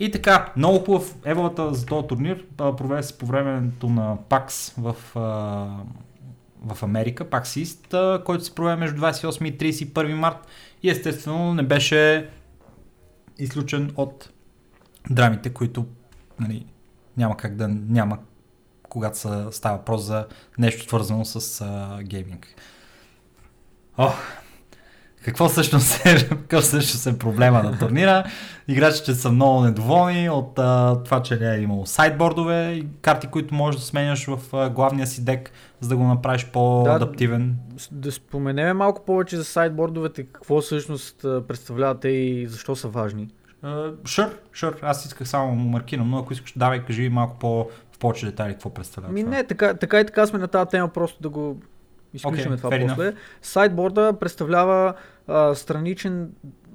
И 0.00 0.10
така, 0.10 0.52
много 0.56 0.78
хубав 0.78 1.14
еволата 1.24 1.74
за 1.74 1.86
този 1.86 2.06
турнир 2.06 2.44
проведе 2.56 3.02
се 3.02 3.18
по 3.18 3.26
времето 3.26 3.88
на 3.88 4.16
PAX 4.28 4.72
в, 4.78 4.96
в 6.62 6.82
Америка, 6.82 7.24
PAX 7.24 7.42
East, 7.42 8.24
който 8.24 8.44
се 8.44 8.54
проведе 8.54 8.76
между 8.76 9.00
28 9.00 9.48
и 9.48 9.58
31 9.58 10.14
март 10.14 10.46
и 10.82 10.90
естествено 10.90 11.54
не 11.54 11.62
беше 11.62 12.30
изключен 13.38 13.92
от 13.96 14.30
драмите, 15.10 15.50
които 15.50 15.86
нали, 16.40 16.66
няма 17.16 17.36
как 17.36 17.56
да 17.56 17.68
няма 17.68 18.18
когато 18.88 19.18
са, 19.18 19.48
става 19.52 19.76
въпрос 19.76 20.02
за 20.02 20.26
нещо 20.58 20.84
свързано 20.84 21.24
с 21.24 21.60
а, 21.60 21.98
гейминг. 22.02 22.54
Ох, 23.98 24.14
какво 25.24 25.48
всъщност 25.48 26.06
е, 26.06 26.28
какъв 26.28 26.62
всъщност 26.62 27.06
е 27.06 27.18
проблема 27.18 27.62
на 27.62 27.78
турнира. 27.78 28.24
Играчите 28.68 29.14
са 29.14 29.30
много 29.30 29.60
недоволни 29.60 30.30
от 30.30 30.58
а, 30.58 31.02
това, 31.04 31.22
че 31.22 31.36
не 31.36 31.54
е 31.54 31.60
имало 31.60 31.86
сайдбордове 31.86 32.72
и 32.72 32.86
карти, 33.02 33.26
които 33.26 33.54
можеш 33.54 33.80
да 33.80 33.86
сменяш 33.86 34.26
в 34.26 34.38
а, 34.52 34.70
главния 34.70 35.06
си 35.06 35.24
дек, 35.24 35.50
за 35.80 35.88
да 35.88 35.96
го 35.96 36.04
направиш 36.04 36.46
по-адаптивен. 36.46 37.56
Да, 37.68 37.88
да 37.90 38.12
споменем 38.12 38.76
малко 38.76 39.04
повече 39.04 39.36
за 39.36 39.44
сайдбордовете, 39.44 40.22
какво 40.22 40.60
всъщност 40.60 41.16
представляват 41.22 42.04
и 42.04 42.46
защо 42.48 42.76
са 42.76 42.88
важни. 42.88 43.28
Шър, 43.62 43.70
uh, 43.70 43.94
шър. 44.52 44.72
Sure. 44.72 44.78
Аз 44.82 45.04
исках 45.04 45.28
само 45.28 45.54
му 45.54 45.68
маркирам, 45.68 46.10
но 46.10 46.18
ако 46.18 46.32
искаш, 46.32 46.52
давай, 46.56 46.84
кажи 46.84 47.08
малко 47.08 47.38
по, 47.38 47.66
в 47.92 47.98
повече 47.98 48.26
детайли 48.26 48.52
какво 48.52 48.74
представлява. 48.74 49.14
Ми 49.14 49.22
не, 49.22 49.44
така, 49.44 49.74
така 49.74 50.00
и 50.00 50.06
така 50.06 50.26
сме 50.26 50.38
на 50.38 50.48
тази 50.48 50.68
тема, 50.70 50.88
просто 50.88 51.22
да 51.22 51.28
го 51.28 51.60
изключим 52.14 52.52
okay, 52.52 52.56
това 52.56 52.78
после. 52.88 53.14
Сайдборда 53.42 54.12
представлява 54.20 54.94
а, 55.26 55.54
страничен, 55.54 56.30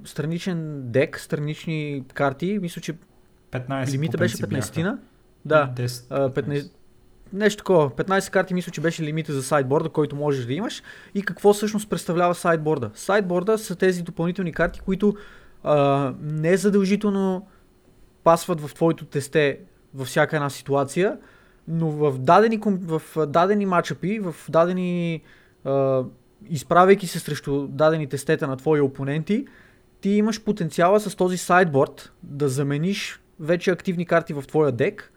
страничен 0.05 0.81
дек, 0.91 1.19
странични 1.19 2.03
карти. 2.13 2.59
Мисля, 2.61 2.81
че 2.81 2.93
15 3.51 3.91
лимита 3.91 4.17
беше 4.17 4.37
15-тина. 4.37 4.97
Да, 5.45 5.73
10, 5.75 6.05
а, 6.09 6.29
15, 6.29 6.71
нещо 7.33 7.57
такова. 7.57 7.89
15 7.89 8.31
карти 8.31 8.53
мисля, 8.53 8.71
че 8.71 8.81
беше 8.81 9.03
лимита 9.03 9.33
за 9.33 9.43
сайдборда, 9.43 9.89
който 9.89 10.15
можеш 10.15 10.45
да 10.45 10.53
имаш. 10.53 10.83
И 11.15 11.21
какво 11.21 11.53
всъщност 11.53 11.89
представлява 11.89 12.35
сайдборда? 12.35 12.91
Сайдборда 12.93 13.57
са 13.57 13.75
тези 13.75 14.03
допълнителни 14.03 14.53
карти, 14.53 14.79
които 14.79 15.15
а, 15.63 16.13
не 16.21 16.57
задължително 16.57 17.47
пасват 18.23 18.61
в 18.61 18.73
твоето 18.73 19.05
тесте 19.05 19.59
във 19.93 20.07
всяка 20.07 20.35
една 20.35 20.49
ситуация, 20.49 21.17
но 21.67 21.89
в 21.89 22.17
дадени, 22.17 22.59
в 22.65 23.01
дадени 23.27 23.65
матчапи, 23.65 24.19
в 24.19 24.35
дадени 24.49 25.21
а, 25.63 26.03
изправяйки 26.49 27.07
се 27.07 27.19
срещу 27.19 27.67
дадени 27.67 28.07
тестета 28.07 28.47
на 28.47 28.57
твои 28.57 28.81
опоненти, 28.81 29.45
ти 30.01 30.09
имаш 30.09 30.43
потенциала 30.43 30.99
с 30.99 31.15
този 31.15 31.37
сайдборд 31.37 32.11
да 32.23 32.49
замениш 32.49 33.21
вече 33.39 33.71
активни 33.71 34.05
карти 34.05 34.33
в 34.33 34.43
твоя 34.47 34.71
дек. 34.71 35.11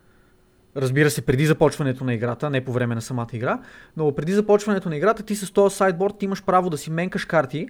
Разбира 0.76 1.10
се, 1.10 1.22
преди 1.22 1.46
започването 1.46 2.04
на 2.04 2.14
играта, 2.14 2.50
не 2.50 2.64
по 2.64 2.72
време 2.72 2.94
на 2.94 3.02
самата 3.02 3.28
игра, 3.32 3.60
но 3.96 4.14
преди 4.14 4.32
започването 4.32 4.88
на 4.88 4.96
играта 4.96 5.22
ти 5.22 5.36
с 5.36 5.52
този 5.52 5.76
сайдборд 5.76 6.22
имаш 6.22 6.44
право 6.44 6.70
да 6.70 6.78
си 6.78 6.90
менкаш 6.90 7.24
карти 7.24 7.68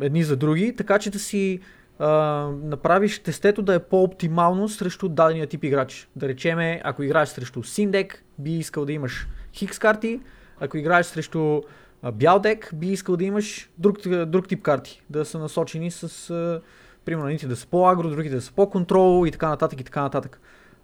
едни 0.00 0.24
за 0.24 0.36
други, 0.36 0.76
така 0.76 0.98
че 0.98 1.10
да 1.10 1.18
си 1.18 1.60
а, 2.02 2.50
направиш 2.62 3.18
тестето 3.18 3.62
да 3.62 3.74
е 3.74 3.78
по-оптимално 3.78 4.68
срещу 4.68 5.08
дадения 5.08 5.46
тип 5.46 5.64
играч. 5.64 6.08
Да 6.16 6.28
речеме, 6.28 6.80
ако 6.84 7.02
играеш 7.02 7.28
срещу 7.28 7.62
Синдек, 7.62 8.24
би 8.38 8.50
искал 8.50 8.84
да 8.84 8.92
имаш 8.92 9.26
хикс 9.54 9.78
карти, 9.78 10.20
ако 10.60 10.76
играеш 10.76 11.06
срещу 11.06 11.60
а, 12.02 12.12
бял 12.12 12.38
дек, 12.38 12.70
би 12.74 12.88
искал 12.88 13.16
да 13.16 13.24
имаш 13.24 13.70
друг, 13.78 14.08
друг 14.26 14.48
тип 14.48 14.62
карти, 14.62 15.02
да 15.10 15.24
са 15.24 15.38
насочени 15.38 15.90
с, 15.90 16.30
а, 16.30 16.60
примерно, 17.04 17.28
едните 17.28 17.46
да 17.46 17.56
са 17.56 17.66
по-агро, 17.66 18.10
другите 18.10 18.34
да 18.34 18.42
са 18.42 18.52
по-контрол 18.52 19.26
и 19.26 19.30
така 19.30 19.48
нататък 19.48 19.80
и 19.80 19.84
така 19.84 20.02
нататък. 20.02 20.40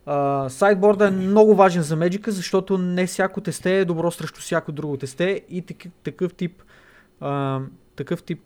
Uh, 0.07 0.49
сайдборда 0.49 1.07
е 1.07 1.11
много 1.11 1.55
важен 1.55 1.83
за 1.83 1.97
Magic, 1.97 2.29
защото 2.29 2.79
не 2.79 3.07
всяко 3.07 3.41
тесте 3.41 3.79
е 3.79 3.85
добро 3.85 4.11
срещу 4.11 4.41
всяко 4.41 4.73
друго 4.73 4.97
тесте 4.97 5.43
и 5.51 5.65
такъв, 6.05 6.35
тип 6.35 6.63
uh, 7.23 7.65
такъв 7.97 8.23
тип 8.23 8.41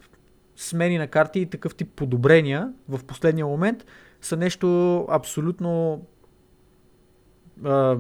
смени 0.63 0.99
на 0.99 1.07
карти 1.07 1.41
и 1.41 1.47
такъв 1.47 1.75
тип 1.75 1.89
подобрения 1.97 2.73
в 2.89 3.05
последния 3.05 3.47
момент 3.47 3.85
са 4.21 4.37
нещо 4.37 4.99
абсолютно 5.11 6.03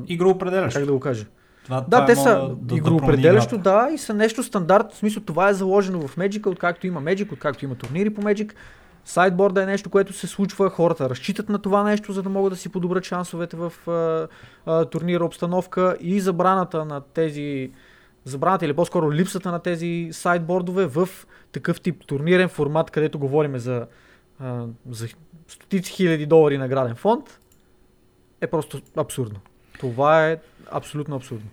игроопределящо. 0.06 0.78
Как 0.78 0.86
да 0.86 0.92
го 0.92 1.00
кажа? 1.00 1.26
Това, 1.64 1.80
да, 1.80 1.84
това 1.84 2.06
те 2.06 2.12
е 2.12 2.16
са 2.16 2.50
да, 2.56 2.76
игроопределящо, 2.76 3.58
да, 3.58 3.88
и 3.94 3.98
са 3.98 4.14
нещо 4.14 4.42
стандарт. 4.42 4.92
В 4.92 4.96
смисъл 4.96 5.22
това 5.22 5.48
е 5.48 5.54
заложено 5.54 6.08
в 6.08 6.16
Magic, 6.16 6.46
откакто 6.46 6.86
има 6.86 7.02
Magic, 7.02 7.32
откакто 7.32 7.64
има 7.64 7.74
турнири 7.74 8.10
по 8.10 8.22
Magic. 8.22 8.52
Сайдборда 9.04 9.62
е 9.62 9.66
нещо, 9.66 9.90
което 9.90 10.12
се 10.12 10.26
случва, 10.26 10.70
хората 10.70 11.10
разчитат 11.10 11.48
на 11.48 11.58
това 11.58 11.82
нещо, 11.82 12.12
за 12.12 12.22
да 12.22 12.28
могат 12.28 12.52
да 12.52 12.56
си 12.56 12.68
подобрят 12.68 13.04
шансовете 13.04 13.56
в 13.56 13.72
а, 13.88 14.28
а, 14.66 14.84
турнира 14.84 15.24
обстановка 15.24 15.96
и 16.00 16.20
забраната 16.20 16.84
на 16.84 17.00
тези 17.00 17.70
забраната 18.24 18.64
или 18.64 18.72
по-скоро 18.72 19.12
липсата 19.12 19.50
на 19.50 19.58
тези 19.58 20.08
сайдбордове 20.12 20.86
в 20.86 21.08
такъв 21.52 21.80
тип 21.80 22.06
турнирен 22.06 22.48
формат, 22.48 22.90
където 22.90 23.18
говорим 23.18 23.58
за, 23.58 23.86
а, 24.38 24.66
за 24.90 25.08
стотици 25.48 25.92
хиляди 25.92 26.26
долари 26.26 26.58
награден 26.58 26.94
фонд, 26.94 27.40
е 28.40 28.46
просто 28.46 28.80
абсурдно. 28.96 29.40
Това 29.78 30.28
е 30.28 30.38
абсолютно 30.72 31.16
абсурдно. 31.16 31.48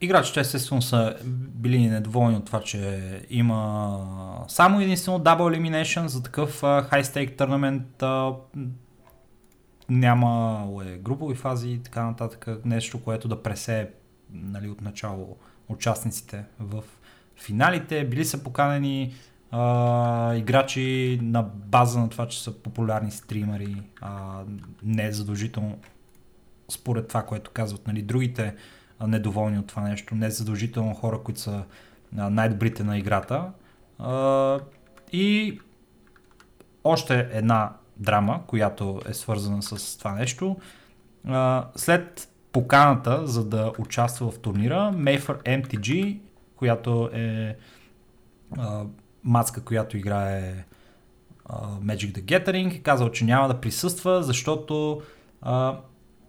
Играчите 0.00 0.40
естествено 0.40 0.82
са 0.82 1.16
били 1.54 1.88
недоволни 1.88 2.36
от 2.36 2.44
това, 2.44 2.60
че 2.60 3.00
има 3.30 4.44
само 4.48 4.80
единствено 4.80 5.20
Double 5.20 5.58
Elimination 5.58 6.06
за 6.06 6.22
такъв 6.22 6.60
high 6.60 7.02
stake. 7.02 7.36
Uh, 7.98 8.36
няма 9.88 10.66
е, 10.86 10.98
групови 10.98 11.34
фази 11.34 11.70
и 11.70 11.78
така 11.78 12.04
нататък. 12.04 12.48
Нещо, 12.64 13.04
което 13.04 13.28
да 13.28 13.42
пресе 13.42 13.90
нали, 14.32 14.68
от 14.68 14.80
начало 14.80 15.36
участниците 15.68 16.44
в 16.60 16.84
финалите. 17.36 18.04
Били 18.04 18.24
са 18.24 18.42
поканени 18.42 19.14
а, 19.50 20.34
играчи 20.34 21.18
на 21.22 21.42
база 21.42 22.00
на 22.00 22.08
това, 22.08 22.28
че 22.28 22.42
са 22.42 22.52
популярни 22.52 23.10
стримери, 23.10 23.82
а, 24.00 24.42
не 24.82 25.06
е 25.06 25.12
задължително 25.12 25.78
според 26.68 27.08
това, 27.08 27.22
което 27.22 27.50
казват 27.50 27.86
нали, 27.86 28.02
другите 28.02 28.54
а, 28.98 29.06
недоволни 29.06 29.58
от 29.58 29.66
това 29.66 29.82
нещо, 29.82 30.14
не 30.14 30.26
е 30.26 30.30
задължително 30.30 30.94
хора, 30.94 31.22
които 31.22 31.40
са 31.40 31.64
а, 32.18 32.30
най-добрите 32.30 32.84
на 32.84 32.98
играта. 32.98 33.52
А, 33.98 34.58
и 35.12 35.60
още 36.84 37.28
една 37.32 37.72
драма, 37.96 38.40
която 38.46 39.00
е 39.08 39.14
свързана 39.14 39.62
с 39.62 39.98
това 39.98 40.12
нещо. 40.12 40.56
А, 41.26 41.68
след 41.76 42.31
поканата, 42.52 43.26
за 43.26 43.44
да 43.44 43.72
участва 43.78 44.30
в 44.30 44.38
турнира, 44.38 44.92
Mayfair 44.94 45.42
MTG, 45.42 46.18
която 46.56 47.10
е 47.14 47.56
а, 48.58 48.84
маска, 49.24 49.64
която 49.64 49.96
играе 49.96 50.64
а, 51.44 51.66
Magic 51.80 52.12
the 52.12 52.22
Gathering, 52.22 52.74
е 52.76 52.78
казал, 52.78 53.10
че 53.10 53.24
няма 53.24 53.48
да 53.48 53.60
присъства, 53.60 54.22
защото 54.22 55.02
а, 55.42 55.78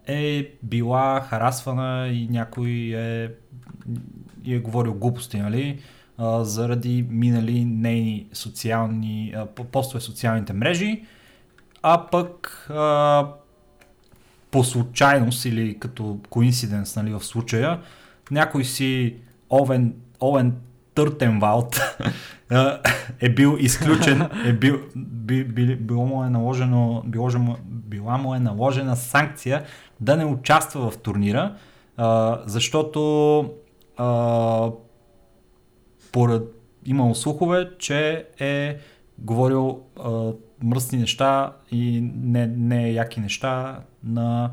е 0.07 0.53
била 0.63 1.21
харасвана 1.21 2.07
и 2.07 2.27
някой 2.27 2.69
е, 2.95 3.29
е 4.47 4.59
говорил 4.59 4.93
глупости, 4.93 5.37
нали? 5.37 5.79
А, 6.17 6.43
заради 6.43 7.05
минали 7.09 7.65
нейни 7.65 8.27
социални, 8.33 9.33
а, 9.35 9.45
постове 9.45 9.99
в 9.99 10.03
социалните 10.03 10.53
мрежи, 10.53 11.05
а 11.81 12.07
пък 12.11 12.67
а, 12.69 13.27
по 14.53 14.63
случайност 14.63 15.45
или 15.45 15.79
като 15.79 16.19
коинциденс 16.29 16.95
нали, 16.95 17.13
в 17.13 17.23
случая, 17.23 17.79
някой 18.31 18.63
си 18.63 19.15
Овен, 19.49 19.95
Овен 20.21 20.55
Търтенвалд 20.95 21.81
е 23.21 23.29
бил 23.29 23.57
изключен, 23.59 24.29
е 24.45 24.53
бил, 24.53 24.79
би, 24.95 25.43
би, 25.43 25.75
било 25.75 26.05
му 26.05 26.23
е 26.23 26.29
наложено, 26.29 27.03
било, 27.05 27.29
била 27.65 28.17
му 28.17 28.35
е 28.35 28.39
наложена 28.39 28.95
санкция 28.95 29.63
да 29.99 30.17
не 30.17 30.25
участва 30.25 30.91
в 30.91 30.97
турнира, 30.97 31.55
а, 31.97 32.39
защото 32.45 33.39
а, 33.97 34.71
поред, 36.11 36.43
имало 36.85 37.15
слухове, 37.15 37.69
че 37.79 38.25
е 38.39 38.77
говорил 39.17 39.79
а, 39.99 40.31
мръсни 40.63 40.99
неща 40.99 41.53
и 41.71 42.01
не, 42.15 42.47
не 42.47 42.91
яки 42.91 43.19
неща 43.19 43.79
на 44.03 44.51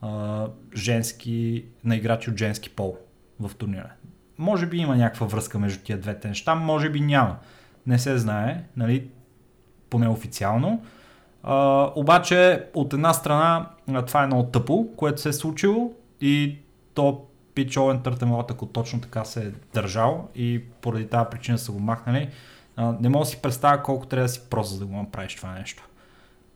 а, 0.00 0.46
женски, 0.76 1.64
на 1.84 1.96
играчи 1.96 2.30
от 2.30 2.38
женски 2.38 2.70
пол 2.70 2.96
в 3.40 3.54
турнира. 3.54 3.90
Може 4.38 4.66
би 4.66 4.76
има 4.76 4.96
някаква 4.96 5.26
връзка 5.26 5.58
между 5.58 5.84
тия 5.84 5.98
двете 5.98 6.28
неща, 6.28 6.54
може 6.54 6.90
би 6.90 7.00
няма. 7.00 7.36
Не 7.86 7.98
се 7.98 8.18
знае, 8.18 8.64
нали, 8.76 9.08
поне 9.90 10.08
официално. 10.08 10.82
А, 11.42 11.88
обаче, 11.94 12.66
от 12.74 12.92
една 12.92 13.12
страна, 13.12 13.70
това 14.06 14.22
е 14.22 14.26
много 14.26 14.42
тъпо, 14.42 14.88
което 14.96 15.20
се 15.20 15.28
е 15.28 15.32
случило 15.32 15.92
и 16.20 16.58
то 16.94 17.24
Пич 17.54 17.76
Овен 17.76 18.02
Търтемот, 18.02 18.50
ако 18.50 18.66
точно 18.66 19.00
така 19.00 19.24
се 19.24 19.46
е 19.46 19.52
държал 19.74 20.28
и 20.34 20.64
поради 20.80 21.06
тази 21.06 21.30
причина 21.30 21.58
са 21.58 21.72
го 21.72 21.80
махнали, 21.80 22.28
а, 22.80 22.96
не 23.00 23.08
мога 23.08 23.24
да 23.24 23.30
си 23.30 23.42
представя 23.42 23.82
колко 23.82 24.06
трябва 24.06 24.24
да 24.24 24.32
си 24.32 24.40
просто 24.50 24.74
за 24.74 24.80
да 24.80 24.86
го 24.86 24.96
направиш 24.96 25.36
това 25.36 25.52
нещо. 25.52 25.88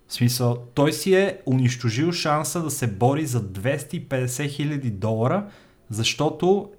В 0.09 0.13
смисъл, 0.13 0.57
той 0.75 0.93
си 0.93 1.15
е 1.15 1.39
унищожил 1.47 2.13
шанса 2.13 2.63
да 2.63 2.71
се 2.71 2.87
бори 2.87 3.27
за 3.27 3.43
250 3.43 4.49
хиляди 4.49 4.91
долара, 4.91 5.47
защото 5.91 6.73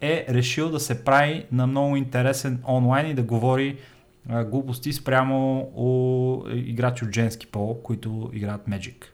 е 0.00 0.26
решил 0.28 0.70
да 0.70 0.80
се 0.80 1.04
прави 1.04 1.46
на 1.52 1.66
много 1.66 1.96
интересен 1.96 2.62
онлайн 2.68 3.10
и 3.10 3.14
да 3.14 3.22
говори 3.22 3.78
а, 4.28 4.44
глупости 4.44 4.92
спрямо 4.92 5.60
у 5.74 6.42
играчи 6.50 7.04
от 7.04 7.14
женски 7.14 7.46
пол, 7.46 7.82
които 7.82 8.30
играят 8.32 8.66
Magic. 8.68 9.04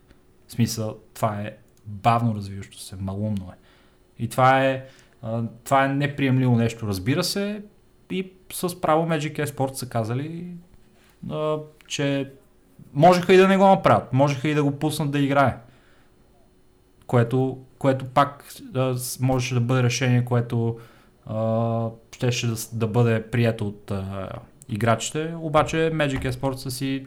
В 0.48 0.52
смисъл, 0.52 0.96
това 1.14 1.40
е 1.40 1.56
бавно 1.86 2.34
развиващо 2.34 2.78
се, 2.78 2.96
малумно 2.96 3.52
е. 3.52 3.56
И 4.22 4.28
това 4.28 4.66
е, 4.66 4.84
а, 5.22 5.42
това 5.64 5.84
е 5.84 5.88
неприемливо 5.88 6.56
нещо, 6.56 6.86
разбира 6.86 7.24
се. 7.24 7.62
И 8.10 8.32
с 8.52 8.80
право 8.80 9.06
Magic 9.06 9.44
Esport 9.44 9.74
са 9.74 9.88
казали, 9.88 10.46
а, 11.30 11.56
че 11.86 12.32
можеха 12.94 13.34
и 13.34 13.36
да 13.36 13.48
не 13.48 13.56
го 13.56 13.66
направят, 13.66 14.12
можеха 14.12 14.48
и 14.48 14.54
да 14.54 14.64
го 14.64 14.78
пуснат 14.78 15.10
да 15.10 15.18
играе. 15.18 15.56
Което, 17.06 17.58
което 17.78 18.04
пак 18.04 18.44
а, 18.74 18.94
можеше 19.20 19.54
да 19.54 19.60
бъде 19.60 19.82
решение, 19.82 20.24
което 20.24 20.78
щеше 22.14 22.46
да, 22.46 22.54
да 22.72 22.86
бъде 22.86 23.30
прието 23.30 23.68
от 23.68 23.90
а, 23.90 24.28
играчите, 24.68 25.34
обаче 25.38 25.76
Magic 25.76 26.30
Esport 26.30 26.56
са 26.56 26.70
си 26.70 27.06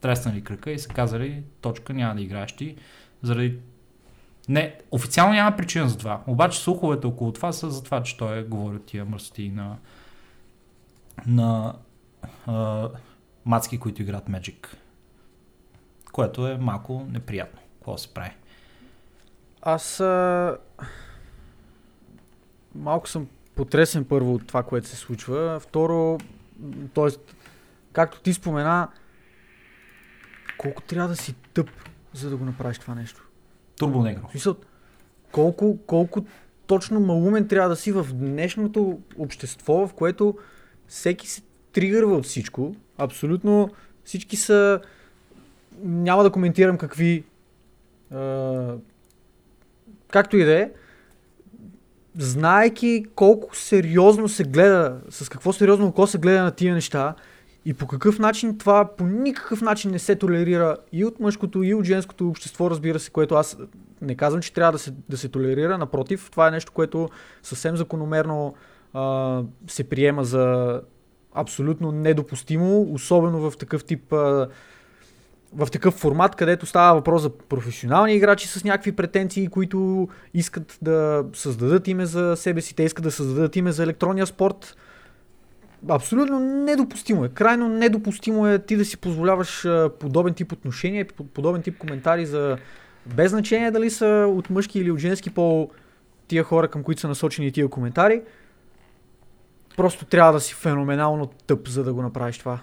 треснали 0.00 0.44
кръка 0.44 0.70
и 0.70 0.78
са 0.78 0.88
казали 0.88 1.42
точка 1.60 1.94
няма 1.94 2.14
да 2.14 2.22
играеш 2.22 2.52
ти, 2.52 2.76
заради 3.22 3.58
не, 4.48 4.78
официално 4.90 5.34
няма 5.34 5.56
причина 5.56 5.88
за 5.88 5.98
това. 5.98 6.20
Обаче 6.26 6.58
слуховете 6.58 7.06
около 7.06 7.32
това 7.32 7.52
са 7.52 7.70
за 7.70 7.84
това, 7.84 8.02
че 8.02 8.16
той 8.16 8.38
е 8.38 8.42
говорил 8.42 8.78
тия 8.78 9.04
мръсти 9.04 9.48
на, 9.48 9.76
на 11.26 11.74
а, 12.46 12.88
мацки, 13.44 13.78
които 13.78 14.02
играят 14.02 14.28
Magic. 14.28 14.66
Което 16.12 16.48
е 16.48 16.56
малко 16.56 17.06
неприятно. 17.10 17.60
Какво 17.74 17.98
се 17.98 18.14
прави? 18.14 18.30
Аз 19.62 20.00
а... 20.00 20.58
малко 22.74 23.08
съм 23.08 23.28
потресен 23.54 24.04
първо 24.04 24.34
от 24.34 24.46
това, 24.46 24.62
което 24.62 24.88
се 24.88 24.96
случва. 24.96 25.60
Второ, 25.60 26.18
т.е. 26.94 27.08
както 27.92 28.20
ти 28.20 28.32
спомена, 28.34 28.88
колко 30.58 30.82
трябва 30.82 31.08
да 31.08 31.16
си 31.16 31.34
тъп, 31.54 31.70
за 32.12 32.30
да 32.30 32.36
го 32.36 32.44
направиш 32.44 32.78
това 32.78 32.94
нещо. 32.94 33.28
Турбонегро. 33.78 34.28
Смисъл, 34.30 34.56
колко, 35.32 35.78
колко 35.86 36.24
точно 36.66 37.00
малумен 37.00 37.48
трябва 37.48 37.68
да 37.68 37.76
си 37.76 37.92
в 37.92 38.06
днешното 38.12 39.00
общество, 39.18 39.86
в 39.86 39.94
което 39.94 40.38
всеки 40.92 41.28
се 41.28 41.42
тригърва 41.72 42.16
от 42.16 42.24
всичко. 42.24 42.74
Абсолютно 42.98 43.70
всички 44.04 44.36
са... 44.36 44.80
Няма 45.82 46.22
да 46.22 46.30
коментирам 46.30 46.78
какви... 46.78 47.24
А... 48.14 48.74
Както 50.10 50.36
и 50.36 50.44
да 50.44 50.60
е. 50.60 50.70
Знаеки 52.18 53.04
колко 53.14 53.56
сериозно 53.56 54.28
се 54.28 54.44
гледа, 54.44 55.00
с 55.10 55.28
какво 55.28 55.52
сериозно 55.52 55.86
око 55.86 56.06
се 56.06 56.18
гледа 56.18 56.42
на 56.42 56.50
тия 56.50 56.74
неща, 56.74 57.14
и 57.64 57.74
по 57.74 57.86
какъв 57.86 58.18
начин 58.18 58.58
това 58.58 58.96
по 58.96 59.06
никакъв 59.06 59.60
начин 59.60 59.90
не 59.90 59.98
се 59.98 60.16
толерира 60.16 60.76
и 60.92 61.04
от 61.04 61.20
мъжкото, 61.20 61.62
и 61.62 61.74
от 61.74 61.84
женското 61.84 62.28
общество, 62.28 62.70
разбира 62.70 62.98
се, 62.98 63.10
което 63.10 63.34
аз 63.34 63.56
не 64.00 64.14
казвам, 64.14 64.42
че 64.42 64.52
трябва 64.52 64.72
да 64.72 64.78
се, 64.78 64.92
да 65.08 65.18
се 65.18 65.28
толерира. 65.28 65.78
Напротив, 65.78 66.28
това 66.30 66.48
е 66.48 66.50
нещо, 66.50 66.72
което 66.72 67.08
съвсем 67.42 67.76
закономерно 67.76 68.54
а, 68.56 68.71
се 69.66 69.84
приема 69.84 70.24
за 70.24 70.80
абсолютно 71.34 71.92
недопустимо, 71.92 72.82
особено 72.92 73.50
в 73.50 73.56
такъв 73.56 73.84
тип. 73.84 74.12
А, 74.12 74.48
в 75.54 75.68
такъв 75.72 75.94
формат, 75.94 76.36
където 76.36 76.66
става 76.66 76.94
въпрос 76.94 77.22
за 77.22 77.30
професионални 77.30 78.14
играчи 78.14 78.48
с 78.48 78.64
някакви 78.64 78.92
претенции, 78.92 79.48
които 79.48 80.08
искат 80.34 80.78
да 80.82 81.24
създадат 81.32 81.88
име 81.88 82.06
за 82.06 82.36
себе 82.36 82.60
си, 82.60 82.74
те 82.76 82.82
искат 82.82 83.04
да 83.04 83.10
създадат 83.10 83.56
име 83.56 83.72
за 83.72 83.82
електронния 83.82 84.26
спорт 84.26 84.76
абсолютно 85.88 86.40
недопустимо 86.40 87.24
е. 87.24 87.28
Крайно 87.28 87.68
недопустимо 87.68 88.46
е 88.46 88.58
ти 88.58 88.76
да 88.76 88.84
си 88.84 88.96
позволяваш 88.96 89.66
подобен 90.00 90.34
тип 90.34 90.52
отношения, 90.52 91.06
подобен 91.34 91.62
тип 91.62 91.78
коментари 91.78 92.26
за 92.26 92.56
без 93.06 93.30
значение 93.30 93.70
дали 93.70 93.90
са 93.90 94.26
от 94.28 94.50
мъжки 94.50 94.80
или 94.80 94.90
от 94.90 94.98
женски 94.98 95.30
пол 95.30 95.70
тия 96.28 96.44
хора, 96.44 96.68
към 96.68 96.82
които 96.82 97.00
са 97.00 97.08
насочени 97.08 97.52
тия 97.52 97.68
коментари. 97.68 98.22
Просто 99.76 100.04
трябва 100.04 100.32
да 100.32 100.40
си 100.40 100.54
феноменално 100.54 101.26
тъп, 101.26 101.68
за 101.68 101.84
да 101.84 101.94
го 101.94 102.02
направиш 102.02 102.38
това. 102.38 102.58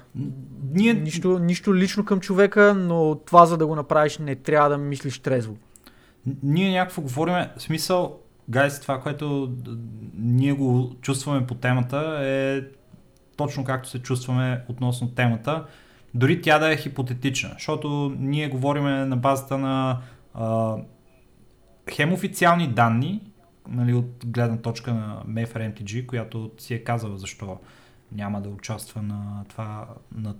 Ние... 0.73 0.93
Нищо, 0.93 1.39
нищо 1.39 1.75
лично 1.75 2.05
към 2.05 2.19
човека, 2.19 2.73
но 2.73 3.15
това, 3.25 3.45
за 3.45 3.57
да 3.57 3.67
го 3.67 3.75
направиш, 3.75 4.17
не 4.17 4.35
трябва 4.35 4.69
да 4.69 4.77
мислиш 4.77 5.19
трезво. 5.19 5.55
Ние 6.43 6.71
някакво 6.71 7.01
говорим, 7.01 7.35
смисъл, 7.57 8.19
гайс, 8.49 8.79
това, 8.79 8.99
което 8.99 9.53
ние 10.13 10.53
го 10.53 10.95
чувстваме 11.01 11.47
по 11.47 11.55
темата 11.55 12.19
е 12.21 12.61
точно 13.35 13.63
както 13.63 13.89
се 13.89 13.99
чувстваме 13.99 14.63
относно 14.69 15.07
темата, 15.07 15.65
дори 16.13 16.41
тя 16.41 16.59
да 16.59 16.73
е 16.73 16.77
хипотетична, 16.77 17.49
защото 17.53 18.15
ние 18.19 18.49
говорим 18.49 18.83
на 18.83 19.17
базата 19.17 19.57
на 19.57 20.01
а, 20.33 20.75
хем 21.91 22.13
официални 22.13 22.67
данни, 22.67 23.21
нали, 23.71 23.93
от 23.93 24.25
гледна 24.25 24.57
точка 24.57 24.93
на 24.93 25.23
Mayfair 25.27 25.73
MTG, 25.73 26.05
която 26.05 26.51
си 26.57 26.73
е 26.73 26.83
казала 26.83 27.17
защо 27.17 27.59
няма 28.11 28.41
да 28.41 28.49
участва 28.49 29.01
на 29.01 29.43
това, 29.49 29.87
на, 30.15 30.35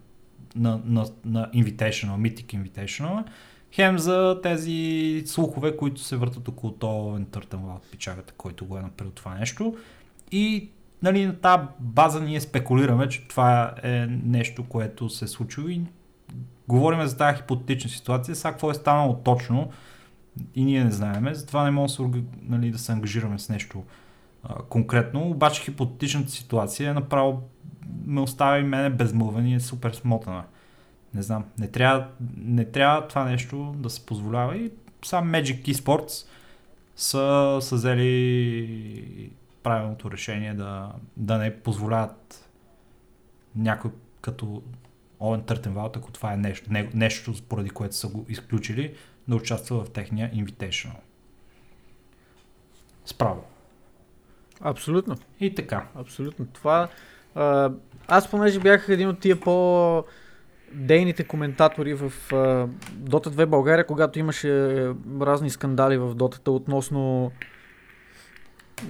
на, 0.55 0.81
на, 0.85 1.05
на 1.25 1.51
Invitational, 1.51 2.15
Mythic 2.15 2.45
Invitational, 2.45 3.23
хем 3.71 3.99
за 3.99 4.39
тези 4.43 5.23
слухове, 5.25 5.77
които 5.77 6.01
се 6.01 6.17
въртат 6.17 6.47
около 6.47 6.73
то 6.73 7.19
Търтън 7.31 7.69
от 7.69 7.91
печагата, 7.91 8.33
който 8.37 8.65
го 8.65 8.77
е 8.77 8.81
направил 8.81 9.11
това 9.11 9.35
нещо. 9.35 9.77
И 10.31 10.69
нали, 11.03 11.25
на 11.25 11.35
тази 11.35 11.63
база 11.79 12.21
ние 12.21 12.41
спекулираме, 12.41 13.09
че 13.09 13.27
това 13.27 13.75
е 13.83 14.07
нещо, 14.23 14.63
което 14.63 15.09
се 15.09 15.25
е 15.25 15.27
случило 15.27 15.67
и 15.67 15.81
говорим 16.67 17.07
за 17.07 17.17
тази 17.17 17.37
хипотетична 17.37 17.89
ситуация. 17.89 18.35
Сега 18.35 18.51
какво 18.51 18.71
е 18.71 18.73
станало 18.73 19.15
точно 19.23 19.69
и 20.55 20.65
ние 20.65 20.83
не 20.83 20.91
знаеме, 20.91 21.33
затова 21.33 21.63
не 21.63 21.71
можем 21.71 22.11
да 22.11 22.17
се, 22.17 22.23
нали, 22.41 22.71
да 22.71 22.79
се 22.79 22.91
ангажираме 22.91 23.39
с 23.39 23.49
нещо 23.49 23.83
а, 24.43 24.55
конкретно. 24.55 25.29
Обаче 25.29 25.61
хипотетичната 25.61 26.31
ситуация 26.31 26.89
е 26.89 26.93
направо 26.93 27.41
ме 28.05 28.21
оставя 28.21 28.59
и 28.59 28.63
мене 28.63 28.89
безмълвен 28.89 29.47
и 29.47 29.55
е 29.55 29.59
супер 29.59 29.91
смотана. 29.91 30.43
Не 31.13 31.21
знам, 31.21 31.45
не 31.59 31.67
трябва, 31.67 32.07
не 32.37 32.65
трябва 32.65 33.07
това 33.07 33.23
нещо 33.23 33.75
да 33.77 33.89
се 33.89 34.05
позволява 34.05 34.57
и 34.57 34.71
сам 35.05 35.31
Magic 35.31 35.73
Esports 35.73 36.27
са, 36.95 37.57
са 37.61 37.75
взели 37.75 39.31
правилното 39.63 40.11
решение 40.11 40.53
да, 40.53 40.91
да 41.17 41.37
не 41.37 41.59
позволяват 41.59 42.49
някой 43.55 43.91
като 44.21 44.61
Овен 45.19 45.41
Търтенвалт, 45.41 45.97
ако 45.97 46.11
това 46.11 46.33
е 46.33 46.37
нещо, 46.37 46.73
не, 46.73 46.89
нещо 46.93 47.33
поради 47.49 47.69
което 47.69 47.95
са 47.95 48.07
го 48.07 48.25
изключили, 48.29 48.93
да 49.29 49.35
участва 49.35 49.83
в 49.83 49.89
техния 49.89 50.31
Invitational. 50.33 50.95
Справо. 53.05 53.43
Абсолютно. 54.61 55.15
И 55.39 55.55
така. 55.55 55.87
Абсолютно. 55.95 56.47
Това... 56.53 56.87
А, 57.35 57.71
аз 58.07 58.31
понеже 58.31 58.59
бях 58.59 58.89
един 58.89 59.09
от 59.09 59.19
тия 59.19 59.39
по 59.39 60.03
дейните 60.73 61.23
коментатори 61.23 61.93
в 61.93 62.13
uh, 62.29 62.67
Dota 62.93 63.27
2 63.27 63.45
България, 63.45 63.85
когато 63.85 64.19
имаше 64.19 64.49
разни 65.21 65.49
скандали 65.49 65.97
в 65.97 66.15
Дотата 66.15 66.51
относно 66.51 67.31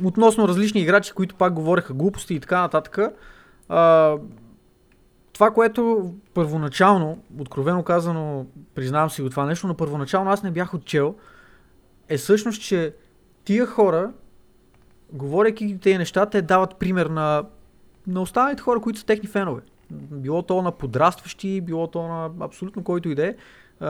относно 0.04 0.48
различни 0.48 0.82
играчи, 0.82 1.14
които 1.14 1.36
пак 1.36 1.54
говореха 1.54 1.94
глупости 1.94 2.34
и 2.34 2.40
така 2.40 2.62
нататък. 2.62 2.98
А, 3.70 4.16
това, 5.40 5.52
което 5.52 6.14
първоначално, 6.34 7.18
откровено 7.40 7.84
казано, 7.84 8.46
признавам 8.76 9.10
си 9.10 9.22
го 9.22 9.30
това 9.30 9.46
нещо, 9.46 9.68
но 9.68 9.74
първоначално 9.74 10.32
аз 10.32 10.44
не 10.44 10.52
бях 10.52 10.74
отчел, 10.74 11.16
е 12.10 12.18
всъщност, 12.18 12.62
че 12.62 12.94
тия 13.44 13.66
хора, 13.66 14.12
говоряки 15.14 15.78
тези 15.82 15.98
неща, 15.98 16.26
те 16.26 16.42
дават 16.42 16.76
пример 16.76 17.06
на, 17.06 17.44
на 18.08 18.22
останалите 18.22 18.62
хора, 18.62 18.82
които 18.82 19.00
са 19.00 19.06
техни 19.06 19.30
фенове. 19.30 19.62
Било 19.92 20.42
то 20.42 20.62
на 20.62 20.72
подрастващи, 20.72 21.62
било 21.62 21.88
то 21.88 22.08
на 22.08 22.30
абсолютно 22.46 22.84
който 22.84 23.10
иде, 23.10 23.36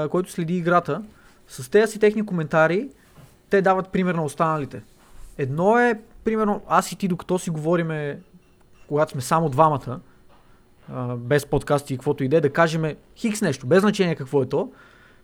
който 0.09 0.31
следи 0.31 0.57
играта. 0.57 1.03
С 1.47 1.71
тези 1.71 1.91
си 1.91 1.99
техни 1.99 2.25
коментари, 2.25 2.89
те 3.49 3.61
дават 3.61 3.89
пример 3.89 4.15
на 4.15 4.23
останалите. 4.23 4.81
Едно 5.37 5.79
е, 5.79 6.01
примерно, 6.23 6.61
аз 6.67 6.91
и 6.91 6.95
ти 6.95 7.07
докато 7.07 7.39
си 7.39 7.49
говориме, 7.49 8.19
когато 8.87 9.11
сме 9.11 9.21
само 9.21 9.49
двамата, 9.49 9.99
без 11.17 11.45
подкасти 11.45 11.93
и 11.93 11.97
каквото 11.97 12.23
иде, 12.23 12.41
да 12.41 12.49
кажем 12.49 12.95
хикс 13.15 13.41
нещо, 13.41 13.67
без 13.67 13.81
значение 13.81 14.15
какво 14.15 14.41
е 14.43 14.49
то. 14.49 14.71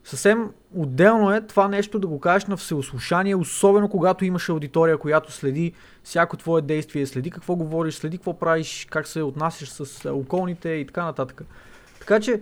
Съвсем 0.04 0.50
отделно 0.76 1.32
е 1.32 1.42
това 1.42 1.68
нещо 1.68 2.00
да 2.00 2.08
го 2.08 2.20
кажеш 2.20 2.46
на 2.46 2.58
всеослушание, 2.58 3.36
особено 3.36 3.90
когато 3.90 4.26
имаш 4.26 4.50
аудитория, 4.50 4.98
която 4.98 5.32
следи 5.32 5.74
всяко 6.04 6.38
твое 6.38 6.62
действие, 6.62 7.06
следи 7.06 7.32
какво 7.32 7.56
говориш, 7.56 7.96
следи 7.96 8.18
какво 8.18 8.40
правиш, 8.40 8.88
как 8.90 9.08
се 9.08 9.22
отнасяш 9.22 9.70
с 9.70 10.12
околните 10.12 10.70
и 10.70 10.86
така 10.86 11.06
нататък. 11.06 11.42
Така 12.00 12.20
че 12.20 12.42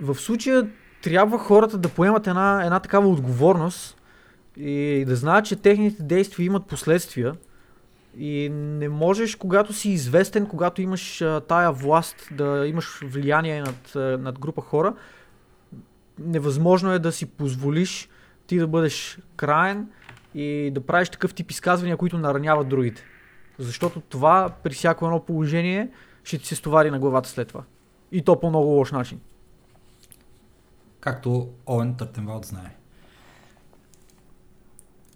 в 0.00 0.14
случая 0.14 0.68
трябва 1.02 1.38
хората 1.38 1.78
да 1.78 1.88
поемат 1.88 2.26
една, 2.26 2.62
една 2.64 2.80
такава 2.80 3.08
отговорност 3.08 3.96
и 4.56 5.04
да 5.06 5.16
знаят, 5.16 5.44
че 5.44 5.56
техните 5.56 6.02
действия 6.02 6.46
имат 6.46 6.66
последствия. 6.66 7.34
И 8.18 8.48
не 8.52 8.88
можеш, 8.88 9.36
когато 9.36 9.72
си 9.72 9.90
известен, 9.90 10.46
когато 10.46 10.82
имаш 10.82 11.22
а, 11.22 11.40
тая 11.40 11.72
власт, 11.72 12.28
да 12.32 12.66
имаш 12.66 13.00
влияние 13.04 13.62
над, 13.62 13.96
а, 13.96 13.98
над 13.98 14.38
група 14.38 14.62
хора, 14.62 14.94
невъзможно 16.18 16.92
е 16.92 16.98
да 16.98 17.12
си 17.12 17.26
позволиш 17.26 18.08
ти 18.50 18.58
да 18.58 18.66
бъдеш 18.66 19.18
краен 19.36 19.88
и 20.34 20.70
да 20.74 20.86
правиш 20.86 21.08
такъв 21.08 21.34
тип 21.34 21.50
изказвания, 21.50 21.96
които 21.96 22.18
нараняват 22.18 22.68
другите. 22.68 23.02
Защото 23.58 24.00
това 24.00 24.50
при 24.62 24.74
всяко 24.74 25.04
едно 25.04 25.24
положение 25.24 25.90
ще 26.24 26.38
ти 26.38 26.46
се 26.46 26.54
стовари 26.54 26.90
на 26.90 26.98
главата 26.98 27.28
след 27.28 27.48
това. 27.48 27.62
И 28.12 28.22
то 28.22 28.40
по 28.40 28.48
много 28.48 28.66
лош 28.66 28.92
начин. 28.92 29.20
Както 31.00 31.48
Овен 31.66 31.94
Търтенвалд 31.94 32.44
знае. 32.44 32.76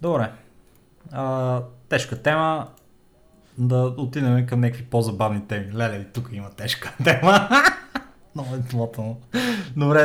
Добре. 0.01 0.31
А, 1.11 1.61
тежка 1.89 2.21
тема. 2.21 2.67
Да 3.57 3.93
отидем 3.97 4.45
към 4.45 4.61
някакви 4.61 4.83
по-забавни 4.83 5.41
теми. 5.47 5.73
Леле, 5.73 6.05
тук 6.13 6.29
има 6.33 6.49
тежка 6.49 6.93
тема. 7.03 7.49
Много 8.35 8.55
е 8.55 8.61
плотно. 8.69 9.17
Добре, 9.77 9.99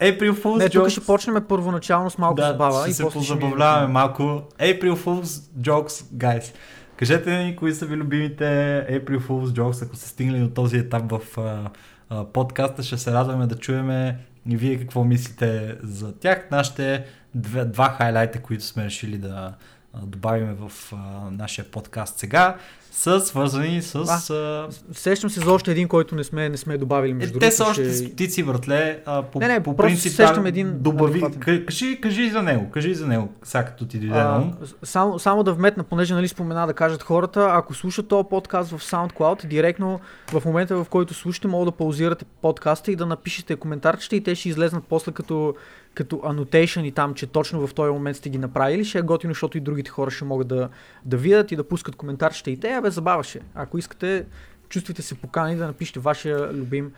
April 0.00 0.32
Fool's 0.32 0.58
Не, 0.58 0.68
тук 0.68 0.82
jokes. 0.82 0.88
ще 0.88 1.06
почнем 1.06 1.44
първоначално 1.48 2.10
с 2.10 2.18
малко 2.18 2.36
да, 2.36 2.46
забава 2.46 2.80
ще 2.80 2.90
и 2.90 2.94
се 2.94 3.02
ще 3.02 3.12
позабавляваме 3.12 3.86
ми... 3.86 3.92
малко. 3.92 4.22
April 4.58 4.94
Fool's 4.94 5.24
Jokes, 5.60 5.88
guys. 6.14 6.54
Кажете 6.96 7.44
ми 7.44 7.56
кои 7.56 7.72
са 7.74 7.86
ви 7.86 7.96
любимите 7.96 8.44
April 8.90 9.18
Fool's 9.18 9.46
Jokes, 9.46 9.86
ако 9.86 9.96
сте 9.96 10.08
стигнали 10.08 10.40
до 10.40 10.50
този 10.50 10.76
етап 10.76 11.12
в 11.12 11.38
а, 11.38 11.70
а, 12.10 12.24
подкаста, 12.24 12.82
ще 12.82 12.98
се 12.98 13.12
радваме 13.12 13.46
да 13.46 13.58
чуеме 13.58 14.18
и 14.48 14.56
вие 14.56 14.80
какво 14.80 15.04
мислите 15.04 15.76
за 15.82 16.12
тях. 16.12 16.48
Нашите 16.50 17.04
две, 17.34 17.64
два 17.64 17.88
хайлайта, 17.88 18.42
които 18.42 18.64
сме 18.64 18.84
решили 18.84 19.18
да 19.18 19.54
добавим 20.02 20.54
в 20.54 20.92
а, 20.92 20.96
нашия 21.30 21.64
подкаст 21.64 22.18
сега, 22.18 22.56
са 22.90 23.20
свързани 23.20 23.82
с... 23.82 23.94
А, 24.30 24.68
Сещам 24.92 25.30
се 25.30 25.40
за 25.40 25.52
още 25.52 25.70
един, 25.70 25.88
който 25.88 26.14
не 26.14 26.24
сме, 26.24 26.48
не 26.48 26.56
сме 26.56 26.78
добавили 26.78 27.10
е, 27.10 27.14
между 27.14 27.38
те 27.38 27.50
са 27.50 27.64
другото, 27.64 27.70
още 27.70 27.84
ще- 27.84 27.94
стотици, 27.94 28.42
братле. 28.42 29.02
А, 29.06 29.22
по, 29.22 29.38
Не, 29.38 29.48
не, 29.48 29.62
по 29.62 29.76
принцип, 29.76 30.12
сещам 30.12 30.46
един 30.46 30.78
добави. 30.78 31.22
Кажи, 31.66 32.00
кажи 32.00 32.30
за 32.30 32.42
него, 32.42 32.70
кажи 32.70 32.94
за 32.94 33.06
него, 33.06 33.28
сега 33.42 33.64
като 33.64 33.86
ти 33.86 33.98
дойде 33.98 34.14
на 34.14 34.52
само, 34.82 35.18
само 35.18 35.42
да 35.42 35.52
вметна, 35.52 35.84
понеже 35.84 36.14
нали 36.14 36.28
спомена 36.28 36.66
да 36.66 36.74
кажат 36.74 37.02
хората, 37.02 37.48
ако 37.52 37.74
слушат 37.74 38.08
този 38.08 38.28
подкаст 38.30 38.70
в 38.70 38.78
SoundCloud, 38.90 39.46
директно 39.46 40.00
в 40.32 40.42
момента 40.44 40.76
в 40.76 40.88
който 40.90 41.14
слушате, 41.14 41.48
мога 41.48 41.64
да 41.64 41.72
паузирате 41.72 42.24
подкаста 42.42 42.92
и 42.92 42.96
да 42.96 43.06
напишете 43.06 43.56
коментарчета 43.56 44.16
и 44.16 44.22
те 44.22 44.34
ще 44.34 44.48
излезнат 44.48 44.84
после 44.88 45.12
като, 45.12 45.54
като 45.94 46.16
annotation 46.16 46.82
и 46.82 46.92
там, 46.92 47.14
че 47.14 47.26
точно 47.26 47.66
в 47.66 47.74
този 47.74 47.92
момент 47.92 48.16
сте 48.16 48.28
ги 48.28 48.38
направили. 48.38 48.84
Ще 48.84 48.98
е 48.98 49.02
готино, 49.02 49.30
защото 49.30 49.58
и 49.58 49.60
другите 49.60 49.90
хора 49.90 50.10
ще 50.10 50.24
могат 50.24 50.48
да, 50.48 50.68
да 51.04 51.16
видят 51.16 51.52
и 51.52 51.56
да 51.56 51.64
пускат 51.64 51.96
коментарчета 51.96 52.50
и 52.50 52.60
те, 52.60 52.72
абе 52.72 52.90
забаваше. 52.90 53.40
Ако 53.54 53.78
искате, 53.78 54.26
чувствайте 54.68 55.02
се 55.02 55.14
покани 55.14 55.56
да 55.56 55.66
напишете 55.66 56.00
вашия 56.00 56.52
любим, 56.52 56.92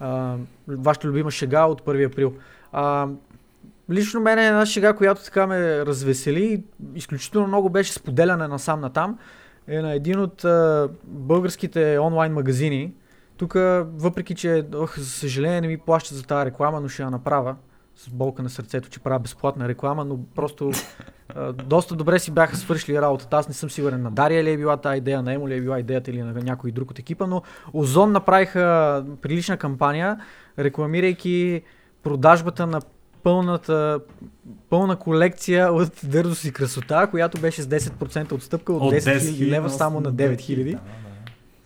а, 0.00 0.36
вашата 0.68 1.08
любима 1.08 1.30
шега 1.30 1.64
от 1.64 1.82
1 1.82 2.06
април. 2.06 2.34
А, 2.72 3.08
Лично 3.90 4.20
мен 4.20 4.38
е 4.38 4.46
една 4.46 4.66
шега, 4.66 4.92
която 4.92 5.24
така 5.24 5.46
ме 5.46 5.86
развесели. 5.86 6.64
Изключително 6.94 7.48
много 7.48 7.70
беше 7.70 7.92
споделяне 7.92 8.48
насам 8.48 8.80
натам. 8.80 9.18
Е 9.68 9.80
на 9.80 9.94
един 9.94 10.20
от 10.20 10.44
а, 10.44 10.88
българските 11.04 11.98
онлайн 11.98 12.32
магазини. 12.32 12.92
Тук, 13.36 13.54
въпреки 13.96 14.34
че, 14.34 14.66
ох, 14.74 14.98
за 14.98 15.10
съжаление 15.10 15.60
не 15.60 15.66
ми 15.66 15.78
плащат 15.78 16.16
за 16.16 16.22
тази 16.22 16.46
реклама, 16.46 16.80
но 16.80 16.88
ще 16.88 17.02
я 17.02 17.10
направя 17.10 17.56
с 17.96 18.08
болка 18.08 18.42
на 18.42 18.50
сърцето, 18.50 18.88
че 18.88 19.00
правя 19.00 19.18
безплатна 19.18 19.68
реклама, 19.68 20.04
но 20.04 20.18
просто 20.34 20.70
а, 21.28 21.52
доста 21.52 21.94
добре 21.94 22.18
си 22.18 22.30
бяха 22.30 22.56
свършили 22.56 23.00
работата. 23.00 23.36
Аз 23.36 23.48
не 23.48 23.54
съм 23.54 23.70
сигурен 23.70 24.02
на 24.02 24.10
Дария 24.10 24.44
ли 24.44 24.50
е 24.50 24.56
била 24.56 24.76
тази 24.76 24.98
идея, 24.98 25.22
на 25.22 25.32
Емо 25.32 25.48
ли 25.48 25.54
е 25.54 25.60
била 25.60 25.78
идеята 25.78 26.10
или 26.10 26.22
на 26.22 26.32
някой 26.32 26.70
друг 26.70 26.90
от 26.90 26.98
екипа, 26.98 27.26
но 27.26 27.42
Озон 27.72 28.12
направиха 28.12 29.04
прилична 29.22 29.56
кампания, 29.56 30.20
рекламирайки 30.58 31.62
продажбата 32.02 32.66
на 32.66 32.80
пълната, 33.22 34.00
пълна 34.70 34.96
колекция 34.96 35.72
от 35.72 35.92
дързост 36.04 36.44
и 36.44 36.52
красота, 36.52 37.06
която 37.06 37.40
беше 37.40 37.62
с 37.62 37.66
10% 37.66 38.32
отстъпка 38.32 38.72
от, 38.72 38.94
10 38.94 39.18
000 39.18 39.48
лева 39.48 39.70
само 39.70 40.00
на 40.00 40.12
9 40.12 40.36
000. 40.36 40.64
Да, 40.64 40.70
да. 40.70 40.78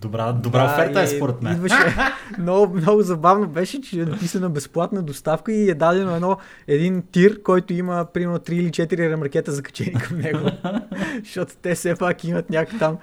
Добра, 0.00 0.32
добра 0.32 0.66
Да, 0.66 0.72
оферта 0.72 1.02
е 1.02 1.06
според 1.06 1.42
мен. 1.42 1.52
Идваше, 1.52 1.94
много, 2.38 2.74
много 2.76 3.02
забавно 3.02 3.48
беше, 3.48 3.80
че 3.80 4.00
е 4.00 4.04
написана 4.04 4.50
безплатна 4.50 5.02
доставка 5.02 5.52
и 5.52 5.70
е 5.70 5.74
дадено 5.74 6.14
едно, 6.14 6.36
един 6.68 7.02
тир, 7.12 7.42
който 7.42 7.72
има 7.72 8.06
примерно 8.14 8.38
3 8.38 8.52
или 8.52 8.70
4 8.70 8.98
ремаркета 8.98 9.52
закачени 9.52 9.92
към 9.92 10.18
него. 10.18 10.38
Защото 11.24 11.54
те 11.62 11.74
все 11.74 11.94
пак 11.94 12.24
имат 12.24 12.50
някакви 12.50 12.78
там 12.78 12.98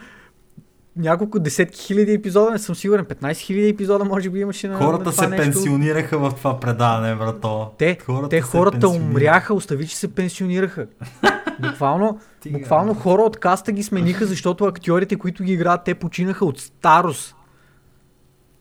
няколко 0.98 1.40
десетки 1.40 1.80
хиляди 1.80 2.14
епизода, 2.14 2.52
не 2.52 2.60
съм 2.60 2.76
сигурен, 2.76 3.06
15 3.06 3.38
хиляди 3.38 3.70
епизода 3.70 4.06
може 4.06 4.30
би 4.30 4.40
имаше 4.40 4.68
на, 4.68 4.78
Хората 4.78 5.04
на 5.04 5.12
това 5.12 5.24
се 5.24 5.30
нещо. 5.30 5.44
пенсионираха 5.44 6.18
в 6.18 6.34
това 6.38 6.60
предаване, 6.60 7.16
брато. 7.16 7.72
Те, 7.78 7.98
хората 8.06 8.30
те 8.30 8.42
хората 8.42 8.90
умряха, 8.90 9.54
остави, 9.54 9.88
че 9.88 9.98
се 9.98 10.16
пенсионираха. 10.16 10.88
Буквално, 11.62 12.20
буквално 12.50 12.94
хора 12.94 13.22
от 13.22 13.38
каста 13.38 13.72
ги 13.72 13.84
смениха, 13.84 14.26
защото 14.26 14.66
актьорите, 14.66 15.16
които 15.16 15.44
ги 15.44 15.54
играят, 15.54 15.84
те 15.84 15.96
починаха 15.96 16.46
от 16.46 16.60
старост. 16.60 17.36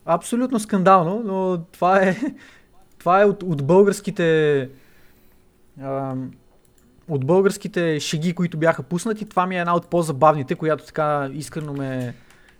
Абсолютно 0.04 0.60
скандално, 0.60 1.22
но 1.24 1.58
това 1.62 1.98
е, 1.98 2.16
това 2.98 3.22
е 3.22 3.24
от, 3.24 3.42
от 3.42 3.66
българските 3.66 4.68
ам, 5.82 6.30
от 7.08 7.26
българските 7.26 8.00
шеги, 8.00 8.32
които 8.32 8.58
бяха 8.58 8.82
пуснати. 8.82 9.24
Това 9.24 9.46
ми 9.46 9.56
е 9.56 9.60
една 9.60 9.74
от 9.76 9.86
по-забавните, 9.88 10.54
която 10.54 10.84
така 10.84 11.30
искрено 11.32 11.72
ме, 11.72 12.14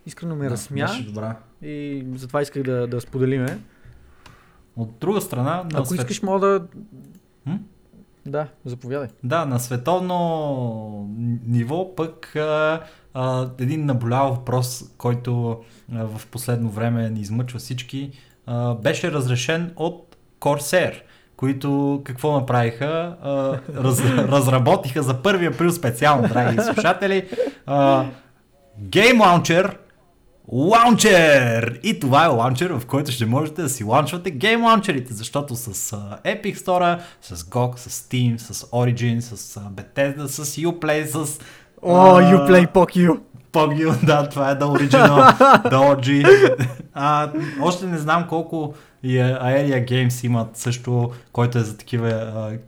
искрено 0.07 0.37
ме 0.37 0.45
Да, 0.45 0.51
разсмя 0.51 0.89
добра. 1.07 1.37
и 1.63 2.07
затова 2.15 2.43
исках 2.43 2.63
да, 2.63 2.87
да 2.87 3.01
споделиме. 3.01 3.59
От 4.77 4.99
друга 4.99 5.21
страна, 5.21 5.55
на 5.65 5.79
Ако 5.79 5.87
свет- 5.87 5.99
искаш, 5.99 6.23
мога 6.23 6.41
да... 6.41 6.67
М? 7.47 7.59
Да, 8.27 8.47
заповядай. 8.65 9.09
Да, 9.25 9.45
на 9.45 9.61
световно 9.61 11.09
ниво 11.47 11.95
пък 11.97 12.37
а, 12.37 12.81
а, 13.15 13.49
един 13.59 13.87
наболял 13.87 14.29
въпрос, 14.29 14.85
който 14.99 15.61
а, 15.95 16.07
в 16.07 16.27
последно 16.27 16.71
време 16.71 17.11
ни 17.11 17.21
измъчва 17.21 17.59
всички, 17.59 18.11
а, 18.47 18.75
беше 18.75 19.13
разрешен 19.13 19.73
от 19.77 20.17
Corsair, 20.41 20.95
които 21.37 22.01
какво 22.05 22.33
направиха? 22.33 23.17
А, 23.23 23.59
раз, 23.83 24.01
разработиха 24.05 25.03
за 25.03 25.15
1 25.15 25.55
април 25.55 25.73
специално, 25.73 26.29
драги 26.29 26.59
слушатели, 26.61 27.29
а, 27.67 28.05
Game 28.83 29.19
Launcher 29.19 29.77
Launcher! 30.53 31.81
И 31.83 32.01
това 32.01 32.25
е 32.25 32.29
лаунчер, 32.29 32.71
в 32.71 32.87
който 32.87 33.11
ще 33.11 33.27
можете 33.27 33.63
да 33.63 33.69
си 33.69 33.85
лаунчвате 33.85 34.31
гейм 34.31 34.65
лаунчерите, 34.65 35.15
защото 35.15 35.57
с 35.57 35.93
а, 35.93 36.19
Epic 36.25 36.57
Store, 36.57 36.99
с 37.23 37.37
GOG, 37.37 37.77
с 37.77 38.03
Steam, 38.03 38.37
с 38.37 38.55
Origin, 38.63 39.21
с 39.21 39.57
а, 39.57 39.61
Bethesda, 39.61 40.27
с 40.27 40.57
Uplay, 40.57 41.05
с... 41.05 41.41
О, 41.83 42.17
а, 42.17 42.23
you 42.23 42.51
play 42.51 42.73
PogU. 42.73 43.19
Pogio, 43.53 44.07
да, 44.07 44.29
това 44.29 44.51
е 44.51 44.59
The 44.59 44.65
Original, 44.65 45.39
The 45.71 45.97
OG. 45.97 46.27
А, 46.95 47.33
още 47.63 47.87
не 47.87 47.99
знам 47.99 48.27
колко 48.29 48.75
и 49.03 49.19
Aeria 49.19 49.91
Games 49.91 50.27
имат 50.27 50.57
също, 50.57 51.11
който 51.33 51.59
е 51.59 51.63
за 51.63 51.77
такива 51.77 52.09
а, 52.09 52.59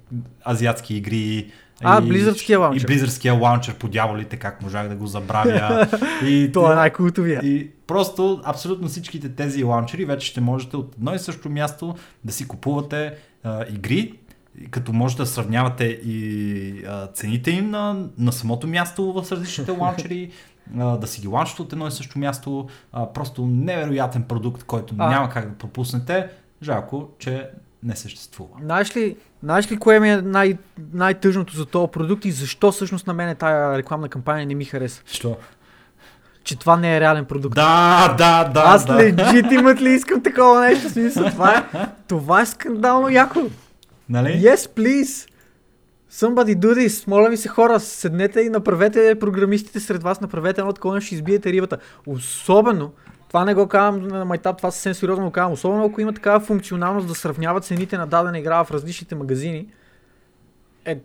азиатски 0.52 0.96
игри. 0.96 1.52
А, 1.84 1.98
И- 1.98 2.02
Blizzardския 2.02 2.58
лаунчер. 2.58 2.82
И 2.82 2.86
Близърския 2.86 3.34
лаунчер 3.34 3.74
по 3.74 3.88
дяволите, 3.88 4.36
как 4.36 4.62
можах 4.62 4.88
да 4.88 4.94
го 4.94 5.06
забравя. 5.06 5.88
и, 6.24 6.50
Това 6.52 6.72
е 6.72 6.76
най-култовия. 6.76 7.40
и 7.44 7.70
просто 7.86 8.40
абсолютно 8.44 8.88
всичките 8.88 9.28
тези 9.28 9.64
лаунчери 9.64 10.04
вече 10.04 10.26
ще 10.26 10.40
можете 10.40 10.76
от 10.76 10.94
едно 10.94 11.14
и 11.14 11.18
също 11.18 11.50
място 11.50 11.94
да 12.24 12.32
си 12.32 12.48
купувате 12.48 13.14
а, 13.44 13.64
игри, 13.70 14.12
като 14.70 14.92
можете 14.92 15.22
да 15.22 15.26
сравнявате 15.26 15.84
и 15.84 16.84
а, 16.88 17.06
цените 17.06 17.50
им 17.50 17.70
на, 17.70 18.06
на 18.18 18.32
самото 18.32 18.66
място 18.66 19.12
в 19.12 19.32
различните 19.32 19.70
лаунчери, 19.80 20.30
а, 20.78 20.96
да 20.96 21.06
си 21.06 21.20
ги 21.20 21.28
лаунчвате 21.28 21.62
от 21.62 21.72
едно 21.72 21.86
и 21.86 21.90
също 21.90 22.18
място. 22.18 22.68
А, 22.92 23.12
просто 23.12 23.46
невероятен 23.46 24.22
продукт, 24.22 24.64
който 24.64 24.94
А. 24.98 25.10
няма 25.10 25.28
как 25.30 25.48
да 25.48 25.54
пропуснете. 25.54 26.28
Жалко, 26.62 27.08
че 27.18 27.48
не 27.82 27.96
съществува. 27.96 28.50
Знаеш 28.62 28.96
ли, 28.96 29.16
знаеш 29.42 29.72
ли 29.72 29.76
кое 29.76 30.00
ми 30.00 30.10
е 30.10 30.22
най- 30.22 30.58
най-тъжното 30.92 31.56
за 31.56 31.66
този 31.66 31.90
продукт 31.90 32.24
и 32.24 32.30
защо 32.30 32.72
всъщност 32.72 33.06
на 33.06 33.14
мен 33.14 33.36
тая 33.36 33.78
рекламна 33.78 34.08
кампания 34.08 34.46
не 34.46 34.54
ми 34.54 34.64
хареса? 34.64 35.02
Що? 35.06 35.36
Че 36.44 36.58
това 36.58 36.76
не 36.76 36.96
е 36.96 37.00
реален 37.00 37.24
продукт. 37.24 37.54
Да, 37.54 38.14
да, 38.18 38.44
да. 38.44 38.62
Аз 38.66 38.86
да. 38.86 38.94
легит 38.96 39.52
имат 39.52 39.80
ли 39.80 39.90
искам 39.90 40.22
такова 40.22 40.60
нещо? 40.60 40.90
Смисъл, 40.90 41.30
това 41.30 41.56
е, 41.56 41.86
това 42.08 42.40
е 42.40 42.46
скандално 42.46 43.08
яко. 43.08 43.40
Нали? 44.08 44.28
Yes, 44.28 44.56
please. 44.56 45.28
Somebody 46.12 46.56
do 46.56 46.74
this. 46.74 47.08
Моля 47.08 47.28
ви 47.28 47.36
се 47.36 47.48
хора, 47.48 47.80
седнете 47.80 48.40
и 48.40 48.48
направете 48.48 49.14
програмистите 49.20 49.80
сред 49.80 50.02
вас, 50.02 50.20
направете 50.20 50.60
едно 50.60 50.72
такова, 50.72 51.00
ще 51.00 51.14
избиете 51.14 51.52
рибата. 51.52 51.78
Особено, 52.06 52.92
това 53.28 53.44
не 53.44 53.54
го 53.54 53.68
казвам 53.68 54.08
на 54.08 54.24
майтап, 54.24 54.56
това 54.56 54.70
съвсем 54.70 54.94
сериозно 54.94 55.24
го 55.24 55.30
казвам, 55.30 55.52
особено 55.52 55.84
ако 55.84 56.00
има 56.00 56.12
такава 56.12 56.40
функционалност 56.40 57.08
да 57.08 57.14
сравнява 57.14 57.60
цените 57.60 57.98
на 57.98 58.06
дадена 58.06 58.38
игра 58.38 58.64
в 58.64 58.70
различните 58.70 59.14
магазини. 59.14 59.66
Е, 60.84 60.98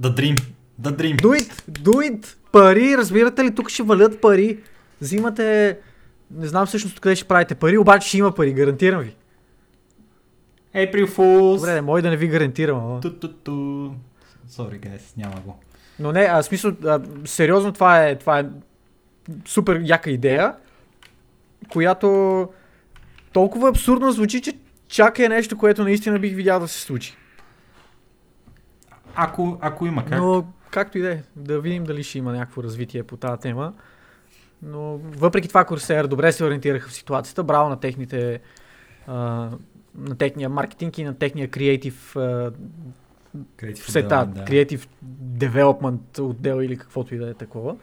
The 0.00 0.14
Dream. 0.14 0.42
The 0.82 0.90
Dream. 0.96 1.20
do 1.20 1.40
it, 1.40 1.52
do 1.70 1.92
it. 2.10 2.36
Пари, 2.52 2.96
разбирате 2.96 3.44
ли, 3.44 3.54
тук 3.54 3.70
ще 3.70 3.82
валят 3.82 4.20
пари. 4.20 4.58
Взимате, 5.00 5.78
не 6.30 6.46
знам 6.46 6.66
всъщност 6.66 7.00
къде 7.00 7.16
ще 7.16 7.28
правите 7.28 7.54
пари, 7.54 7.78
обаче 7.78 8.08
ще 8.08 8.18
има 8.18 8.34
пари, 8.34 8.52
гарантирам 8.52 9.00
ви. 9.00 9.16
April 10.74 11.06
Fools. 11.06 11.56
Добре, 11.56 11.74
не 11.74 11.80
може 11.80 12.02
да 12.02 12.10
не 12.10 12.16
ви 12.16 12.28
гарантирам, 12.28 12.78
ама. 12.78 13.00
Ту-ту-ту. 13.00 13.52
Sorry, 14.50 14.80
guys, 14.80 15.16
няма 15.16 15.40
го. 15.46 15.58
Но 15.98 16.12
не, 16.12 16.28
а, 16.30 16.42
смисъл, 16.42 16.72
а, 16.84 17.00
сериозно 17.24 17.72
това 17.72 18.06
е, 18.06 18.18
това 18.18 18.38
е 18.38 18.46
супер 19.46 19.80
яка 19.84 20.10
идея, 20.10 20.54
която 21.72 22.48
толкова 23.32 23.68
абсурдно 23.68 24.12
звучи, 24.12 24.40
че 24.40 24.52
чак 24.88 25.18
е 25.18 25.28
нещо, 25.28 25.58
което 25.58 25.84
наистина 25.84 26.18
бих 26.18 26.36
видял 26.36 26.60
да 26.60 26.68
се 26.68 26.80
случи. 26.80 27.16
Ако, 29.14 29.58
ако 29.60 29.86
има 29.86 30.04
как. 30.04 30.18
Но 30.18 30.44
както 30.70 30.98
и 30.98 31.00
да 31.00 31.12
е, 31.12 31.22
да 31.36 31.60
видим 31.60 31.84
дали 31.84 32.02
ще 32.02 32.18
има 32.18 32.32
някакво 32.32 32.62
развитие 32.62 33.02
по 33.02 33.16
тази 33.16 33.40
тема. 33.40 33.72
Но 34.62 34.98
въпреки 34.98 35.48
това 35.48 35.64
Corsair 35.64 36.06
добре 36.06 36.32
се 36.32 36.44
ориентираха 36.44 36.88
в 36.88 36.92
ситуацията. 36.92 37.42
Браво 37.42 37.68
на 37.68 37.80
техните 37.80 38.40
а, 39.06 39.14
на 39.94 40.16
техния 40.18 40.48
маркетинг 40.48 40.98
и 40.98 41.04
на 41.04 41.14
техния 41.14 41.50
креатив 41.50 42.16
сета, 43.74 44.28
креатив 44.46 44.88
девелопмент 45.02 46.18
отдел 46.18 46.62
или 46.62 46.76
каквото 46.76 47.14
и 47.14 47.18
да 47.18 47.30
е 47.30 47.34
такова. 47.34 47.76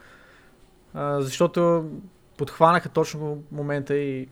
А, 0.94 1.22
защото 1.22 1.90
подхванаха 2.40 2.90
точно 2.90 3.44
момента 3.52 3.98
и 3.98 4.28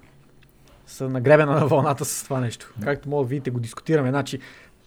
са 0.85 1.09
нагребена 1.09 1.51
на 1.51 1.67
вълната 1.67 2.05
с 2.05 2.23
това 2.23 2.39
нещо. 2.39 2.73
Както 2.84 3.09
мога 3.09 3.23
да 3.23 3.29
видите, 3.29 3.51
го 3.51 3.59
дискутираме. 3.59 4.09
Значи, 4.09 4.39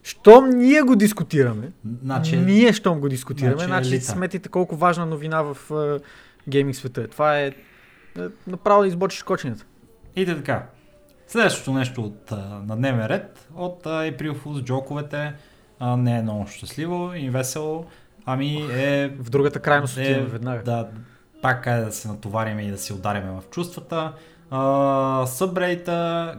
щом 0.03 0.51
ние 0.51 0.83
го 0.83 0.97
дискутираме, 0.97 1.73
Значи, 2.03 2.37
ние 2.37 2.73
щом 2.73 3.01
го 3.01 3.09
дискутираме, 3.09 3.55
значи 3.55 3.67
значи, 3.67 3.89
елита. 3.89 4.05
сметите 4.05 4.49
колко 4.49 4.77
важна 4.77 5.07
новина 5.07 5.43
в 5.43 5.57
е, 5.71 6.01
гейминг 6.49 6.77
света. 6.77 7.03
е. 7.03 7.07
Това 7.07 7.39
е, 7.39 7.47
е 7.47 7.53
направо 8.47 8.83
да 8.83 8.89
избочиш 8.89 9.23
кочената. 9.23 9.65
И 10.17 10.25
да 10.25 10.37
така. 10.37 10.67
Следващото 11.27 11.73
нещо 11.73 12.03
от, 12.03 12.31
на 12.67 12.77
дневен 12.77 13.07
ред 13.07 13.49
от 13.55 13.87
а, 13.87 13.89
April 13.89 14.33
Fools 14.33 14.65
джоковете 14.65 15.33
а, 15.79 15.97
не 15.97 16.19
е 16.19 16.23
много 16.23 16.47
щастливо 16.47 17.13
и 17.15 17.31
весело, 17.31 17.87
ами 18.25 18.57
е 18.73 19.09
В 19.19 19.31
другата 19.31 19.61
крайност 19.61 19.99
е, 19.99 20.01
отиваме 20.01 20.27
веднага. 20.27 20.63
Да, 20.63 20.89
пак 21.43 21.67
е 21.67 21.77
да 21.77 21.93
се 21.93 22.09
натовариме 22.09 22.63
и 22.63 22.71
да 22.71 22.79
си 22.79 22.93
удариме 22.93 23.31
в 23.31 23.43
чувствата. 23.51 24.13
Uh, 24.51 25.25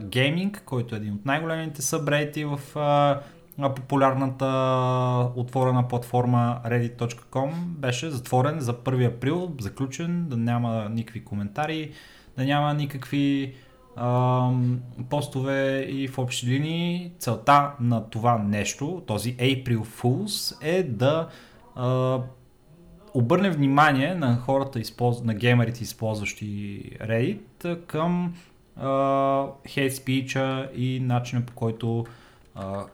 Gaming, 0.04 0.60
който 0.64 0.94
е 0.94 0.98
един 0.98 1.14
от 1.14 1.26
най-големите 1.26 1.82
събрейти 1.82 2.44
в 2.44 2.60
а, 2.76 3.20
популярната 3.74 4.46
отворена 5.36 5.88
платформа 5.88 6.60
reddit.com 6.66 7.52
беше 7.66 8.10
затворен 8.10 8.60
за 8.60 8.74
1 8.74 9.16
април, 9.16 9.52
заключен, 9.60 10.28
да 10.28 10.36
няма 10.36 10.88
никакви 10.90 11.24
коментари, 11.24 11.90
да 12.38 12.44
няма 12.44 12.74
никакви 12.74 13.54
ам, 13.96 14.80
постове 15.10 15.86
и 15.88 16.08
в 16.08 16.18
общи 16.18 16.46
линии. 16.46 17.12
Целта 17.18 17.72
на 17.80 18.10
това 18.10 18.38
нещо, 18.38 19.02
този 19.06 19.36
April 19.36 19.78
Fools 19.78 20.56
е 20.62 20.82
да 20.82 21.28
обърне 23.14 23.50
внимание 23.50 24.14
на 24.14 24.36
хората, 24.36 24.80
на 25.24 25.34
геймерите, 25.34 25.82
използващи 25.82 26.82
Reddit, 27.00 27.86
към 27.86 28.34
хейт 29.68 29.96
спича 29.96 30.70
и 30.76 31.00
начина 31.00 31.42
по 31.42 31.52
който 31.52 32.06
а, 32.54 32.84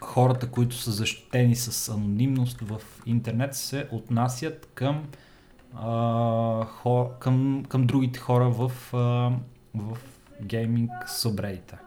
хората, 0.00 0.50
които 0.50 0.76
са 0.76 0.92
защитени 0.92 1.56
с 1.56 1.88
анонимност 1.88 2.60
в 2.60 2.80
интернет, 3.06 3.54
се 3.54 3.88
отнасят 3.92 4.68
към, 4.74 5.06
а, 5.74 6.64
хо... 6.64 7.10
към, 7.20 7.64
към 7.68 7.86
другите 7.86 8.18
хора 8.18 8.50
в, 8.50 8.72
а, 8.92 8.96
в 9.74 9.98
гейминг 10.42 10.90
субредита. 11.08 11.78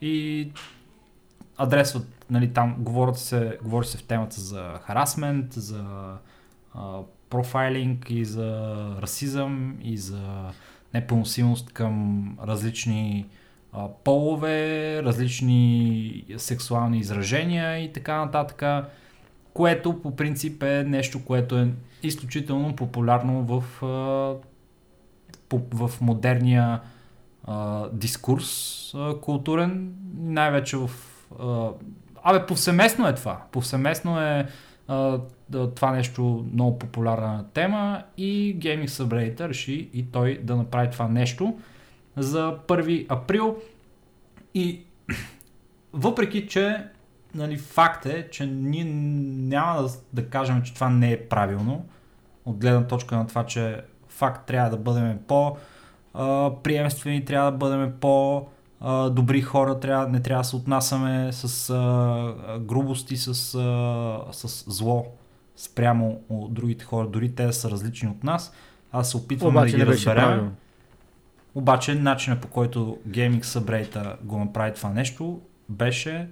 И 0.00 0.48
адресват, 1.60 2.24
нали, 2.30 2.52
там 2.52 2.76
говорят 2.78 3.18
се, 3.18 3.58
говори 3.62 3.86
се 3.86 3.98
в 3.98 4.02
темата 4.02 4.40
за 4.40 4.80
харасмент, 4.82 5.52
за 5.52 5.84
а, 6.74 6.98
профайлинг 7.30 8.10
и 8.10 8.24
за 8.24 8.76
расизъм 9.02 9.78
и 9.82 9.96
за 9.98 10.52
непоносимост 10.94 11.72
към 11.72 12.24
различни 12.42 13.26
а, 13.72 13.88
полове, 14.04 15.02
различни 15.02 16.24
сексуални 16.36 16.98
изражения 16.98 17.84
и 17.84 17.92
така 17.92 18.24
нататък, 18.24 18.86
което 19.54 20.02
по 20.02 20.16
принцип 20.16 20.62
е 20.62 20.84
нещо, 20.84 21.24
което 21.24 21.58
е 21.58 21.72
изключително 22.02 22.76
популярно 22.76 23.42
в, 23.42 23.84
а, 23.84 24.34
по, 25.48 25.60
в 25.72 26.00
модерния 26.00 26.80
а, 27.44 27.88
дискурс 27.92 28.92
а, 28.94 29.20
културен, 29.20 29.94
най-вече 30.16 30.76
в... 30.76 30.90
Абе, 32.22 32.46
повсеместно 32.46 33.08
е 33.08 33.14
това. 33.14 33.42
Повсеместно 33.52 34.20
е 34.20 34.46
а, 34.88 35.20
това 35.74 35.90
нещо 35.90 36.46
много 36.52 36.78
популярна 36.78 37.44
тема 37.54 38.02
и 38.16 38.56
Gaming 38.58 38.88
Subreddit 38.88 39.48
реши 39.48 39.90
и 39.92 40.06
той 40.12 40.40
да 40.42 40.56
направи 40.56 40.90
това 40.90 41.08
нещо 41.08 41.58
за 42.16 42.58
1 42.66 43.06
април 43.08 43.56
и 44.54 44.80
въпреки, 45.92 46.46
че 46.46 46.84
нали, 47.34 47.56
факт 47.56 48.06
е, 48.06 48.28
че 48.30 48.46
ние 48.46 48.84
няма 48.84 49.82
да, 49.82 49.88
да 50.12 50.28
кажем, 50.28 50.62
че 50.62 50.74
това 50.74 50.90
не 50.90 51.12
е 51.12 51.28
правилно, 51.28 51.86
от 52.44 52.56
гледна 52.56 52.86
точка 52.86 53.16
на 53.16 53.26
това, 53.26 53.46
че 53.46 53.80
факт 54.08 54.46
трябва 54.46 54.70
да 54.70 54.76
бъдем 54.76 55.18
по 55.28 55.56
приемствени, 56.62 57.24
трябва 57.24 57.50
да 57.50 57.58
бъдем 57.58 57.92
по 58.00 58.46
а, 58.80 59.10
добри 59.10 59.42
хора, 59.42 59.80
трябва, 59.80 60.08
не 60.08 60.20
трябва 60.22 60.40
да 60.40 60.48
се 60.48 60.56
отнасяме 60.56 61.32
с 61.32 61.70
а, 61.70 62.58
грубости, 62.58 63.16
с, 63.16 63.28
а, 63.28 64.32
с 64.32 64.64
зло 64.70 65.06
спрямо 65.56 66.20
от 66.28 66.54
другите 66.54 66.84
хора, 66.84 67.06
дори 67.06 67.34
те 67.34 67.52
са 67.52 67.70
различни 67.70 68.08
от 68.08 68.24
нас, 68.24 68.52
аз 68.92 69.10
се 69.10 69.16
опитвам 69.16 69.56
Обаче 69.56 69.76
да 69.76 69.78
ги 69.78 69.86
разберем. 69.86 70.52
Обаче 71.54 71.94
начинът 71.94 72.40
по 72.40 72.48
който 72.48 72.98
Gaming 73.08 73.42
Subreddit 73.42 74.16
го 74.22 74.38
направи 74.38 74.74
това 74.74 74.88
нещо 74.88 75.40
беше 75.68 76.28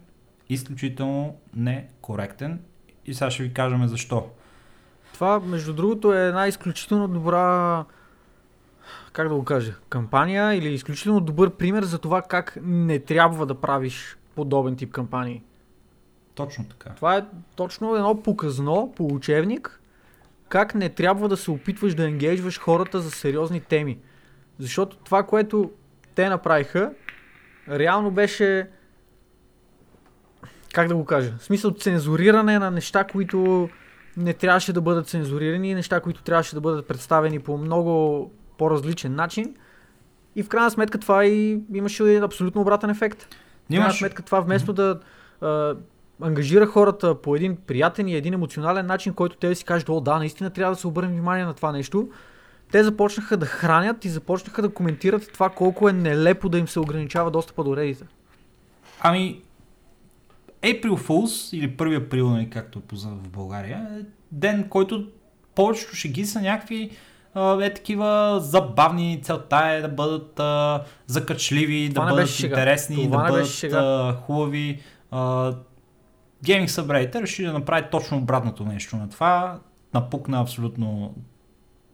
изключително 0.48 1.36
некоректен 1.56 2.60
и 3.06 3.14
сега 3.14 3.30
ще 3.30 3.42
ви 3.42 3.52
кажем 3.52 3.86
защо. 3.86 4.26
Това, 5.12 5.40
между 5.40 5.72
другото, 5.72 6.14
е 6.14 6.26
една 6.26 6.46
изключително 6.46 7.08
добра, 7.08 7.84
как 9.12 9.28
да 9.28 9.34
го 9.34 9.44
кажа, 9.44 9.74
кампания 9.88 10.54
или 10.54 10.68
изключително 10.68 11.20
добър 11.20 11.50
пример 11.50 11.82
за 11.82 11.98
това 11.98 12.22
как 12.22 12.58
не 12.62 12.98
трябва 12.98 13.46
да 13.46 13.54
правиш 13.54 14.16
подобен 14.34 14.76
тип 14.76 14.92
кампании. 14.92 15.42
Точно 16.34 16.64
така. 16.64 16.94
Това 16.94 17.16
е 17.16 17.24
точно 17.56 17.94
едно 17.94 18.22
показно 18.22 18.92
по 18.96 19.06
учебник, 19.06 19.80
как 20.48 20.74
не 20.74 20.88
трябва 20.88 21.28
да 21.28 21.36
се 21.36 21.50
опитваш 21.50 21.94
да 21.94 22.04
енгейджваш 22.04 22.60
хората 22.60 23.00
за 23.00 23.10
сериозни 23.10 23.60
теми. 23.60 23.98
Защото 24.58 24.96
това, 24.96 25.22
което 25.22 25.70
те 26.14 26.28
направиха, 26.28 26.92
реално 27.68 28.10
беше, 28.10 28.70
как 30.72 30.88
да 30.88 30.96
го 30.96 31.04
кажа, 31.04 31.34
в 31.38 31.44
смисъл 31.44 31.70
цензуриране 31.70 32.58
на 32.58 32.70
неща, 32.70 33.04
които 33.04 33.68
не 34.16 34.34
трябваше 34.34 34.72
да 34.72 34.80
бъдат 34.80 35.08
цензурирани, 35.08 35.74
неща, 35.74 36.00
които 36.00 36.22
трябваше 36.22 36.54
да 36.54 36.60
бъдат 36.60 36.88
представени 36.88 37.38
по 37.38 37.58
много 37.58 38.30
по-различен 38.58 39.14
начин. 39.14 39.54
И 40.36 40.42
в 40.42 40.48
крайна 40.48 40.70
сметка 40.70 40.98
това 40.98 41.24
и 41.24 41.60
имаше 41.74 42.16
абсолютно 42.16 42.60
обратен 42.60 42.90
ефект. 42.90 43.34
В 43.70 43.74
крайна 43.74 43.92
сметка 43.92 44.22
това 44.22 44.40
вместо 44.40 44.72
да 44.72 45.00
а, 45.40 45.74
ангажира 46.20 46.66
хората 46.66 47.14
по 47.14 47.36
един 47.36 47.56
приятен 47.56 48.08
и 48.08 48.14
един 48.14 48.34
емоционален 48.34 48.86
начин, 48.86 49.14
който 49.14 49.36
те 49.36 49.48
да 49.48 49.54
си 49.54 49.64
кажат, 49.64 49.88
о 49.88 50.00
да, 50.00 50.18
наистина 50.18 50.50
трябва 50.50 50.74
да 50.74 50.80
се 50.80 50.86
обърнем 50.86 51.12
внимание 51.12 51.44
на 51.44 51.54
това 51.54 51.72
нещо, 51.72 52.08
те 52.72 52.84
започнаха 52.84 53.36
да 53.36 53.46
хранят 53.46 54.04
и 54.04 54.08
започнаха 54.08 54.62
да 54.62 54.74
коментират 54.74 55.32
това 55.32 55.48
колко 55.48 55.88
е 55.88 55.92
нелепо 55.92 56.48
да 56.48 56.58
им 56.58 56.68
се 56.68 56.80
ограничава 56.80 57.30
достъпа 57.30 57.64
до 57.64 57.76
редита. 57.76 58.06
Ами, 59.00 59.42
April 60.62 60.96
Fools 60.96 61.56
или 61.56 61.76
1 61.76 62.06
април, 62.06 62.30
нали, 62.30 62.50
както 62.50 62.78
е 62.78 62.82
познат 62.82 63.26
в 63.26 63.28
България, 63.28 63.88
е 64.00 64.02
ден, 64.32 64.68
който 64.68 65.08
повечето 65.54 65.96
шеги 65.96 66.26
са 66.26 66.40
някакви 66.40 66.90
е 67.62 67.74
такива 67.74 68.38
забавни, 68.42 69.20
целта 69.22 69.56
е 69.56 69.80
да 69.80 69.88
бъдат 69.88 70.40
а, 70.40 70.82
закачливи, 71.06 71.90
Това 71.94 72.06
да 72.06 72.14
бъдат 72.14 72.28
шега. 72.28 72.48
интересни, 72.48 73.04
Това 73.04 73.22
да 73.22 73.32
бъдат 73.32 73.64
а, 73.72 74.12
хубави. 74.12 74.80
А, 75.10 75.52
Gaming 76.44 76.66
Subreddit 76.66 77.22
реши 77.22 77.44
да 77.44 77.52
направи 77.52 77.86
точно 77.90 78.18
обратното 78.18 78.64
нещо 78.64 78.96
на 78.96 79.10
това, 79.10 79.58
напукна 79.94 80.40
абсолютно 80.40 81.14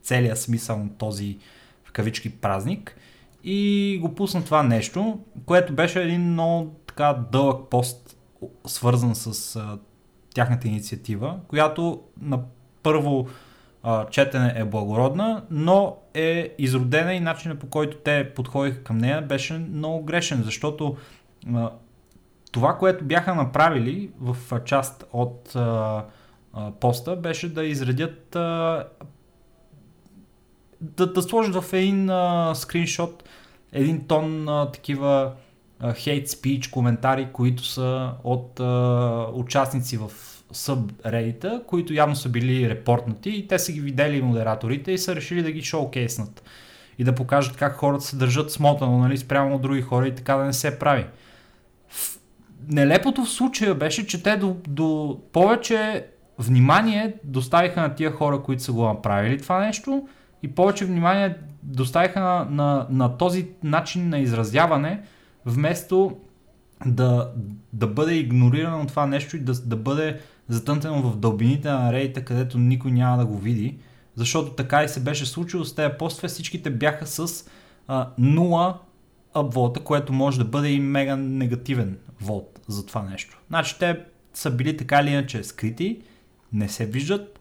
целият 0.02 0.38
смисъл 0.38 0.78
на 0.78 0.88
този 0.98 1.38
в 1.84 1.92
кавички 1.92 2.30
празник 2.30 2.96
и 3.44 3.98
го 4.02 4.14
пусна 4.14 4.44
това 4.44 4.62
нещо, 4.62 5.18
което 5.46 5.72
беше 5.72 6.02
един 6.02 6.32
много 6.32 6.74
така 6.86 7.18
дълъг 7.32 7.70
пост, 7.70 8.16
свързан 8.66 9.14
с 9.14 9.56
а, 9.56 9.78
тяхната 10.34 10.68
инициатива, 10.68 11.38
която 11.48 12.02
на 12.20 12.40
първо 12.82 13.28
четене 14.10 14.52
е 14.56 14.64
благородна, 14.64 15.42
но 15.50 15.96
е 16.14 16.54
изродена 16.58 17.14
и 17.14 17.20
начинът 17.20 17.58
по 17.58 17.66
който 17.66 17.96
те 17.96 18.32
подходиха 18.34 18.82
към 18.82 18.98
нея 18.98 19.22
беше 19.22 19.52
много 19.52 20.04
грешен, 20.04 20.42
защото 20.42 20.96
а, 21.54 21.70
това, 22.52 22.78
което 22.78 23.04
бяха 23.04 23.34
направили 23.34 24.10
в 24.20 24.60
част 24.64 25.04
от 25.12 25.56
а, 25.56 26.04
а, 26.52 26.70
поста, 26.70 27.16
беше 27.16 27.54
да 27.54 27.64
изредят 27.64 28.36
а, 28.36 28.86
да, 30.80 31.12
да 31.12 31.22
сложат 31.22 31.54
в 31.54 31.72
един 31.72 32.10
а, 32.10 32.52
скриншот 32.54 33.24
един 33.72 34.06
тон 34.06 34.48
а, 34.48 34.70
такива 34.72 35.32
хейт 35.94 36.28
спич, 36.28 36.68
коментари, 36.68 37.28
които 37.32 37.64
са 37.64 38.12
от 38.24 38.60
а, 38.60 39.26
участници 39.34 39.96
в 39.96 40.10
събредита, 40.54 41.62
които 41.66 41.92
явно 41.92 42.16
са 42.16 42.28
били 42.28 42.70
репортнати 42.70 43.30
и 43.30 43.48
те 43.48 43.58
са 43.58 43.72
ги 43.72 43.80
видели 43.80 44.22
модераторите 44.22 44.92
и 44.92 44.98
са 44.98 45.16
решили 45.16 45.42
да 45.42 45.52
ги 45.52 45.62
шоукейснат 45.62 46.42
и 46.98 47.04
да 47.04 47.14
покажат 47.14 47.56
как 47.56 47.76
хората 47.76 48.04
се 48.04 48.16
държат 48.16 48.52
смотано 48.52 48.98
нали, 48.98 49.18
спрямо 49.18 49.54
от 49.54 49.62
други 49.62 49.82
хора 49.82 50.08
и 50.08 50.14
така 50.14 50.36
да 50.36 50.44
не 50.44 50.52
се 50.52 50.78
прави. 50.78 51.06
Нелепото 52.68 53.24
в 53.24 53.30
случая 53.30 53.74
беше, 53.74 54.06
че 54.06 54.22
те 54.22 54.36
до, 54.36 54.56
до 54.68 55.20
повече 55.32 56.06
внимание 56.38 57.14
доставиха 57.24 57.80
на 57.80 57.94
тия 57.94 58.12
хора, 58.12 58.42
които 58.42 58.62
са 58.62 58.72
го 58.72 58.84
направили 58.84 59.42
това 59.42 59.58
нещо 59.58 60.08
и 60.42 60.54
повече 60.54 60.84
внимание 60.84 61.36
доставиха 61.62 62.20
на, 62.20 62.46
на, 62.50 62.86
на 62.90 63.16
този 63.16 63.48
начин 63.62 64.08
на 64.08 64.18
изразяване, 64.18 65.02
вместо 65.46 66.16
да, 66.86 67.30
да 67.72 67.86
бъде 67.86 68.14
игнорирано 68.14 68.86
това 68.86 69.06
нещо 69.06 69.36
и 69.36 69.40
да, 69.40 69.52
да 69.52 69.76
бъде 69.76 70.20
затънтено 70.48 71.02
в 71.02 71.16
дълбините 71.16 71.70
на 71.70 71.92
рейта, 71.92 72.24
където 72.24 72.58
никой 72.58 72.90
няма 72.90 73.18
да 73.18 73.26
го 73.26 73.38
види. 73.38 73.78
Защото 74.16 74.50
така 74.50 74.84
и 74.84 74.88
се 74.88 75.00
беше 75.00 75.26
случило 75.26 75.64
с 75.64 75.74
тези 75.74 75.94
постове, 75.98 76.28
всичките 76.28 76.70
бяха 76.70 77.06
с 77.06 77.50
а, 77.88 78.08
0 78.20 78.74
апвота, 79.34 79.80
което 79.80 80.12
може 80.12 80.38
да 80.38 80.44
бъде 80.44 80.68
и 80.68 80.80
мега 80.80 81.16
негативен 81.16 81.98
вод 82.20 82.60
за 82.68 82.86
това 82.86 83.02
нещо. 83.02 83.40
Значи 83.48 83.78
те 83.78 84.00
са 84.34 84.50
били 84.50 84.76
така 84.76 85.00
или 85.00 85.10
иначе 85.10 85.44
скрити, 85.44 86.02
не 86.52 86.68
се 86.68 86.86
виждат. 86.86 87.40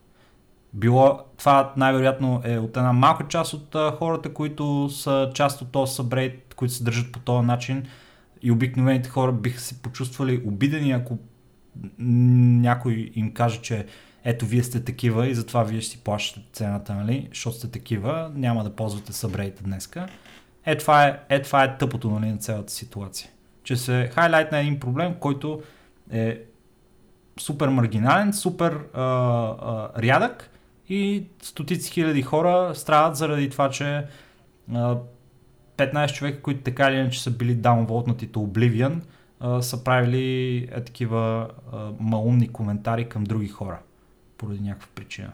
Било, 0.74 1.20
това 1.38 1.74
най-вероятно 1.78 2.42
е 2.44 2.58
от 2.58 2.78
една 2.78 2.94
малка 2.94 3.28
част 3.28 3.54
от 3.54 3.76
а, 3.76 3.92
хората, 3.92 4.34
които 4.34 4.90
са 4.90 5.32
част 5.34 5.62
от 5.62 5.72
този 5.72 5.96
събрейт, 5.96 6.54
които 6.54 6.74
се 6.74 6.84
държат 6.84 7.12
по 7.12 7.20
този 7.20 7.48
начин 7.48 7.86
и 8.42 8.52
обикновените 8.52 9.10
хора 9.10 9.32
биха 9.32 9.60
се 9.60 9.82
почувствали 9.82 10.44
обидени, 10.46 10.92
ако 10.92 11.18
някой 12.00 13.12
им 13.16 13.34
каже, 13.34 13.62
че 13.62 13.86
ето 14.24 14.46
вие 14.46 14.64
сте 14.64 14.84
такива 14.84 15.28
и 15.28 15.36
затова 15.36 15.64
вие 15.64 15.82
ще 15.82 15.92
си 15.92 16.04
плащате 16.04 16.48
цената, 16.54 16.96
нали, 16.96 17.28
защото 17.30 17.58
сте 17.58 17.72
такива, 17.72 18.32
няма 18.36 18.64
да 18.64 18.76
ползвате 18.76 19.14
събрейта 19.14 19.64
днеска. 19.64 20.08
Е 20.66 20.78
това 20.78 21.08
е, 21.08 21.20
е, 21.30 21.42
това 21.42 21.64
е 21.64 21.78
тъпото 21.78 22.10
нали, 22.10 22.32
на 22.32 22.38
цялата 22.38 22.74
ситуация. 22.74 23.30
Че 23.64 23.78
се 23.78 24.12
хайлайт 24.14 24.52
на 24.52 24.60
един 24.60 24.80
проблем, 24.80 25.16
който 25.20 25.62
е 26.12 26.42
супер 27.40 27.68
маргинален, 27.68 28.34
супер 28.34 28.80
а, 28.94 29.02
а, 29.02 29.90
рядък 30.02 30.50
и 30.90 31.24
стотици 31.42 31.92
хиляди 31.92 32.22
хора 32.22 32.76
страдат 32.76 33.16
заради 33.16 33.50
това, 33.50 33.70
че 33.70 34.06
а, 34.74 34.98
15 35.78 36.14
човека, 36.14 36.42
които 36.42 36.64
така 36.64 36.90
или 36.90 36.96
иначе 36.96 37.24
са 37.24 37.32
били 37.32 37.56
даунволтнати 37.56 38.26
до 38.26 38.40
Oblivion, 38.40 39.02
а, 39.44 39.62
са 39.62 39.84
правили 39.84 40.58
е, 40.72 40.84
такива 40.84 41.50
а, 41.72 41.92
малумни 42.00 42.48
коментари 42.48 43.10
към 43.10 43.24
други 43.24 43.48
хора 43.48 43.80
поради 44.38 44.60
някаква 44.60 44.88
причина. 44.96 45.32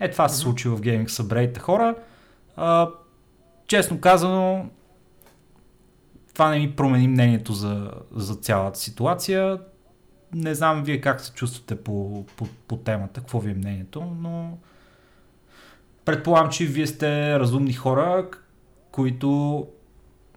Е, 0.00 0.10
това 0.10 0.28
се 0.28 0.38
случи 0.38 0.68
в 0.68 0.80
гейминг 0.80 1.10
събрейте 1.10 1.60
хора. 1.60 1.94
А, 2.56 2.90
честно 3.66 4.00
казано, 4.00 4.70
това 6.32 6.50
не 6.50 6.58
ми 6.58 6.76
промени 6.76 7.08
мнението 7.08 7.52
за, 7.52 7.92
за 8.12 8.34
цялата 8.34 8.78
ситуация. 8.78 9.58
Не 10.34 10.54
знам 10.54 10.84
вие 10.84 11.00
как 11.00 11.20
се 11.20 11.32
чувствате 11.32 11.82
по, 11.82 12.24
по, 12.36 12.46
по 12.68 12.76
темата, 12.76 13.20
какво 13.20 13.40
ви 13.40 13.50
е 13.50 13.54
мнението, 13.54 14.16
но 14.20 14.58
предполагам, 16.04 16.50
че 16.50 16.66
вие 16.66 16.86
сте 16.86 17.38
разумни 17.38 17.72
хора, 17.72 18.28
които 18.90 19.66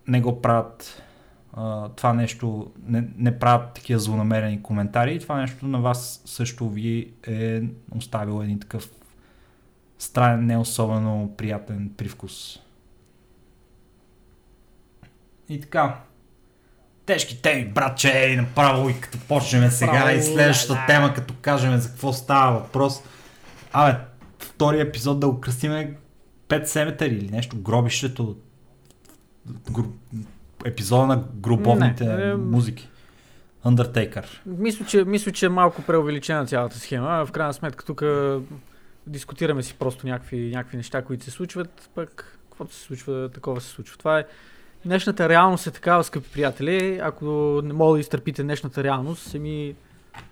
не 0.07 0.22
го 0.22 0.41
правят 0.41 1.03
а, 1.53 1.89
това 1.89 2.13
нещо, 2.13 2.71
не, 2.84 3.07
не 3.17 3.39
правят 3.39 3.73
такива 3.73 3.99
злонамерени 3.99 4.63
коментари 4.63 5.15
и 5.15 5.19
това 5.19 5.41
нещо 5.41 5.67
на 5.67 5.81
вас 5.81 6.21
също 6.26 6.69
ви 6.69 7.13
е 7.27 7.61
оставил 7.95 8.43
един 8.43 8.59
такъв 8.59 8.89
странен, 9.99 10.45
не 10.45 10.57
особено 10.57 11.34
приятен 11.38 11.91
привкус. 11.97 12.59
И 15.49 15.61
така. 15.61 15.99
Тежки 17.05 17.41
теми, 17.41 17.65
братче, 17.65 18.30
и 18.34 18.35
направо 18.35 18.89
и 18.89 19.01
като 19.01 19.17
почнем 19.27 19.71
сега 19.71 19.91
Право, 19.91 20.17
и 20.17 20.21
следващата 20.21 20.73
да, 20.73 20.85
тема, 20.85 21.13
като 21.13 21.34
кажем 21.41 21.77
за 21.77 21.89
какво 21.89 22.13
става 22.13 22.59
въпрос. 22.59 23.03
Абе, 23.73 23.97
втори 24.39 24.80
епизод 24.80 25.19
да 25.19 25.30
го 25.30 25.41
кръстиме 25.41 25.97
Пет 26.47 26.69
семетъри 26.69 27.15
или 27.15 27.31
нещо, 27.31 27.61
гробището, 27.61 28.38
епизода 30.65 31.07
на 31.07 31.23
грубовните 31.34 32.06
не, 32.06 32.30
е... 32.30 32.36
музики. 32.36 32.90
Undertaker. 33.65 34.26
Мисля 34.45 34.86
че, 34.86 35.03
мисля, 35.03 35.31
че 35.31 35.45
е 35.45 35.49
малко 35.49 35.81
преувеличена 35.81 36.45
цялата 36.45 36.80
схема. 36.80 37.26
В 37.26 37.31
крайна 37.31 37.53
сметка 37.53 37.86
тук 37.86 38.03
дискутираме 39.07 39.64
си 39.64 39.76
просто 39.80 40.07
някакви, 40.07 40.52
някакви 40.56 40.77
неща, 40.77 41.02
които 41.02 41.23
се 41.23 41.31
случват, 41.31 41.90
пък 41.95 42.40
каквото 42.49 42.73
се 42.73 42.81
случва, 42.81 43.30
такова 43.34 43.61
се 43.61 43.69
случва. 43.69 43.98
Това 43.98 44.19
е 44.19 44.26
Днешната 44.86 45.30
реалност 45.30 45.68
е 45.68 45.72
такава, 45.72 46.03
скъпи 46.03 46.30
приятели. 46.31 46.99
Ако 47.03 47.26
не 47.64 47.73
мога 47.73 47.94
да 47.94 47.99
изтърпите 47.99 48.44
днешната 48.44 48.84
реалност, 48.84 49.36
е 49.36 49.40
ми 49.40 49.76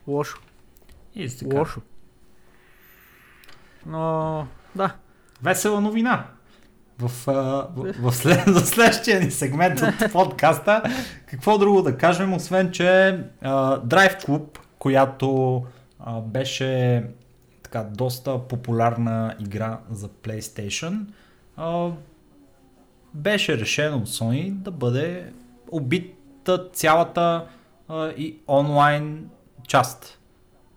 лошо. 0.08 0.42
И 1.16 1.30
лошо. 1.54 1.82
Но, 3.86 4.48
да. 4.76 4.96
Весела 5.42 5.82
новина 5.82 6.26
в, 7.00 7.12
в, 7.26 7.94
в, 8.00 8.16
след, 8.16 8.44
в 8.48 8.66
следващия 8.66 9.20
ни 9.20 9.32
сегмент 9.32 9.82
от 9.82 10.12
подкаста. 10.12 10.84
Какво 11.26 11.58
друго 11.58 11.82
да 11.82 11.98
кажем, 11.98 12.34
освен 12.34 12.72
че 12.72 12.84
uh, 12.84 13.84
Drive 13.86 14.26
Club, 14.26 14.60
която 14.80 15.26
uh, 16.08 16.22
беше 16.22 17.04
така 17.64 17.84
доста 17.84 18.40
популярна 18.40 19.36
игра 19.40 19.80
за 19.92 20.10
PlayStation, 20.10 21.00
uh, 21.60 21.94
беше 23.14 23.58
решено 23.58 23.98
от 23.98 24.08
Sony 24.08 24.52
да 24.52 24.72
бъде 24.72 25.34
убита 25.72 26.70
цялата 26.74 27.46
uh, 27.90 28.16
и 28.16 28.40
онлайн 28.48 29.30
част. 29.68 30.20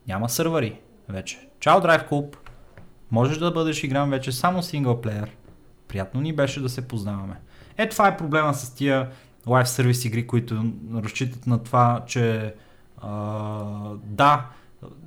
Няма 0.08 0.28
сървъри 0.28 0.80
вече. 1.08 1.48
Чао 1.60 1.80
Drive 1.80 2.10
Club, 2.10 2.36
можеш 3.10 3.38
да 3.38 3.50
бъдеш 3.50 3.84
игран 3.84 4.10
вече 4.10 4.32
само 4.32 4.62
синглплеер 4.62 5.30
Приятно 5.90 6.20
ни 6.20 6.32
беше 6.32 6.60
да 6.60 6.68
се 6.68 6.88
познаваме. 6.88 7.40
Е, 7.78 7.88
това 7.88 8.08
е 8.08 8.16
проблема 8.16 8.54
с 8.54 8.74
тия 8.74 9.08
лайв 9.46 9.68
сервис 9.68 10.04
игри, 10.04 10.26
които 10.26 10.72
разчитат 10.94 11.46
на 11.46 11.62
това, 11.62 12.04
че 12.06 12.54
а, 12.98 13.14
да, 14.04 14.46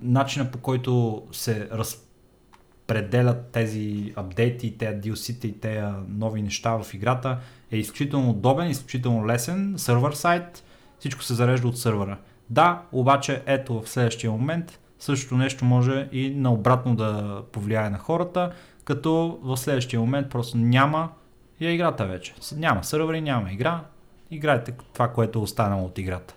начина 0.01 0.51
по 0.51 0.57
който 0.57 1.23
се 1.31 1.69
разпределят 1.71 3.51
тези 3.51 4.13
апдейти, 4.15 4.77
тези 4.77 5.01
DLC-та 5.01 5.47
и 5.47 5.59
тези 5.59 5.85
нови 6.07 6.41
неща 6.41 6.83
в 6.83 6.93
играта 6.93 7.39
е 7.71 7.77
изключително 7.77 8.29
удобен, 8.29 8.69
изключително 8.69 9.27
лесен, 9.27 9.73
сервер 9.77 10.11
сайт, 10.11 10.63
всичко 10.99 11.23
се 11.23 11.33
зарежда 11.33 11.67
от 11.67 11.77
сървъра. 11.77 12.17
Да, 12.49 12.81
обаче 12.91 13.43
ето 13.45 13.81
в 13.81 13.89
следващия 13.89 14.31
момент 14.31 14.79
същото 14.99 15.37
нещо 15.37 15.65
може 15.65 16.09
и 16.11 16.29
наобратно 16.35 16.95
да 16.95 17.41
повлияе 17.51 17.89
на 17.89 17.97
хората, 17.97 18.51
като 18.85 19.39
в 19.43 19.57
следващия 19.57 19.99
момент 19.99 20.29
просто 20.29 20.57
няма 20.57 21.09
и 21.59 21.65
играта 21.65 22.05
вече. 22.05 22.35
Няма 22.55 22.83
сървъри, 22.83 23.21
няма 23.21 23.51
игра, 23.51 23.83
играйте 24.31 24.73
това, 24.93 25.07
което 25.07 25.39
е 25.39 25.41
останало 25.41 25.85
от 25.85 25.97
играта, 25.97 26.35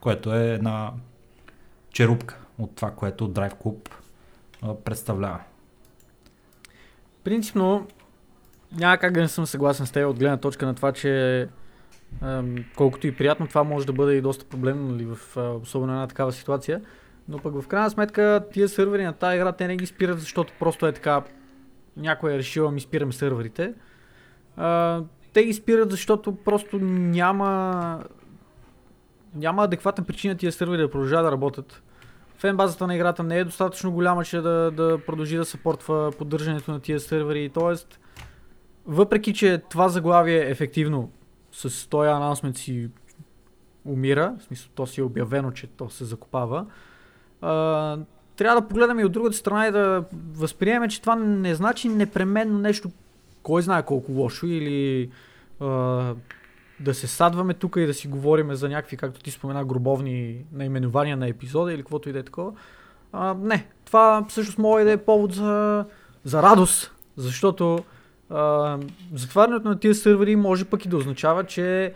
което 0.00 0.34
е 0.34 0.50
една 0.50 0.92
черупка 1.90 2.38
от 2.58 2.76
това, 2.76 2.90
което 2.90 3.28
Drive 3.28 3.54
Club 3.54 3.90
представлява. 4.84 5.40
Принципно, 7.24 7.86
няма 8.72 8.98
как 8.98 9.12
да 9.12 9.20
не 9.20 9.28
съм 9.28 9.46
съгласен 9.46 9.86
с 9.86 9.90
теб 9.90 10.08
от 10.08 10.18
гледна 10.18 10.36
точка 10.36 10.66
на 10.66 10.74
това, 10.74 10.92
че 10.92 11.48
колкото 12.76 13.06
и 13.06 13.16
приятно, 13.16 13.46
това 13.46 13.64
може 13.64 13.86
да 13.86 13.92
бъде 13.92 14.14
и 14.14 14.20
доста 14.20 14.44
проблемно, 14.44 14.92
нали, 14.92 15.04
в 15.04 15.36
особено 15.62 15.92
една 15.92 16.06
такава 16.06 16.32
ситуация. 16.32 16.80
Но 17.28 17.38
пък 17.38 17.60
в 17.60 17.68
крайна 17.68 17.90
сметка 17.90 18.44
тия 18.52 18.68
сървъри 18.68 19.04
на 19.04 19.12
тази 19.12 19.36
игра 19.36 19.52
те 19.52 19.66
не 19.66 19.76
ги 19.76 19.86
спират, 19.86 20.20
защото 20.20 20.52
просто 20.58 20.86
е 20.86 20.92
така 20.92 21.22
някой 21.96 22.32
е 22.32 22.38
решил 22.38 22.70
ми 22.70 22.80
спирам 22.80 23.12
сървърите. 23.12 23.74
А, 24.56 25.02
те 25.32 25.44
ги 25.44 25.52
спират, 25.52 25.90
защото 25.90 26.34
просто 26.34 26.78
няма 26.78 27.98
няма 29.34 29.64
адекватна 29.64 30.04
причина 30.04 30.36
тия 30.36 30.52
сървъри 30.52 30.82
да 30.82 30.90
продължават 30.90 31.26
да 31.26 31.32
работят. 31.32 31.82
Фен 32.38 32.56
базата 32.56 32.86
на 32.86 32.94
играта 32.94 33.22
не 33.22 33.38
е 33.38 33.44
достатъчно 33.44 33.92
голяма, 33.92 34.24
че 34.24 34.40
да, 34.40 34.70
да 34.70 34.98
продължи 35.06 35.36
да 35.36 35.44
съпортва 35.44 36.12
поддържането 36.18 36.72
на 36.72 36.80
тия 36.80 37.00
сървъри. 37.00 37.50
Тоест, 37.54 38.00
въпреки, 38.86 39.34
че 39.34 39.62
това 39.70 39.88
заглавие 39.88 40.50
ефективно 40.50 41.12
с 41.52 41.88
този 41.88 42.08
анонсмент 42.08 42.56
си 42.56 42.90
умира, 43.84 44.34
в 44.38 44.42
смисъл 44.42 44.70
то 44.74 44.86
си 44.86 45.00
е 45.00 45.04
обявено, 45.04 45.50
че 45.50 45.66
то 45.66 45.90
се 45.90 46.04
закопава, 46.04 46.66
трябва 48.42 48.60
да 48.60 48.68
погледаме 48.68 49.02
и 49.02 49.04
от 49.04 49.12
другата 49.12 49.36
страна 49.36 49.66
и 49.66 49.72
да 49.72 50.04
възприемем, 50.34 50.90
че 50.90 51.00
това 51.00 51.16
не 51.16 51.54
значи 51.54 51.88
непременно 51.88 52.58
нещо, 52.58 52.90
кой 53.42 53.62
знае 53.62 53.82
колко 53.82 54.12
лошо 54.12 54.46
или 54.46 55.10
а, 55.60 55.66
да 56.80 56.94
се 56.94 57.06
садваме 57.06 57.54
тук 57.54 57.76
и 57.76 57.86
да 57.86 57.94
си 57.94 58.08
говорим 58.08 58.54
за 58.54 58.68
някакви, 58.68 58.96
както 58.96 59.20
ти 59.20 59.30
спомена, 59.30 59.64
гробовни 59.64 60.44
наименования 60.52 61.16
на 61.16 61.28
епизода 61.28 61.72
или 61.72 61.82
каквото 61.82 62.08
и 62.08 62.12
да 62.12 62.18
е 62.18 62.22
такова. 62.22 62.52
А, 63.12 63.34
не, 63.40 63.66
това 63.84 64.24
всъщност 64.28 64.58
може 64.58 64.84
да 64.84 64.92
е 64.92 64.96
повод 64.96 65.34
за, 65.34 65.84
за 66.24 66.42
радост, 66.42 66.94
защото 67.16 67.78
а, 68.30 68.78
затварянето 69.14 69.68
на 69.68 69.78
тия 69.78 69.94
сървъри 69.94 70.36
може 70.36 70.64
пък 70.64 70.84
и 70.84 70.88
да 70.88 70.96
означава, 70.96 71.44
че 71.44 71.94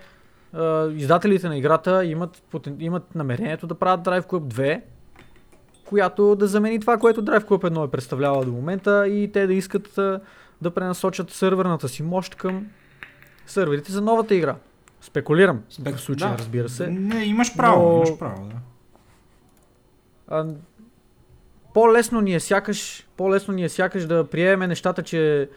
издателите 0.95 1.49
на 1.49 1.57
играта 1.57 2.05
имат, 2.05 2.43
имат 2.79 3.15
намерението 3.15 3.67
да 3.67 3.75
правят 3.75 4.01
Drive 4.01 4.27
Club 4.27 4.55
2, 4.55 4.81
която 5.87 6.35
да 6.37 6.47
замени 6.47 6.81
това, 6.81 6.99
което 6.99 7.25
Drive 7.25 7.45
Club 7.45 7.71
1 7.71 7.87
е 7.87 7.91
представлява 7.91 8.45
до 8.45 8.53
момента 8.53 9.09
и 9.09 9.33
те 9.33 9.47
да 9.47 9.55
искат 9.55 9.93
да 10.63 10.71
пренасочат 10.75 11.31
сървърната 11.31 11.89
си 11.89 12.03
мощ 12.03 12.35
към 12.35 12.67
сървърите 13.47 13.93
за 13.93 14.01
новата 14.01 14.35
игра. 14.35 14.57
Спекулирам 15.01 15.61
Спек- 15.73 15.97
в 15.97 16.01
случая, 16.01 16.31
да. 16.31 16.39
разбира 16.39 16.69
се. 16.69 16.87
Не, 16.87 17.25
имаш 17.25 17.57
право, 17.57 17.89
Но- 17.89 17.97
имаш 17.97 18.19
право, 18.19 18.45
да. 18.45 18.57
А, 20.29 20.47
по-лесно 21.75 22.21
ни 22.21 22.35
е 22.35 22.41
сякаш, 22.41 23.07
по-лесно 23.17 23.55
ни 23.55 23.65
е 23.65 23.69
сякаш 23.69 24.07
да 24.07 24.27
приемеме 24.27 24.67
нещата, 24.67 25.03
че, 25.03 25.49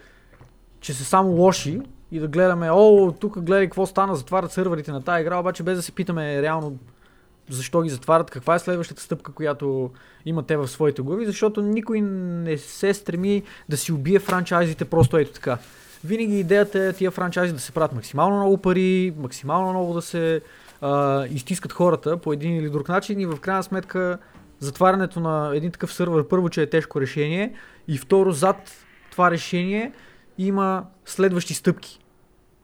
че 0.80 0.94
са 0.94 1.04
само 1.04 1.28
лоши 1.30 1.80
и 2.12 2.18
да 2.20 2.28
гледаме, 2.28 2.70
о, 2.70 3.12
тук 3.20 3.40
гледай 3.40 3.66
какво 3.66 3.86
стана, 3.86 4.16
затварят 4.16 4.52
сървърите 4.52 4.92
на 4.92 5.02
тази 5.02 5.20
игра, 5.20 5.38
обаче 5.38 5.62
без 5.62 5.76
да 5.76 5.82
се 5.82 5.92
питаме 5.92 6.42
реално 6.42 6.78
защо 7.50 7.82
ги 7.82 7.90
затварят, 7.90 8.30
каква 8.30 8.54
е 8.54 8.58
следващата 8.58 9.02
стъпка, 9.02 9.32
която 9.32 9.90
имат 10.26 10.46
те 10.46 10.56
в 10.56 10.68
своите 10.68 11.02
глави, 11.02 11.26
защото 11.26 11.62
никой 11.62 12.00
не 12.00 12.58
се 12.58 12.94
стреми 12.94 13.42
да 13.68 13.76
си 13.76 13.92
убие 13.92 14.18
франчайзите 14.18 14.84
просто 14.84 15.16
ето 15.16 15.32
така. 15.32 15.58
Винаги 16.04 16.40
идеята 16.40 16.84
е 16.84 16.92
тия 16.92 17.10
франчайзи 17.10 17.52
да 17.52 17.60
се 17.60 17.72
правят 17.72 17.92
максимално 17.92 18.36
много 18.36 18.58
пари, 18.58 19.14
максимално 19.16 19.70
много 19.70 19.94
да 19.94 20.02
се 20.02 20.40
а, 20.80 21.26
изтискат 21.26 21.72
хората 21.72 22.16
по 22.16 22.32
един 22.32 22.56
или 22.56 22.70
друг 22.70 22.88
начин 22.88 23.20
и 23.20 23.26
в 23.26 23.40
крайна 23.40 23.62
сметка 23.62 24.18
затварянето 24.58 25.20
на 25.20 25.56
един 25.56 25.70
такъв 25.70 25.92
сървър 25.92 26.28
първо, 26.28 26.48
че 26.48 26.62
е 26.62 26.70
тежко 26.70 27.00
решение 27.00 27.54
и 27.88 27.98
второ 27.98 28.32
зад 28.32 28.70
това 29.10 29.30
решение 29.30 29.92
има 30.38 30.84
следващи 31.04 31.54
стъпки, 31.54 32.00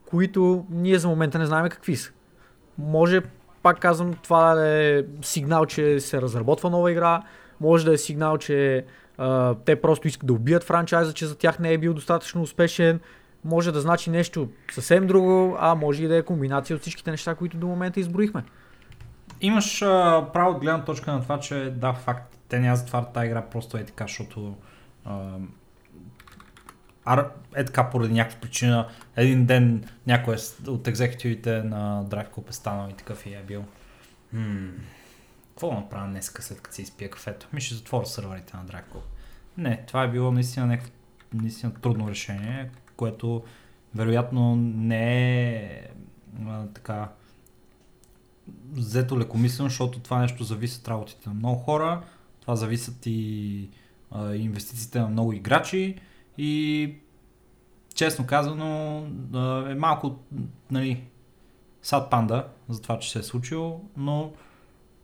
които 0.05 0.65
ние 0.69 0.99
за 0.99 1.07
момента 1.07 1.39
не 1.39 1.45
знаем 1.45 1.69
какви 1.69 1.95
са. 1.95 2.11
Може, 2.77 3.21
пак 3.67 3.79
казвам, 3.79 4.13
това 4.13 4.67
е 4.67 5.03
сигнал, 5.21 5.65
че 5.65 5.99
се 5.99 6.21
разработва 6.21 6.69
нова 6.69 6.91
игра, 6.91 7.21
може 7.61 7.85
да 7.85 7.93
е 7.93 7.97
сигнал, 7.97 8.37
че 8.37 8.85
а, 9.17 9.55
те 9.65 9.81
просто 9.81 10.07
искат 10.07 10.27
да 10.27 10.33
убият 10.33 10.63
франчайза, 10.63 11.13
че 11.13 11.25
за 11.25 11.37
тях 11.37 11.59
не 11.59 11.73
е 11.73 11.77
бил 11.77 11.93
достатъчно 11.93 12.41
успешен, 12.41 12.99
може 13.43 13.71
да 13.71 13.81
значи 13.81 14.09
нещо 14.09 14.49
съвсем 14.71 15.07
друго, 15.07 15.57
а 15.59 15.75
може 15.75 16.03
и 16.03 16.07
да 16.07 16.17
е 16.17 16.21
комбинация 16.21 16.75
от 16.75 16.81
всичките 16.81 17.11
неща, 17.11 17.35
които 17.35 17.57
до 17.57 17.67
момента 17.67 17.99
изброихме. 17.99 18.43
Имаш 19.41 19.81
а, 19.81 20.25
право 20.33 20.51
от 20.51 20.61
гледна 20.61 20.85
точка 20.85 21.11
на 21.11 21.21
това, 21.21 21.39
че 21.39 21.73
да, 21.75 21.93
факт, 21.93 22.37
те 22.49 22.59
няма 22.59 22.75
затварят 22.75 23.13
тази 23.13 23.27
игра 23.27 23.41
просто 23.41 23.77
е 23.77 23.83
така, 23.83 24.03
защото 24.03 24.55
ар, 27.07 27.31
е 27.55 27.65
така 27.65 27.89
поради 27.89 28.13
някаква 28.13 28.39
причина. 28.39 28.87
Един 29.15 29.45
ден 29.45 29.83
някой 30.07 30.35
е 30.35 30.69
от 30.69 30.87
екзекутивите 30.87 31.63
на 31.63 32.05
Drive 32.05 32.29
Club 32.29 32.49
е 32.49 32.53
станал 32.53 32.89
и 32.89 32.93
такъв 32.93 33.25
и 33.25 33.33
е 33.33 33.43
бил. 33.47 33.65
Хм, 34.29 34.69
какво 35.49 35.73
направя 35.73 36.07
днес, 36.07 36.31
след 36.39 36.61
като 36.61 36.75
си 36.75 36.81
изпия 36.81 37.09
кафето? 37.09 37.47
Ми 37.53 37.61
ще 37.61 37.75
затворя 37.75 38.05
сървърите 38.05 38.57
на 38.57 38.65
Drive 38.65 38.93
Club. 38.93 39.01
Не, 39.57 39.83
това 39.87 40.03
е 40.03 40.11
било 40.11 40.31
наистина 40.31 40.65
някакво 40.65 40.91
наистина 41.33 41.73
трудно 41.73 42.09
решение, 42.09 42.69
което 42.95 43.43
вероятно 43.95 44.55
не 44.55 45.55
е 45.55 45.87
а, 46.47 46.65
така 46.67 47.09
взето 48.71 49.19
лекомислено, 49.19 49.69
защото 49.69 49.99
това 49.99 50.19
нещо 50.19 50.43
зависи 50.43 50.79
от 50.79 50.87
работите 50.87 51.29
на 51.29 51.35
много 51.35 51.55
хора, 51.59 52.03
това 52.41 52.55
зависят 52.55 53.05
и 53.05 53.69
а, 54.11 54.35
инвестициите 54.35 54.99
на 54.99 55.07
много 55.07 55.33
играчи 55.33 55.95
и 56.37 56.93
честно 57.95 58.27
казано 58.27 58.97
е 59.69 59.75
малко 59.75 60.15
нали, 60.71 61.03
сад 61.81 62.09
панда 62.09 62.47
за 62.69 62.81
това, 62.81 62.99
че 62.99 63.11
се 63.11 63.19
е 63.19 63.23
случило, 63.23 63.81
но 63.97 64.31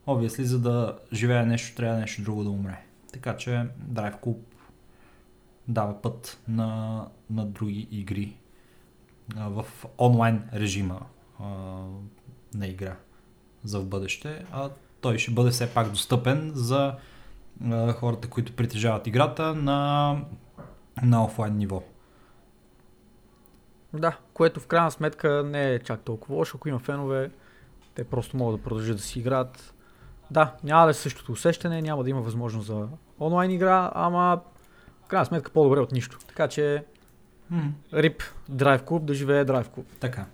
obviously 0.08 0.42
за 0.42 0.60
да 0.60 0.98
живее 1.14 1.46
нещо, 1.46 1.76
трябва 1.76 2.00
нещо 2.00 2.22
друго 2.22 2.44
да 2.44 2.50
умре. 2.50 2.84
Така 3.14 3.38
че 3.38 3.50
Drive 3.92 4.22
Club 4.24 4.38
дава 5.68 6.02
път 6.02 6.40
на, 6.48 7.02
на 7.30 7.46
други 7.46 7.88
игри 7.92 8.38
а, 9.38 9.50
в 9.50 9.66
онлайн 10.00 10.44
режима 10.54 11.02
а, 11.40 11.46
на 12.54 12.68
игра 12.68 12.96
за 13.64 13.80
в 13.80 13.86
бъдеще, 13.86 14.46
а 14.52 14.70
той 15.02 15.18
ще 15.18 15.32
бъде 15.32 15.52
все 15.52 15.74
пак 15.74 15.90
достъпен 15.90 16.52
за 16.56 16.96
а, 17.66 17.94
хората, 17.94 18.30
които 18.30 18.56
притежават 18.56 19.08
играта 19.08 19.56
на, 19.56 20.16
на 21.04 21.24
офлайн 21.24 21.58
ниво. 21.58 21.84
Да, 23.94 24.18
което 24.34 24.60
в 24.60 24.68
крайна 24.68 24.92
сметка 24.92 25.44
не 25.44 25.74
е 25.74 25.80
чак 25.80 26.02
толкова 26.02 26.36
лошо, 26.36 26.58
ако 26.58 26.70
има 26.70 26.80
фенове, 26.80 27.32
те 27.96 28.04
просто 28.04 28.38
могат 28.38 28.60
да 28.60 28.64
продължат 28.64 28.98
да 28.98 29.04
си 29.04 29.20
играят. 29.20 29.74
Да, 30.32 30.54
няма 30.64 30.86
да 30.86 30.92
е 30.92 30.94
същото 30.94 31.32
усещане, 31.32 31.82
няма 31.82 32.04
да 32.04 32.10
има 32.10 32.22
възможност 32.22 32.68
за 32.68 32.88
онлайн 33.20 33.52
игра, 33.52 33.92
ама 33.96 34.42
в 35.04 35.08
крайна 35.08 35.26
сметка 35.26 35.52
по-добре 35.52 35.80
от 35.80 35.92
нищо. 35.92 36.20
Така 36.28 36.48
че 36.48 36.86
рип 37.94 38.24
Drive 38.52 38.84
Club 38.84 39.00
да 39.00 39.14
живее 39.14 39.46
Drive 39.46 39.68
Club. 39.68 39.86
така. 40.00 40.26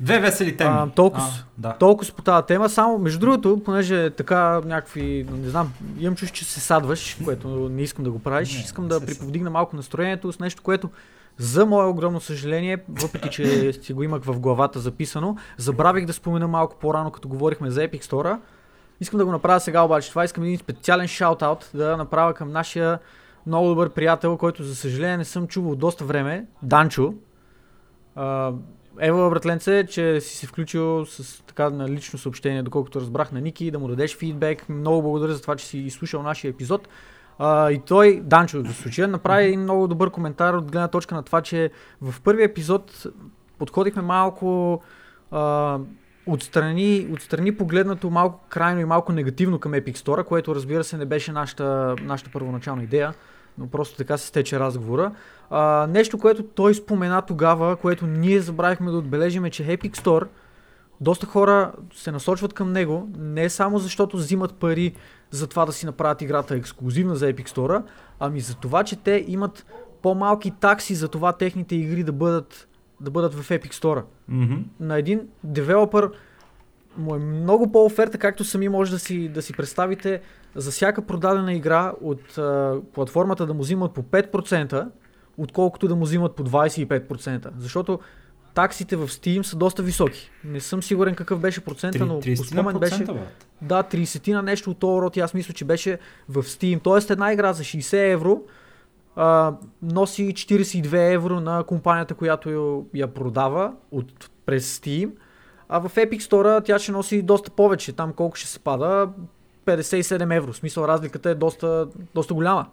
Две 0.00 0.20
весели 0.20 0.56
теми. 0.56 0.70
А, 0.74 0.88
толкова 0.90 1.24
А, 1.24 1.44
да. 1.58 1.72
Толкова 1.72 2.12
по 2.12 2.22
тази 2.22 2.46
тема, 2.46 2.68
само 2.68 2.98
между 2.98 3.18
другото, 3.18 3.62
понеже 3.64 4.10
така 4.10 4.60
някакви, 4.64 5.26
не 5.32 5.48
знам, 5.48 5.72
имам 5.98 6.16
чувство, 6.16 6.36
че 6.36 6.44
се 6.44 6.60
садваш, 6.60 7.18
което 7.24 7.48
не 7.48 7.82
искам 7.82 8.04
да 8.04 8.10
го 8.10 8.18
правиш, 8.18 8.54
Не, 8.54 8.60
искам 8.60 8.88
да 8.88 9.06
приповдигна 9.06 9.50
малко 9.50 9.76
настроението 9.76 10.32
с 10.32 10.38
нещо, 10.38 10.62
което 10.62 10.90
за 11.38 11.66
мое 11.66 11.86
огромно 11.86 12.20
съжаление, 12.20 12.78
въпреки 12.88 13.30
че 13.30 13.72
си 13.82 13.92
го 13.92 14.02
имах 14.02 14.22
в 14.22 14.40
главата 14.40 14.80
записано, 14.80 15.36
забравих 15.56 16.06
да 16.06 16.12
спомена 16.12 16.48
малко 16.48 16.76
по-рано, 16.76 17.10
като 17.10 17.28
говорихме 17.28 17.70
за 17.70 17.80
Epic 17.80 18.04
Store. 18.04 18.38
Искам 19.00 19.18
да 19.18 19.24
го 19.24 19.32
направя 19.32 19.60
сега 19.60 19.82
обаче. 19.82 20.10
Това 20.10 20.24
искам 20.24 20.44
един 20.44 20.58
специален 20.58 21.06
шаут-аут 21.06 21.76
да 21.76 21.96
направя 21.96 22.34
към 22.34 22.52
нашия 22.52 22.98
много 23.46 23.68
добър 23.68 23.90
приятел, 23.90 24.36
който 24.36 24.64
за 24.64 24.76
съжаление 24.76 25.16
не 25.16 25.24
съм 25.24 25.46
чувал 25.46 25.76
доста 25.76 26.04
време, 26.04 26.46
Данчо. 26.62 27.14
А, 28.14 28.52
Ева, 28.98 29.30
братленце, 29.30 29.86
че 29.86 30.20
си 30.20 30.36
се 30.36 30.46
включил 30.46 31.06
с 31.06 31.42
така 31.46 31.70
на 31.70 31.88
лично 31.88 32.18
съобщение, 32.18 32.62
доколкото 32.62 33.00
разбрах 33.00 33.32
на 33.32 33.40
Ники, 33.40 33.70
да 33.70 33.78
му 33.78 33.88
дадеш 33.88 34.16
фидбек. 34.16 34.68
Много 34.68 35.02
благодаря 35.02 35.32
за 35.32 35.42
това, 35.42 35.56
че 35.56 35.66
си 35.66 35.78
изслушал 35.78 36.22
нашия 36.22 36.48
епизод. 36.48 36.88
А, 37.38 37.70
и 37.70 37.78
той, 37.78 38.20
Данчо, 38.24 38.62
в 38.64 38.72
случая, 38.72 39.08
направи 39.08 39.44
един 39.44 39.60
много 39.60 39.88
добър 39.88 40.10
коментар 40.10 40.54
от 40.54 40.72
гледна 40.72 40.88
точка 40.88 41.14
на 41.14 41.22
това, 41.22 41.40
че 41.42 41.70
в 42.00 42.20
първия 42.20 42.44
епизод 42.44 43.06
подходихме 43.58 44.02
малко 44.02 44.82
а, 45.30 45.78
отстрани, 46.26 47.08
отстрани 47.12 47.56
погледнато 47.56 48.10
малко 48.10 48.44
крайно 48.48 48.80
и 48.80 48.84
малко 48.84 49.12
негативно 49.12 49.58
към 49.58 49.72
Epic 49.72 49.96
Store, 49.96 50.24
което 50.24 50.54
разбира 50.54 50.84
се 50.84 50.96
не 50.96 51.04
беше 51.04 51.32
нашата, 51.32 51.96
нашата 52.02 52.30
първоначална 52.30 52.82
идея, 52.82 53.14
но 53.58 53.66
просто 53.66 53.96
така 53.96 54.16
се 54.16 54.26
стече 54.26 54.60
разговора. 54.60 55.12
А, 55.50 55.86
нещо, 55.86 56.18
което 56.18 56.42
той 56.42 56.74
спомена 56.74 57.22
тогава, 57.22 57.76
което 57.76 58.06
ние 58.06 58.40
забравихме 58.40 58.90
да 58.90 58.98
отбележим 58.98 59.44
е, 59.44 59.50
че 59.50 59.66
Epic 59.66 59.96
Store 59.96 60.26
доста 61.00 61.26
хора 61.26 61.72
се 61.94 62.12
насочват 62.12 62.52
към 62.52 62.72
него, 62.72 63.08
не 63.18 63.48
само 63.48 63.78
защото 63.78 64.16
взимат 64.16 64.54
пари 64.54 64.94
за 65.30 65.46
това 65.46 65.66
да 65.66 65.72
си 65.72 65.86
направят 65.86 66.22
играта 66.22 66.54
ексклюзивна 66.54 67.16
за 67.16 67.32
Epic 67.32 67.48
Store, 67.48 67.82
ами 68.20 68.40
за 68.40 68.54
това, 68.54 68.84
че 68.84 68.96
те 68.96 69.24
имат 69.28 69.66
по-малки 70.02 70.50
такси 70.50 70.94
за 70.94 71.08
това 71.08 71.32
техните 71.32 71.76
игри 71.76 72.02
да 72.02 72.12
бъдат, 72.12 72.68
да 73.00 73.10
бъдат 73.10 73.34
в 73.34 73.48
Epic 73.48 73.72
Store. 73.72 74.02
Мгм. 74.28 74.54
На 74.80 74.98
един 74.98 75.28
девелопър 75.44 76.10
му 76.96 77.14
е 77.14 77.18
много 77.18 77.72
по-оферта, 77.72 78.18
както 78.18 78.44
сами 78.44 78.68
може 78.68 78.90
да 78.90 78.98
си, 78.98 79.28
да 79.28 79.42
си 79.42 79.52
представите, 79.52 80.20
за 80.54 80.70
всяка 80.70 81.06
продадена 81.06 81.52
игра 81.52 81.92
от 82.00 82.38
а, 82.38 82.76
платформата 82.92 83.46
да 83.46 83.54
му 83.54 83.62
взимат 83.62 83.92
по 83.92 84.02
5%, 84.02 84.88
отколкото 85.42 85.88
да 85.88 85.96
му 85.96 86.04
взимат 86.04 86.34
по 86.34 86.44
25%. 86.44 87.48
Защото 87.58 88.00
таксите 88.54 88.96
в 88.96 89.08
Steam 89.08 89.42
са 89.42 89.56
доста 89.56 89.82
високи. 89.82 90.30
Не 90.44 90.60
съм 90.60 90.82
сигурен 90.82 91.14
какъв 91.14 91.40
беше 91.40 91.60
процента, 91.60 92.06
но 92.06 92.20
по 92.20 92.26
30 92.26 92.34
спомен 92.34 92.78
беше... 92.78 93.04
брат. 93.04 93.46
Да, 93.62 93.82
30 93.82 94.32
на 94.32 94.42
нещо 94.42 94.70
от 94.70 94.78
този 94.78 95.00
род, 95.02 95.16
и 95.16 95.20
аз 95.20 95.34
мисля, 95.34 95.54
че 95.54 95.64
беше 95.64 95.98
в 96.28 96.42
Steam. 96.42 96.80
Тоест 96.82 97.10
една 97.10 97.32
игра 97.32 97.52
за 97.52 97.62
60 97.62 98.12
евро 98.12 98.42
а, 99.16 99.54
носи 99.82 100.34
42 100.34 101.14
евро 101.14 101.40
на 101.40 101.64
компанията, 101.64 102.14
която 102.14 102.50
я, 102.50 103.00
я 103.00 103.14
продава 103.14 103.72
от, 103.90 104.30
през 104.46 104.78
Steam. 104.78 105.10
А 105.68 105.80
в 105.80 105.94
Epic 105.94 106.18
Store 106.18 106.64
тя 106.64 106.78
ще 106.78 106.92
носи 106.92 107.22
доста 107.22 107.50
повече. 107.50 107.92
Там 107.92 108.12
колко 108.12 108.36
ще 108.36 108.48
се 108.48 108.58
пада? 108.58 109.08
57 109.66 110.36
евро. 110.36 110.52
В 110.52 110.56
смисъл 110.56 110.84
разликата 110.84 111.30
е 111.30 111.34
доста, 111.34 111.88
доста 112.14 112.34
голяма. 112.34 112.66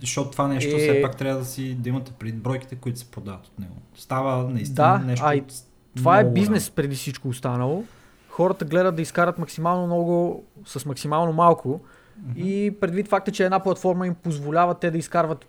Защото 0.00 0.30
това 0.30 0.48
нещо 0.48 0.76
Е- 0.76 0.78
все 0.78 1.02
пак 1.02 1.16
трябва 1.16 1.38
да 1.38 1.44
си 1.44 1.74
да 1.74 1.88
имате 1.88 2.12
пред 2.12 2.36
бройките, 2.36 2.76
които 2.76 2.98
се 2.98 3.10
продават 3.10 3.46
от 3.46 3.58
него. 3.58 3.74
Става 3.94 4.48
наистина 4.50 4.74
Да, 4.74 4.98
нещо. 4.98 5.24
а 5.28 5.34
и 5.34 5.44
Това 5.96 6.20
е 6.20 6.30
бизнес 6.30 6.70
преди 6.70 6.96
всичко 6.96 7.28
останало. 7.28 7.84
Хората 8.28 8.64
гледат 8.64 8.96
да 8.96 9.02
изкарат 9.02 9.38
максимално 9.38 9.86
много 9.86 10.44
с 10.66 10.86
максимално 10.86 11.32
малко 11.32 11.80
и 12.36 12.76
предвид 12.80 13.08
факта, 13.08 13.32
че 13.32 13.44
една 13.44 13.60
платформа 13.60 14.06
им 14.06 14.14
позволява 14.14 14.74
те 14.74 14.90
да 14.90 14.98
изкарват 14.98 15.46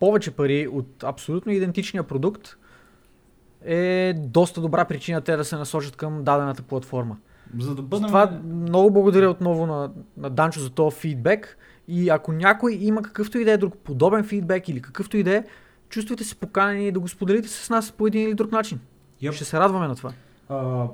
повече 0.00 0.30
пари 0.30 0.68
от 0.68 1.04
абсолютно 1.04 1.52
идентичния 1.52 2.02
продукт, 2.02 2.56
е 3.64 4.14
доста 4.18 4.60
добра 4.60 4.84
причина 4.84 5.20
те 5.20 5.36
да 5.36 5.44
се 5.44 5.56
насочат 5.56 5.96
към 5.96 6.24
дадената 6.24 6.62
платформа. 6.62 7.16
За 7.58 7.74
да 7.74 7.82
бъдем... 7.82 8.06
Това 8.06 8.40
много 8.44 8.90
благодаря 8.90 9.30
отново 9.30 9.66
на, 9.66 9.90
на 10.16 10.30
Данчо 10.30 10.60
за 10.60 10.70
този 10.70 10.96
фидбек. 10.96 11.58
И 11.88 12.08
ако 12.08 12.32
някой 12.32 12.78
има 12.80 13.02
какъвто 13.02 13.38
и 13.38 13.44
да 13.44 13.52
е 13.52 13.56
друг 13.56 13.76
подобен 13.78 14.24
фидбек 14.24 14.68
или 14.68 14.82
какъвто 14.82 15.16
и 15.16 15.22
да 15.22 15.36
е, 15.36 15.44
чувствайте 15.88 16.24
се 16.24 16.34
поканени 16.34 16.92
да 16.92 17.00
го 17.00 17.08
споделите 17.08 17.48
с 17.48 17.70
нас 17.70 17.92
по 17.92 18.06
един 18.06 18.22
или 18.22 18.34
друг 18.34 18.52
начин. 18.52 18.80
Yep. 19.22 19.32
Ще 19.32 19.44
се 19.44 19.58
радваме 19.58 19.88
на 19.88 19.96
това. 19.96 20.12
А, 20.48 20.86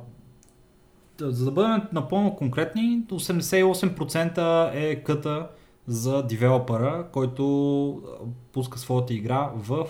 за 1.21 1.45
да 1.45 1.51
бъдем 1.51 1.83
напълно 1.93 2.37
конкретни, 2.37 3.03
88% 3.09 4.71
е 4.75 5.03
къта 5.03 5.49
за 5.87 6.23
девелопера, 6.23 7.07
който 7.13 8.03
пуска 8.53 8.79
своята 8.79 9.15
игра 9.15 9.51
в 9.55 9.87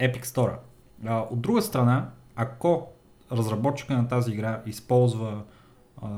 Epic 0.00 0.24
Store. 0.24 0.56
А, 1.06 1.20
от 1.30 1.40
друга 1.40 1.62
страна, 1.62 2.10
ако 2.36 2.88
разработчика 3.32 3.94
на 3.94 4.08
тази 4.08 4.32
игра 4.32 4.62
използва 4.66 5.42
а, 6.02 6.08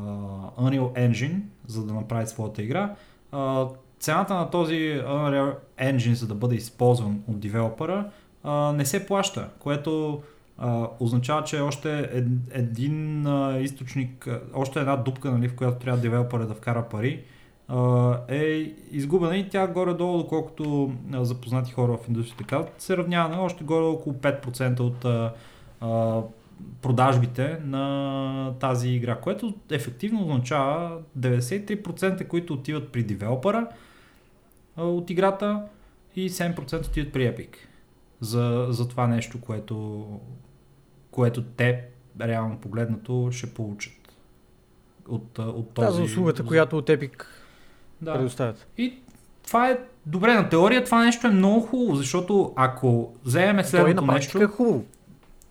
Unreal 0.58 1.10
Engine, 1.10 1.40
за 1.66 1.86
да 1.86 1.94
направи 1.94 2.26
своята 2.26 2.62
игра, 2.62 2.94
а, 3.32 3.68
цената 4.00 4.34
на 4.34 4.50
този 4.50 4.74
Unreal 5.06 5.54
Engine, 5.80 6.12
за 6.12 6.26
да 6.26 6.34
бъде 6.34 6.54
използван 6.54 7.22
от 7.28 7.40
девелопера, 7.40 8.10
не 8.74 8.84
се 8.84 9.06
плаща, 9.06 9.48
което 9.58 10.22
а, 10.58 10.88
означава, 11.00 11.44
че 11.44 11.60
още 11.60 12.10
ед, 12.12 12.24
един 12.50 13.26
а, 13.26 13.58
източник, 13.60 14.28
още 14.54 14.80
една 14.80 14.96
дупка, 14.96 15.30
нали, 15.30 15.48
в 15.48 15.56
която 15.56 15.78
трябва 15.78 16.00
девелопера 16.00 16.46
да 16.46 16.54
вкара 16.54 16.88
пари, 16.90 17.22
а, 17.68 18.16
е 18.28 18.72
изгубена 18.90 19.36
и 19.36 19.48
тя 19.48 19.66
горе-долу, 19.66 20.18
доколкото 20.18 20.92
запознати 21.12 21.72
хора 21.72 21.96
в 21.96 22.08
индустрията 22.08 22.44
казват, 22.44 22.74
се 22.78 22.96
равнява 22.96 23.28
на 23.28 23.42
още 23.42 23.64
горе 23.64 23.84
около 23.84 24.14
5% 24.14 24.80
от 24.80 25.04
а, 25.04 25.32
а, 25.80 26.20
продажбите 26.82 27.58
на 27.64 28.54
тази 28.60 28.88
игра, 28.88 29.16
което 29.16 29.54
ефективно 29.70 30.20
означава 30.22 30.98
93%, 31.18 32.26
които 32.26 32.54
отиват 32.54 32.88
при 32.92 33.02
девелопера 33.02 33.66
от 34.78 35.10
играта 35.10 35.62
и 36.16 36.30
7% 36.30 36.86
отиват 36.86 37.12
при 37.12 37.22
Epic 37.22 37.56
за, 38.20 38.66
за 38.70 38.88
това 38.88 39.06
нещо, 39.06 39.40
което, 39.40 40.06
което 41.10 41.42
те 41.42 41.84
реално 42.20 42.58
погледнато 42.58 43.28
ще 43.32 43.54
получат 43.54 43.92
от, 45.08 45.38
от 45.38 45.70
този... 45.70 45.86
Тази 45.86 46.02
услугата, 46.02 46.44
която 46.44 46.78
от 46.78 46.86
Epic 46.86 47.24
да. 48.02 48.14
предоставят. 48.14 48.66
И 48.78 48.98
това 49.46 49.70
е 49.70 49.78
добре, 50.06 50.34
на 50.34 50.48
теория 50.48 50.84
това 50.84 51.04
нещо 51.04 51.26
е 51.26 51.30
много 51.30 51.60
хубаво, 51.60 51.94
защото 51.94 52.52
ако 52.56 53.14
вземем 53.24 53.56
Той 53.56 53.64
следното 53.64 54.06
практика 54.06 54.38
нещо... 54.38 54.52
е 54.52 54.56
хубаво. 54.56 54.84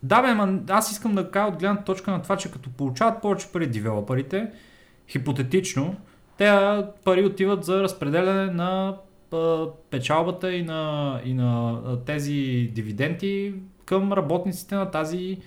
Да, 0.02 0.22
бе, 0.22 0.34
ма, 0.34 0.60
аз 0.68 0.92
искам 0.92 1.14
да 1.14 1.30
кажа 1.30 1.46
от 1.46 1.58
гледна 1.58 1.84
точка 1.84 2.10
на 2.10 2.22
това, 2.22 2.36
че 2.36 2.52
като 2.52 2.70
получават 2.70 3.22
повече 3.22 3.48
пари 3.52 3.66
девелоперите, 3.66 4.50
хипотетично, 5.08 5.96
те 6.36 6.82
пари 7.04 7.24
отиват 7.24 7.64
за 7.64 7.82
разпределяне 7.82 8.52
на 8.52 8.96
печалбата 9.90 10.52
и 10.52 10.62
на, 10.62 11.20
и 11.24 11.34
на 11.34 11.80
тези 12.06 12.70
дивиденти 12.74 13.54
към 13.84 14.12
работниците 14.12 14.74
на 14.74 14.90
тази 14.90 15.38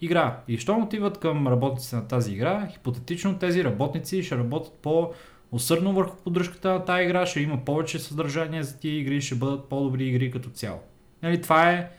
игра. 0.00 0.40
И 0.48 0.58
щом 0.58 0.82
отиват 0.82 1.18
към 1.18 1.48
работниците 1.48 1.96
на 1.96 2.08
тази 2.08 2.32
игра, 2.32 2.68
хипотетично 2.72 3.38
тези 3.38 3.64
работници 3.64 4.22
ще 4.22 4.38
работят 4.38 4.72
по 4.82 5.10
усърдно 5.52 5.92
върху 5.92 6.16
поддръжката 6.16 6.72
на 6.72 6.84
тази 6.84 7.02
игра, 7.02 7.26
ще 7.26 7.40
има 7.40 7.64
повече 7.64 7.98
съдържание 7.98 8.62
за 8.62 8.78
тия 8.78 8.98
игри, 8.98 9.20
ще 9.20 9.34
бъдат 9.34 9.68
по-добри 9.68 10.04
игри 10.04 10.30
като 10.30 10.50
цяло. 10.50 10.80
Нали, 11.22 11.40
това 11.40 11.70
е 11.70 11.90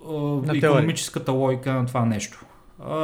теория. 0.00 0.56
економическата 0.56 1.32
логика 1.32 1.72
на 1.72 1.86
това 1.86 2.04
нещо. 2.04 2.44
А, 2.84 2.94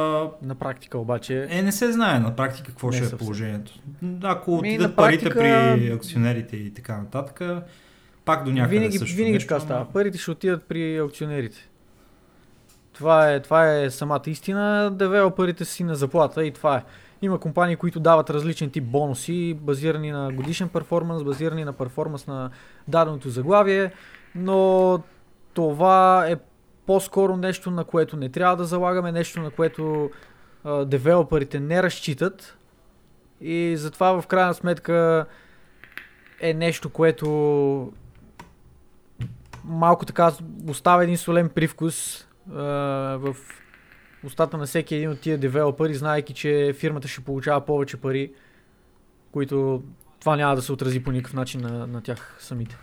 На 0.41 0.55
практика 0.55 0.97
обаче 0.97 1.47
е, 1.49 1.61
не 1.61 1.71
се 1.71 1.91
знае 1.91 2.19
на 2.19 2.35
практика 2.35 2.67
какво 2.67 2.87
Не 2.87 2.93
ще 2.93 2.99
е 2.99 3.03
съвсем. 3.03 3.17
положението. 3.19 3.71
Ако 4.23 4.51
Ми, 4.51 4.57
отидат 4.59 4.89
на 4.89 4.95
парите 4.95 5.25
практика- 5.25 5.39
при 5.75 5.89
акционерите 5.89 6.57
и 6.57 6.73
така 6.73 6.97
нататък, 6.97 7.63
пак 8.25 8.43
до 8.43 8.51
някъде 8.51 8.69
винаги, 8.71 8.97
също 8.97 9.15
винаги 9.15 9.33
нещо, 9.33 9.47
така 9.47 9.59
става. 9.59 9.85
Парите 9.85 10.17
ще 10.17 10.31
отидат 10.31 10.63
при 10.63 10.97
аукционерите. 10.97 11.57
Това 12.93 13.31
е, 13.31 13.39
това 13.39 13.73
е 13.73 13.89
самата 13.89 14.21
истина. 14.27 14.91
Девелоперите 14.91 15.65
си 15.65 15.83
на 15.83 15.95
заплата 15.95 16.45
и 16.45 16.51
това 16.51 16.77
е. 16.77 16.83
Има 17.21 17.39
компании, 17.39 17.75
които 17.75 17.99
дават 17.99 18.29
различен 18.29 18.69
тип 18.69 18.83
бонуси, 18.83 19.53
базирани 19.55 20.11
на 20.11 20.31
годишен 20.31 20.69
перформанс, 20.69 21.23
базирани 21.23 21.65
на 21.65 21.73
перформанс 21.73 22.27
на 22.27 22.49
даденото 22.87 23.29
заглавие, 23.29 23.91
но 24.35 24.99
това 25.53 26.27
е 26.27 26.35
по-скоро 26.91 27.37
нещо, 27.37 27.71
на 27.71 27.83
което 27.83 28.17
не 28.17 28.29
трябва 28.29 28.55
да 28.55 28.65
залагаме, 28.65 29.11
нещо, 29.11 29.41
на 29.41 29.51
което 29.51 30.09
а, 30.63 30.85
девелоперите 30.85 31.59
не 31.59 31.83
разчитат 31.83 32.57
и 33.41 33.73
затова 33.77 34.21
в 34.21 34.27
крайна 34.27 34.53
сметка 34.53 35.25
е 36.41 36.53
нещо, 36.53 36.89
което 36.89 37.93
малко 39.65 40.05
така 40.05 40.31
оставя 40.67 41.03
един 41.03 41.17
солен 41.17 41.49
привкус 41.49 42.27
а, 42.53 42.61
в 43.17 43.35
устата 44.23 44.57
на 44.57 44.65
всеки 44.65 44.95
един 44.95 45.09
от 45.09 45.19
тия 45.19 45.37
девелопери, 45.37 45.93
знаеки, 45.93 46.33
че 46.33 46.73
фирмата 46.77 47.07
ще 47.07 47.21
получава 47.21 47.65
повече 47.65 47.97
пари, 47.97 48.33
които 49.31 49.83
това 50.19 50.35
няма 50.35 50.55
да 50.55 50.61
се 50.61 50.71
отрази 50.71 51.03
по 51.03 51.11
никакъв 51.11 51.33
начин 51.33 51.61
на, 51.61 51.87
на 51.87 52.01
тях 52.01 52.35
самите. 52.39 52.77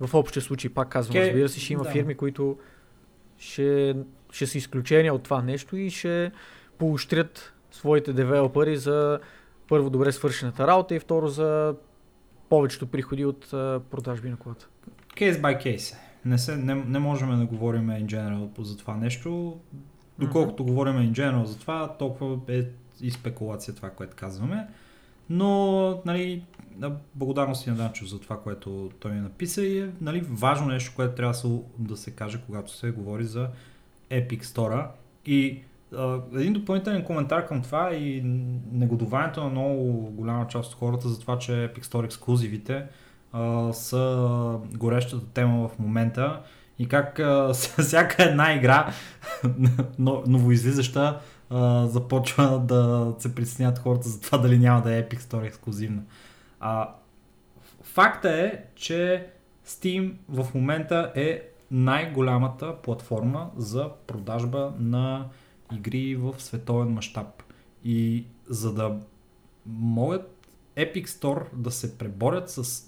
В 0.00 0.14
общия 0.14 0.42
случай, 0.42 0.70
пак 0.70 0.88
казвам, 0.88 1.16
Ке- 1.16 1.26
разбира 1.26 1.48
се, 1.48 1.60
ще 1.60 1.72
има 1.72 1.84
да. 1.84 1.90
фирми, 1.90 2.14
които 2.14 2.58
ще, 3.38 3.96
ще 4.32 4.46
са 4.46 4.58
изключения 4.58 5.14
от 5.14 5.22
това 5.22 5.42
нещо 5.42 5.76
и 5.76 5.90
ще 5.90 6.32
поощрят 6.78 7.52
своите 7.70 8.12
девелопери 8.12 8.76
за 8.76 9.20
първо 9.68 9.90
добре 9.90 10.12
свършената 10.12 10.66
работа 10.66 10.94
и 10.94 10.98
второ 10.98 11.28
за 11.28 11.74
повечето 12.48 12.86
приходи 12.86 13.24
от 13.24 13.46
продажби 13.90 14.30
на 14.30 14.36
колата. 14.36 14.68
Кейс 15.16 15.36
by 15.36 15.62
кейс. 15.62 15.96
Не, 16.24 16.38
се, 16.38 16.56
не, 16.56 16.74
не 16.74 16.98
можем 16.98 17.38
да 17.38 17.46
говорим 17.46 17.88
in 17.88 18.06
general 18.06 18.60
за 18.60 18.76
това 18.76 18.96
нещо. 18.96 19.60
Доколкото 20.18 20.64
говорим 20.64 20.94
in 20.94 21.12
general 21.12 21.44
за 21.44 21.58
това, 21.58 21.96
толкова 21.98 22.38
е 22.48 22.64
и 23.00 23.10
спекулация 23.10 23.74
това, 23.74 23.90
което 23.90 24.16
казваме. 24.16 24.66
Но, 25.30 26.02
нали, 26.06 26.42
да, 26.76 26.96
благодарност 27.14 27.66
и 27.66 27.70
на 27.70 27.76
Данчо 27.76 28.06
за 28.06 28.20
това, 28.20 28.40
което 28.40 28.90
той 29.00 29.12
ми 29.12 29.20
написа 29.20 29.62
и 29.62 29.78
е 29.78 29.90
нали, 30.00 30.20
важно 30.30 30.66
нещо, 30.66 30.92
което 30.96 31.14
трябва 31.14 31.34
да 31.78 31.96
се, 31.96 32.10
каже, 32.10 32.40
когато 32.46 32.72
се 32.72 32.90
говори 32.90 33.24
за 33.24 33.48
Epic 34.10 34.42
Store. 34.42 34.86
И 35.26 35.62
а, 35.96 36.18
един 36.34 36.52
допълнителен 36.52 37.04
коментар 37.04 37.46
към 37.46 37.62
това 37.62 37.94
и 37.94 38.22
негодованието 38.72 39.44
на 39.44 39.50
много 39.50 39.92
голяма 40.10 40.46
част 40.48 40.72
от 40.72 40.78
хората 40.78 41.08
за 41.08 41.20
това, 41.20 41.38
че 41.38 41.52
Epic 41.52 41.84
Store 41.84 42.04
ексклюзивите 42.04 42.86
са 43.72 44.58
горещата 44.74 45.26
тема 45.26 45.68
в 45.68 45.78
момента 45.78 46.40
и 46.78 46.88
как 46.88 47.18
а, 47.18 47.54
всяка 47.78 48.24
една 48.24 48.54
игра 48.54 48.92
но- 49.98 50.22
новоизлизаща 50.26 51.20
започва 51.84 52.60
да 52.64 53.12
се 53.18 53.34
притесняват 53.34 53.78
хората 53.78 54.08
за 54.08 54.20
това 54.20 54.38
дали 54.38 54.58
няма 54.58 54.82
да 54.82 54.96
е 54.96 55.02
Epic 55.02 55.20
Store 55.20 55.46
ексклюзивна. 55.46 56.02
А, 56.60 56.94
факта 57.82 58.30
е, 58.30 58.64
че 58.74 59.30
Steam 59.66 60.14
в 60.28 60.54
момента 60.54 61.12
е 61.16 61.42
най-голямата 61.70 62.82
платформа 62.82 63.50
за 63.56 63.90
продажба 64.06 64.74
на 64.78 65.28
игри 65.72 66.16
в 66.16 66.34
световен 66.38 66.88
мащаб. 66.88 67.42
И 67.84 68.26
за 68.48 68.74
да 68.74 69.00
могат 69.66 70.48
Epic 70.76 71.06
Store 71.06 71.54
да 71.54 71.70
се 71.70 71.98
преборят 71.98 72.50
с 72.50 72.86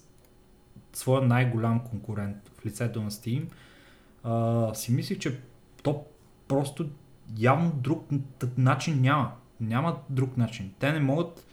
своя 0.93 1.23
най-голям 1.23 1.81
конкурент 1.81 2.36
в 2.55 2.66
лицето 2.66 3.03
на 3.03 3.11
Steam, 3.11 3.49
а, 4.24 4.74
си 4.74 4.93
мислих, 4.93 5.19
че 5.19 5.40
то 5.82 6.05
просто 6.49 6.89
явно 7.39 7.73
друг 7.73 8.07
начин 8.57 9.01
няма. 9.01 9.32
Няма 9.61 9.99
друг 10.11 10.36
начин. 10.36 10.74
Те 10.78 10.93
не 10.93 11.01
могат. 11.01 11.47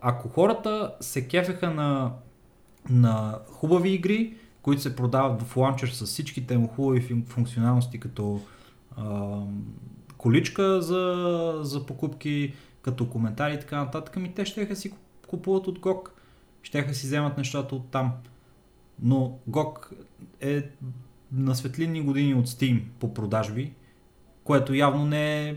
Ако 0.00 0.28
хората 0.28 0.94
се 1.00 1.28
кефеха 1.28 1.70
на, 1.70 2.12
на 2.90 3.38
хубави 3.46 3.90
игри, 3.90 4.36
които 4.62 4.82
се 4.82 4.96
продават 4.96 5.42
в 5.42 5.56
ланчер 5.56 5.88
с 5.88 6.06
всичките 6.06 6.58
му 6.58 6.68
хубави 6.68 7.02
фун- 7.02 7.26
функционалности, 7.26 8.00
като 8.00 8.40
а, 8.96 9.40
количка 10.18 10.82
за, 10.82 11.60
за 11.62 11.86
покупки, 11.86 12.54
като 12.82 13.10
коментари 13.10 13.54
и 13.54 13.60
така 13.60 13.76
нататък, 13.76 14.16
ми 14.16 14.34
те 14.34 14.44
ще 14.44 14.76
си 14.76 14.92
купуват 15.28 15.66
от 15.66 15.78
GOG. 15.78 16.08
Ще 16.62 16.94
си 16.94 17.06
вземат 17.06 17.38
нещата 17.38 17.74
от 17.74 17.90
там. 17.90 18.12
Но 19.02 19.38
GOG 19.50 19.92
е 20.40 20.70
на 21.32 21.54
светлинни 21.54 22.00
години 22.00 22.34
от 22.34 22.46
Steam 22.46 22.82
по 23.00 23.14
продажби, 23.14 23.72
което 24.44 24.74
явно 24.74 25.06
не 25.06 25.48
е 25.48 25.56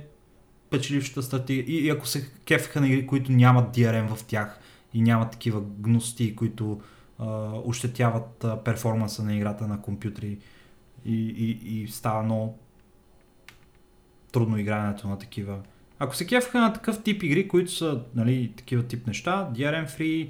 печелившата 0.72 1.22
стратегия. 1.22 1.64
И, 1.68 1.86
и 1.86 1.90
ако 1.90 2.08
се 2.08 2.32
кефиха 2.46 2.82
на 2.82 2.88
игри, 2.88 3.08
които 3.08 3.32
нямат 3.32 3.76
DRM 3.76 4.16
в 4.16 4.26
тях 4.26 4.60
и 4.94 5.02
нямат 5.02 5.32
такива 5.32 5.62
гности, 5.62 6.36
които 6.36 6.82
а, 7.20 7.26
ощетяват 7.66 8.44
а, 8.44 8.64
перформанса 8.64 9.24
на 9.24 9.36
играта 9.36 9.68
на 9.68 9.82
компютри 9.82 10.38
и, 11.06 11.16
и, 11.16 11.82
и 11.82 11.88
става 11.88 12.24
много 12.24 12.60
трудно 14.32 14.58
игрането 14.58 15.08
на 15.08 15.18
такива. 15.18 15.60
Ако 16.00 16.16
се 16.16 16.28
кефаха 16.28 16.62
на 16.62 16.74
такъв 16.74 17.04
тип 17.04 17.24
игри, 17.24 17.48
които 17.48 17.72
са 17.72 18.02
нали, 18.16 18.54
такива 18.58 18.84
тип 18.84 19.08
неща, 19.08 19.50
DRM 19.54 19.90
free, 19.90 20.30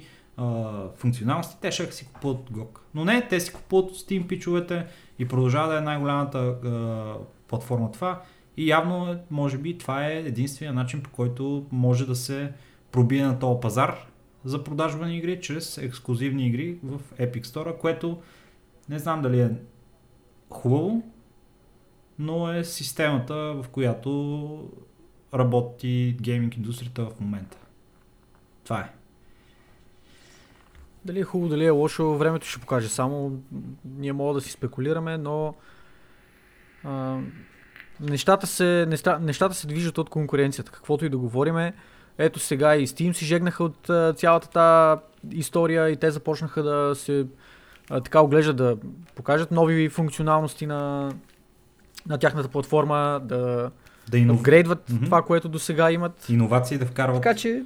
функционалности, 0.96 1.56
те 1.60 1.72
ще 1.72 1.92
си 1.92 2.06
купуват 2.06 2.50
GOG. 2.50 2.78
Но 2.94 3.04
не, 3.04 3.28
те 3.28 3.40
си 3.40 3.52
купуват 3.52 3.90
Steam 3.90 4.26
пичовете 4.26 4.86
и 5.18 5.28
продължава 5.28 5.72
да 5.72 5.78
е 5.78 5.80
най-голямата 5.80 6.38
а, 6.38 7.14
платформа 7.48 7.92
това. 7.92 8.22
И 8.56 8.68
явно, 8.68 9.18
може 9.30 9.58
би, 9.58 9.78
това 9.78 10.06
е 10.06 10.18
единствения 10.18 10.72
начин, 10.72 11.02
по 11.02 11.10
който 11.10 11.66
може 11.70 12.06
да 12.06 12.16
се 12.16 12.52
пробие 12.92 13.26
на 13.26 13.38
този 13.38 13.60
пазар 13.60 14.06
за 14.44 14.64
продажба 14.64 15.06
на 15.06 15.14
игри, 15.14 15.40
чрез 15.40 15.78
ексклюзивни 15.78 16.46
игри 16.46 16.78
в 16.82 17.00
Epic 17.18 17.42
Store, 17.42 17.78
което 17.78 18.22
не 18.88 18.98
знам 18.98 19.22
дали 19.22 19.40
е 19.40 19.50
хубаво, 20.50 21.02
но 22.18 22.52
е 22.52 22.64
системата, 22.64 23.34
в 23.34 23.64
която 23.72 24.70
работи 25.34 26.16
гейминг 26.20 26.56
индустрията 26.56 27.06
в 27.06 27.20
момента. 27.20 27.56
Това 28.64 28.80
е. 28.80 28.92
Дали 31.04 31.20
е 31.20 31.24
хубаво, 31.24 31.50
дали 31.50 31.64
е 31.64 31.70
лошо, 31.70 32.14
времето 32.14 32.46
ще 32.46 32.60
покаже. 32.60 32.88
Само 32.88 33.42
ние 33.84 34.12
мога 34.12 34.34
да 34.34 34.40
си 34.40 34.50
спекулираме, 34.50 35.18
но 35.18 35.54
а, 36.84 37.20
нещата, 38.02 38.46
се, 38.46 38.86
неща, 38.88 39.18
нещата 39.18 39.54
се 39.54 39.66
движат 39.66 39.98
от 39.98 40.10
конкуренцията. 40.10 40.72
Каквото 40.72 41.04
и 41.04 41.08
да 41.08 41.18
говориме. 41.18 41.72
Ето 42.18 42.38
сега 42.38 42.76
и 42.76 42.86
Steam 42.86 43.12
си 43.12 43.24
жегнаха 43.24 43.64
от 43.64 43.90
а, 43.90 44.12
цялата 44.12 44.48
тази 44.48 45.00
история 45.38 45.88
и 45.88 45.96
те 45.96 46.10
започнаха 46.10 46.62
да 46.62 46.94
се 46.94 47.26
а, 47.90 48.00
така 48.00 48.20
оглеждат 48.20 48.56
да 48.56 48.76
покажат 49.14 49.50
нови 49.50 49.88
функционалности 49.88 50.66
на, 50.66 51.12
на 52.06 52.18
тяхната 52.18 52.48
платформа, 52.48 53.20
да, 53.24 53.70
да 54.10 54.18
инов... 54.18 54.38
апгрейдват 54.38 54.90
mm-hmm. 54.90 55.04
това, 55.04 55.22
което 55.22 55.48
до 55.48 55.58
сега 55.58 55.90
имат. 55.90 56.28
Иновации 56.28 56.78
да 56.78 56.86
вкарват. 56.86 57.22
Така 57.22 57.34
че 57.34 57.64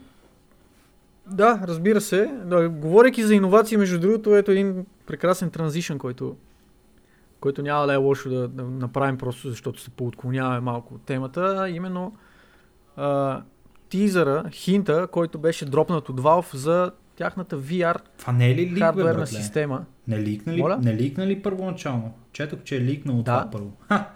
да, 1.27 1.61
разбира 1.65 2.01
се. 2.01 2.31
Да, 2.45 2.69
говорейки 2.69 3.23
за 3.23 3.35
иновации, 3.35 3.77
между 3.77 4.01
другото, 4.01 4.37
ето 4.37 4.51
един 4.51 4.87
прекрасен 5.07 5.51
транзишън, 5.51 5.99
който, 5.99 6.37
който 7.41 7.63
няма 7.63 7.87
да 7.87 7.93
е 7.93 7.97
лошо 7.97 8.31
да, 8.31 8.49
да 8.49 8.63
направим 8.63 9.19
просто, 9.19 9.49
защото 9.49 9.81
се 9.81 9.91
поотклоняваме 9.91 10.61
малко 10.61 10.95
от 10.95 11.03
темата. 11.03 11.71
Именно 11.71 12.17
а, 12.97 13.43
тизъра, 13.89 14.45
хинта, 14.53 15.07
който 15.07 15.39
беше 15.39 15.65
дропнат 15.65 16.09
от 16.09 16.21
Valve 16.21 16.57
за 16.57 16.93
тяхната 17.17 17.59
VR 17.59 17.97
Това 18.19 18.33
не 18.33 18.51
е 18.51 18.55
ли 18.55 18.71
лик, 18.71 18.79
хардверна 18.79 19.21
бе, 19.21 19.27
система. 19.27 19.85
Не 20.09 20.19
ликна 20.19 20.55
ли, 20.55 20.65
не 20.81 20.95
ликна 20.95 21.27
ли 21.27 21.43
първоначално? 21.43 22.15
Четох, 22.33 22.63
че 22.65 22.77
е 22.77 22.81
ликнал 22.81 23.17
да. 23.17 23.23
това 23.23 23.51
първо. 23.51 23.73
Ха! 23.89 24.09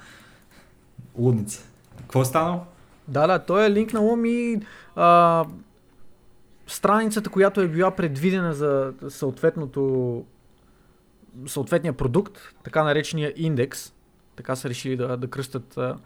Лудница. 1.18 1.64
Какво 1.98 2.22
е 2.22 2.24
станало? 2.24 2.60
Да, 3.08 3.26
да, 3.26 3.38
той 3.38 3.66
е 3.66 3.70
линкнал 3.70 4.16
ми 4.16 4.60
а, 4.96 5.44
страницата, 6.66 7.30
която 7.30 7.60
е 7.60 7.68
била 7.68 7.90
предвидена 7.90 8.54
за 8.54 8.92
съответното 9.08 10.24
съответния 11.46 11.92
продукт, 11.92 12.38
така 12.64 12.84
наречения 12.84 13.32
индекс, 13.36 13.92
така 14.36 14.56
са 14.56 14.68
решили 14.68 14.96
да, 14.96 15.16
да 15.16 15.26
кръстат 15.30 15.78
а, 15.78 15.96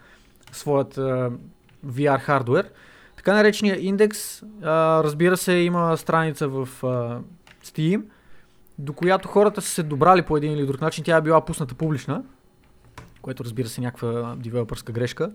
своят 0.52 0.98
а, 0.98 1.30
VR 1.86 2.20
хардвер. 2.20 2.70
Така 3.16 3.34
наречения 3.34 3.86
индекс, 3.86 4.42
а, 4.42 5.04
разбира 5.04 5.36
се, 5.36 5.52
има 5.52 5.96
страница 5.96 6.48
в 6.48 6.68
а, 6.82 7.20
Steam, 7.64 8.02
до 8.78 8.92
която 8.92 9.28
хората 9.28 9.62
са 9.62 9.68
се 9.68 9.82
добрали 9.82 10.22
по 10.22 10.36
един 10.36 10.52
или 10.52 10.66
друг 10.66 10.80
начин. 10.80 11.04
Тя 11.04 11.16
е 11.16 11.22
била 11.22 11.44
пусната 11.44 11.74
публична, 11.74 12.22
което 13.22 13.44
разбира 13.44 13.68
се 13.68 13.80
е 13.80 13.84
някаква 13.84 14.34
девелопърска 14.36 14.92
грешка 14.92 15.32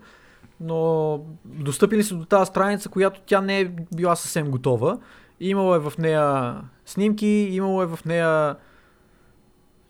но 0.59 1.21
достъпили 1.45 2.03
се 2.03 2.15
до 2.15 2.25
тази 2.25 2.49
страница, 2.49 2.89
която 2.89 3.21
тя 3.25 3.41
не 3.41 3.61
е 3.61 3.71
била 3.95 4.15
съвсем 4.15 4.51
готова. 4.51 4.97
Имало 5.39 5.75
е 5.75 5.79
в 5.79 5.93
нея 5.97 6.55
снимки, 6.85 7.27
имало 7.27 7.83
е 7.83 7.85
в 7.85 7.99
нея 8.05 8.55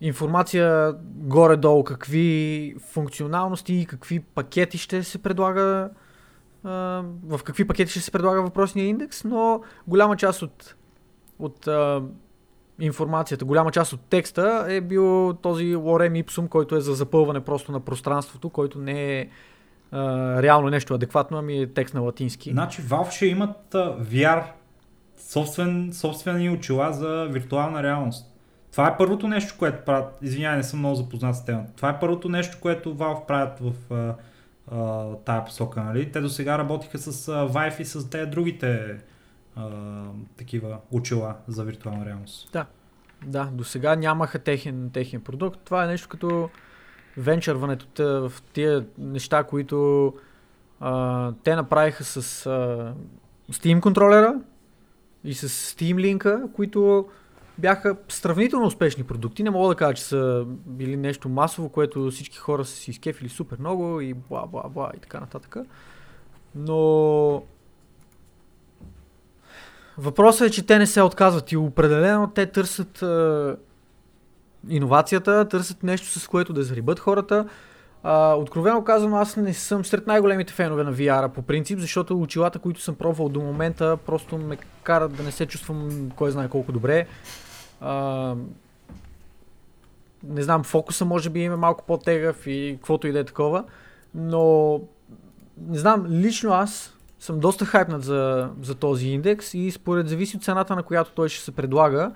информация 0.00 0.94
горе-долу 1.04 1.84
какви 1.84 2.74
функционалности 2.92 3.74
и 3.74 3.86
какви 3.86 4.20
пакети 4.20 4.78
ще 4.78 5.02
се 5.02 5.18
предлага 5.18 5.90
в 6.64 7.40
какви 7.44 7.66
пакети 7.66 7.90
ще 7.90 8.00
се 8.00 8.10
предлага 8.10 8.42
въпросния 8.42 8.86
индекс, 8.86 9.24
но 9.24 9.60
голяма 9.86 10.16
част 10.16 10.42
от, 10.42 10.74
от 11.38 11.66
а, 11.66 12.02
информацията, 12.80 13.44
голяма 13.44 13.70
част 13.70 13.92
от 13.92 14.00
текста 14.00 14.66
е 14.68 14.80
бил 14.80 15.34
този 15.42 15.76
lorem 15.76 16.24
ipsum, 16.24 16.48
който 16.48 16.76
е 16.76 16.80
за 16.80 16.94
запълване 16.94 17.40
просто 17.40 17.72
на 17.72 17.80
пространството, 17.80 18.50
който 18.50 18.78
не 18.78 19.18
е 19.18 19.28
а, 19.90 20.42
реално 20.42 20.70
нещо 20.70 20.94
адекватно, 20.94 21.38
ами 21.38 21.58
е 21.58 21.72
текст 21.72 21.94
на 21.94 22.00
латински. 22.00 22.50
Значи 22.50 22.82
Valve 22.82 23.10
ще 23.10 23.26
имат 23.26 23.74
а, 23.74 23.98
VR, 23.98 24.44
собствен, 25.18 25.90
собствени 25.92 26.50
очила 26.50 26.92
за 26.92 27.28
виртуална 27.30 27.82
реалност. 27.82 28.29
Това 28.70 28.88
е 28.88 28.96
първото 28.96 29.28
нещо, 29.28 29.54
което 29.58 29.84
правят. 29.84 30.18
Извинявай, 30.22 30.56
не 30.56 30.62
съм 30.62 30.78
много 30.78 30.94
запознат 30.94 31.36
с 31.36 31.44
темата. 31.44 31.72
Това 31.76 31.88
е 31.90 32.00
първото 32.00 32.28
нещо, 32.28 32.58
което 32.60 32.96
Valve 32.96 33.26
правят 33.26 33.58
в 33.60 33.94
а, 33.94 34.14
а, 34.76 35.06
тая 35.16 35.44
посока. 35.44 35.84
Нали? 35.84 36.12
Те 36.12 36.20
до 36.20 36.28
сега 36.28 36.58
работиха 36.58 36.98
с 36.98 37.28
а, 37.28 37.48
Vive 37.48 37.80
и 37.80 37.84
с 37.84 38.10
те 38.10 38.26
другите 38.26 38.98
а, 39.56 39.70
такива 40.36 40.78
очила 40.90 41.36
за 41.48 41.64
виртуална 41.64 42.06
реалност. 42.06 42.52
Да, 42.52 42.66
да, 43.26 43.44
до 43.44 43.64
сега 43.64 43.96
нямаха 43.96 44.38
техен, 44.38 44.90
техен 44.92 45.20
продукт. 45.20 45.60
Това 45.64 45.84
е 45.84 45.86
нещо 45.86 46.08
като 46.08 46.50
венчърването 47.16 47.86
в 48.04 48.32
тия 48.52 48.86
неща, 48.98 49.44
които 49.44 50.12
а, 50.80 51.32
те 51.44 51.56
направиха 51.56 52.04
с 52.04 52.46
а, 52.46 52.94
Steam 53.52 53.80
контролера 53.80 54.34
и 55.24 55.34
с 55.34 55.48
Steam 55.48 55.98
линка, 55.98 56.42
които 56.54 57.08
бяха 57.60 57.96
сравнително 58.08 58.66
успешни 58.66 59.04
продукти. 59.04 59.42
Не 59.42 59.50
мога 59.50 59.68
да 59.68 59.74
кажа, 59.74 59.94
че 59.94 60.04
са 60.04 60.44
били 60.66 60.96
нещо 60.96 61.28
масово, 61.28 61.68
което 61.68 62.10
всички 62.10 62.38
хора 62.38 62.64
са 62.64 62.76
си 62.76 62.90
изкефили 62.90 63.28
супер 63.28 63.56
много 63.58 64.00
и 64.00 64.14
бла 64.14 64.46
бла 64.46 64.62
бла 64.68 64.90
и 64.96 65.00
така 65.00 65.20
нататък. 65.20 65.56
Но 66.54 67.42
въпросът 69.98 70.48
е, 70.48 70.50
че 70.50 70.66
те 70.66 70.78
не 70.78 70.86
се 70.86 71.02
отказват 71.02 71.52
и 71.52 71.56
определено 71.56 72.30
те 72.34 72.46
търсят 72.46 73.04
иновацията, 74.68 75.48
търсят 75.48 75.82
нещо 75.82 76.18
с 76.18 76.28
което 76.28 76.52
да 76.52 76.62
зарибат 76.62 76.98
хората. 76.98 77.48
А, 78.02 78.34
откровено 78.34 78.84
казвам, 78.84 79.14
аз 79.14 79.36
не 79.36 79.54
съм 79.54 79.84
сред 79.84 80.06
най-големите 80.06 80.52
фенове 80.52 80.84
на 80.84 80.94
VR 80.94 81.28
по 81.28 81.42
принцип, 81.42 81.78
защото 81.78 82.20
очилата, 82.20 82.58
които 82.58 82.80
съм 82.80 82.94
пробвал 82.94 83.28
до 83.28 83.40
момента, 83.40 83.98
просто 84.06 84.38
ме 84.38 84.58
карат 84.82 85.16
да 85.16 85.22
не 85.22 85.32
се 85.32 85.46
чувствам 85.46 86.10
кой 86.16 86.30
знае 86.30 86.48
колко 86.48 86.72
добре. 86.72 87.06
Не 90.24 90.42
знам, 90.42 90.64
фокуса 90.64 91.04
може 91.04 91.30
би 91.30 91.40
има 91.40 91.56
малко 91.56 91.84
по-тегъв 91.86 92.46
и 92.46 92.72
каквото 92.76 93.06
и 93.06 93.12
да 93.12 93.18
е 93.18 93.24
такова, 93.24 93.64
но 94.14 94.74
не 95.68 95.78
знам, 95.78 96.06
лично 96.10 96.52
аз 96.52 96.96
съм 97.20 97.40
доста 97.40 97.64
хайпнат 97.64 98.04
за, 98.04 98.50
за 98.62 98.74
този 98.74 99.08
индекс 99.08 99.54
и 99.54 99.70
според 99.70 100.08
зависи 100.08 100.36
от 100.36 100.42
цената, 100.42 100.76
на 100.76 100.82
която 100.82 101.10
той 101.10 101.28
ще 101.28 101.44
се 101.44 101.52
предлага, 101.52 102.12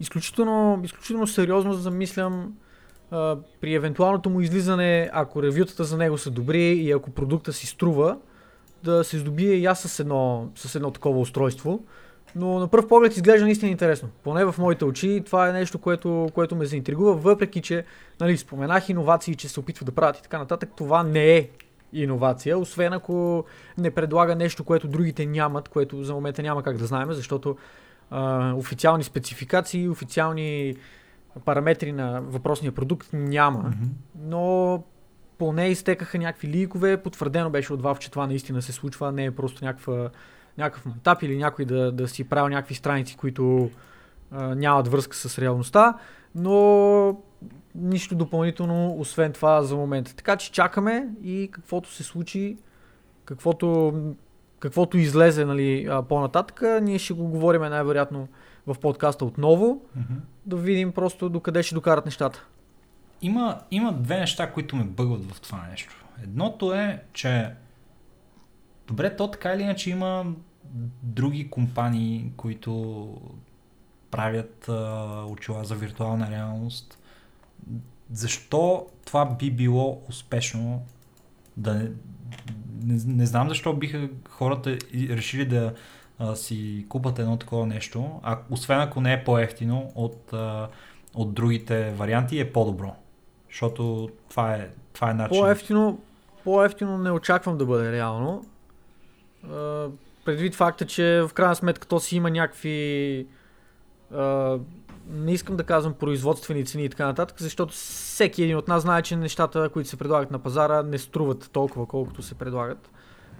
изключително, 0.00 0.80
изключително 0.84 1.26
сериозно 1.26 1.72
замислям 1.72 2.54
а, 3.10 3.36
при 3.60 3.74
евентуалното 3.74 4.30
му 4.30 4.40
излизане, 4.40 5.10
ако 5.12 5.42
ревютата 5.42 5.84
за 5.84 5.96
него 5.96 6.18
са 6.18 6.30
добри 6.30 6.64
и 6.64 6.92
ако 6.92 7.10
продукта 7.10 7.52
си 7.52 7.66
струва, 7.66 8.16
да 8.84 9.04
се 9.04 9.18
здобие 9.18 9.54
и 9.54 9.66
аз 9.66 9.80
с 9.80 10.00
едно, 10.00 10.48
с 10.54 10.74
едно 10.74 10.90
такова 10.90 11.20
устройство. 11.20 11.84
Но 12.38 12.58
на 12.58 12.68
пръв 12.68 12.88
поглед 12.88 13.16
изглежда 13.16 13.44
наистина 13.44 13.70
интересно. 13.70 14.08
Поне 14.22 14.44
в 14.44 14.54
моите 14.58 14.84
очи 14.84 15.22
това 15.26 15.48
е 15.48 15.52
нещо, 15.52 15.78
което, 15.78 16.28
което 16.34 16.56
ме 16.56 16.64
заинтригува, 16.64 17.14
въпреки 17.14 17.62
че 17.62 17.84
нали, 18.20 18.36
споменах 18.36 18.88
иновации, 18.88 19.34
че 19.34 19.48
се 19.48 19.60
опитва 19.60 19.84
да 19.84 19.92
правят 19.92 20.18
и 20.18 20.22
така 20.22 20.38
нататък. 20.38 20.70
Това 20.76 21.02
не 21.02 21.36
е 21.36 21.48
иновация, 21.92 22.58
освен 22.58 22.92
ако 22.92 23.44
не 23.78 23.90
предлага 23.90 24.36
нещо, 24.36 24.64
което 24.64 24.88
другите 24.88 25.26
нямат, 25.26 25.68
което 25.68 26.04
за 26.04 26.14
момента 26.14 26.42
няма 26.42 26.62
как 26.62 26.76
да 26.76 26.86
знаем, 26.86 27.12
защото 27.12 27.56
а, 28.10 28.52
официални 28.54 29.04
спецификации, 29.04 29.88
официални 29.88 30.74
параметри 31.44 31.92
на 31.92 32.20
въпросния 32.20 32.72
продукт 32.72 33.08
няма, 33.12 33.62
mm-hmm. 33.62 33.88
но 34.20 34.82
поне 35.38 35.68
изтекаха 35.68 36.18
някакви 36.18 36.48
ликове, 36.48 36.96
потвърдено 36.96 37.50
беше 37.50 37.72
от 37.72 37.82
Valve, 37.82 37.98
че 37.98 38.10
това 38.10 38.26
наистина 38.26 38.62
се 38.62 38.72
случва, 38.72 39.12
не 39.12 39.24
е 39.24 39.30
просто 39.30 39.64
някаква, 39.64 40.10
някакъв 40.58 40.86
мантап 40.86 41.22
или 41.22 41.36
някой 41.36 41.64
да, 41.64 41.92
да 41.92 42.08
си 42.08 42.24
правил 42.28 42.48
някакви 42.48 42.74
страници, 42.74 43.16
които 43.16 43.70
а, 44.30 44.54
нямат 44.54 44.88
връзка 44.88 45.16
с 45.16 45.38
реалността. 45.38 45.94
но 46.34 47.16
нищо 47.74 48.14
допълнително, 48.14 48.96
освен 48.98 49.32
това 49.32 49.62
за 49.62 49.76
момента. 49.76 50.16
Така 50.16 50.36
че 50.36 50.52
чакаме 50.52 51.08
и 51.24 51.48
каквото 51.52 51.92
се 51.92 52.02
случи, 52.02 52.56
каквото, 53.24 53.92
каквото 54.58 54.98
излезе 54.98 55.44
нали, 55.44 55.88
по-нататък, 56.08 56.62
ние 56.82 56.98
ще 56.98 57.14
го 57.14 57.28
говорим 57.28 57.62
най-вероятно 57.62 58.28
в 58.66 58.76
подкаста 58.80 59.24
отново, 59.24 59.80
Мгм. 59.96 60.14
да 60.46 60.56
видим 60.56 60.92
просто 60.92 61.28
докъде 61.28 61.62
ще 61.62 61.74
докарат 61.74 62.04
нещата. 62.04 62.44
Има, 63.22 63.58
има 63.70 63.92
две 63.92 64.18
неща, 64.20 64.52
които 64.52 64.76
ме 64.76 64.84
бъгват 64.84 65.32
в 65.32 65.40
това 65.40 65.66
нещо. 65.70 66.04
Едното 66.22 66.74
е, 66.74 67.02
че 67.12 67.50
добре, 68.86 69.16
то 69.16 69.30
така 69.30 69.52
или 69.52 69.62
иначе 69.62 69.90
има 69.90 70.24
други 71.02 71.50
компании, 71.50 72.32
които 72.36 73.08
правят 74.10 74.68
а, 74.68 75.24
очила 75.28 75.64
за 75.64 75.74
виртуална 75.74 76.30
реалност. 76.30 76.98
Защо 78.12 78.86
това 79.04 79.24
би 79.24 79.50
било 79.50 80.02
успешно 80.08 80.82
да 81.56 81.74
не, 81.74 81.90
не, 82.82 83.00
не 83.06 83.26
знам 83.26 83.48
защо 83.48 83.72
биха 83.72 84.08
хората 84.28 84.78
решили 84.94 85.44
да 85.44 85.74
а, 86.18 86.36
си 86.36 86.86
купат 86.88 87.18
едно 87.18 87.36
такова 87.36 87.66
нещо, 87.66 88.20
а, 88.22 88.38
освен 88.50 88.80
ако 88.80 89.00
не 89.00 89.12
е 89.12 89.24
по-ефтино 89.24 89.92
от, 89.94 90.32
а, 90.32 90.68
от 91.14 91.34
другите 91.34 91.90
варианти 91.90 92.40
е 92.40 92.52
по-добро. 92.52 92.94
Защото 93.50 94.08
това 94.30 94.54
е, 94.54 94.70
това 94.92 95.10
е 95.10 95.14
начин. 95.14 95.40
По-ефтино, 95.40 95.98
по-ефтино 96.44 96.98
не 96.98 97.10
очаквам 97.10 97.58
да 97.58 97.66
бъде 97.66 97.92
реално. 97.92 98.44
Предвид 100.24 100.54
факта, 100.54 100.86
че 100.86 101.22
в 101.28 101.34
крайна 101.34 101.56
сметка 101.56 101.86
то 101.86 102.00
си 102.00 102.16
има 102.16 102.30
някакви 102.30 103.26
не 105.10 105.32
искам 105.32 105.56
да 105.56 105.64
казвам 105.64 105.94
производствени 105.94 106.64
цени 106.64 106.84
и 106.84 106.88
така 106.88 107.06
нататък, 107.06 107.36
защото 107.40 107.72
всеки 107.72 108.42
един 108.42 108.56
от 108.56 108.68
нас 108.68 108.82
знае, 108.82 109.02
че 109.02 109.16
нещата, 109.16 109.68
които 109.68 109.88
се 109.88 109.96
предлагат 109.96 110.30
на 110.30 110.38
пазара, 110.38 110.82
не 110.82 110.98
струват 110.98 111.50
толкова, 111.52 111.86
колкото 111.86 112.22
се 112.22 112.34
предлагат 112.34 112.90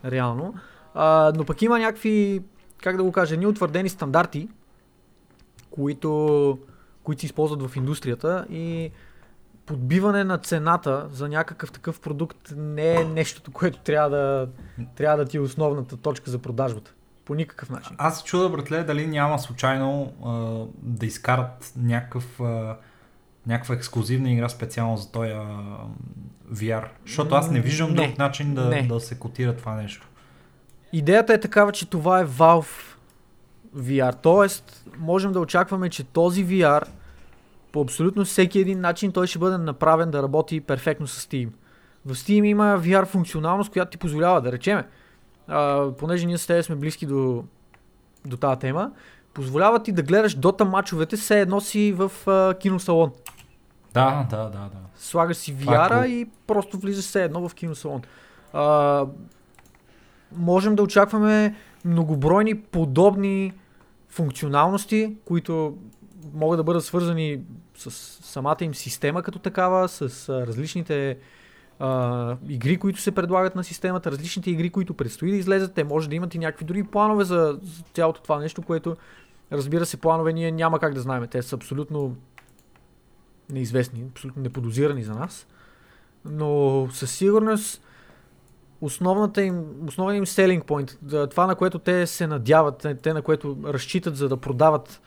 реално. 0.04 0.54
А, 0.94 1.32
но 1.36 1.44
пък 1.44 1.62
има 1.62 1.78
някакви, 1.78 2.42
как 2.82 2.96
да 2.96 3.02
го 3.02 3.12
кажа, 3.12 3.36
неутвърдени 3.36 3.88
стандарти, 3.88 4.48
които, 5.70 6.58
които 7.02 7.20
се 7.20 7.26
използват 7.26 7.62
в 7.62 7.76
индустрията 7.76 8.46
и 8.50 8.90
подбиване 9.66 10.24
на 10.24 10.38
цената 10.38 11.08
за 11.12 11.28
някакъв 11.28 11.72
такъв 11.72 12.00
продукт 12.00 12.52
не 12.56 12.94
е 12.94 13.04
нещото, 13.04 13.50
което 13.50 13.78
трябва 13.78 14.10
да, 14.10 14.48
трябва 14.96 15.16
да 15.16 15.24
ти 15.24 15.36
е 15.36 15.40
основната 15.40 15.96
точка 15.96 16.30
за 16.30 16.38
продажбата. 16.38 16.92
По 17.24 17.34
никакъв 17.34 17.70
начин. 17.70 17.96
Аз 17.98 18.18
се 18.18 18.24
чуда, 18.24 18.48
братле, 18.48 18.84
дали 18.84 19.06
няма 19.06 19.38
случайно 19.38 20.12
а, 20.24 20.32
да 20.82 21.06
изкарат 21.06 21.72
някакъв, 21.76 22.40
а, 22.40 22.76
някаква 23.46 23.74
ексклюзивна 23.74 24.32
игра 24.32 24.48
специално 24.48 24.96
за 24.96 25.12
този 25.12 25.30
а, 25.30 25.46
VR. 26.52 26.84
Защото 27.06 27.34
аз 27.34 27.50
не 27.50 27.60
виждам 27.60 27.90
Не. 27.90 28.06
друг 28.06 28.18
начин 28.18 28.54
да, 28.54 28.64
Не. 28.68 28.82
да 28.82 29.00
се 29.00 29.18
котира 29.18 29.56
това 29.56 29.74
нещо. 29.74 30.08
Идеята 30.92 31.34
е 31.34 31.40
такава, 31.40 31.72
че 31.72 31.90
това 31.90 32.20
е 32.20 32.26
Valve 32.26 32.96
VR. 33.76 34.14
Тоест, 34.22 34.86
можем 34.98 35.32
да 35.32 35.40
очакваме, 35.40 35.90
че 35.90 36.04
този 36.04 36.46
VR 36.46 36.82
по 37.72 37.80
абсолютно 37.80 38.24
всеки 38.24 38.58
един 38.58 38.80
начин 38.80 39.12
той 39.12 39.26
ще 39.26 39.38
бъде 39.38 39.58
направен 39.58 40.10
да 40.10 40.22
работи 40.22 40.60
перфектно 40.60 41.06
с 41.06 41.26
Steam. 41.26 41.48
В 42.06 42.14
Steam 42.14 42.46
има 42.46 42.64
VR 42.64 43.06
функционалност, 43.06 43.72
която 43.72 43.90
ти 43.90 43.98
позволява 43.98 44.40
да 44.40 44.52
речеме, 44.52 44.84
а, 45.48 45.90
понеже 45.98 46.26
ние 46.26 46.38
с 46.38 46.46
теб 46.46 46.64
сме 46.64 46.76
близки 46.76 47.06
до, 47.06 47.44
до 48.26 48.36
тази 48.36 48.60
тема, 48.60 48.90
позволява 49.34 49.82
ти 49.82 49.92
да 49.92 50.02
гледаш 50.02 50.34
дота 50.34 50.64
мачовете, 50.64 51.16
все 51.16 51.40
едно 51.40 51.60
си 51.60 51.92
в 51.92 52.12
а, 52.26 52.54
киносалон. 52.54 53.12
Да, 53.94 54.26
да, 54.30 54.36
да, 54.36 54.50
да. 54.50 54.70
Слагаш 54.96 55.36
си 55.36 55.56
Това 55.60 56.04
е 56.04 56.08
и 56.08 56.26
просто 56.46 56.78
влизаш 56.78 57.04
все 57.04 57.24
едно 57.24 57.48
в 57.48 57.54
киносалон. 57.54 58.02
А, 58.52 59.06
можем 60.36 60.76
да 60.76 60.82
очакваме 60.82 61.54
многобройни 61.84 62.60
подобни 62.60 63.52
функционалности, 64.08 65.16
които 65.24 65.76
могат 66.34 66.58
да 66.58 66.64
бъдат 66.64 66.84
свързани 66.84 67.40
с 67.76 67.90
самата 68.22 68.56
им 68.60 68.74
система 68.74 69.22
като 69.22 69.38
такава, 69.38 69.88
с 69.88 70.28
а, 70.28 70.46
различните 70.46 71.18
а, 71.78 72.36
игри, 72.48 72.76
които 72.76 73.00
се 73.00 73.12
предлагат 73.12 73.56
на 73.56 73.64
системата, 73.64 74.10
различните 74.10 74.50
игри, 74.50 74.70
които 74.70 74.94
предстои 74.94 75.30
да 75.30 75.36
излезат. 75.36 75.74
Те 75.74 75.84
може 75.84 76.08
да 76.08 76.14
имат 76.14 76.34
и 76.34 76.38
някакви 76.38 76.64
други 76.64 76.84
планове 76.84 77.24
за, 77.24 77.58
за 77.62 77.82
цялото 77.94 78.22
това 78.22 78.38
нещо, 78.38 78.62
което 78.62 78.96
разбира 79.52 79.86
се, 79.86 79.96
планове 79.96 80.32
ние 80.32 80.52
няма 80.52 80.78
как 80.78 80.94
да 80.94 81.00
знаем. 81.00 81.26
Те 81.30 81.42
са 81.42 81.56
абсолютно 81.56 82.16
неизвестни, 83.50 84.04
абсолютно 84.10 84.42
неподозирани 84.42 85.04
за 85.04 85.14
нас. 85.14 85.46
Но 86.24 86.88
със 86.92 87.10
сигурност 87.10 87.82
основната 88.80 89.42
им, 89.42 89.64
основният 89.88 90.28
им 90.28 90.34
selling 90.34 90.64
point, 90.64 91.30
това 91.30 91.46
на 91.46 91.54
което 91.54 91.78
те 91.78 92.06
се 92.06 92.26
надяват, 92.26 92.86
те 93.02 93.12
на 93.12 93.22
което 93.22 93.58
разчитат 93.64 94.16
за 94.16 94.28
да 94.28 94.36
продават 94.36 95.00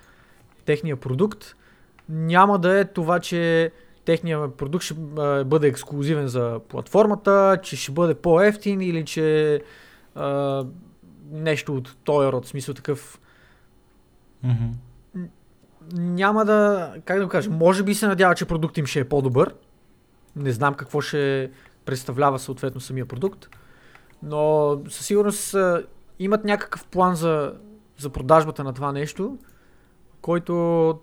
техния 0.69 0.95
продукт, 0.95 1.55
няма 2.09 2.59
да 2.59 2.79
е 2.79 2.85
това, 2.85 3.19
че 3.19 3.71
техния 4.05 4.51
продукт 4.51 4.83
ще 4.83 4.93
бъде 5.45 5.67
ексклюзивен 5.67 6.27
за 6.27 6.59
платформата, 6.67 7.59
че 7.63 7.75
ще 7.75 7.91
бъде 7.91 8.13
по-ефтин 8.13 8.81
или 8.81 9.05
че 9.05 9.61
а, 10.15 10.65
нещо 11.31 11.75
от 11.75 11.97
този 12.03 12.31
род, 12.31 12.47
смисъл 12.47 12.73
такъв 12.73 13.19
Мгм. 14.43 14.65
няма 15.93 16.45
да, 16.45 16.93
как 17.05 17.17
да 17.17 17.23
го 17.23 17.29
кажа, 17.29 17.49
може 17.49 17.83
би 17.83 17.95
се 17.95 18.07
надява, 18.07 18.35
че 18.35 18.45
продукт 18.45 18.77
им 18.77 18.85
ще 18.85 18.99
е 18.99 19.09
по-добър. 19.09 19.55
Не 20.35 20.51
знам 20.51 20.73
какво 20.73 21.01
ще 21.01 21.51
представлява 21.85 22.39
съответно 22.39 22.81
самия 22.81 23.05
продукт. 23.05 23.49
Но 24.23 24.77
със 24.89 25.05
сигурност 25.05 25.53
а, 25.53 25.83
имат 26.19 26.45
някакъв 26.45 26.87
план 26.87 27.15
за, 27.15 27.53
за 27.97 28.09
продажбата 28.09 28.63
на 28.63 28.73
това 28.73 28.91
нещо, 28.91 29.37
който 30.21 30.99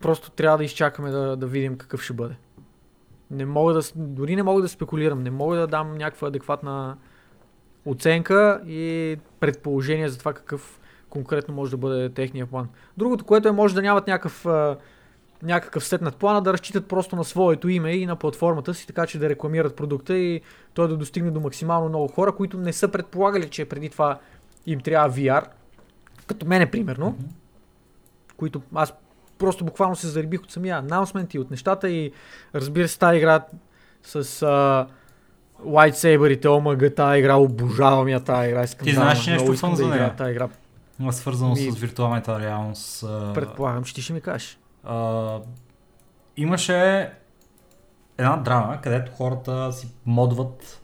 просто 0.00 0.30
трябва 0.30 0.58
да 0.58 0.64
изчакаме 0.64 1.10
да, 1.10 1.36
да 1.36 1.46
видим 1.46 1.76
какъв 1.76 2.02
ще 2.02 2.12
бъде. 2.12 2.34
Не 3.30 3.46
мога 3.46 3.74
да, 3.74 3.80
дори 3.96 4.36
не 4.36 4.42
мога 4.42 4.62
да 4.62 4.68
спекулирам, 4.68 5.22
не 5.22 5.30
мога 5.30 5.56
да 5.56 5.66
дам 5.66 5.94
някаква 5.94 6.28
адекватна 6.28 6.96
оценка 7.84 8.60
и 8.66 9.16
предположение 9.40 10.08
за 10.08 10.18
това 10.18 10.32
какъв 10.32 10.80
конкретно 11.10 11.54
може 11.54 11.70
да 11.70 11.76
бъде 11.76 12.08
техния 12.08 12.46
план. 12.46 12.68
Другото, 12.96 13.24
което 13.24 13.48
е, 13.48 13.52
може 13.52 13.74
да 13.74 13.82
нямат 13.82 14.06
някакъв, 14.06 14.46
някакъв 15.42 15.84
сетнат 15.84 16.16
план, 16.16 16.36
а 16.36 16.40
да 16.40 16.52
разчитат 16.52 16.88
просто 16.88 17.16
на 17.16 17.24
своето 17.24 17.68
име 17.68 17.92
и 17.92 18.06
на 18.06 18.16
платформата 18.16 18.74
си, 18.74 18.86
така 18.86 19.06
че 19.06 19.18
да 19.18 19.28
рекламират 19.28 19.76
продукта 19.76 20.16
и 20.16 20.40
той 20.74 20.88
да 20.88 20.96
достигне 20.96 21.30
до 21.30 21.40
максимално 21.40 21.88
много 21.88 22.08
хора, 22.08 22.32
които 22.32 22.58
не 22.58 22.72
са 22.72 22.88
предполагали, 22.88 23.50
че 23.50 23.64
преди 23.64 23.88
това 23.88 24.18
им 24.66 24.80
трябва 24.80 25.10
VR, 25.10 25.46
като 26.26 26.46
мене 26.46 26.70
примерно, 26.70 27.06
Мгм. 27.06 27.28
Които 28.42 28.62
аз 28.74 28.94
просто 29.38 29.64
буквално 29.64 29.96
се 29.96 30.08
зарибих 30.08 30.42
от 30.42 30.50
самия 30.50 30.76
анонсмент 30.76 31.34
и 31.34 31.38
от 31.38 31.50
нещата 31.50 31.90
и 31.90 32.12
разбира 32.54 32.88
се 32.88 32.98
тази 32.98 33.16
игра 33.18 33.44
с 34.02 34.42
а, 34.42 34.86
лайтсейбърите, 35.64 36.48
омага, 36.48 36.94
тази 36.94 37.18
игра, 37.18 37.36
обожавам 37.36 38.08
я 38.08 38.20
тази 38.20 38.48
игра. 38.48 38.62
Искам 38.62 38.84
Ти 38.84 38.90
да, 38.90 39.00
знаеш 39.00 39.26
много 39.26 39.50
нещо 39.50 39.70
да 39.70 39.76
за 39.76 39.88
нея? 39.88 40.16
тази 40.16 40.30
игра. 40.30 40.48
Има 41.00 41.12
свързано 41.12 41.54
Ми- 41.54 41.70
с 41.70 41.78
виртуалната 41.78 42.40
реалност. 42.40 43.00
Предполагам, 43.34 43.84
че 43.84 43.94
ти 43.94 44.02
ще 44.02 44.12
ми 44.12 44.20
кажеш. 44.20 44.58
а, 44.84 45.38
имаше 46.36 47.10
една 48.18 48.36
драма, 48.36 48.80
където 48.82 49.12
хората 49.12 49.72
си 49.72 49.88
модват 50.06 50.82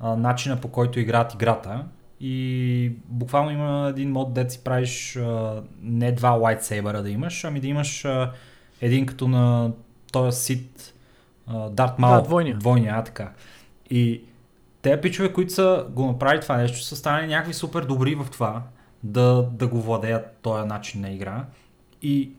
а, 0.00 0.16
начина 0.16 0.60
по 0.60 0.68
който 0.68 1.00
играят 1.00 1.34
играта. 1.34 1.84
И 2.20 2.92
буквално 3.04 3.50
има 3.50 3.88
един 3.88 4.12
мод, 4.12 4.34
дет 4.34 4.52
си 4.52 4.64
правиш 4.64 5.16
а, 5.16 5.62
не 5.82 6.12
два 6.12 6.30
лайтсейбъра 6.30 7.02
да 7.02 7.10
имаш, 7.10 7.44
ами 7.44 7.60
да 7.60 7.66
имаш 7.66 8.04
а, 8.04 8.32
един 8.80 9.06
като 9.06 9.28
на 9.28 9.72
този 10.12 10.40
сит 10.40 10.94
Дарт 11.70 11.98
Мал. 11.98 12.14
Да, 12.14 12.22
двойния. 12.22 12.56
Двойния, 12.58 12.94
а 12.96 13.04
така. 13.04 13.32
И 13.90 14.22
те 14.82 15.00
пичове, 15.00 15.32
които 15.32 15.52
са 15.52 15.86
го 15.90 16.06
направили 16.06 16.40
това 16.40 16.56
нещо, 16.56 16.78
са 16.78 16.96
станали 16.96 17.26
някакви 17.26 17.54
супер 17.54 17.82
добри 17.82 18.14
в 18.14 18.26
това 18.32 18.62
да, 19.02 19.48
да 19.52 19.68
го 19.68 19.82
владеят 19.82 20.36
този 20.42 20.66
начин 20.66 21.00
на 21.00 21.10
игра. 21.10 21.44
И 22.02 22.32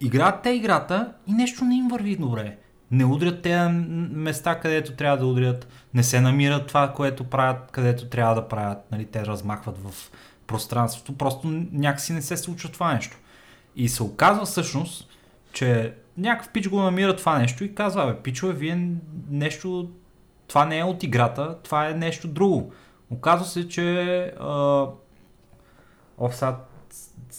играят 0.00 0.42
те 0.42 0.50
играта 0.50 1.12
и 1.26 1.32
нещо 1.32 1.64
не 1.64 1.76
им 1.76 1.88
върви 1.88 2.16
добре. 2.16 2.58
Не 2.90 3.04
удрят 3.04 3.42
те 3.42 3.68
места, 3.68 4.60
където 4.60 4.92
трябва 4.92 5.18
да 5.18 5.26
удрят, 5.26 5.68
не 5.94 6.02
се 6.02 6.20
намират 6.20 6.66
това, 6.66 6.92
което 6.92 7.24
правят, 7.24 7.70
където 7.70 8.06
трябва 8.06 8.34
да 8.34 8.48
правят. 8.48 8.78
Нали, 8.92 9.04
те 9.04 9.26
размахват 9.26 9.78
в 9.78 10.10
пространството, 10.46 11.18
просто 11.18 11.46
някакси 11.72 12.12
не 12.12 12.22
се 12.22 12.36
случва 12.36 12.68
това 12.68 12.94
нещо. 12.94 13.16
И 13.76 13.88
се 13.88 14.02
оказва 14.02 14.44
всъщност, 14.44 15.08
че 15.52 15.94
някакъв 16.18 16.52
пич 16.52 16.68
го 16.68 16.80
намира 16.80 17.16
това 17.16 17.38
нещо 17.38 17.64
и 17.64 17.74
казва, 17.74 18.06
бе, 18.06 18.22
пичове, 18.22 18.52
вие 18.52 18.88
нещо, 19.30 19.90
това 20.48 20.64
не 20.64 20.78
е 20.78 20.84
от 20.84 21.02
играта, 21.02 21.58
това 21.62 21.88
е 21.88 21.94
нещо 21.94 22.28
друго. 22.28 22.72
Оказва 23.10 23.46
се, 23.46 23.68
че 23.68 24.20
а, 24.40 24.86
О, 26.18 26.30
сега 26.32 26.56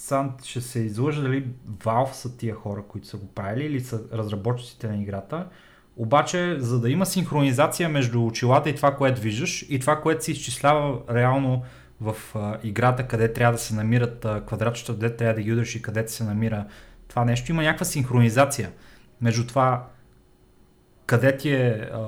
сам 0.06 0.34
ще 0.44 0.60
се 0.60 0.78
излъжа 0.80 1.22
дали 1.22 1.46
Valve 1.84 2.12
са 2.12 2.36
тия 2.36 2.54
хора, 2.54 2.82
които 2.88 3.06
са 3.06 3.16
го 3.16 3.26
правили 3.26 3.64
или 3.64 3.80
са 3.80 4.00
разработчиците 4.12 4.88
на 4.88 5.02
играта. 5.02 5.46
Обаче, 5.96 6.56
за 6.58 6.80
да 6.80 6.90
има 6.90 7.06
синхронизация 7.06 7.88
между 7.88 8.26
очилата 8.26 8.70
и 8.70 8.74
това, 8.74 8.96
което 8.96 9.20
виждаш 9.20 9.66
и 9.68 9.78
това, 9.78 10.00
което 10.00 10.24
се 10.24 10.32
изчислява 10.32 11.00
реално 11.10 11.62
в 12.00 12.16
а, 12.34 12.58
играта, 12.62 13.08
къде 13.08 13.32
трябва 13.32 13.52
да 13.52 13.58
се 13.58 13.74
намират 13.74 14.24
а, 14.24 14.44
квадратчета, 14.46 14.92
къде 14.92 15.16
трябва 15.16 15.34
да 15.34 15.42
ги 15.42 15.52
удариш 15.52 15.76
и 15.76 15.82
къде 15.82 16.08
се 16.08 16.24
намира 16.24 16.66
това 17.08 17.24
нещо, 17.24 17.52
има 17.52 17.62
някаква 17.62 17.84
синхронизация 17.84 18.72
между 19.20 19.46
това 19.46 19.86
къде 21.06 21.36
ти 21.36 21.50
е 21.50 21.90
а, 21.92 21.98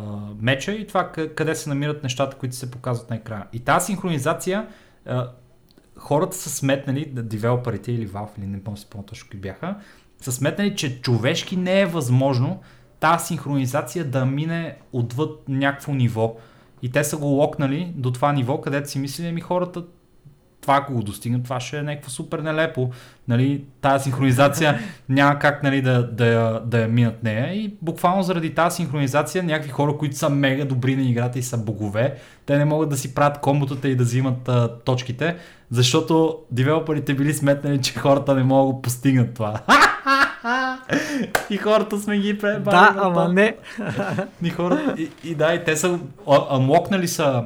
меча 0.40 0.72
и 0.72 0.86
това 0.86 1.12
къде 1.12 1.54
се 1.54 1.68
намират 1.68 2.02
нещата, 2.02 2.36
които 2.36 2.56
се 2.56 2.70
показват 2.70 3.10
на 3.10 3.16
екрана. 3.16 3.46
И 3.52 3.60
тази 3.60 3.86
синхронизация 3.86 4.66
а, 5.06 5.30
хората 5.98 6.36
са 6.36 6.50
сметнали, 6.50 7.04
девелоперите 7.04 7.92
или 7.92 8.08
Valve, 8.08 8.38
или 8.38 8.46
не 8.46 8.64
помня 8.64 8.78
си 8.78 8.86
по-точно 8.90 9.28
кои 9.30 9.40
бяха, 9.40 9.76
са 10.20 10.32
сметнали, 10.32 10.76
че 10.76 11.00
човешки 11.00 11.56
не 11.56 11.80
е 11.80 11.86
възможно 11.86 12.60
тази 13.00 13.26
синхронизация 13.26 14.04
да 14.04 14.24
мине 14.24 14.76
отвъд 14.92 15.48
някакво 15.48 15.94
ниво. 15.94 16.36
И 16.82 16.92
те 16.92 17.04
са 17.04 17.16
го 17.16 17.26
локнали 17.26 17.92
до 17.96 18.12
това 18.12 18.32
ниво, 18.32 18.60
където 18.60 18.90
си 18.90 18.98
мислили, 18.98 19.32
ми 19.32 19.40
хората 19.40 19.84
това 20.68 20.76
ако 20.76 20.92
го 20.94 21.02
достигнат, 21.02 21.44
това 21.44 21.60
ще 21.60 21.78
е 21.78 21.82
някакво 21.82 22.10
супер 22.10 22.38
нелепо. 22.38 22.90
Нали, 23.28 23.64
тази 23.80 24.04
синхронизация 24.04 24.78
няма 25.08 25.38
как 25.38 25.62
нали, 25.62 25.82
да, 25.82 26.10
да, 26.12 26.62
да 26.66 26.80
я 26.80 26.88
минат 26.88 27.22
нея 27.22 27.54
и 27.54 27.74
буквално 27.82 28.22
заради 28.22 28.54
тази 28.54 28.76
синхронизация 28.76 29.42
някакви 29.42 29.70
хора, 29.70 29.96
които 29.98 30.16
са 30.16 30.30
мега 30.30 30.64
добри 30.64 30.96
на 30.96 31.02
играта 31.02 31.38
и 31.38 31.42
са 31.42 31.58
богове, 31.58 32.14
те 32.46 32.58
не 32.58 32.64
могат 32.64 32.88
да 32.88 32.96
си 32.96 33.14
правят 33.14 33.40
комботата 33.40 33.88
и 33.88 33.96
да 33.96 34.04
взимат 34.04 34.48
а, 34.48 34.78
точките, 34.84 35.36
защото 35.70 36.38
девелоперите 36.50 37.14
били 37.14 37.34
сметнали, 37.34 37.82
че 37.82 37.98
хората 37.98 38.34
не 38.34 38.42
могат 38.42 38.76
да 38.76 38.82
постигнат 38.82 39.34
това. 39.34 39.60
и 41.50 41.56
хората 41.56 41.98
сме 41.98 42.18
ги 42.18 42.38
пребали. 42.38 42.76
Да, 42.76 42.94
ама 42.96 43.28
не. 43.28 43.56
и, 44.42 44.50
хората, 44.50 44.94
и, 44.98 45.10
и 45.24 45.34
да, 45.34 45.54
и 45.54 45.64
те 45.64 45.76
са 45.76 45.98
анлокнали 46.50 47.08
са 47.08 47.44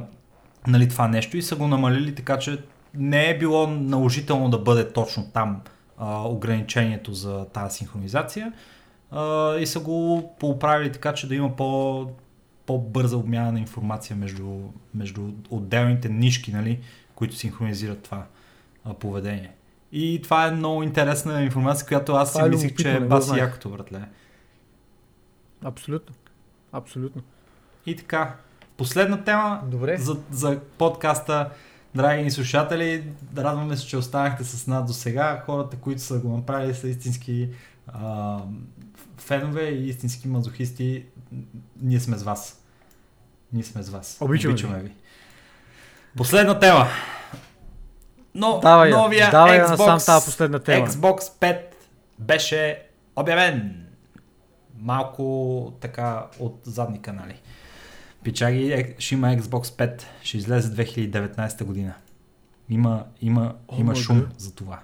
нали, 0.67 0.89
това 0.89 1.07
нещо 1.07 1.37
и 1.37 1.41
са 1.41 1.55
го 1.55 1.67
намалили 1.67 2.15
така, 2.15 2.39
че 2.39 2.57
не 2.93 3.29
е 3.29 3.37
било 3.37 3.67
наложително 3.67 4.49
да 4.49 4.57
бъде 4.57 4.93
точно 4.93 5.29
там 5.33 5.61
а, 5.97 6.21
ограничението 6.21 7.13
за 7.13 7.45
тази 7.45 7.77
синхронизация 7.77 8.53
а, 9.11 9.55
и 9.57 9.67
са 9.67 9.79
го 9.79 10.29
поправили 10.39 10.91
така, 10.91 11.13
че 11.13 11.27
да 11.27 11.35
има 11.35 11.55
по, 11.55 12.07
по-бърза 12.65 13.17
обмяна 13.17 13.51
на 13.51 13.59
информация 13.59 14.15
между, 14.15 14.59
между 14.95 15.29
отделните 15.49 16.09
нишки, 16.09 16.51
нали, 16.51 16.79
които 17.15 17.35
синхронизират 17.35 18.03
това 18.03 18.25
а, 18.85 18.93
поведение. 18.93 19.51
И 19.91 20.19
това 20.23 20.47
е 20.47 20.51
много 20.51 20.83
интересна 20.83 21.43
информация, 21.43 21.87
която 21.87 22.13
аз 22.13 22.33
това 22.33 22.43
си 22.43 22.47
е 22.47 22.49
мислих, 22.49 22.75
че 22.75 22.93
е 22.93 22.99
баси 22.99 23.39
якото, 23.39 23.69
братле. 23.69 24.01
Абсолютно. 25.63 26.15
Абсолютно. 26.71 27.21
И 27.85 27.95
така, 27.95 28.35
последна 28.77 29.23
тема 29.23 29.61
Добре. 29.65 29.97
За, 29.97 30.17
за 30.31 30.59
подкаста. 30.77 31.49
Драги 31.95 32.23
ни 32.23 32.31
слушатели, 32.31 33.03
радваме 33.37 33.77
се, 33.77 33.87
че 33.87 33.97
останахте 33.97 34.43
с 34.43 34.67
нас 34.67 34.87
до 34.87 34.93
сега. 34.93 35.43
Хората, 35.45 35.77
които 35.77 36.01
са 36.01 36.19
го 36.19 36.37
направили, 36.37 36.73
са 36.73 36.87
истински 36.87 37.49
а, 37.87 38.37
фенове 39.17 39.63
и 39.63 39.89
истински 39.89 40.27
мазохисти. 40.27 41.05
Ние 41.81 41.99
сме 41.99 42.17
с 42.17 42.23
вас. 42.23 42.63
Ние 43.53 43.63
сме 43.63 43.83
с 43.83 43.89
вас. 43.89 44.17
Обичаме, 44.21 44.53
Обичаме 44.53 44.77
ви. 44.79 44.83
ви. 44.83 44.91
Последна 46.17 46.59
тема. 46.59 46.87
Но, 48.35 48.59
давай, 48.59 48.91
новия 48.91 49.31
давай 49.31 49.59
Xbox, 49.59 50.05
тази 50.05 50.25
последна 50.25 50.59
тема. 50.59 50.87
Xbox 50.87 51.19
5 51.19 51.61
беше 52.19 52.81
обявен. 53.15 53.85
Малко 54.79 55.73
така 55.81 56.25
от 56.39 56.59
задни 56.63 57.01
канали. 57.01 57.41
Пичаги, 58.23 58.71
е, 58.71 58.95
ще 58.99 59.15
има 59.15 59.27
Xbox 59.27 59.63
5, 59.63 60.03
ще 60.23 60.37
излезе 60.37 60.85
2019 60.85 61.63
година. 61.63 61.93
Има, 62.69 63.03
има, 63.21 63.55
oh 63.67 63.79
има 63.79 63.95
шум 63.95 64.21
God. 64.21 64.27
за 64.37 64.55
това. 64.55 64.79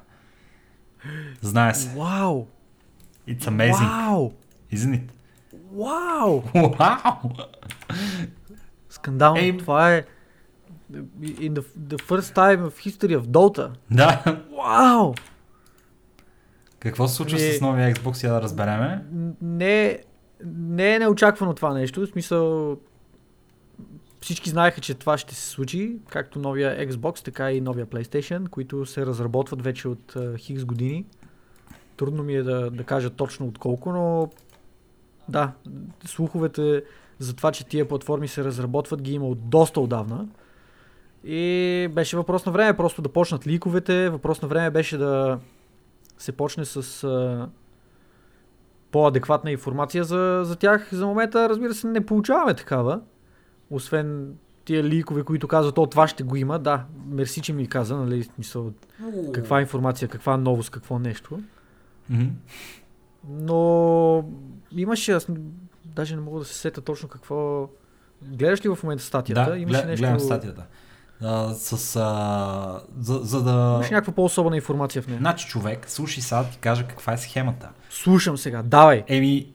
Знае 1.42 1.74
се. 1.74 1.90
Вау! 1.90 2.46
It's 3.28 3.44
amazing. 3.44 4.08
Вау! 4.08 4.32
Isn't 4.74 5.00
it? 5.00 5.10
Вау! 5.72 6.42
Вау! 6.80 7.32
Скандално. 8.90 9.38
Hey. 9.40 9.60
Това 9.60 9.96
е 9.96 10.04
in 11.22 11.54
the, 11.54 11.64
the 11.78 11.98
first 11.98 12.34
time 12.34 12.62
of 12.64 12.74
history 12.78 13.16
of 13.20 13.26
Dota. 13.28 13.72
Да. 13.92 14.24
Вау! 14.58 15.14
Какво 16.80 17.08
се 17.08 17.16
случва 17.16 17.40
не, 17.40 17.54
с 17.54 17.62
новия 17.62 17.94
Xbox, 17.94 18.24
я 18.24 18.34
да 18.34 18.42
разбереме? 18.42 19.06
Не, 19.42 20.00
не 20.46 20.96
е 20.96 21.00
неочаквано 21.00 21.54
това 21.54 21.74
нещо. 21.74 22.02
В 22.02 22.08
смисъл, 22.08 22.78
всички 24.22 24.50
знаеха, 24.50 24.82
че 24.82 24.94
това 24.94 25.18
ще 25.18 25.36
се 25.36 25.50
случи, 25.50 25.98
както 26.10 26.40
новия 26.40 26.90
Xbox, 26.90 27.24
така 27.26 27.52
и 27.52 27.62
новия 27.62 27.86
PlayStation, 27.86 28.50
които 28.50 28.86
се 28.86 29.06
разработват 29.06 29.62
вече 29.62 29.88
от 29.88 30.14
uh, 30.14 30.38
хикс 30.38 30.66
години. 30.66 31.06
Трудно 31.98 32.24
ми 32.24 32.36
е 32.36 32.44
да, 32.44 32.72
да 32.72 32.84
кажа 32.84 33.10
точно 33.10 33.48
от 33.48 33.58
колко, 33.58 33.92
но 33.92 34.30
да, 35.30 35.52
слуховете 36.06 36.84
за 37.20 37.36
това, 37.36 37.52
че 37.52 37.66
тия 37.66 37.88
платформи 37.88 38.28
се 38.28 38.44
разработват, 38.44 39.02
ги 39.02 39.14
има 39.14 39.28
от 39.28 39.50
доста 39.50 39.82
отдавна. 39.82 40.28
И 41.24 41.88
беше 41.92 42.18
въпрос 42.18 42.46
на 42.46 42.52
време 42.52 42.78
просто 42.78 43.02
да 43.02 43.10
почнат 43.10 43.48
ликовете, 43.48 44.10
въпрос 44.10 44.42
на 44.42 44.48
време 44.48 44.72
беше 44.72 44.98
да 44.98 45.40
се 46.18 46.32
почне 46.32 46.66
с 46.66 46.84
uh, 46.84 47.48
по-адекватна 48.92 49.52
информация 49.52 50.04
за, 50.04 50.42
за 50.44 50.56
тях. 50.56 50.90
За 50.92 51.06
момента, 51.06 51.50
разбира 51.50 51.74
се, 51.74 51.88
не 51.88 52.06
получаваме 52.06 52.54
такава 52.54 53.02
освен 53.72 54.34
тия 54.66 54.84
ликове, 54.84 55.24
които 55.24 55.48
казват, 55.48 55.78
о, 55.78 55.86
това 55.86 56.08
ще 56.08 56.24
го 56.24 56.36
има, 56.36 56.60
да, 56.60 56.86
мерси, 57.08 57.42
че 57.42 57.54
ми 57.54 57.68
каза, 57.68 57.96
нали, 57.96 58.24
смисъл, 58.24 58.72
каква 59.34 59.62
информация, 59.62 60.08
каква 60.08 60.38
новост, 60.38 60.70
какво 60.70 61.00
нещо. 61.00 61.40
Mm-hmm. 62.12 62.30
Но 63.30 64.24
имаше, 64.72 65.12
аз 65.12 65.28
даже 65.86 66.16
не 66.16 66.22
мога 66.22 66.40
да 66.40 66.46
се 66.46 66.54
сета 66.54 66.82
точно 66.82 67.10
какво... 67.10 67.70
Гледаш 68.22 68.66
ли 68.66 68.70
в 68.70 68.78
момента 68.84 69.04
статията? 69.04 69.52
Да, 69.52 69.58
имаше 69.58 69.86
нещо... 69.86 70.04
гледам 70.04 70.20
статията. 70.20 70.66
А, 71.22 71.54
с, 71.54 71.96
а, 71.96 72.82
за, 73.00 73.20
за 73.24 73.44
да... 73.44 73.74
Имаш 73.76 73.90
някаква 73.90 74.14
по-особена 74.14 74.56
информация 74.56 75.02
в 75.02 75.08
нея. 75.08 75.20
Значи 75.20 75.48
човек, 75.48 75.90
слушай 75.90 76.24
сега 76.24 76.44
ти 76.44 76.58
кажа 76.58 76.88
каква 76.88 77.14
е 77.14 77.18
схемата. 77.18 77.70
Слушам 77.90 78.38
сега, 78.38 78.64
давай. 78.64 79.04
Еми, 79.08 79.54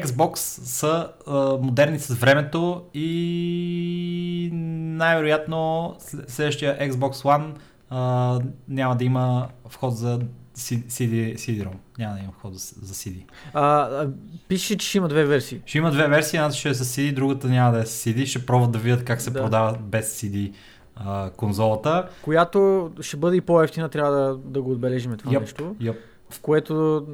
Xbox 0.00 0.36
са 0.64 1.08
а, 1.26 1.56
модерни 1.62 1.98
с 1.98 2.14
времето 2.14 2.84
и 2.94 4.50
най-вероятно 4.52 5.94
следващия 6.28 6.78
Xbox 6.78 7.12
One 7.12 7.52
а, 7.90 8.40
няма 8.68 8.96
да 8.96 9.04
има 9.04 9.48
вход 9.68 9.96
за 9.96 10.20
CD, 10.56 11.34
CD-ROM. 11.34 11.74
Няма 11.98 12.14
да 12.14 12.20
има 12.20 12.32
вход 12.32 12.54
за, 12.54 12.94
CD. 12.94 13.24
А, 13.54 13.62
а, 13.62 14.10
пише, 14.48 14.76
че 14.76 14.88
ще 14.88 14.98
има 14.98 15.08
две 15.08 15.24
версии. 15.24 15.60
Ще 15.66 15.78
има 15.78 15.90
две 15.90 16.08
версии, 16.08 16.36
едната 16.36 16.56
ще 16.56 16.68
е 16.68 16.74
с 16.74 16.84
CD, 16.84 17.14
другата 17.14 17.48
няма 17.48 17.72
да 17.72 17.78
е 17.78 17.86
с 17.86 18.04
CD. 18.04 18.26
Ще 18.26 18.46
пробват 18.46 18.70
да 18.70 18.78
видят 18.78 19.04
как 19.04 19.20
се 19.20 19.30
да. 19.30 19.42
продава 19.42 19.78
без 19.80 20.20
CD 20.20 20.52
а, 20.96 21.30
конзолата. 21.30 22.08
Която 22.22 22.90
ще 23.00 23.16
бъде 23.16 23.36
и 23.36 23.40
по-ефтина, 23.40 23.88
трябва 23.88 24.12
да, 24.12 24.36
да 24.36 24.62
го 24.62 24.70
отбележим 24.70 25.16
това 25.16 25.32
yep, 25.32 25.40
нещо. 25.40 25.76
Yep. 25.80 25.96
В 26.30 26.40
което 26.40 27.06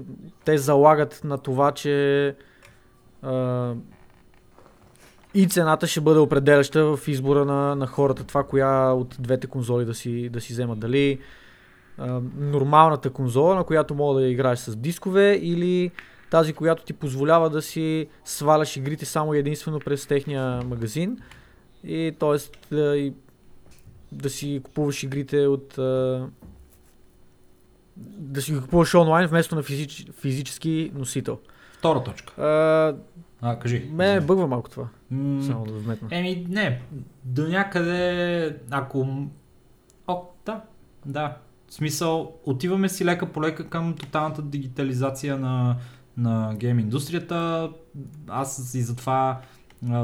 те 0.44 0.59
залагат 0.59 1.20
на 1.24 1.38
това, 1.38 1.72
че 1.72 2.34
и 5.34 5.46
цената 5.48 5.86
ще 5.86 6.00
бъде 6.00 6.20
определяща 6.20 6.96
в 6.96 7.08
избора 7.08 7.44
на, 7.44 7.74
на 7.74 7.86
хората, 7.86 8.24
това 8.24 8.44
коя 8.44 8.92
от 8.92 9.16
двете 9.18 9.46
конзоли 9.46 9.84
да 9.84 9.94
си, 9.94 10.28
да 10.28 10.40
си 10.40 10.52
вземат. 10.52 10.78
Дали 10.78 11.18
а, 11.98 12.20
нормалната 12.36 13.10
конзола, 13.10 13.54
на 13.54 13.64
която 13.64 13.94
мога 13.94 14.20
да 14.20 14.26
играеш 14.26 14.58
с 14.58 14.76
дискове 14.76 15.38
или 15.42 15.90
тази, 16.30 16.52
която 16.52 16.84
ти 16.84 16.92
позволява 16.92 17.50
да 17.50 17.62
си 17.62 18.06
сваляш 18.24 18.76
игрите 18.76 19.04
само 19.04 19.34
единствено 19.34 19.80
през 19.80 20.06
техния 20.06 20.62
магазин 20.64 21.18
и 21.84 22.14
т.е. 22.18 22.36
Да, 22.74 23.12
да 24.12 24.30
си 24.30 24.60
купуваш 24.64 25.02
игрите 25.02 25.46
от 25.46 25.78
а, 25.78 26.28
да 28.18 28.42
си 28.42 28.52
ги 28.52 28.60
купуваш 28.60 28.94
онлайн 28.94 29.28
вместо 29.28 29.54
на 29.54 29.62
физич, 29.62 30.06
физически 30.20 30.92
носител. 30.94 31.38
Втора 31.78 32.05
точка. 32.05 32.42
А, 32.42 32.96
а, 33.42 33.59
кажи. 33.59 33.90
Ме 33.92 34.20
бъгва 34.20 34.46
малко 34.46 34.70
това. 34.70 34.88
М- 35.10 35.42
Само 35.42 35.64
да 35.64 35.72
вметна. 35.72 36.09
Еми, 36.10 36.46
не. 36.48 36.82
До 37.24 37.48
някъде, 37.48 38.56
ако... 38.70 39.26
О, 40.06 40.22
да, 40.46 40.60
да. 41.06 41.36
В 41.68 41.74
смисъл, 41.74 42.32
отиваме 42.44 42.88
си 42.88 43.05
лека 43.05 43.32
по 43.32 43.42
лека 43.42 43.68
към 43.68 43.94
тоталната 43.94 44.42
дигитализация 44.42 45.38
на, 45.38 45.76
на 46.16 46.55
гейм 46.56 46.78
индустрията. 46.78 47.70
Аз 48.28 48.74
и 48.74 48.82
затова 48.82 49.40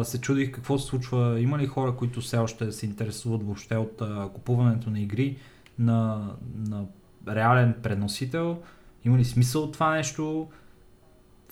се 0.03 0.21
чудих 0.21 0.51
какво 0.53 0.79
се 0.79 0.87
случва. 0.87 1.41
Има 1.41 1.59
ли 1.59 1.67
хора, 1.67 1.97
които 1.97 2.21
все 2.21 2.39
още 2.39 2.73
се 2.73 2.87
интересуват 2.87 3.43
въобще 3.43 3.77
от 3.77 4.03
а, 4.03 4.29
купуването 4.35 4.91
на 4.91 5.01
игри 5.01 5.37
на, 5.79 6.31
на 6.57 6.85
реален 7.29 7.75
преносител, 7.83 8.59
има 9.05 9.19
ли 9.19 9.25
смисъл 9.25 9.71
това 9.71 9.95
нещо? 9.95 10.49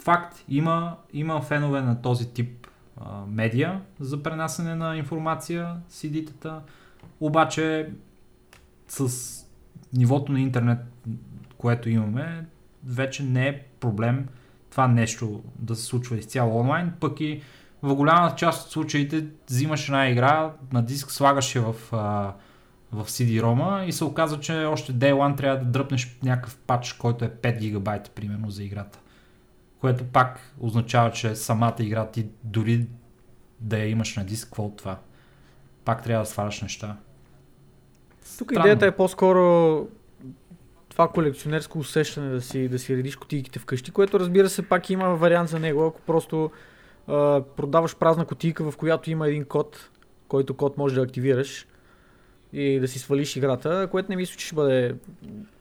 Факт, 0.02 0.44
има, 0.48 0.96
има 1.12 1.40
фенове 1.40 1.80
на 1.80 2.02
този 2.02 2.28
тип 2.32 2.66
а, 2.96 3.26
медиа 3.26 3.80
за 4.00 4.22
пренасене 4.22 4.74
на 4.74 4.96
информация, 4.96 5.76
CD-тата, 5.90 6.58
обаче 7.20 7.90
с 8.88 9.12
нивото 9.92 10.32
на 10.32 10.40
интернет, 10.40 10.78
което 11.58 11.88
имаме, 11.88 12.46
вече 12.84 13.22
не 13.22 13.48
е 13.48 13.62
проблем 13.80 14.28
това 14.70 14.88
нещо 14.88 15.42
да 15.58 15.76
се 15.76 15.84
случва 15.84 16.16
изцяло 16.16 16.60
онлайн, 16.60 16.92
пък 17.00 17.20
и 17.20 17.42
в 17.82 17.94
голямата 17.94 18.36
част 18.36 18.66
от 18.66 18.72
случаите 18.72 19.26
взимаш 19.48 19.88
една 19.88 20.08
игра, 20.08 20.52
на 20.72 20.84
диск 20.84 21.10
слагаш 21.10 21.54
я 21.54 21.62
в, 21.62 21.74
в 22.92 23.04
CD-ROM 23.04 23.84
и 23.84 23.92
се 23.92 24.04
оказва, 24.04 24.40
че 24.40 24.64
още 24.64 24.94
Day 24.94 25.12
One 25.12 25.36
трябва 25.36 25.58
да 25.58 25.64
дръпнеш 25.64 26.18
някакъв 26.22 26.56
пач, 26.66 26.92
който 26.92 27.24
е 27.24 27.30
5 27.30 27.58
гигабайта 27.58 28.10
примерно 28.10 28.50
за 28.50 28.64
играта. 28.64 28.98
Което 29.82 30.04
пак 30.04 30.40
означава, 30.60 31.10
че 31.10 31.34
самата 31.34 31.76
игра 31.78 32.06
ти 32.06 32.26
дори 32.44 32.86
да 33.60 33.78
я 33.78 33.88
имаш 33.88 34.16
на 34.16 34.24
диск, 34.24 34.46
какво 34.46 34.64
от 34.64 34.76
това? 34.76 34.98
Пак 35.84 36.04
трябва 36.04 36.24
да 36.24 36.30
сваляш 36.30 36.62
неща. 36.62 36.96
Тук 38.38 38.50
Странно. 38.50 38.66
идеята 38.66 38.86
е 38.86 38.90
по-скоро 38.90 39.86
това 40.88 41.08
колекционерско 41.08 41.78
усещане 41.78 42.30
да 42.30 42.40
си, 42.40 42.68
да 42.68 42.78
си 42.78 42.96
редиш 42.96 43.16
кутийките 43.16 43.58
вкъщи, 43.58 43.90
което 43.90 44.20
разбира 44.20 44.48
се 44.48 44.68
пак 44.68 44.90
има 44.90 45.14
вариант 45.14 45.48
за 45.48 45.58
него, 45.58 45.86
ако 45.86 46.00
просто 46.00 46.50
а, 47.06 47.42
продаваш 47.56 47.96
празна 47.96 48.24
кутийка, 48.24 48.70
в 48.70 48.76
която 48.76 49.10
има 49.10 49.28
един 49.28 49.44
код, 49.44 49.90
който 50.28 50.54
код 50.54 50.78
може 50.78 50.94
да 50.94 51.02
активираш 51.02 51.66
и 52.52 52.80
да 52.80 52.88
си 52.88 52.98
свалиш 52.98 53.36
играта, 53.36 53.88
което 53.90 54.10
не 54.10 54.16
мисля, 54.16 54.36
че 54.36 54.46
ще 54.46 54.54
бъде 54.54 54.94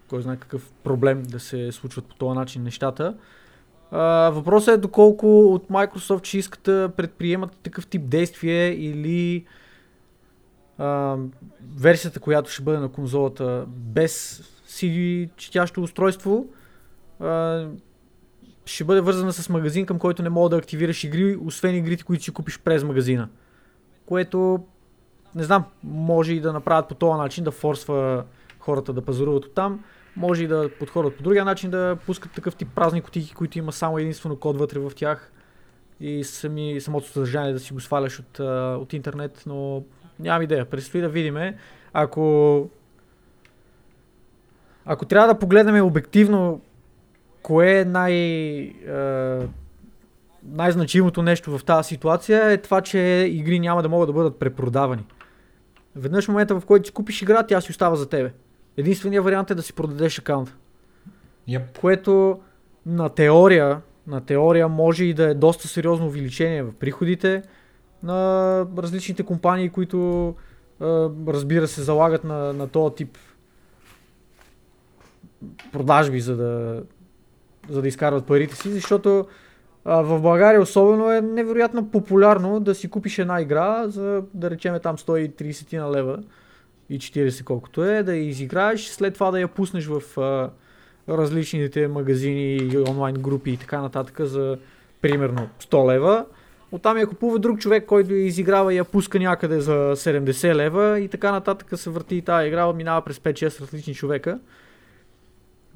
кой 0.09 0.21
знае 0.21 0.37
какъв 0.37 0.71
проблем 0.83 1.23
да 1.23 1.39
се 1.39 1.71
случват 1.71 2.05
по 2.05 2.15
този 2.15 2.35
начин 2.35 2.63
нещата. 2.63 3.15
Въпросът 3.91 4.73
е 4.73 4.77
доколко 4.77 5.53
от 5.53 5.67
Microsoft 5.67 6.25
ще 6.25 6.37
искат 6.37 6.61
да 6.63 6.89
предприемат 6.97 7.57
такъв 7.63 7.87
тип 7.87 8.01
действие 8.09 8.67
или 8.67 9.45
а, 10.77 11.17
версията, 11.77 12.19
която 12.19 12.51
ще 12.51 12.63
бъде 12.63 12.77
на 12.77 12.89
конзолата 12.89 13.65
без 13.67 14.43
CD 14.67 15.29
четящо 15.35 15.81
устройство, 15.81 16.45
а, 17.19 17.65
ще 18.65 18.83
бъде 18.83 19.01
вързана 19.01 19.33
с 19.33 19.49
магазин, 19.49 19.85
към 19.85 19.99
който 19.99 20.23
не 20.23 20.29
мога 20.29 20.49
да 20.49 20.57
активираш 20.57 21.03
игри, 21.03 21.37
освен 21.45 21.75
игрите, 21.75 22.03
които 22.03 22.23
си 22.23 22.31
купиш 22.31 22.59
през 22.59 22.83
магазина. 22.83 23.29
Което, 24.05 24.59
не 25.35 25.43
знам, 25.43 25.65
може 25.83 26.33
и 26.33 26.41
да 26.41 26.53
направят 26.53 26.87
по 26.87 26.95
този 26.95 27.17
начин, 27.17 27.43
да 27.43 27.51
форсва 27.51 28.23
хората 28.59 28.93
да 28.93 29.01
пазаруват 29.01 29.45
от 29.45 29.53
там. 29.53 29.83
Може 30.15 30.43
и 30.43 30.47
да 30.47 30.69
подходят 30.79 31.17
по 31.17 31.23
другия 31.23 31.45
начин, 31.45 31.69
да 31.69 31.97
пускат 32.05 32.31
такъв 32.31 32.55
тип 32.55 32.67
празни 32.75 33.01
кутики, 33.01 33.33
които 33.33 33.57
има 33.57 33.71
само 33.71 33.97
единствено 33.97 34.35
код 34.35 34.57
вътре 34.57 34.79
в 34.79 34.91
тях 34.95 35.31
и 35.99 36.23
сами, 36.23 36.81
самото 36.81 37.07
съдържание 37.07 37.53
да 37.53 37.59
си 37.59 37.73
го 37.73 37.79
сваляш 37.79 38.19
от, 38.19 38.39
от 38.81 38.93
интернет, 38.93 39.43
но 39.45 39.83
нямам 40.19 40.41
идея. 40.41 40.65
Предстои 40.65 41.01
да 41.01 41.09
видим. 41.09 41.37
Ако 41.93 42.69
ако 44.85 45.05
трябва 45.05 45.27
да 45.27 45.39
погледнем 45.39 45.85
обективно 45.85 46.61
кое 47.41 47.79
е 47.79 47.85
най, 47.85 48.13
е, 48.13 48.73
най-значимото 50.43 51.21
нещо 51.21 51.57
в 51.57 51.65
тази 51.65 51.87
ситуация 51.87 52.51
е 52.51 52.57
това, 52.57 52.81
че 52.81 52.99
игри 53.31 53.59
няма 53.59 53.81
да 53.83 53.89
могат 53.89 54.09
да 54.09 54.13
бъдат 54.13 54.39
препродавани. 54.39 55.05
Веднъж 55.95 56.25
в 56.25 56.27
момента, 56.27 56.59
в 56.59 56.65
който 56.65 56.87
си 56.87 56.93
купиш 56.93 57.21
игра, 57.21 57.43
тя 57.43 57.61
си 57.61 57.71
остава 57.71 57.95
за 57.95 58.09
тебе. 58.09 58.31
Единственият 58.77 59.25
вариант 59.25 59.51
е 59.51 59.55
да 59.55 59.61
си 59.61 59.73
продадеш 59.73 60.19
акаунта. 60.19 60.55
Yep. 61.49 61.79
Което 61.79 62.39
на 62.85 63.09
теория, 63.09 63.81
на 64.07 64.21
теория 64.21 64.67
може 64.67 65.05
и 65.05 65.13
да 65.13 65.23
е 65.23 65.33
доста 65.33 65.67
сериозно 65.67 66.05
увеличение 66.05 66.63
в 66.63 66.73
приходите 66.73 67.43
на 68.03 68.67
различните 68.77 69.23
компании, 69.23 69.69
които 69.69 70.35
разбира 71.27 71.67
се 71.67 71.81
залагат 71.81 72.23
на, 72.23 72.53
на 72.53 72.67
този 72.67 72.95
тип 72.95 73.17
продажби, 75.71 76.21
за 76.21 76.37
да, 76.37 76.83
за 77.69 77.81
да 77.81 77.87
изкарват 77.87 78.25
парите 78.25 78.55
си, 78.55 78.69
защото 78.69 79.27
а, 79.85 80.01
в 80.01 80.21
България 80.21 80.61
особено 80.61 81.11
е 81.11 81.21
невероятно 81.21 81.91
популярно 81.91 82.59
да 82.59 82.75
си 82.75 82.89
купиш 82.89 83.19
една 83.19 83.41
игра 83.41 83.87
за 83.87 84.23
да 84.33 84.49
речеме 84.49 84.79
там 84.79 84.97
130 84.97 85.77
на 85.77 85.91
лева 85.91 86.19
и 86.91 86.99
40 86.99 87.43
колкото 87.43 87.85
е, 87.85 88.03
да 88.03 88.15
я 88.15 88.23
изиграеш, 88.23 88.87
след 88.87 89.13
това 89.13 89.31
да 89.31 89.39
я 89.39 89.47
пуснеш 89.47 89.85
в 89.85 90.17
а, 90.17 90.49
различните 91.13 91.87
магазини 91.87 92.55
и 92.55 92.77
онлайн 92.77 93.15
групи 93.15 93.51
и 93.51 93.57
така 93.57 93.81
нататък 93.81 94.19
за 94.19 94.57
примерно 95.01 95.49
100 95.61 95.93
лева. 95.93 96.25
Оттам 96.71 96.97
я 96.97 97.07
купува 97.07 97.39
друг 97.39 97.59
човек, 97.59 97.85
който 97.85 98.13
я 98.13 98.25
изиграва 98.25 98.73
и 98.73 98.77
я 98.77 98.85
пуска 98.85 99.19
някъде 99.19 99.59
за 99.59 99.93
70 99.95 100.55
лева 100.55 100.99
и 100.99 101.07
така 101.07 101.31
нататък 101.31 101.79
се 101.79 101.89
върти 101.89 102.15
и 102.15 102.21
тази 102.21 102.47
игра, 102.47 102.73
минава 102.73 103.01
през 103.01 103.19
5-6 103.19 103.61
различни 103.61 103.93
човека 103.93 104.39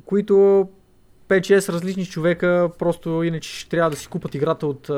които 0.05 0.67
5-6 1.29 1.73
различни 1.73 2.05
човека 2.05 2.69
просто 2.79 3.23
иначе 3.23 3.49
ще 3.49 3.69
трябва 3.69 3.89
да 3.89 3.97
си 3.97 4.07
купат 4.07 4.35
играта 4.35 4.67
от, 4.67 4.89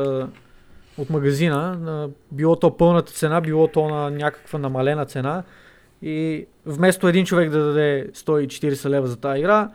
от 0.98 1.10
магазина, 1.10 2.10
било 2.32 2.56
то 2.56 2.78
пълната 2.78 3.12
цена, 3.12 3.42
било 3.42 3.68
то 3.68 3.90
на 3.90 4.10
някаква 4.10 4.60
намалена 4.60 5.06
цена 5.06 5.44
и 6.02 6.46
вместо 6.66 7.08
един 7.08 7.26
човек 7.26 7.50
да 7.50 7.66
даде 7.66 8.10
140 8.14 8.90
лева 8.90 9.08
за 9.08 9.18
тази 9.18 9.40
игра, 9.40 9.70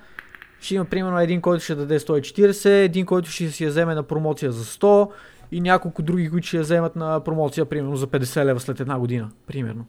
ще 0.61 0.75
има 0.75 0.85
примерно 0.85 1.21
един, 1.21 1.41
който 1.41 1.65
ще 1.65 1.75
даде 1.75 1.99
140, 1.99 2.67
един, 2.67 3.07
който 3.07 3.31
ще 3.31 3.51
си 3.51 3.65
я 3.65 3.71
вземе 3.71 3.95
на 3.95 4.03
промоция 4.03 4.53
за 4.53 4.65
100 4.65 5.11
и 5.53 5.61
няколко 5.61 6.03
други, 6.03 6.31
които 6.31 6.47
ще 6.47 6.57
я 6.57 6.63
вземат 6.63 6.97
на 6.97 7.21
промоция 7.21 7.65
примерно 7.65 7.97
за 7.97 8.07
50 8.07 8.45
лева 8.45 8.61
след 8.61 8.81
една 8.81 8.99
година, 8.99 9.31
примерно. 9.47 9.87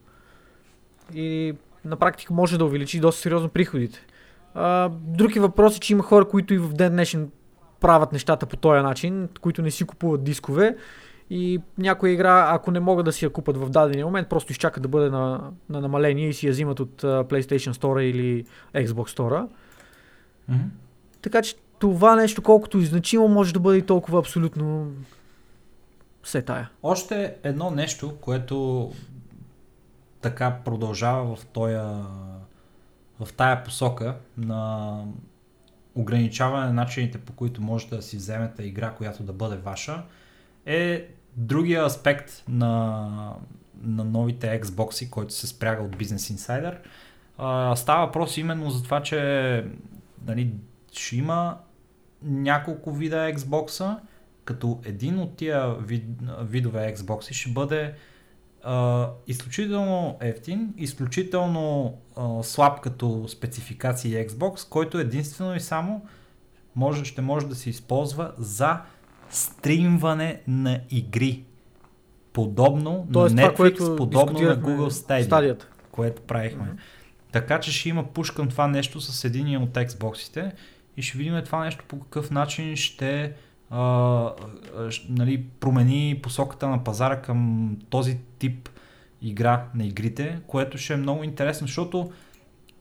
И 1.14 1.54
на 1.86 1.96
практика 1.96 2.34
може 2.34 2.58
да 2.58 2.66
увеличи 2.66 3.00
доста 3.00 3.22
сериозно 3.22 3.50
приходите. 3.50 4.06
А, 4.54 4.90
други 4.90 5.40
въпроси, 5.40 5.80
че 5.80 5.94
има 5.94 6.04
хора, 6.04 6.26
които 6.26 6.54
и 6.54 6.58
в 6.58 6.74
ден 6.74 6.92
днешен 6.92 7.30
правят 7.80 8.14
нещата 8.14 8.46
по 8.46 8.58
този 8.58 8.82
начин, 8.82 9.30
които 9.42 9.62
не 9.62 9.72
си 9.72 9.86
купуват 9.86 10.24
дискове 10.24 10.76
и 11.30 11.60
някоя 11.78 12.14
игра, 12.14 12.48
ако 12.50 12.72
не 12.72 12.80
могат 12.80 13.06
да 13.06 13.12
си 13.12 13.26
я 13.26 13.30
купат 13.30 13.58
в 13.58 13.70
дадения 13.70 14.06
момент, 14.06 14.30
просто 14.30 14.52
изчакат 14.52 14.84
да 14.84 14.90
бъде 14.90 15.10
на, 15.10 15.52
на 15.70 15.82
намаление 15.82 16.30
и 16.30 16.34
си 16.34 16.48
я 16.48 16.52
взимат 16.52 16.80
от 16.80 17.02
uh, 17.02 17.24
PlayStation 17.24 17.72
Store 17.72 18.02
или 18.02 18.46
Xbox 18.76 19.18
Store. 19.18 19.48
Mm-hmm. 20.52 20.68
Така 21.22 21.42
че 21.42 21.56
това 21.80 22.16
нещо, 22.16 22.42
колкото 22.42 22.80
и 22.80 22.86
значимо, 22.86 23.28
може 23.28 23.54
да 23.54 23.60
бъде 23.60 23.78
и 23.78 23.82
толкова 23.82 24.20
абсолютно 24.20 24.92
все 26.24 26.42
тая. 26.42 26.70
Още 26.84 27.36
едно 27.44 27.72
нещо, 27.72 28.16
което 28.22 28.92
така 30.22 30.58
продължава 30.66 31.36
в 31.36 31.46
този 31.46 31.76
в 33.20 33.34
тая 33.38 33.64
посока 33.64 34.16
на 34.38 35.00
ограничаване 35.96 36.66
на 36.66 36.74
начините 36.74 37.18
по 37.18 37.34
които 37.34 37.62
можете 37.62 37.96
да 37.96 38.02
си 38.02 38.18
вземете 38.18 38.64
игра, 38.64 38.92
която 38.92 39.24
да 39.24 39.34
бъде 39.34 39.56
ваша, 39.56 40.04
е 40.66 41.08
другия 41.38 41.86
аспект 41.86 42.44
на, 42.48 43.36
на 43.82 44.04
новите 44.04 44.62
Xbox, 44.62 45.10
който 45.10 45.34
се 45.34 45.48
спряга 45.48 45.84
от 45.84 45.96
Business 45.96 46.36
Insider. 46.36 46.78
А, 47.38 47.76
става 47.76 48.06
въпрос 48.06 48.38
именно 48.38 48.70
за 48.70 48.84
това, 48.84 49.04
че 49.04 49.66
нали, 50.28 50.54
ще 50.92 51.16
има 51.16 51.58
няколко 52.22 52.92
вида 52.92 53.34
Xbox, 53.34 53.98
като 54.46 54.80
един 54.86 55.20
от 55.20 55.36
тия 55.36 55.76
вид, 55.76 56.06
видове 56.42 56.96
Xbox 56.96 57.34
ще 57.34 57.50
бъде 57.50 57.94
Uh, 58.68 59.10
изключително 59.28 60.18
ефтин, 60.22 60.74
изключително 60.78 61.98
uh, 62.16 62.42
слаб 62.42 62.82
като 62.82 63.28
спецификации 63.28 64.28
Xbox, 64.28 64.70
който 64.70 65.00
единствено 65.00 65.56
и 65.56 65.60
само 65.60 66.06
може, 66.76 67.06
ще 67.06 67.22
може 67.22 67.48
да 67.48 67.56
се 67.56 67.70
използва 67.70 68.34
за 68.38 68.82
стримване 69.34 70.42
на 70.48 70.80
игри. 70.90 71.44
Подобно 72.34 73.08
Тоест, 73.14 73.36
на 73.36 73.42
Netflix, 73.42 73.78
това, 73.78 73.96
подобно 73.96 74.40
на 74.40 74.58
Google 74.58 74.90
Stadia, 74.90 75.26
стадията. 75.26 75.68
което 75.92 76.22
правихме. 76.22 76.64
Mm-hmm. 76.64 77.32
Така 77.32 77.60
че 77.60 77.72
ще 77.72 77.90
има 77.90 78.04
пуш 78.04 78.32
към 78.32 78.50
това 78.50 78.68
нещо 78.68 79.02
с 79.02 79.24
един 79.24 79.58
от 79.58 79.70
Xboxите 79.70 80.52
и 80.98 81.02
ще 81.02 81.18
видим 81.18 81.42
това 81.46 81.64
нещо 81.64 81.84
по 81.88 82.00
какъв 82.00 82.32
начин 82.32 82.76
ще 82.76 83.34
а, 83.70 83.80
нали, 85.10 85.44
промени 85.60 86.20
посоката 86.24 86.68
на 86.68 86.84
пазара 86.84 87.22
към 87.22 87.70
този 87.90 88.18
тип 88.40 88.70
игра 89.22 89.66
на 89.76 89.86
игрите, 89.86 90.40
което 90.48 90.78
ще 90.78 90.94
е 90.94 90.98
много 90.98 91.24
интересно, 91.24 91.68
защото 91.68 92.12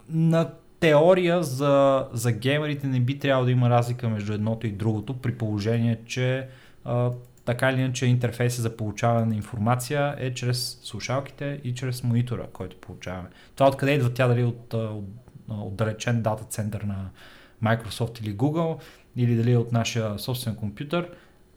на 0.08 0.50
теория 0.82 1.42
за, 1.42 2.06
за 2.12 2.32
геймерите 2.32 2.86
не 2.86 3.00
би 3.00 3.18
трябвало 3.18 3.44
да 3.44 3.50
има 3.50 3.70
разлика 3.70 4.08
между 4.08 4.32
едното 4.32 4.66
и 4.66 4.72
другото, 4.72 5.20
при 5.20 5.34
положение, 5.38 5.98
че 6.06 6.48
а, 6.84 7.10
така 7.44 7.70
или 7.70 7.80
иначе 7.80 8.06
интерфейса 8.06 8.62
за 8.62 8.76
получаване 8.76 9.26
на 9.26 9.34
информация 9.34 10.14
е 10.18 10.34
чрез 10.34 10.78
слушалките 10.82 11.60
и 11.64 11.74
чрез 11.74 12.02
монитора, 12.02 12.46
който 12.52 12.76
получаваме. 12.76 13.28
Това 13.54 13.68
откъде 13.68 13.92
идва 13.92 14.14
тя, 14.14 14.28
дали 14.28 14.44
от, 14.44 14.74
от 14.74 15.04
отдалечен 15.48 16.22
дата 16.22 16.44
център 16.44 16.80
на 16.80 17.10
Microsoft 17.64 18.20
или 18.20 18.36
Google, 18.36 18.80
или 19.16 19.36
дали 19.36 19.56
от 19.56 19.72
нашия 19.72 20.18
собствен 20.18 20.56
компютър, 20.56 21.08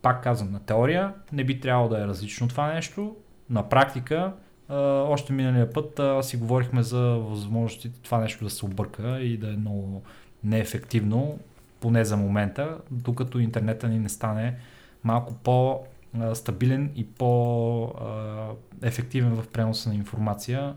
пак 0.01 0.23
казвам, 0.23 0.51
на 0.51 0.59
теория 0.59 1.13
не 1.31 1.43
би 1.43 1.59
трябвало 1.59 1.89
да 1.89 2.03
е 2.03 2.07
различно 2.07 2.47
това 2.47 2.73
нещо. 2.73 3.15
На 3.49 3.69
практика, 3.69 4.33
а, 4.69 4.75
още 5.01 5.33
миналия 5.33 5.73
път 5.73 5.99
а, 5.99 6.23
си 6.23 6.37
говорихме 6.37 6.83
за 6.83 7.01
възможностите 7.01 8.01
това 8.01 8.17
нещо 8.17 8.43
да 8.43 8.49
се 8.49 8.65
обърка 8.65 9.19
и 9.19 9.37
да 9.37 9.53
е 9.53 9.57
много 9.57 10.03
неефективно, 10.43 11.39
поне 11.79 12.05
за 12.05 12.17
момента, 12.17 12.77
докато 12.91 13.39
интернета 13.39 13.87
ни 13.87 13.99
не 13.99 14.09
стане 14.09 14.55
малко 15.03 15.33
по-стабилен 15.33 16.91
и 16.95 17.07
по-ефективен 17.07 19.35
в 19.35 19.47
преноса 19.47 19.89
на 19.89 19.95
информация. 19.95 20.75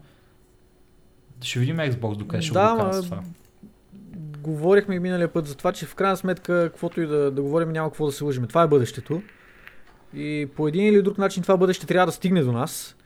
Ще 1.40 1.58
видим 1.58 1.76
Xbox 1.76 2.16
докъде 2.16 2.42
ще 2.42 2.52
Да, 2.52 2.70
го 2.70 2.76
докара 2.76 2.94
с 2.94 3.04
това. 3.04 3.22
Говорихме 4.38 4.94
и 4.94 4.98
миналия 4.98 5.32
път 5.32 5.46
за 5.46 5.56
това, 5.56 5.72
че 5.72 5.86
в 5.86 5.94
крайна 5.94 6.16
сметка, 6.16 6.68
каквото 6.70 7.00
и 7.00 7.06
да, 7.06 7.30
да 7.30 7.42
говорим, 7.42 7.72
няма 7.72 7.88
какво 7.88 8.06
да 8.06 8.12
се 8.12 8.24
лъжим. 8.24 8.46
Това 8.46 8.62
е 8.62 8.68
бъдещето. 8.68 9.22
И 10.14 10.48
по 10.56 10.68
един 10.68 10.86
или 10.86 11.02
друг 11.02 11.18
начин 11.18 11.42
това 11.42 11.56
бъдеще 11.56 11.86
трябва 11.86 12.06
да 12.06 12.12
стигне 12.12 12.42
до 12.42 12.52
нас. 12.52 12.96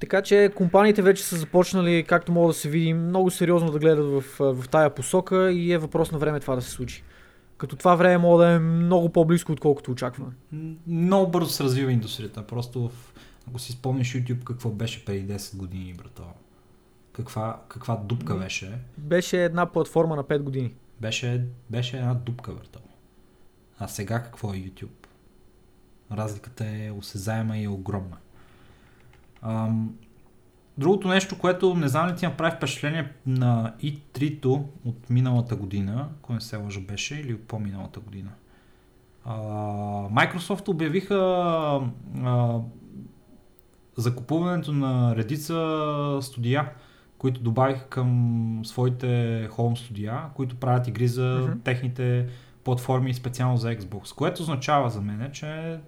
Така 0.00 0.22
че 0.22 0.52
компаниите 0.54 1.02
вече 1.02 1.24
са 1.24 1.36
започнали, 1.36 2.04
както 2.08 2.32
мога 2.32 2.48
да 2.48 2.54
се 2.54 2.68
види, 2.68 2.94
много 2.94 3.30
сериозно 3.30 3.70
да 3.70 3.78
гледат 3.78 4.06
в, 4.06 4.54
в 4.54 4.68
тая 4.68 4.94
посока 4.94 5.52
и 5.52 5.72
е 5.72 5.78
въпрос 5.78 6.12
на 6.12 6.18
време 6.18 6.40
това 6.40 6.54
да 6.54 6.62
се 6.62 6.70
случи. 6.70 7.02
Като 7.56 7.76
това 7.76 7.94
време 7.94 8.18
мога 8.18 8.44
да 8.44 8.50
е 8.50 8.58
много 8.58 9.08
по-близко, 9.08 9.52
отколкото 9.52 9.90
очакваме. 9.90 10.32
Много 10.86 11.30
бързо 11.30 11.50
се 11.50 11.64
развива 11.64 11.92
индустрията. 11.92 12.46
Просто, 12.46 12.88
в, 12.88 13.14
ако 13.48 13.58
си 13.58 13.72
спомниш 13.72 14.14
YouTube 14.14 14.44
какво 14.44 14.70
беше 14.70 15.04
преди 15.04 15.32
10 15.34 15.56
години, 15.56 15.94
брато. 15.94 16.22
Каква, 17.12 17.60
каква 17.68 17.96
дупка 17.96 18.34
беше. 18.34 18.78
Беше 18.98 19.44
една 19.44 19.66
платформа 19.66 20.16
на 20.16 20.24
5 20.24 20.38
години. 20.38 20.74
Беше, 21.00 21.44
беше 21.70 21.96
една 21.96 22.14
дупка, 22.14 22.52
брато. 22.52 22.78
А 23.78 23.88
сега 23.88 24.22
какво 24.22 24.54
е 24.54 24.56
YouTube? 24.56 25.06
Разликата 26.12 26.64
е 26.66 26.90
осезаема 26.90 27.58
и 27.58 27.64
е 27.64 27.68
огромна. 27.68 28.16
Ам, 29.42 29.94
другото 30.78 31.08
нещо, 31.08 31.38
което 31.38 31.74
не 31.74 31.88
знам 31.88 32.08
ли 32.08 32.16
ти 32.16 32.26
направи 32.26 32.56
впечатление 32.56 33.12
на 33.26 33.74
E3-то 33.82 34.64
от 34.84 35.10
миналата 35.10 35.56
година, 35.56 36.08
ако 36.18 36.32
не 36.32 36.40
се 36.40 36.56
лъжа 36.56 36.80
беше, 36.80 37.14
или 37.14 37.34
от 37.34 37.42
по-миналата 37.42 38.00
година. 38.00 38.30
А, 39.24 39.36
Microsoft 40.08 40.68
обявиха 40.68 41.16
а, 42.24 42.58
закупуването 43.96 44.72
на 44.72 45.16
редица 45.16 45.78
студия, 46.22 46.70
които 47.18 47.40
добавиха 47.40 47.88
към 47.88 48.60
своите 48.64 49.06
home 49.50 49.74
студия, 49.78 50.22
които 50.34 50.56
правят 50.56 50.86
игри 50.88 51.08
за 51.08 51.40
Мгм. 51.48 51.58
техните 51.64 52.28
платформи 52.64 53.14
специално 53.14 53.56
за 53.56 53.76
Xbox. 53.76 54.14
Което 54.14 54.42
означава 54.42 54.90
за 54.90 55.00
мен, 55.00 55.30
че 55.32 55.78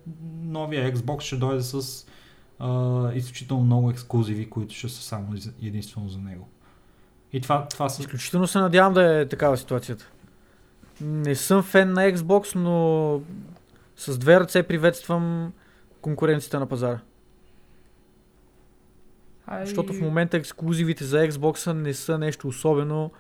новия 0.43 0.95
Xbox 0.95 1.21
ще 1.21 1.37
дойде 1.37 1.63
с 1.63 2.07
а, 2.61 3.11
изключително 3.15 3.65
много 3.65 3.91
ексклюзиви, 3.91 4.51
които 4.51 4.75
ще 4.75 4.89
са 4.89 5.03
само 5.03 5.35
единствено 5.63 6.09
за 6.09 6.19
него. 6.19 6.49
И 7.33 7.41
това, 7.41 7.67
това 7.69 7.89
са... 7.89 8.03
Изключително 8.03 8.47
се 8.47 8.59
надявам 8.59 8.95
да 8.95 9.21
е 9.21 9.27
такава 9.27 9.57
ситуацията. 9.57 10.11
Не 11.01 11.35
съм 11.35 11.63
фен 11.63 11.93
на 11.93 12.13
Xbox, 12.13 12.55
но 12.55 13.21
с 13.97 14.19
две 14.19 14.41
ръце 14.41 14.63
приветствам 14.63 15.53
конкуренцията 16.01 16.61
на 16.61 16.67
пазара. 16.67 17.01
Ай... 19.47 19.67
Защото 19.67 19.93
в 19.93 20.01
момента 20.01 20.37
ексклюзивите 20.37 21.05
за 21.05 21.29
Xbox 21.29 21.73
не 21.73 21.95
са 21.95 22.19
нещо 22.19 22.49
особено. 22.49 23.11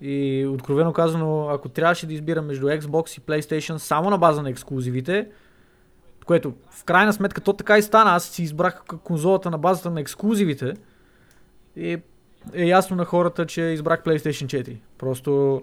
И 0.00 0.46
откровено 0.46 0.92
казано, 0.92 1.48
ако 1.48 1.68
трябваше 1.68 2.06
да 2.06 2.14
избирам 2.14 2.46
между 2.46 2.66
Xbox 2.66 3.18
и 3.18 3.20
PlayStation 3.20 3.76
само 3.76 4.10
на 4.10 4.18
база 4.18 4.42
на 4.42 4.50
ексклюзивите, 4.50 5.28
което 6.24 6.54
в 6.70 6.84
крайна 6.84 7.12
сметка 7.12 7.40
то 7.40 7.52
така 7.52 7.78
и 7.78 7.82
стана, 7.82 8.10
аз 8.10 8.24
си 8.24 8.42
избрах 8.42 8.84
конзолата 9.04 9.50
на 9.50 9.58
базата 9.58 9.90
на 9.90 10.00
ексклюзивите 10.00 10.74
и 11.76 11.98
е 12.52 12.64
ясно 12.64 12.96
на 12.96 13.04
хората, 13.04 13.46
че 13.46 13.62
избрах 13.62 14.02
PlayStation 14.02 14.46
4. 14.46 14.76
Просто 14.98 15.62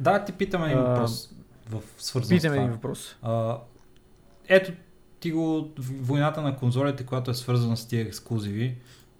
Да, 0.00 0.24
ти 0.24 0.32
питаме 0.32 0.66
един 0.66 0.84
въпрос. 0.84 1.34
В 1.70 1.82
свързан 1.98 2.36
питаме 2.36 2.56
един 2.56 2.70
въпрос. 2.70 3.16
А, 3.22 3.58
ето 4.48 4.72
ти 5.20 5.32
го 5.32 5.70
войната 5.78 6.42
на 6.42 6.56
конзолите, 6.56 7.06
която 7.06 7.30
е 7.30 7.34
свързана 7.34 7.76
с 7.76 7.86
тия 7.86 8.02
ексклюзиви. 8.02 8.76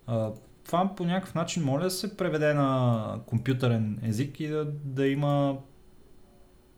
А, 0.06 0.30
това 0.64 0.94
по 0.96 1.04
някакъв 1.04 1.34
начин 1.34 1.64
моля 1.64 1.84
да 1.84 1.90
се 1.90 2.16
преведе 2.16 2.54
на 2.54 3.20
компютърен 3.26 3.98
език 4.02 4.40
и 4.40 4.48
да, 4.48 4.64
да 4.84 5.06
има 5.06 5.58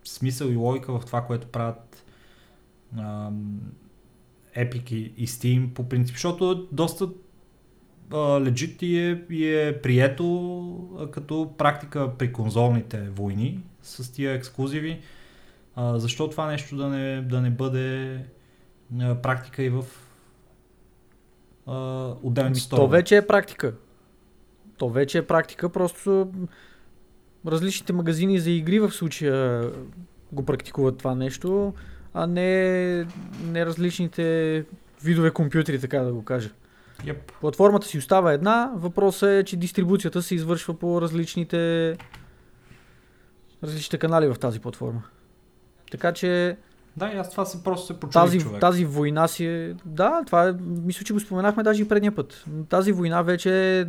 смисъл 0.05 0.47
и 0.47 0.57
логика 0.57 0.99
в 0.99 1.07
това, 1.07 1.23
което 1.23 1.47
правят 1.47 2.05
ам, 2.99 3.61
Epic 4.57 4.93
и, 4.93 5.13
и 5.17 5.27
Steam 5.27 5.73
по 5.75 5.89
принцип, 5.89 6.15
защото 6.15 6.51
е 6.53 6.75
доста 6.75 7.09
легит 8.15 8.83
и 8.83 8.99
е, 8.99 9.25
и 9.31 9.49
е 9.49 9.81
прието 9.83 10.89
а, 10.99 11.11
като 11.11 11.55
практика 11.59 12.11
при 12.19 12.33
конзолните 12.33 13.01
войни 13.01 13.61
с 13.83 14.13
тия 14.13 14.33
ексклюзиви. 14.33 15.01
А, 15.75 15.99
защо 15.99 16.31
това 16.31 16.47
нещо 16.47 16.77
да 16.77 16.89
не, 16.89 17.23
да 17.23 17.41
не 17.41 17.51
бъде 17.51 18.19
а, 19.01 19.15
практика 19.15 19.63
и 19.63 19.71
в 19.71 19.85
а, 21.67 21.75
отделните 22.23 22.47
Ами, 22.47 22.61
сторони? 22.61 22.87
то 22.87 22.91
вече 22.91 23.17
е 23.17 23.27
практика. 23.27 23.75
То 24.77 24.89
вече 24.89 25.19
е 25.19 25.27
практика, 25.27 25.69
просто 25.69 26.33
различните 27.47 27.93
магазини 27.93 28.39
за 28.39 28.51
игри 28.51 28.79
в 28.79 28.91
случая 28.91 29.71
го 30.33 30.45
практикуват 30.45 30.99
това 30.99 31.15
нещо, 31.15 31.75
а 32.15 32.27
не, 32.27 33.07
не 33.45 33.67
различните 33.67 34.65
видове 35.03 35.31
компютри, 35.31 35.81
така 35.81 35.99
да 35.99 36.13
го 36.13 36.25
кажа. 36.25 36.51
Yep. 37.05 37.17
Платформата 37.41 37.87
си 37.87 37.99
остава 37.99 38.33
една, 38.33 38.73
въпросът 38.77 39.29
е, 39.29 39.45
че 39.45 39.57
дистрибуцията 39.57 40.23
се 40.23 40.35
извършва 40.35 40.79
по 40.79 41.01
различните 41.01 41.97
различните 43.65 43.99
канали 43.99 44.27
в 44.27 44.35
тази 44.35 44.61
платформа. 44.61 45.03
Така 45.91 46.13
че 46.13 46.57
Да, 46.97 47.13
и 47.15 47.17
аз 47.17 47.31
това 47.31 47.45
се 47.45 47.65
просто 47.65 47.87
се 47.87 48.01
почувах 48.01 48.25
тази, 48.25 48.41
човек. 48.41 48.61
тази 48.61 48.85
война 48.85 49.29
си 49.29 49.47
е... 49.47 49.75
Да, 49.85 50.23
това 50.27 50.49
е... 50.49 50.53
Мисля, 50.63 51.05
че 51.05 51.13
го 51.13 51.21
споменахме 51.21 51.63
даже 51.63 51.83
и 51.83 51.89
предния 51.89 52.15
път. 52.15 52.45
Тази 52.69 52.93
война 52.93 53.23
вече 53.23 53.79
е, 53.79 53.81
е 53.81 53.87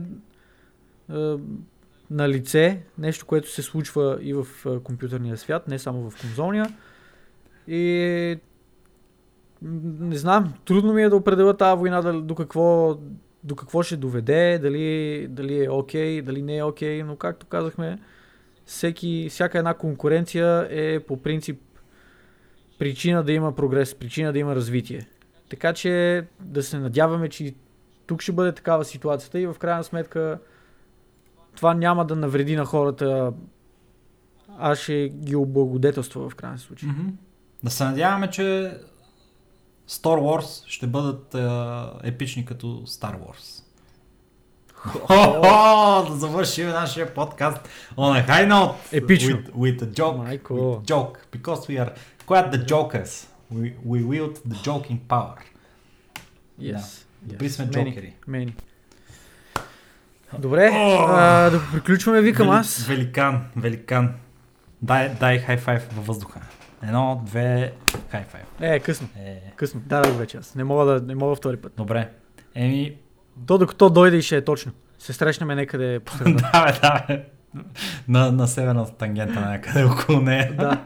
на 2.11 2.29
лице, 2.29 2.81
нещо, 2.97 3.25
което 3.25 3.51
се 3.51 3.61
случва 3.61 4.17
и 4.21 4.33
в 4.33 4.47
е, 4.65 4.79
компютърния 4.79 5.37
свят, 5.37 5.67
не 5.67 5.79
само 5.79 6.09
в 6.09 6.21
конзолния. 6.21 6.65
И 7.67 8.37
не 9.61 10.15
знам, 10.15 10.53
трудно 10.65 10.93
ми 10.93 11.03
е 11.03 11.09
да 11.09 11.15
определя 11.15 11.57
тази 11.57 11.79
война 11.79 12.01
дали- 12.01 12.21
до 12.21 12.35
какво, 12.35 12.97
до 13.43 13.55
какво 13.55 13.83
ще 13.83 13.97
доведе, 13.97 14.59
дали, 14.59 15.27
дали 15.29 15.65
е 15.65 15.69
окей, 15.69 16.21
дали 16.21 16.41
не 16.41 16.57
е 16.57 16.63
окей, 16.63 17.03
но 17.03 17.15
както 17.15 17.45
казахме, 17.45 17.99
всеки, 18.65 19.27
всяка 19.29 19.57
една 19.57 19.73
конкуренция 19.73 20.67
е 20.69 20.99
по 20.99 21.17
принцип 21.17 21.61
причина 22.79 23.23
да 23.23 23.31
има 23.31 23.55
прогрес, 23.55 23.95
причина 23.95 24.33
да 24.33 24.39
има 24.39 24.55
развитие. 24.55 25.07
Така 25.49 25.73
че 25.73 26.23
да 26.39 26.63
се 26.63 26.79
надяваме, 26.79 27.29
че 27.29 27.53
тук 28.07 28.21
ще 28.21 28.31
бъде 28.31 28.51
такава 28.51 28.85
ситуацията 28.85 29.39
и 29.39 29.47
в 29.47 29.55
крайна 29.59 29.83
сметка 29.83 30.39
това 31.55 31.73
няма 31.73 32.05
да 32.05 32.15
навреди 32.15 32.55
на 32.55 32.65
хората, 32.65 33.33
а 34.57 34.75
ще 34.75 35.09
ги 35.09 35.35
облагодетелства 35.35 36.29
в 36.29 36.35
крайна 36.35 36.57
случай. 36.57 36.89
Мгм. 36.89 37.09
Да 37.63 37.71
се 37.71 37.83
надяваме, 37.83 38.29
че 38.29 38.73
Star 39.89 40.19
Wars 40.19 40.63
ще 40.67 40.87
бъдат 40.87 41.35
а, 41.35 41.93
епични 42.03 42.45
като 42.45 42.67
Star 42.67 43.17
Wars. 43.17 43.63
Хо-хо! 44.73 46.09
Да 46.09 46.15
завършим 46.15 46.67
нашия 46.67 47.13
подкаст 47.13 47.69
on 47.97 48.25
a 48.25 48.27
high 48.27 48.51
note. 48.51 48.75
Епично. 48.91 49.37
With, 49.37 49.51
with 49.51 49.83
a 49.83 49.85
joke. 49.99 50.17
Майко. 50.17 50.53
With 50.53 50.81
joke. 50.81 51.17
Because 51.37 51.67
we 51.69 51.85
are 51.85 51.93
quite 52.27 52.51
the 52.51 52.65
jokers. 52.65 53.27
We, 53.53 53.73
we 53.85 54.03
wield 54.03 54.35
the 54.47 54.55
joking 54.63 54.99
power. 55.09 55.37
Yes. 56.61 57.05
Добри 57.21 57.49
сме 57.49 57.65
Мени, 57.65 57.89
джокери. 57.89 58.13
Мени. 58.27 58.55
Добре, 60.39 60.69
а, 60.73 61.49
да 61.49 61.61
приключваме, 61.73 62.21
викам 62.21 62.47
Вели- 62.47 62.59
аз. 62.59 62.83
Великан, 62.83 63.45
великан. 63.55 64.13
Дай, 64.81 65.15
дай 65.19 65.39
хай 65.39 65.57
файв 65.57 65.87
във 65.95 66.05
въздуха. 66.05 66.39
Едно, 66.83 67.21
две, 67.25 67.73
хай 68.09 68.23
файв. 68.23 68.45
Е, 68.59 68.79
късно, 68.79 69.07
Е, 69.19 69.41
късно. 69.55 69.81
Да, 69.85 70.01
да, 70.01 70.11
вече 70.11 70.37
аз. 70.37 70.55
Не 70.55 70.63
мога 70.63 70.85
да, 70.85 71.01
не 71.07 71.15
мога 71.15 71.35
втори 71.35 71.57
път. 71.57 71.73
добре. 71.77 72.09
Еми, 72.55 72.95
То 73.47 73.57
докато 73.57 73.89
дойде 73.89 74.17
и 74.17 74.21
ще 74.21 74.37
е 74.37 74.43
точно. 74.43 74.71
Се 74.99 75.13
срещнем 75.13 75.47
някъде 75.47 75.99
по 75.99 76.17
да, 76.17 76.23
бе, 76.65 76.79
да, 76.81 77.05
бе. 77.07 77.25
На, 78.07 78.31
на 78.31 78.47
северната 78.47 78.91
тангента 78.91 79.39
някъде 79.39 79.83
около 79.83 80.21
нея. 80.21 80.53
да. 80.57 80.81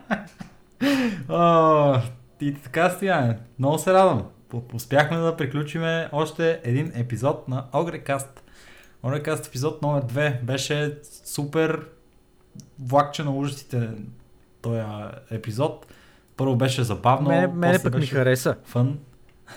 О, 1.30 2.00
и 2.42 2.54
така 2.54 2.90
стояне. 2.90 3.38
Много 3.60 3.78
се 3.78 3.94
радвам. 3.94 4.26
Успяхме 4.74 5.18
да 5.18 5.36
приключим 5.38 5.84
още 6.12 6.60
един 6.64 6.92
епизод 6.96 7.48
на 7.48 7.66
Огрекаст. 7.74 8.44
Огрекаст 9.04 9.48
епизод 9.48 9.82
номер 9.82 10.04
2 10.04 10.42
беше 10.42 10.98
супер 11.26 11.88
влакче 12.80 13.24
на 13.24 13.32
ужасите 13.36 13.90
този 14.66 14.82
епизод. 15.32 15.86
Първо 16.38 16.56
беше 16.56 16.84
забавно. 16.84 17.30
Мене, 17.30 17.48
мене 17.48 17.80
пък 17.84 18.00
ми 18.00 18.06
хареса. 18.06 18.56
Фън. 18.64 19.00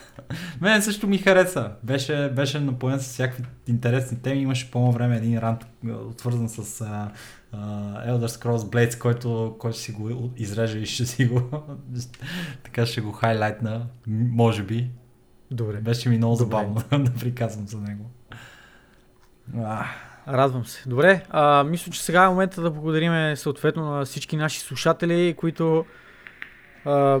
Мене 0.61 0.81
също 0.81 1.07
ми 1.07 1.17
хареса. 1.17 1.71
Беше, 1.83 2.31
беше 2.35 2.59
напоен 2.59 2.99
с 2.99 3.03
всякакви 3.03 3.43
интересни 3.67 4.21
теми. 4.21 4.41
Имаше 4.41 4.71
по 4.71 4.91
време 4.91 5.17
един 5.17 5.39
рант, 5.39 5.65
отвързан 5.87 6.49
с 6.49 6.79
uh, 6.79 7.09
uh, 7.55 8.09
Elder 8.09 8.27
Scrolls 8.27 8.57
Blades, 8.57 8.97
който, 8.97 9.55
който 9.59 9.77
си 9.77 9.91
го 9.91 10.31
изреже 10.37 10.79
и 10.79 10.85
ще 10.85 11.05
си 11.05 11.25
го 11.25 11.49
така 12.63 12.85
ще 12.85 13.01
го 13.01 13.11
хайлайтна, 13.11 13.85
може 14.07 14.63
би. 14.63 14.89
Добре. 15.51 15.77
Беше 15.77 16.09
ми 16.09 16.17
много 16.17 16.35
Добре. 16.37 16.57
забавно 16.57 17.03
да 17.05 17.13
приказвам 17.13 17.67
за 17.67 17.77
него. 17.77 18.11
Ah. 19.55 19.85
Радвам 20.29 20.65
се. 20.65 20.89
Добре, 20.89 21.23
а, 21.29 21.63
мисля, 21.63 21.91
че 21.91 22.03
сега 22.03 22.23
е 22.23 22.29
момента 22.29 22.61
да 22.61 22.71
благодарим 22.71 23.35
съответно 23.35 23.91
на 23.91 24.05
всички 24.05 24.37
наши 24.37 24.59
слушатели, 24.59 25.35
които 25.37 25.85
а, 26.85 27.19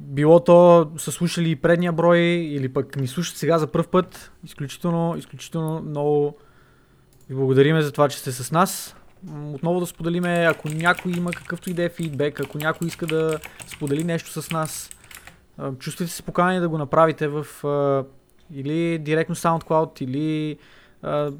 било 0.00 0.40
то 0.40 0.90
са 0.96 1.12
слушали 1.12 1.50
и 1.50 1.56
предния 1.56 1.92
брой 1.92 2.18
или 2.18 2.72
пък 2.72 2.96
ни 2.96 3.06
слушат 3.06 3.36
сега 3.36 3.58
за 3.58 3.66
първ 3.66 3.86
път. 3.90 4.32
Изключително, 4.44 5.16
изключително 5.18 5.80
много 5.80 6.36
ви 7.28 7.34
благодариме 7.34 7.82
за 7.82 7.92
това, 7.92 8.08
че 8.08 8.18
сте 8.18 8.32
с 8.32 8.52
нас. 8.52 8.96
Отново 9.52 9.80
да 9.80 9.86
споделиме, 9.86 10.46
ако 10.50 10.68
някой 10.68 11.12
има 11.12 11.30
какъвто 11.30 11.70
и 11.70 11.74
да 11.74 11.82
е 11.82 11.88
фидбек, 11.88 12.40
ако 12.40 12.58
някой 12.58 12.88
иска 12.88 13.06
да 13.06 13.38
сподели 13.66 14.04
нещо 14.04 14.42
с 14.42 14.50
нас, 14.50 14.90
чувствайте 15.78 16.12
се 16.12 16.22
поканени 16.22 16.60
да 16.60 16.68
го 16.68 16.78
направите 16.78 17.28
в 17.28 17.64
а, 17.64 18.04
или 18.54 18.98
директно 18.98 19.34
SoundCloud, 19.34 20.02
или 20.02 20.58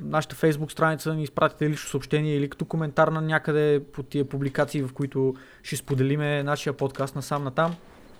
нашата 0.00 0.36
Facebook 0.36 0.72
страница 0.72 1.10
да 1.10 1.16
ни 1.16 1.22
изпратите 1.22 1.70
лично 1.70 1.88
съобщение 1.88 2.36
или 2.36 2.50
като 2.50 2.64
коментар 2.64 3.08
на 3.08 3.20
някъде 3.20 3.82
по 3.92 4.02
тия 4.02 4.28
публикации, 4.28 4.82
в 4.82 4.92
които 4.92 5.34
ще 5.62 5.76
споделиме 5.76 6.42
нашия 6.42 6.72
подкаст 6.72 7.16
насам 7.16 7.44
натам. 7.44 7.74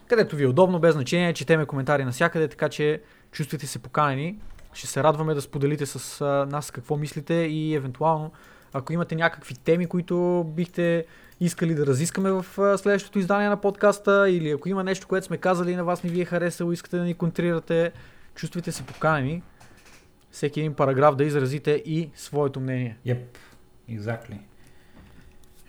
Където 0.09 0.37
ви 0.37 0.45
е 0.45 0.47
удобно, 0.47 0.79
без 0.79 0.95
значение, 0.95 1.33
четеме 1.33 1.67
коментари 1.67 2.05
навсякъде, 2.05 2.49
така 2.49 2.69
че 2.69 3.03
чувствайте 3.33 3.67
се 3.67 3.79
поканени. 3.79 4.39
Ще 4.73 4.87
се 4.87 5.03
радваме 5.03 5.35
да 5.35 5.41
споделите 5.41 5.87
с 5.87 6.25
нас 6.51 6.71
какво 6.71 6.97
мислите 6.97 7.35
и 7.35 7.75
евентуално, 7.75 8.33
ако 8.73 8.93
имате 8.93 9.17
някакви 9.17 9.55
теми, 9.55 9.87
които 9.87 10.45
бихте 10.57 11.07
искали 11.41 11.75
да 11.75 11.87
разискаме 11.87 12.31
в 12.31 12.47
следващото 12.79 13.19
издание 13.19 13.49
на 13.49 13.61
подкаста 13.61 14.31
или 14.31 14.51
ако 14.51 14.69
има 14.69 14.85
нещо, 14.85 15.09
което 15.09 15.27
сме 15.27 15.37
казали 15.37 15.77
на 15.77 15.85
вас 15.85 16.05
не 16.05 16.11
ви 16.11 16.21
е 16.21 16.25
харесало, 16.25 16.73
искате 16.73 16.97
да 16.97 17.03
ни 17.05 17.15
контрирате, 17.15 17.93
чувствайте 18.35 18.73
се 18.73 18.83
поканени 18.83 19.43
всеки 20.35 20.61
един 20.61 20.75
параграф 20.75 21.17
да 21.17 21.25
изразите 21.25 21.71
и 21.87 22.11
своето 22.15 22.61
мнение. 22.61 22.97
Yep, 23.07 23.23
exactly. 23.91 24.39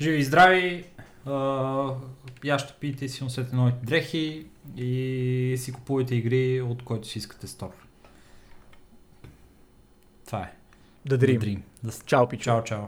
Живи 0.01 0.17
и 0.17 0.23
здрави! 0.23 0.85
Я 2.43 2.59
ще 2.59 2.73
пиете 2.73 3.07
си 3.07 3.23
носете 3.23 3.55
новите 3.55 3.77
дрехи 3.83 4.45
и 4.77 5.55
си 5.57 5.71
купувайте 5.71 6.15
игри, 6.15 6.61
от 6.61 6.83
който 6.83 7.07
си 7.07 7.17
искате 7.19 7.47
стор. 7.47 7.69
Това 10.25 10.41
е. 10.41 10.51
Да 11.05 11.17
дрим. 11.17 11.63
Да 11.83 11.91
с- 11.91 12.03
Чао, 12.05 12.27
пичо. 12.29 12.43
Чао, 12.43 12.63
чао. 12.63 12.83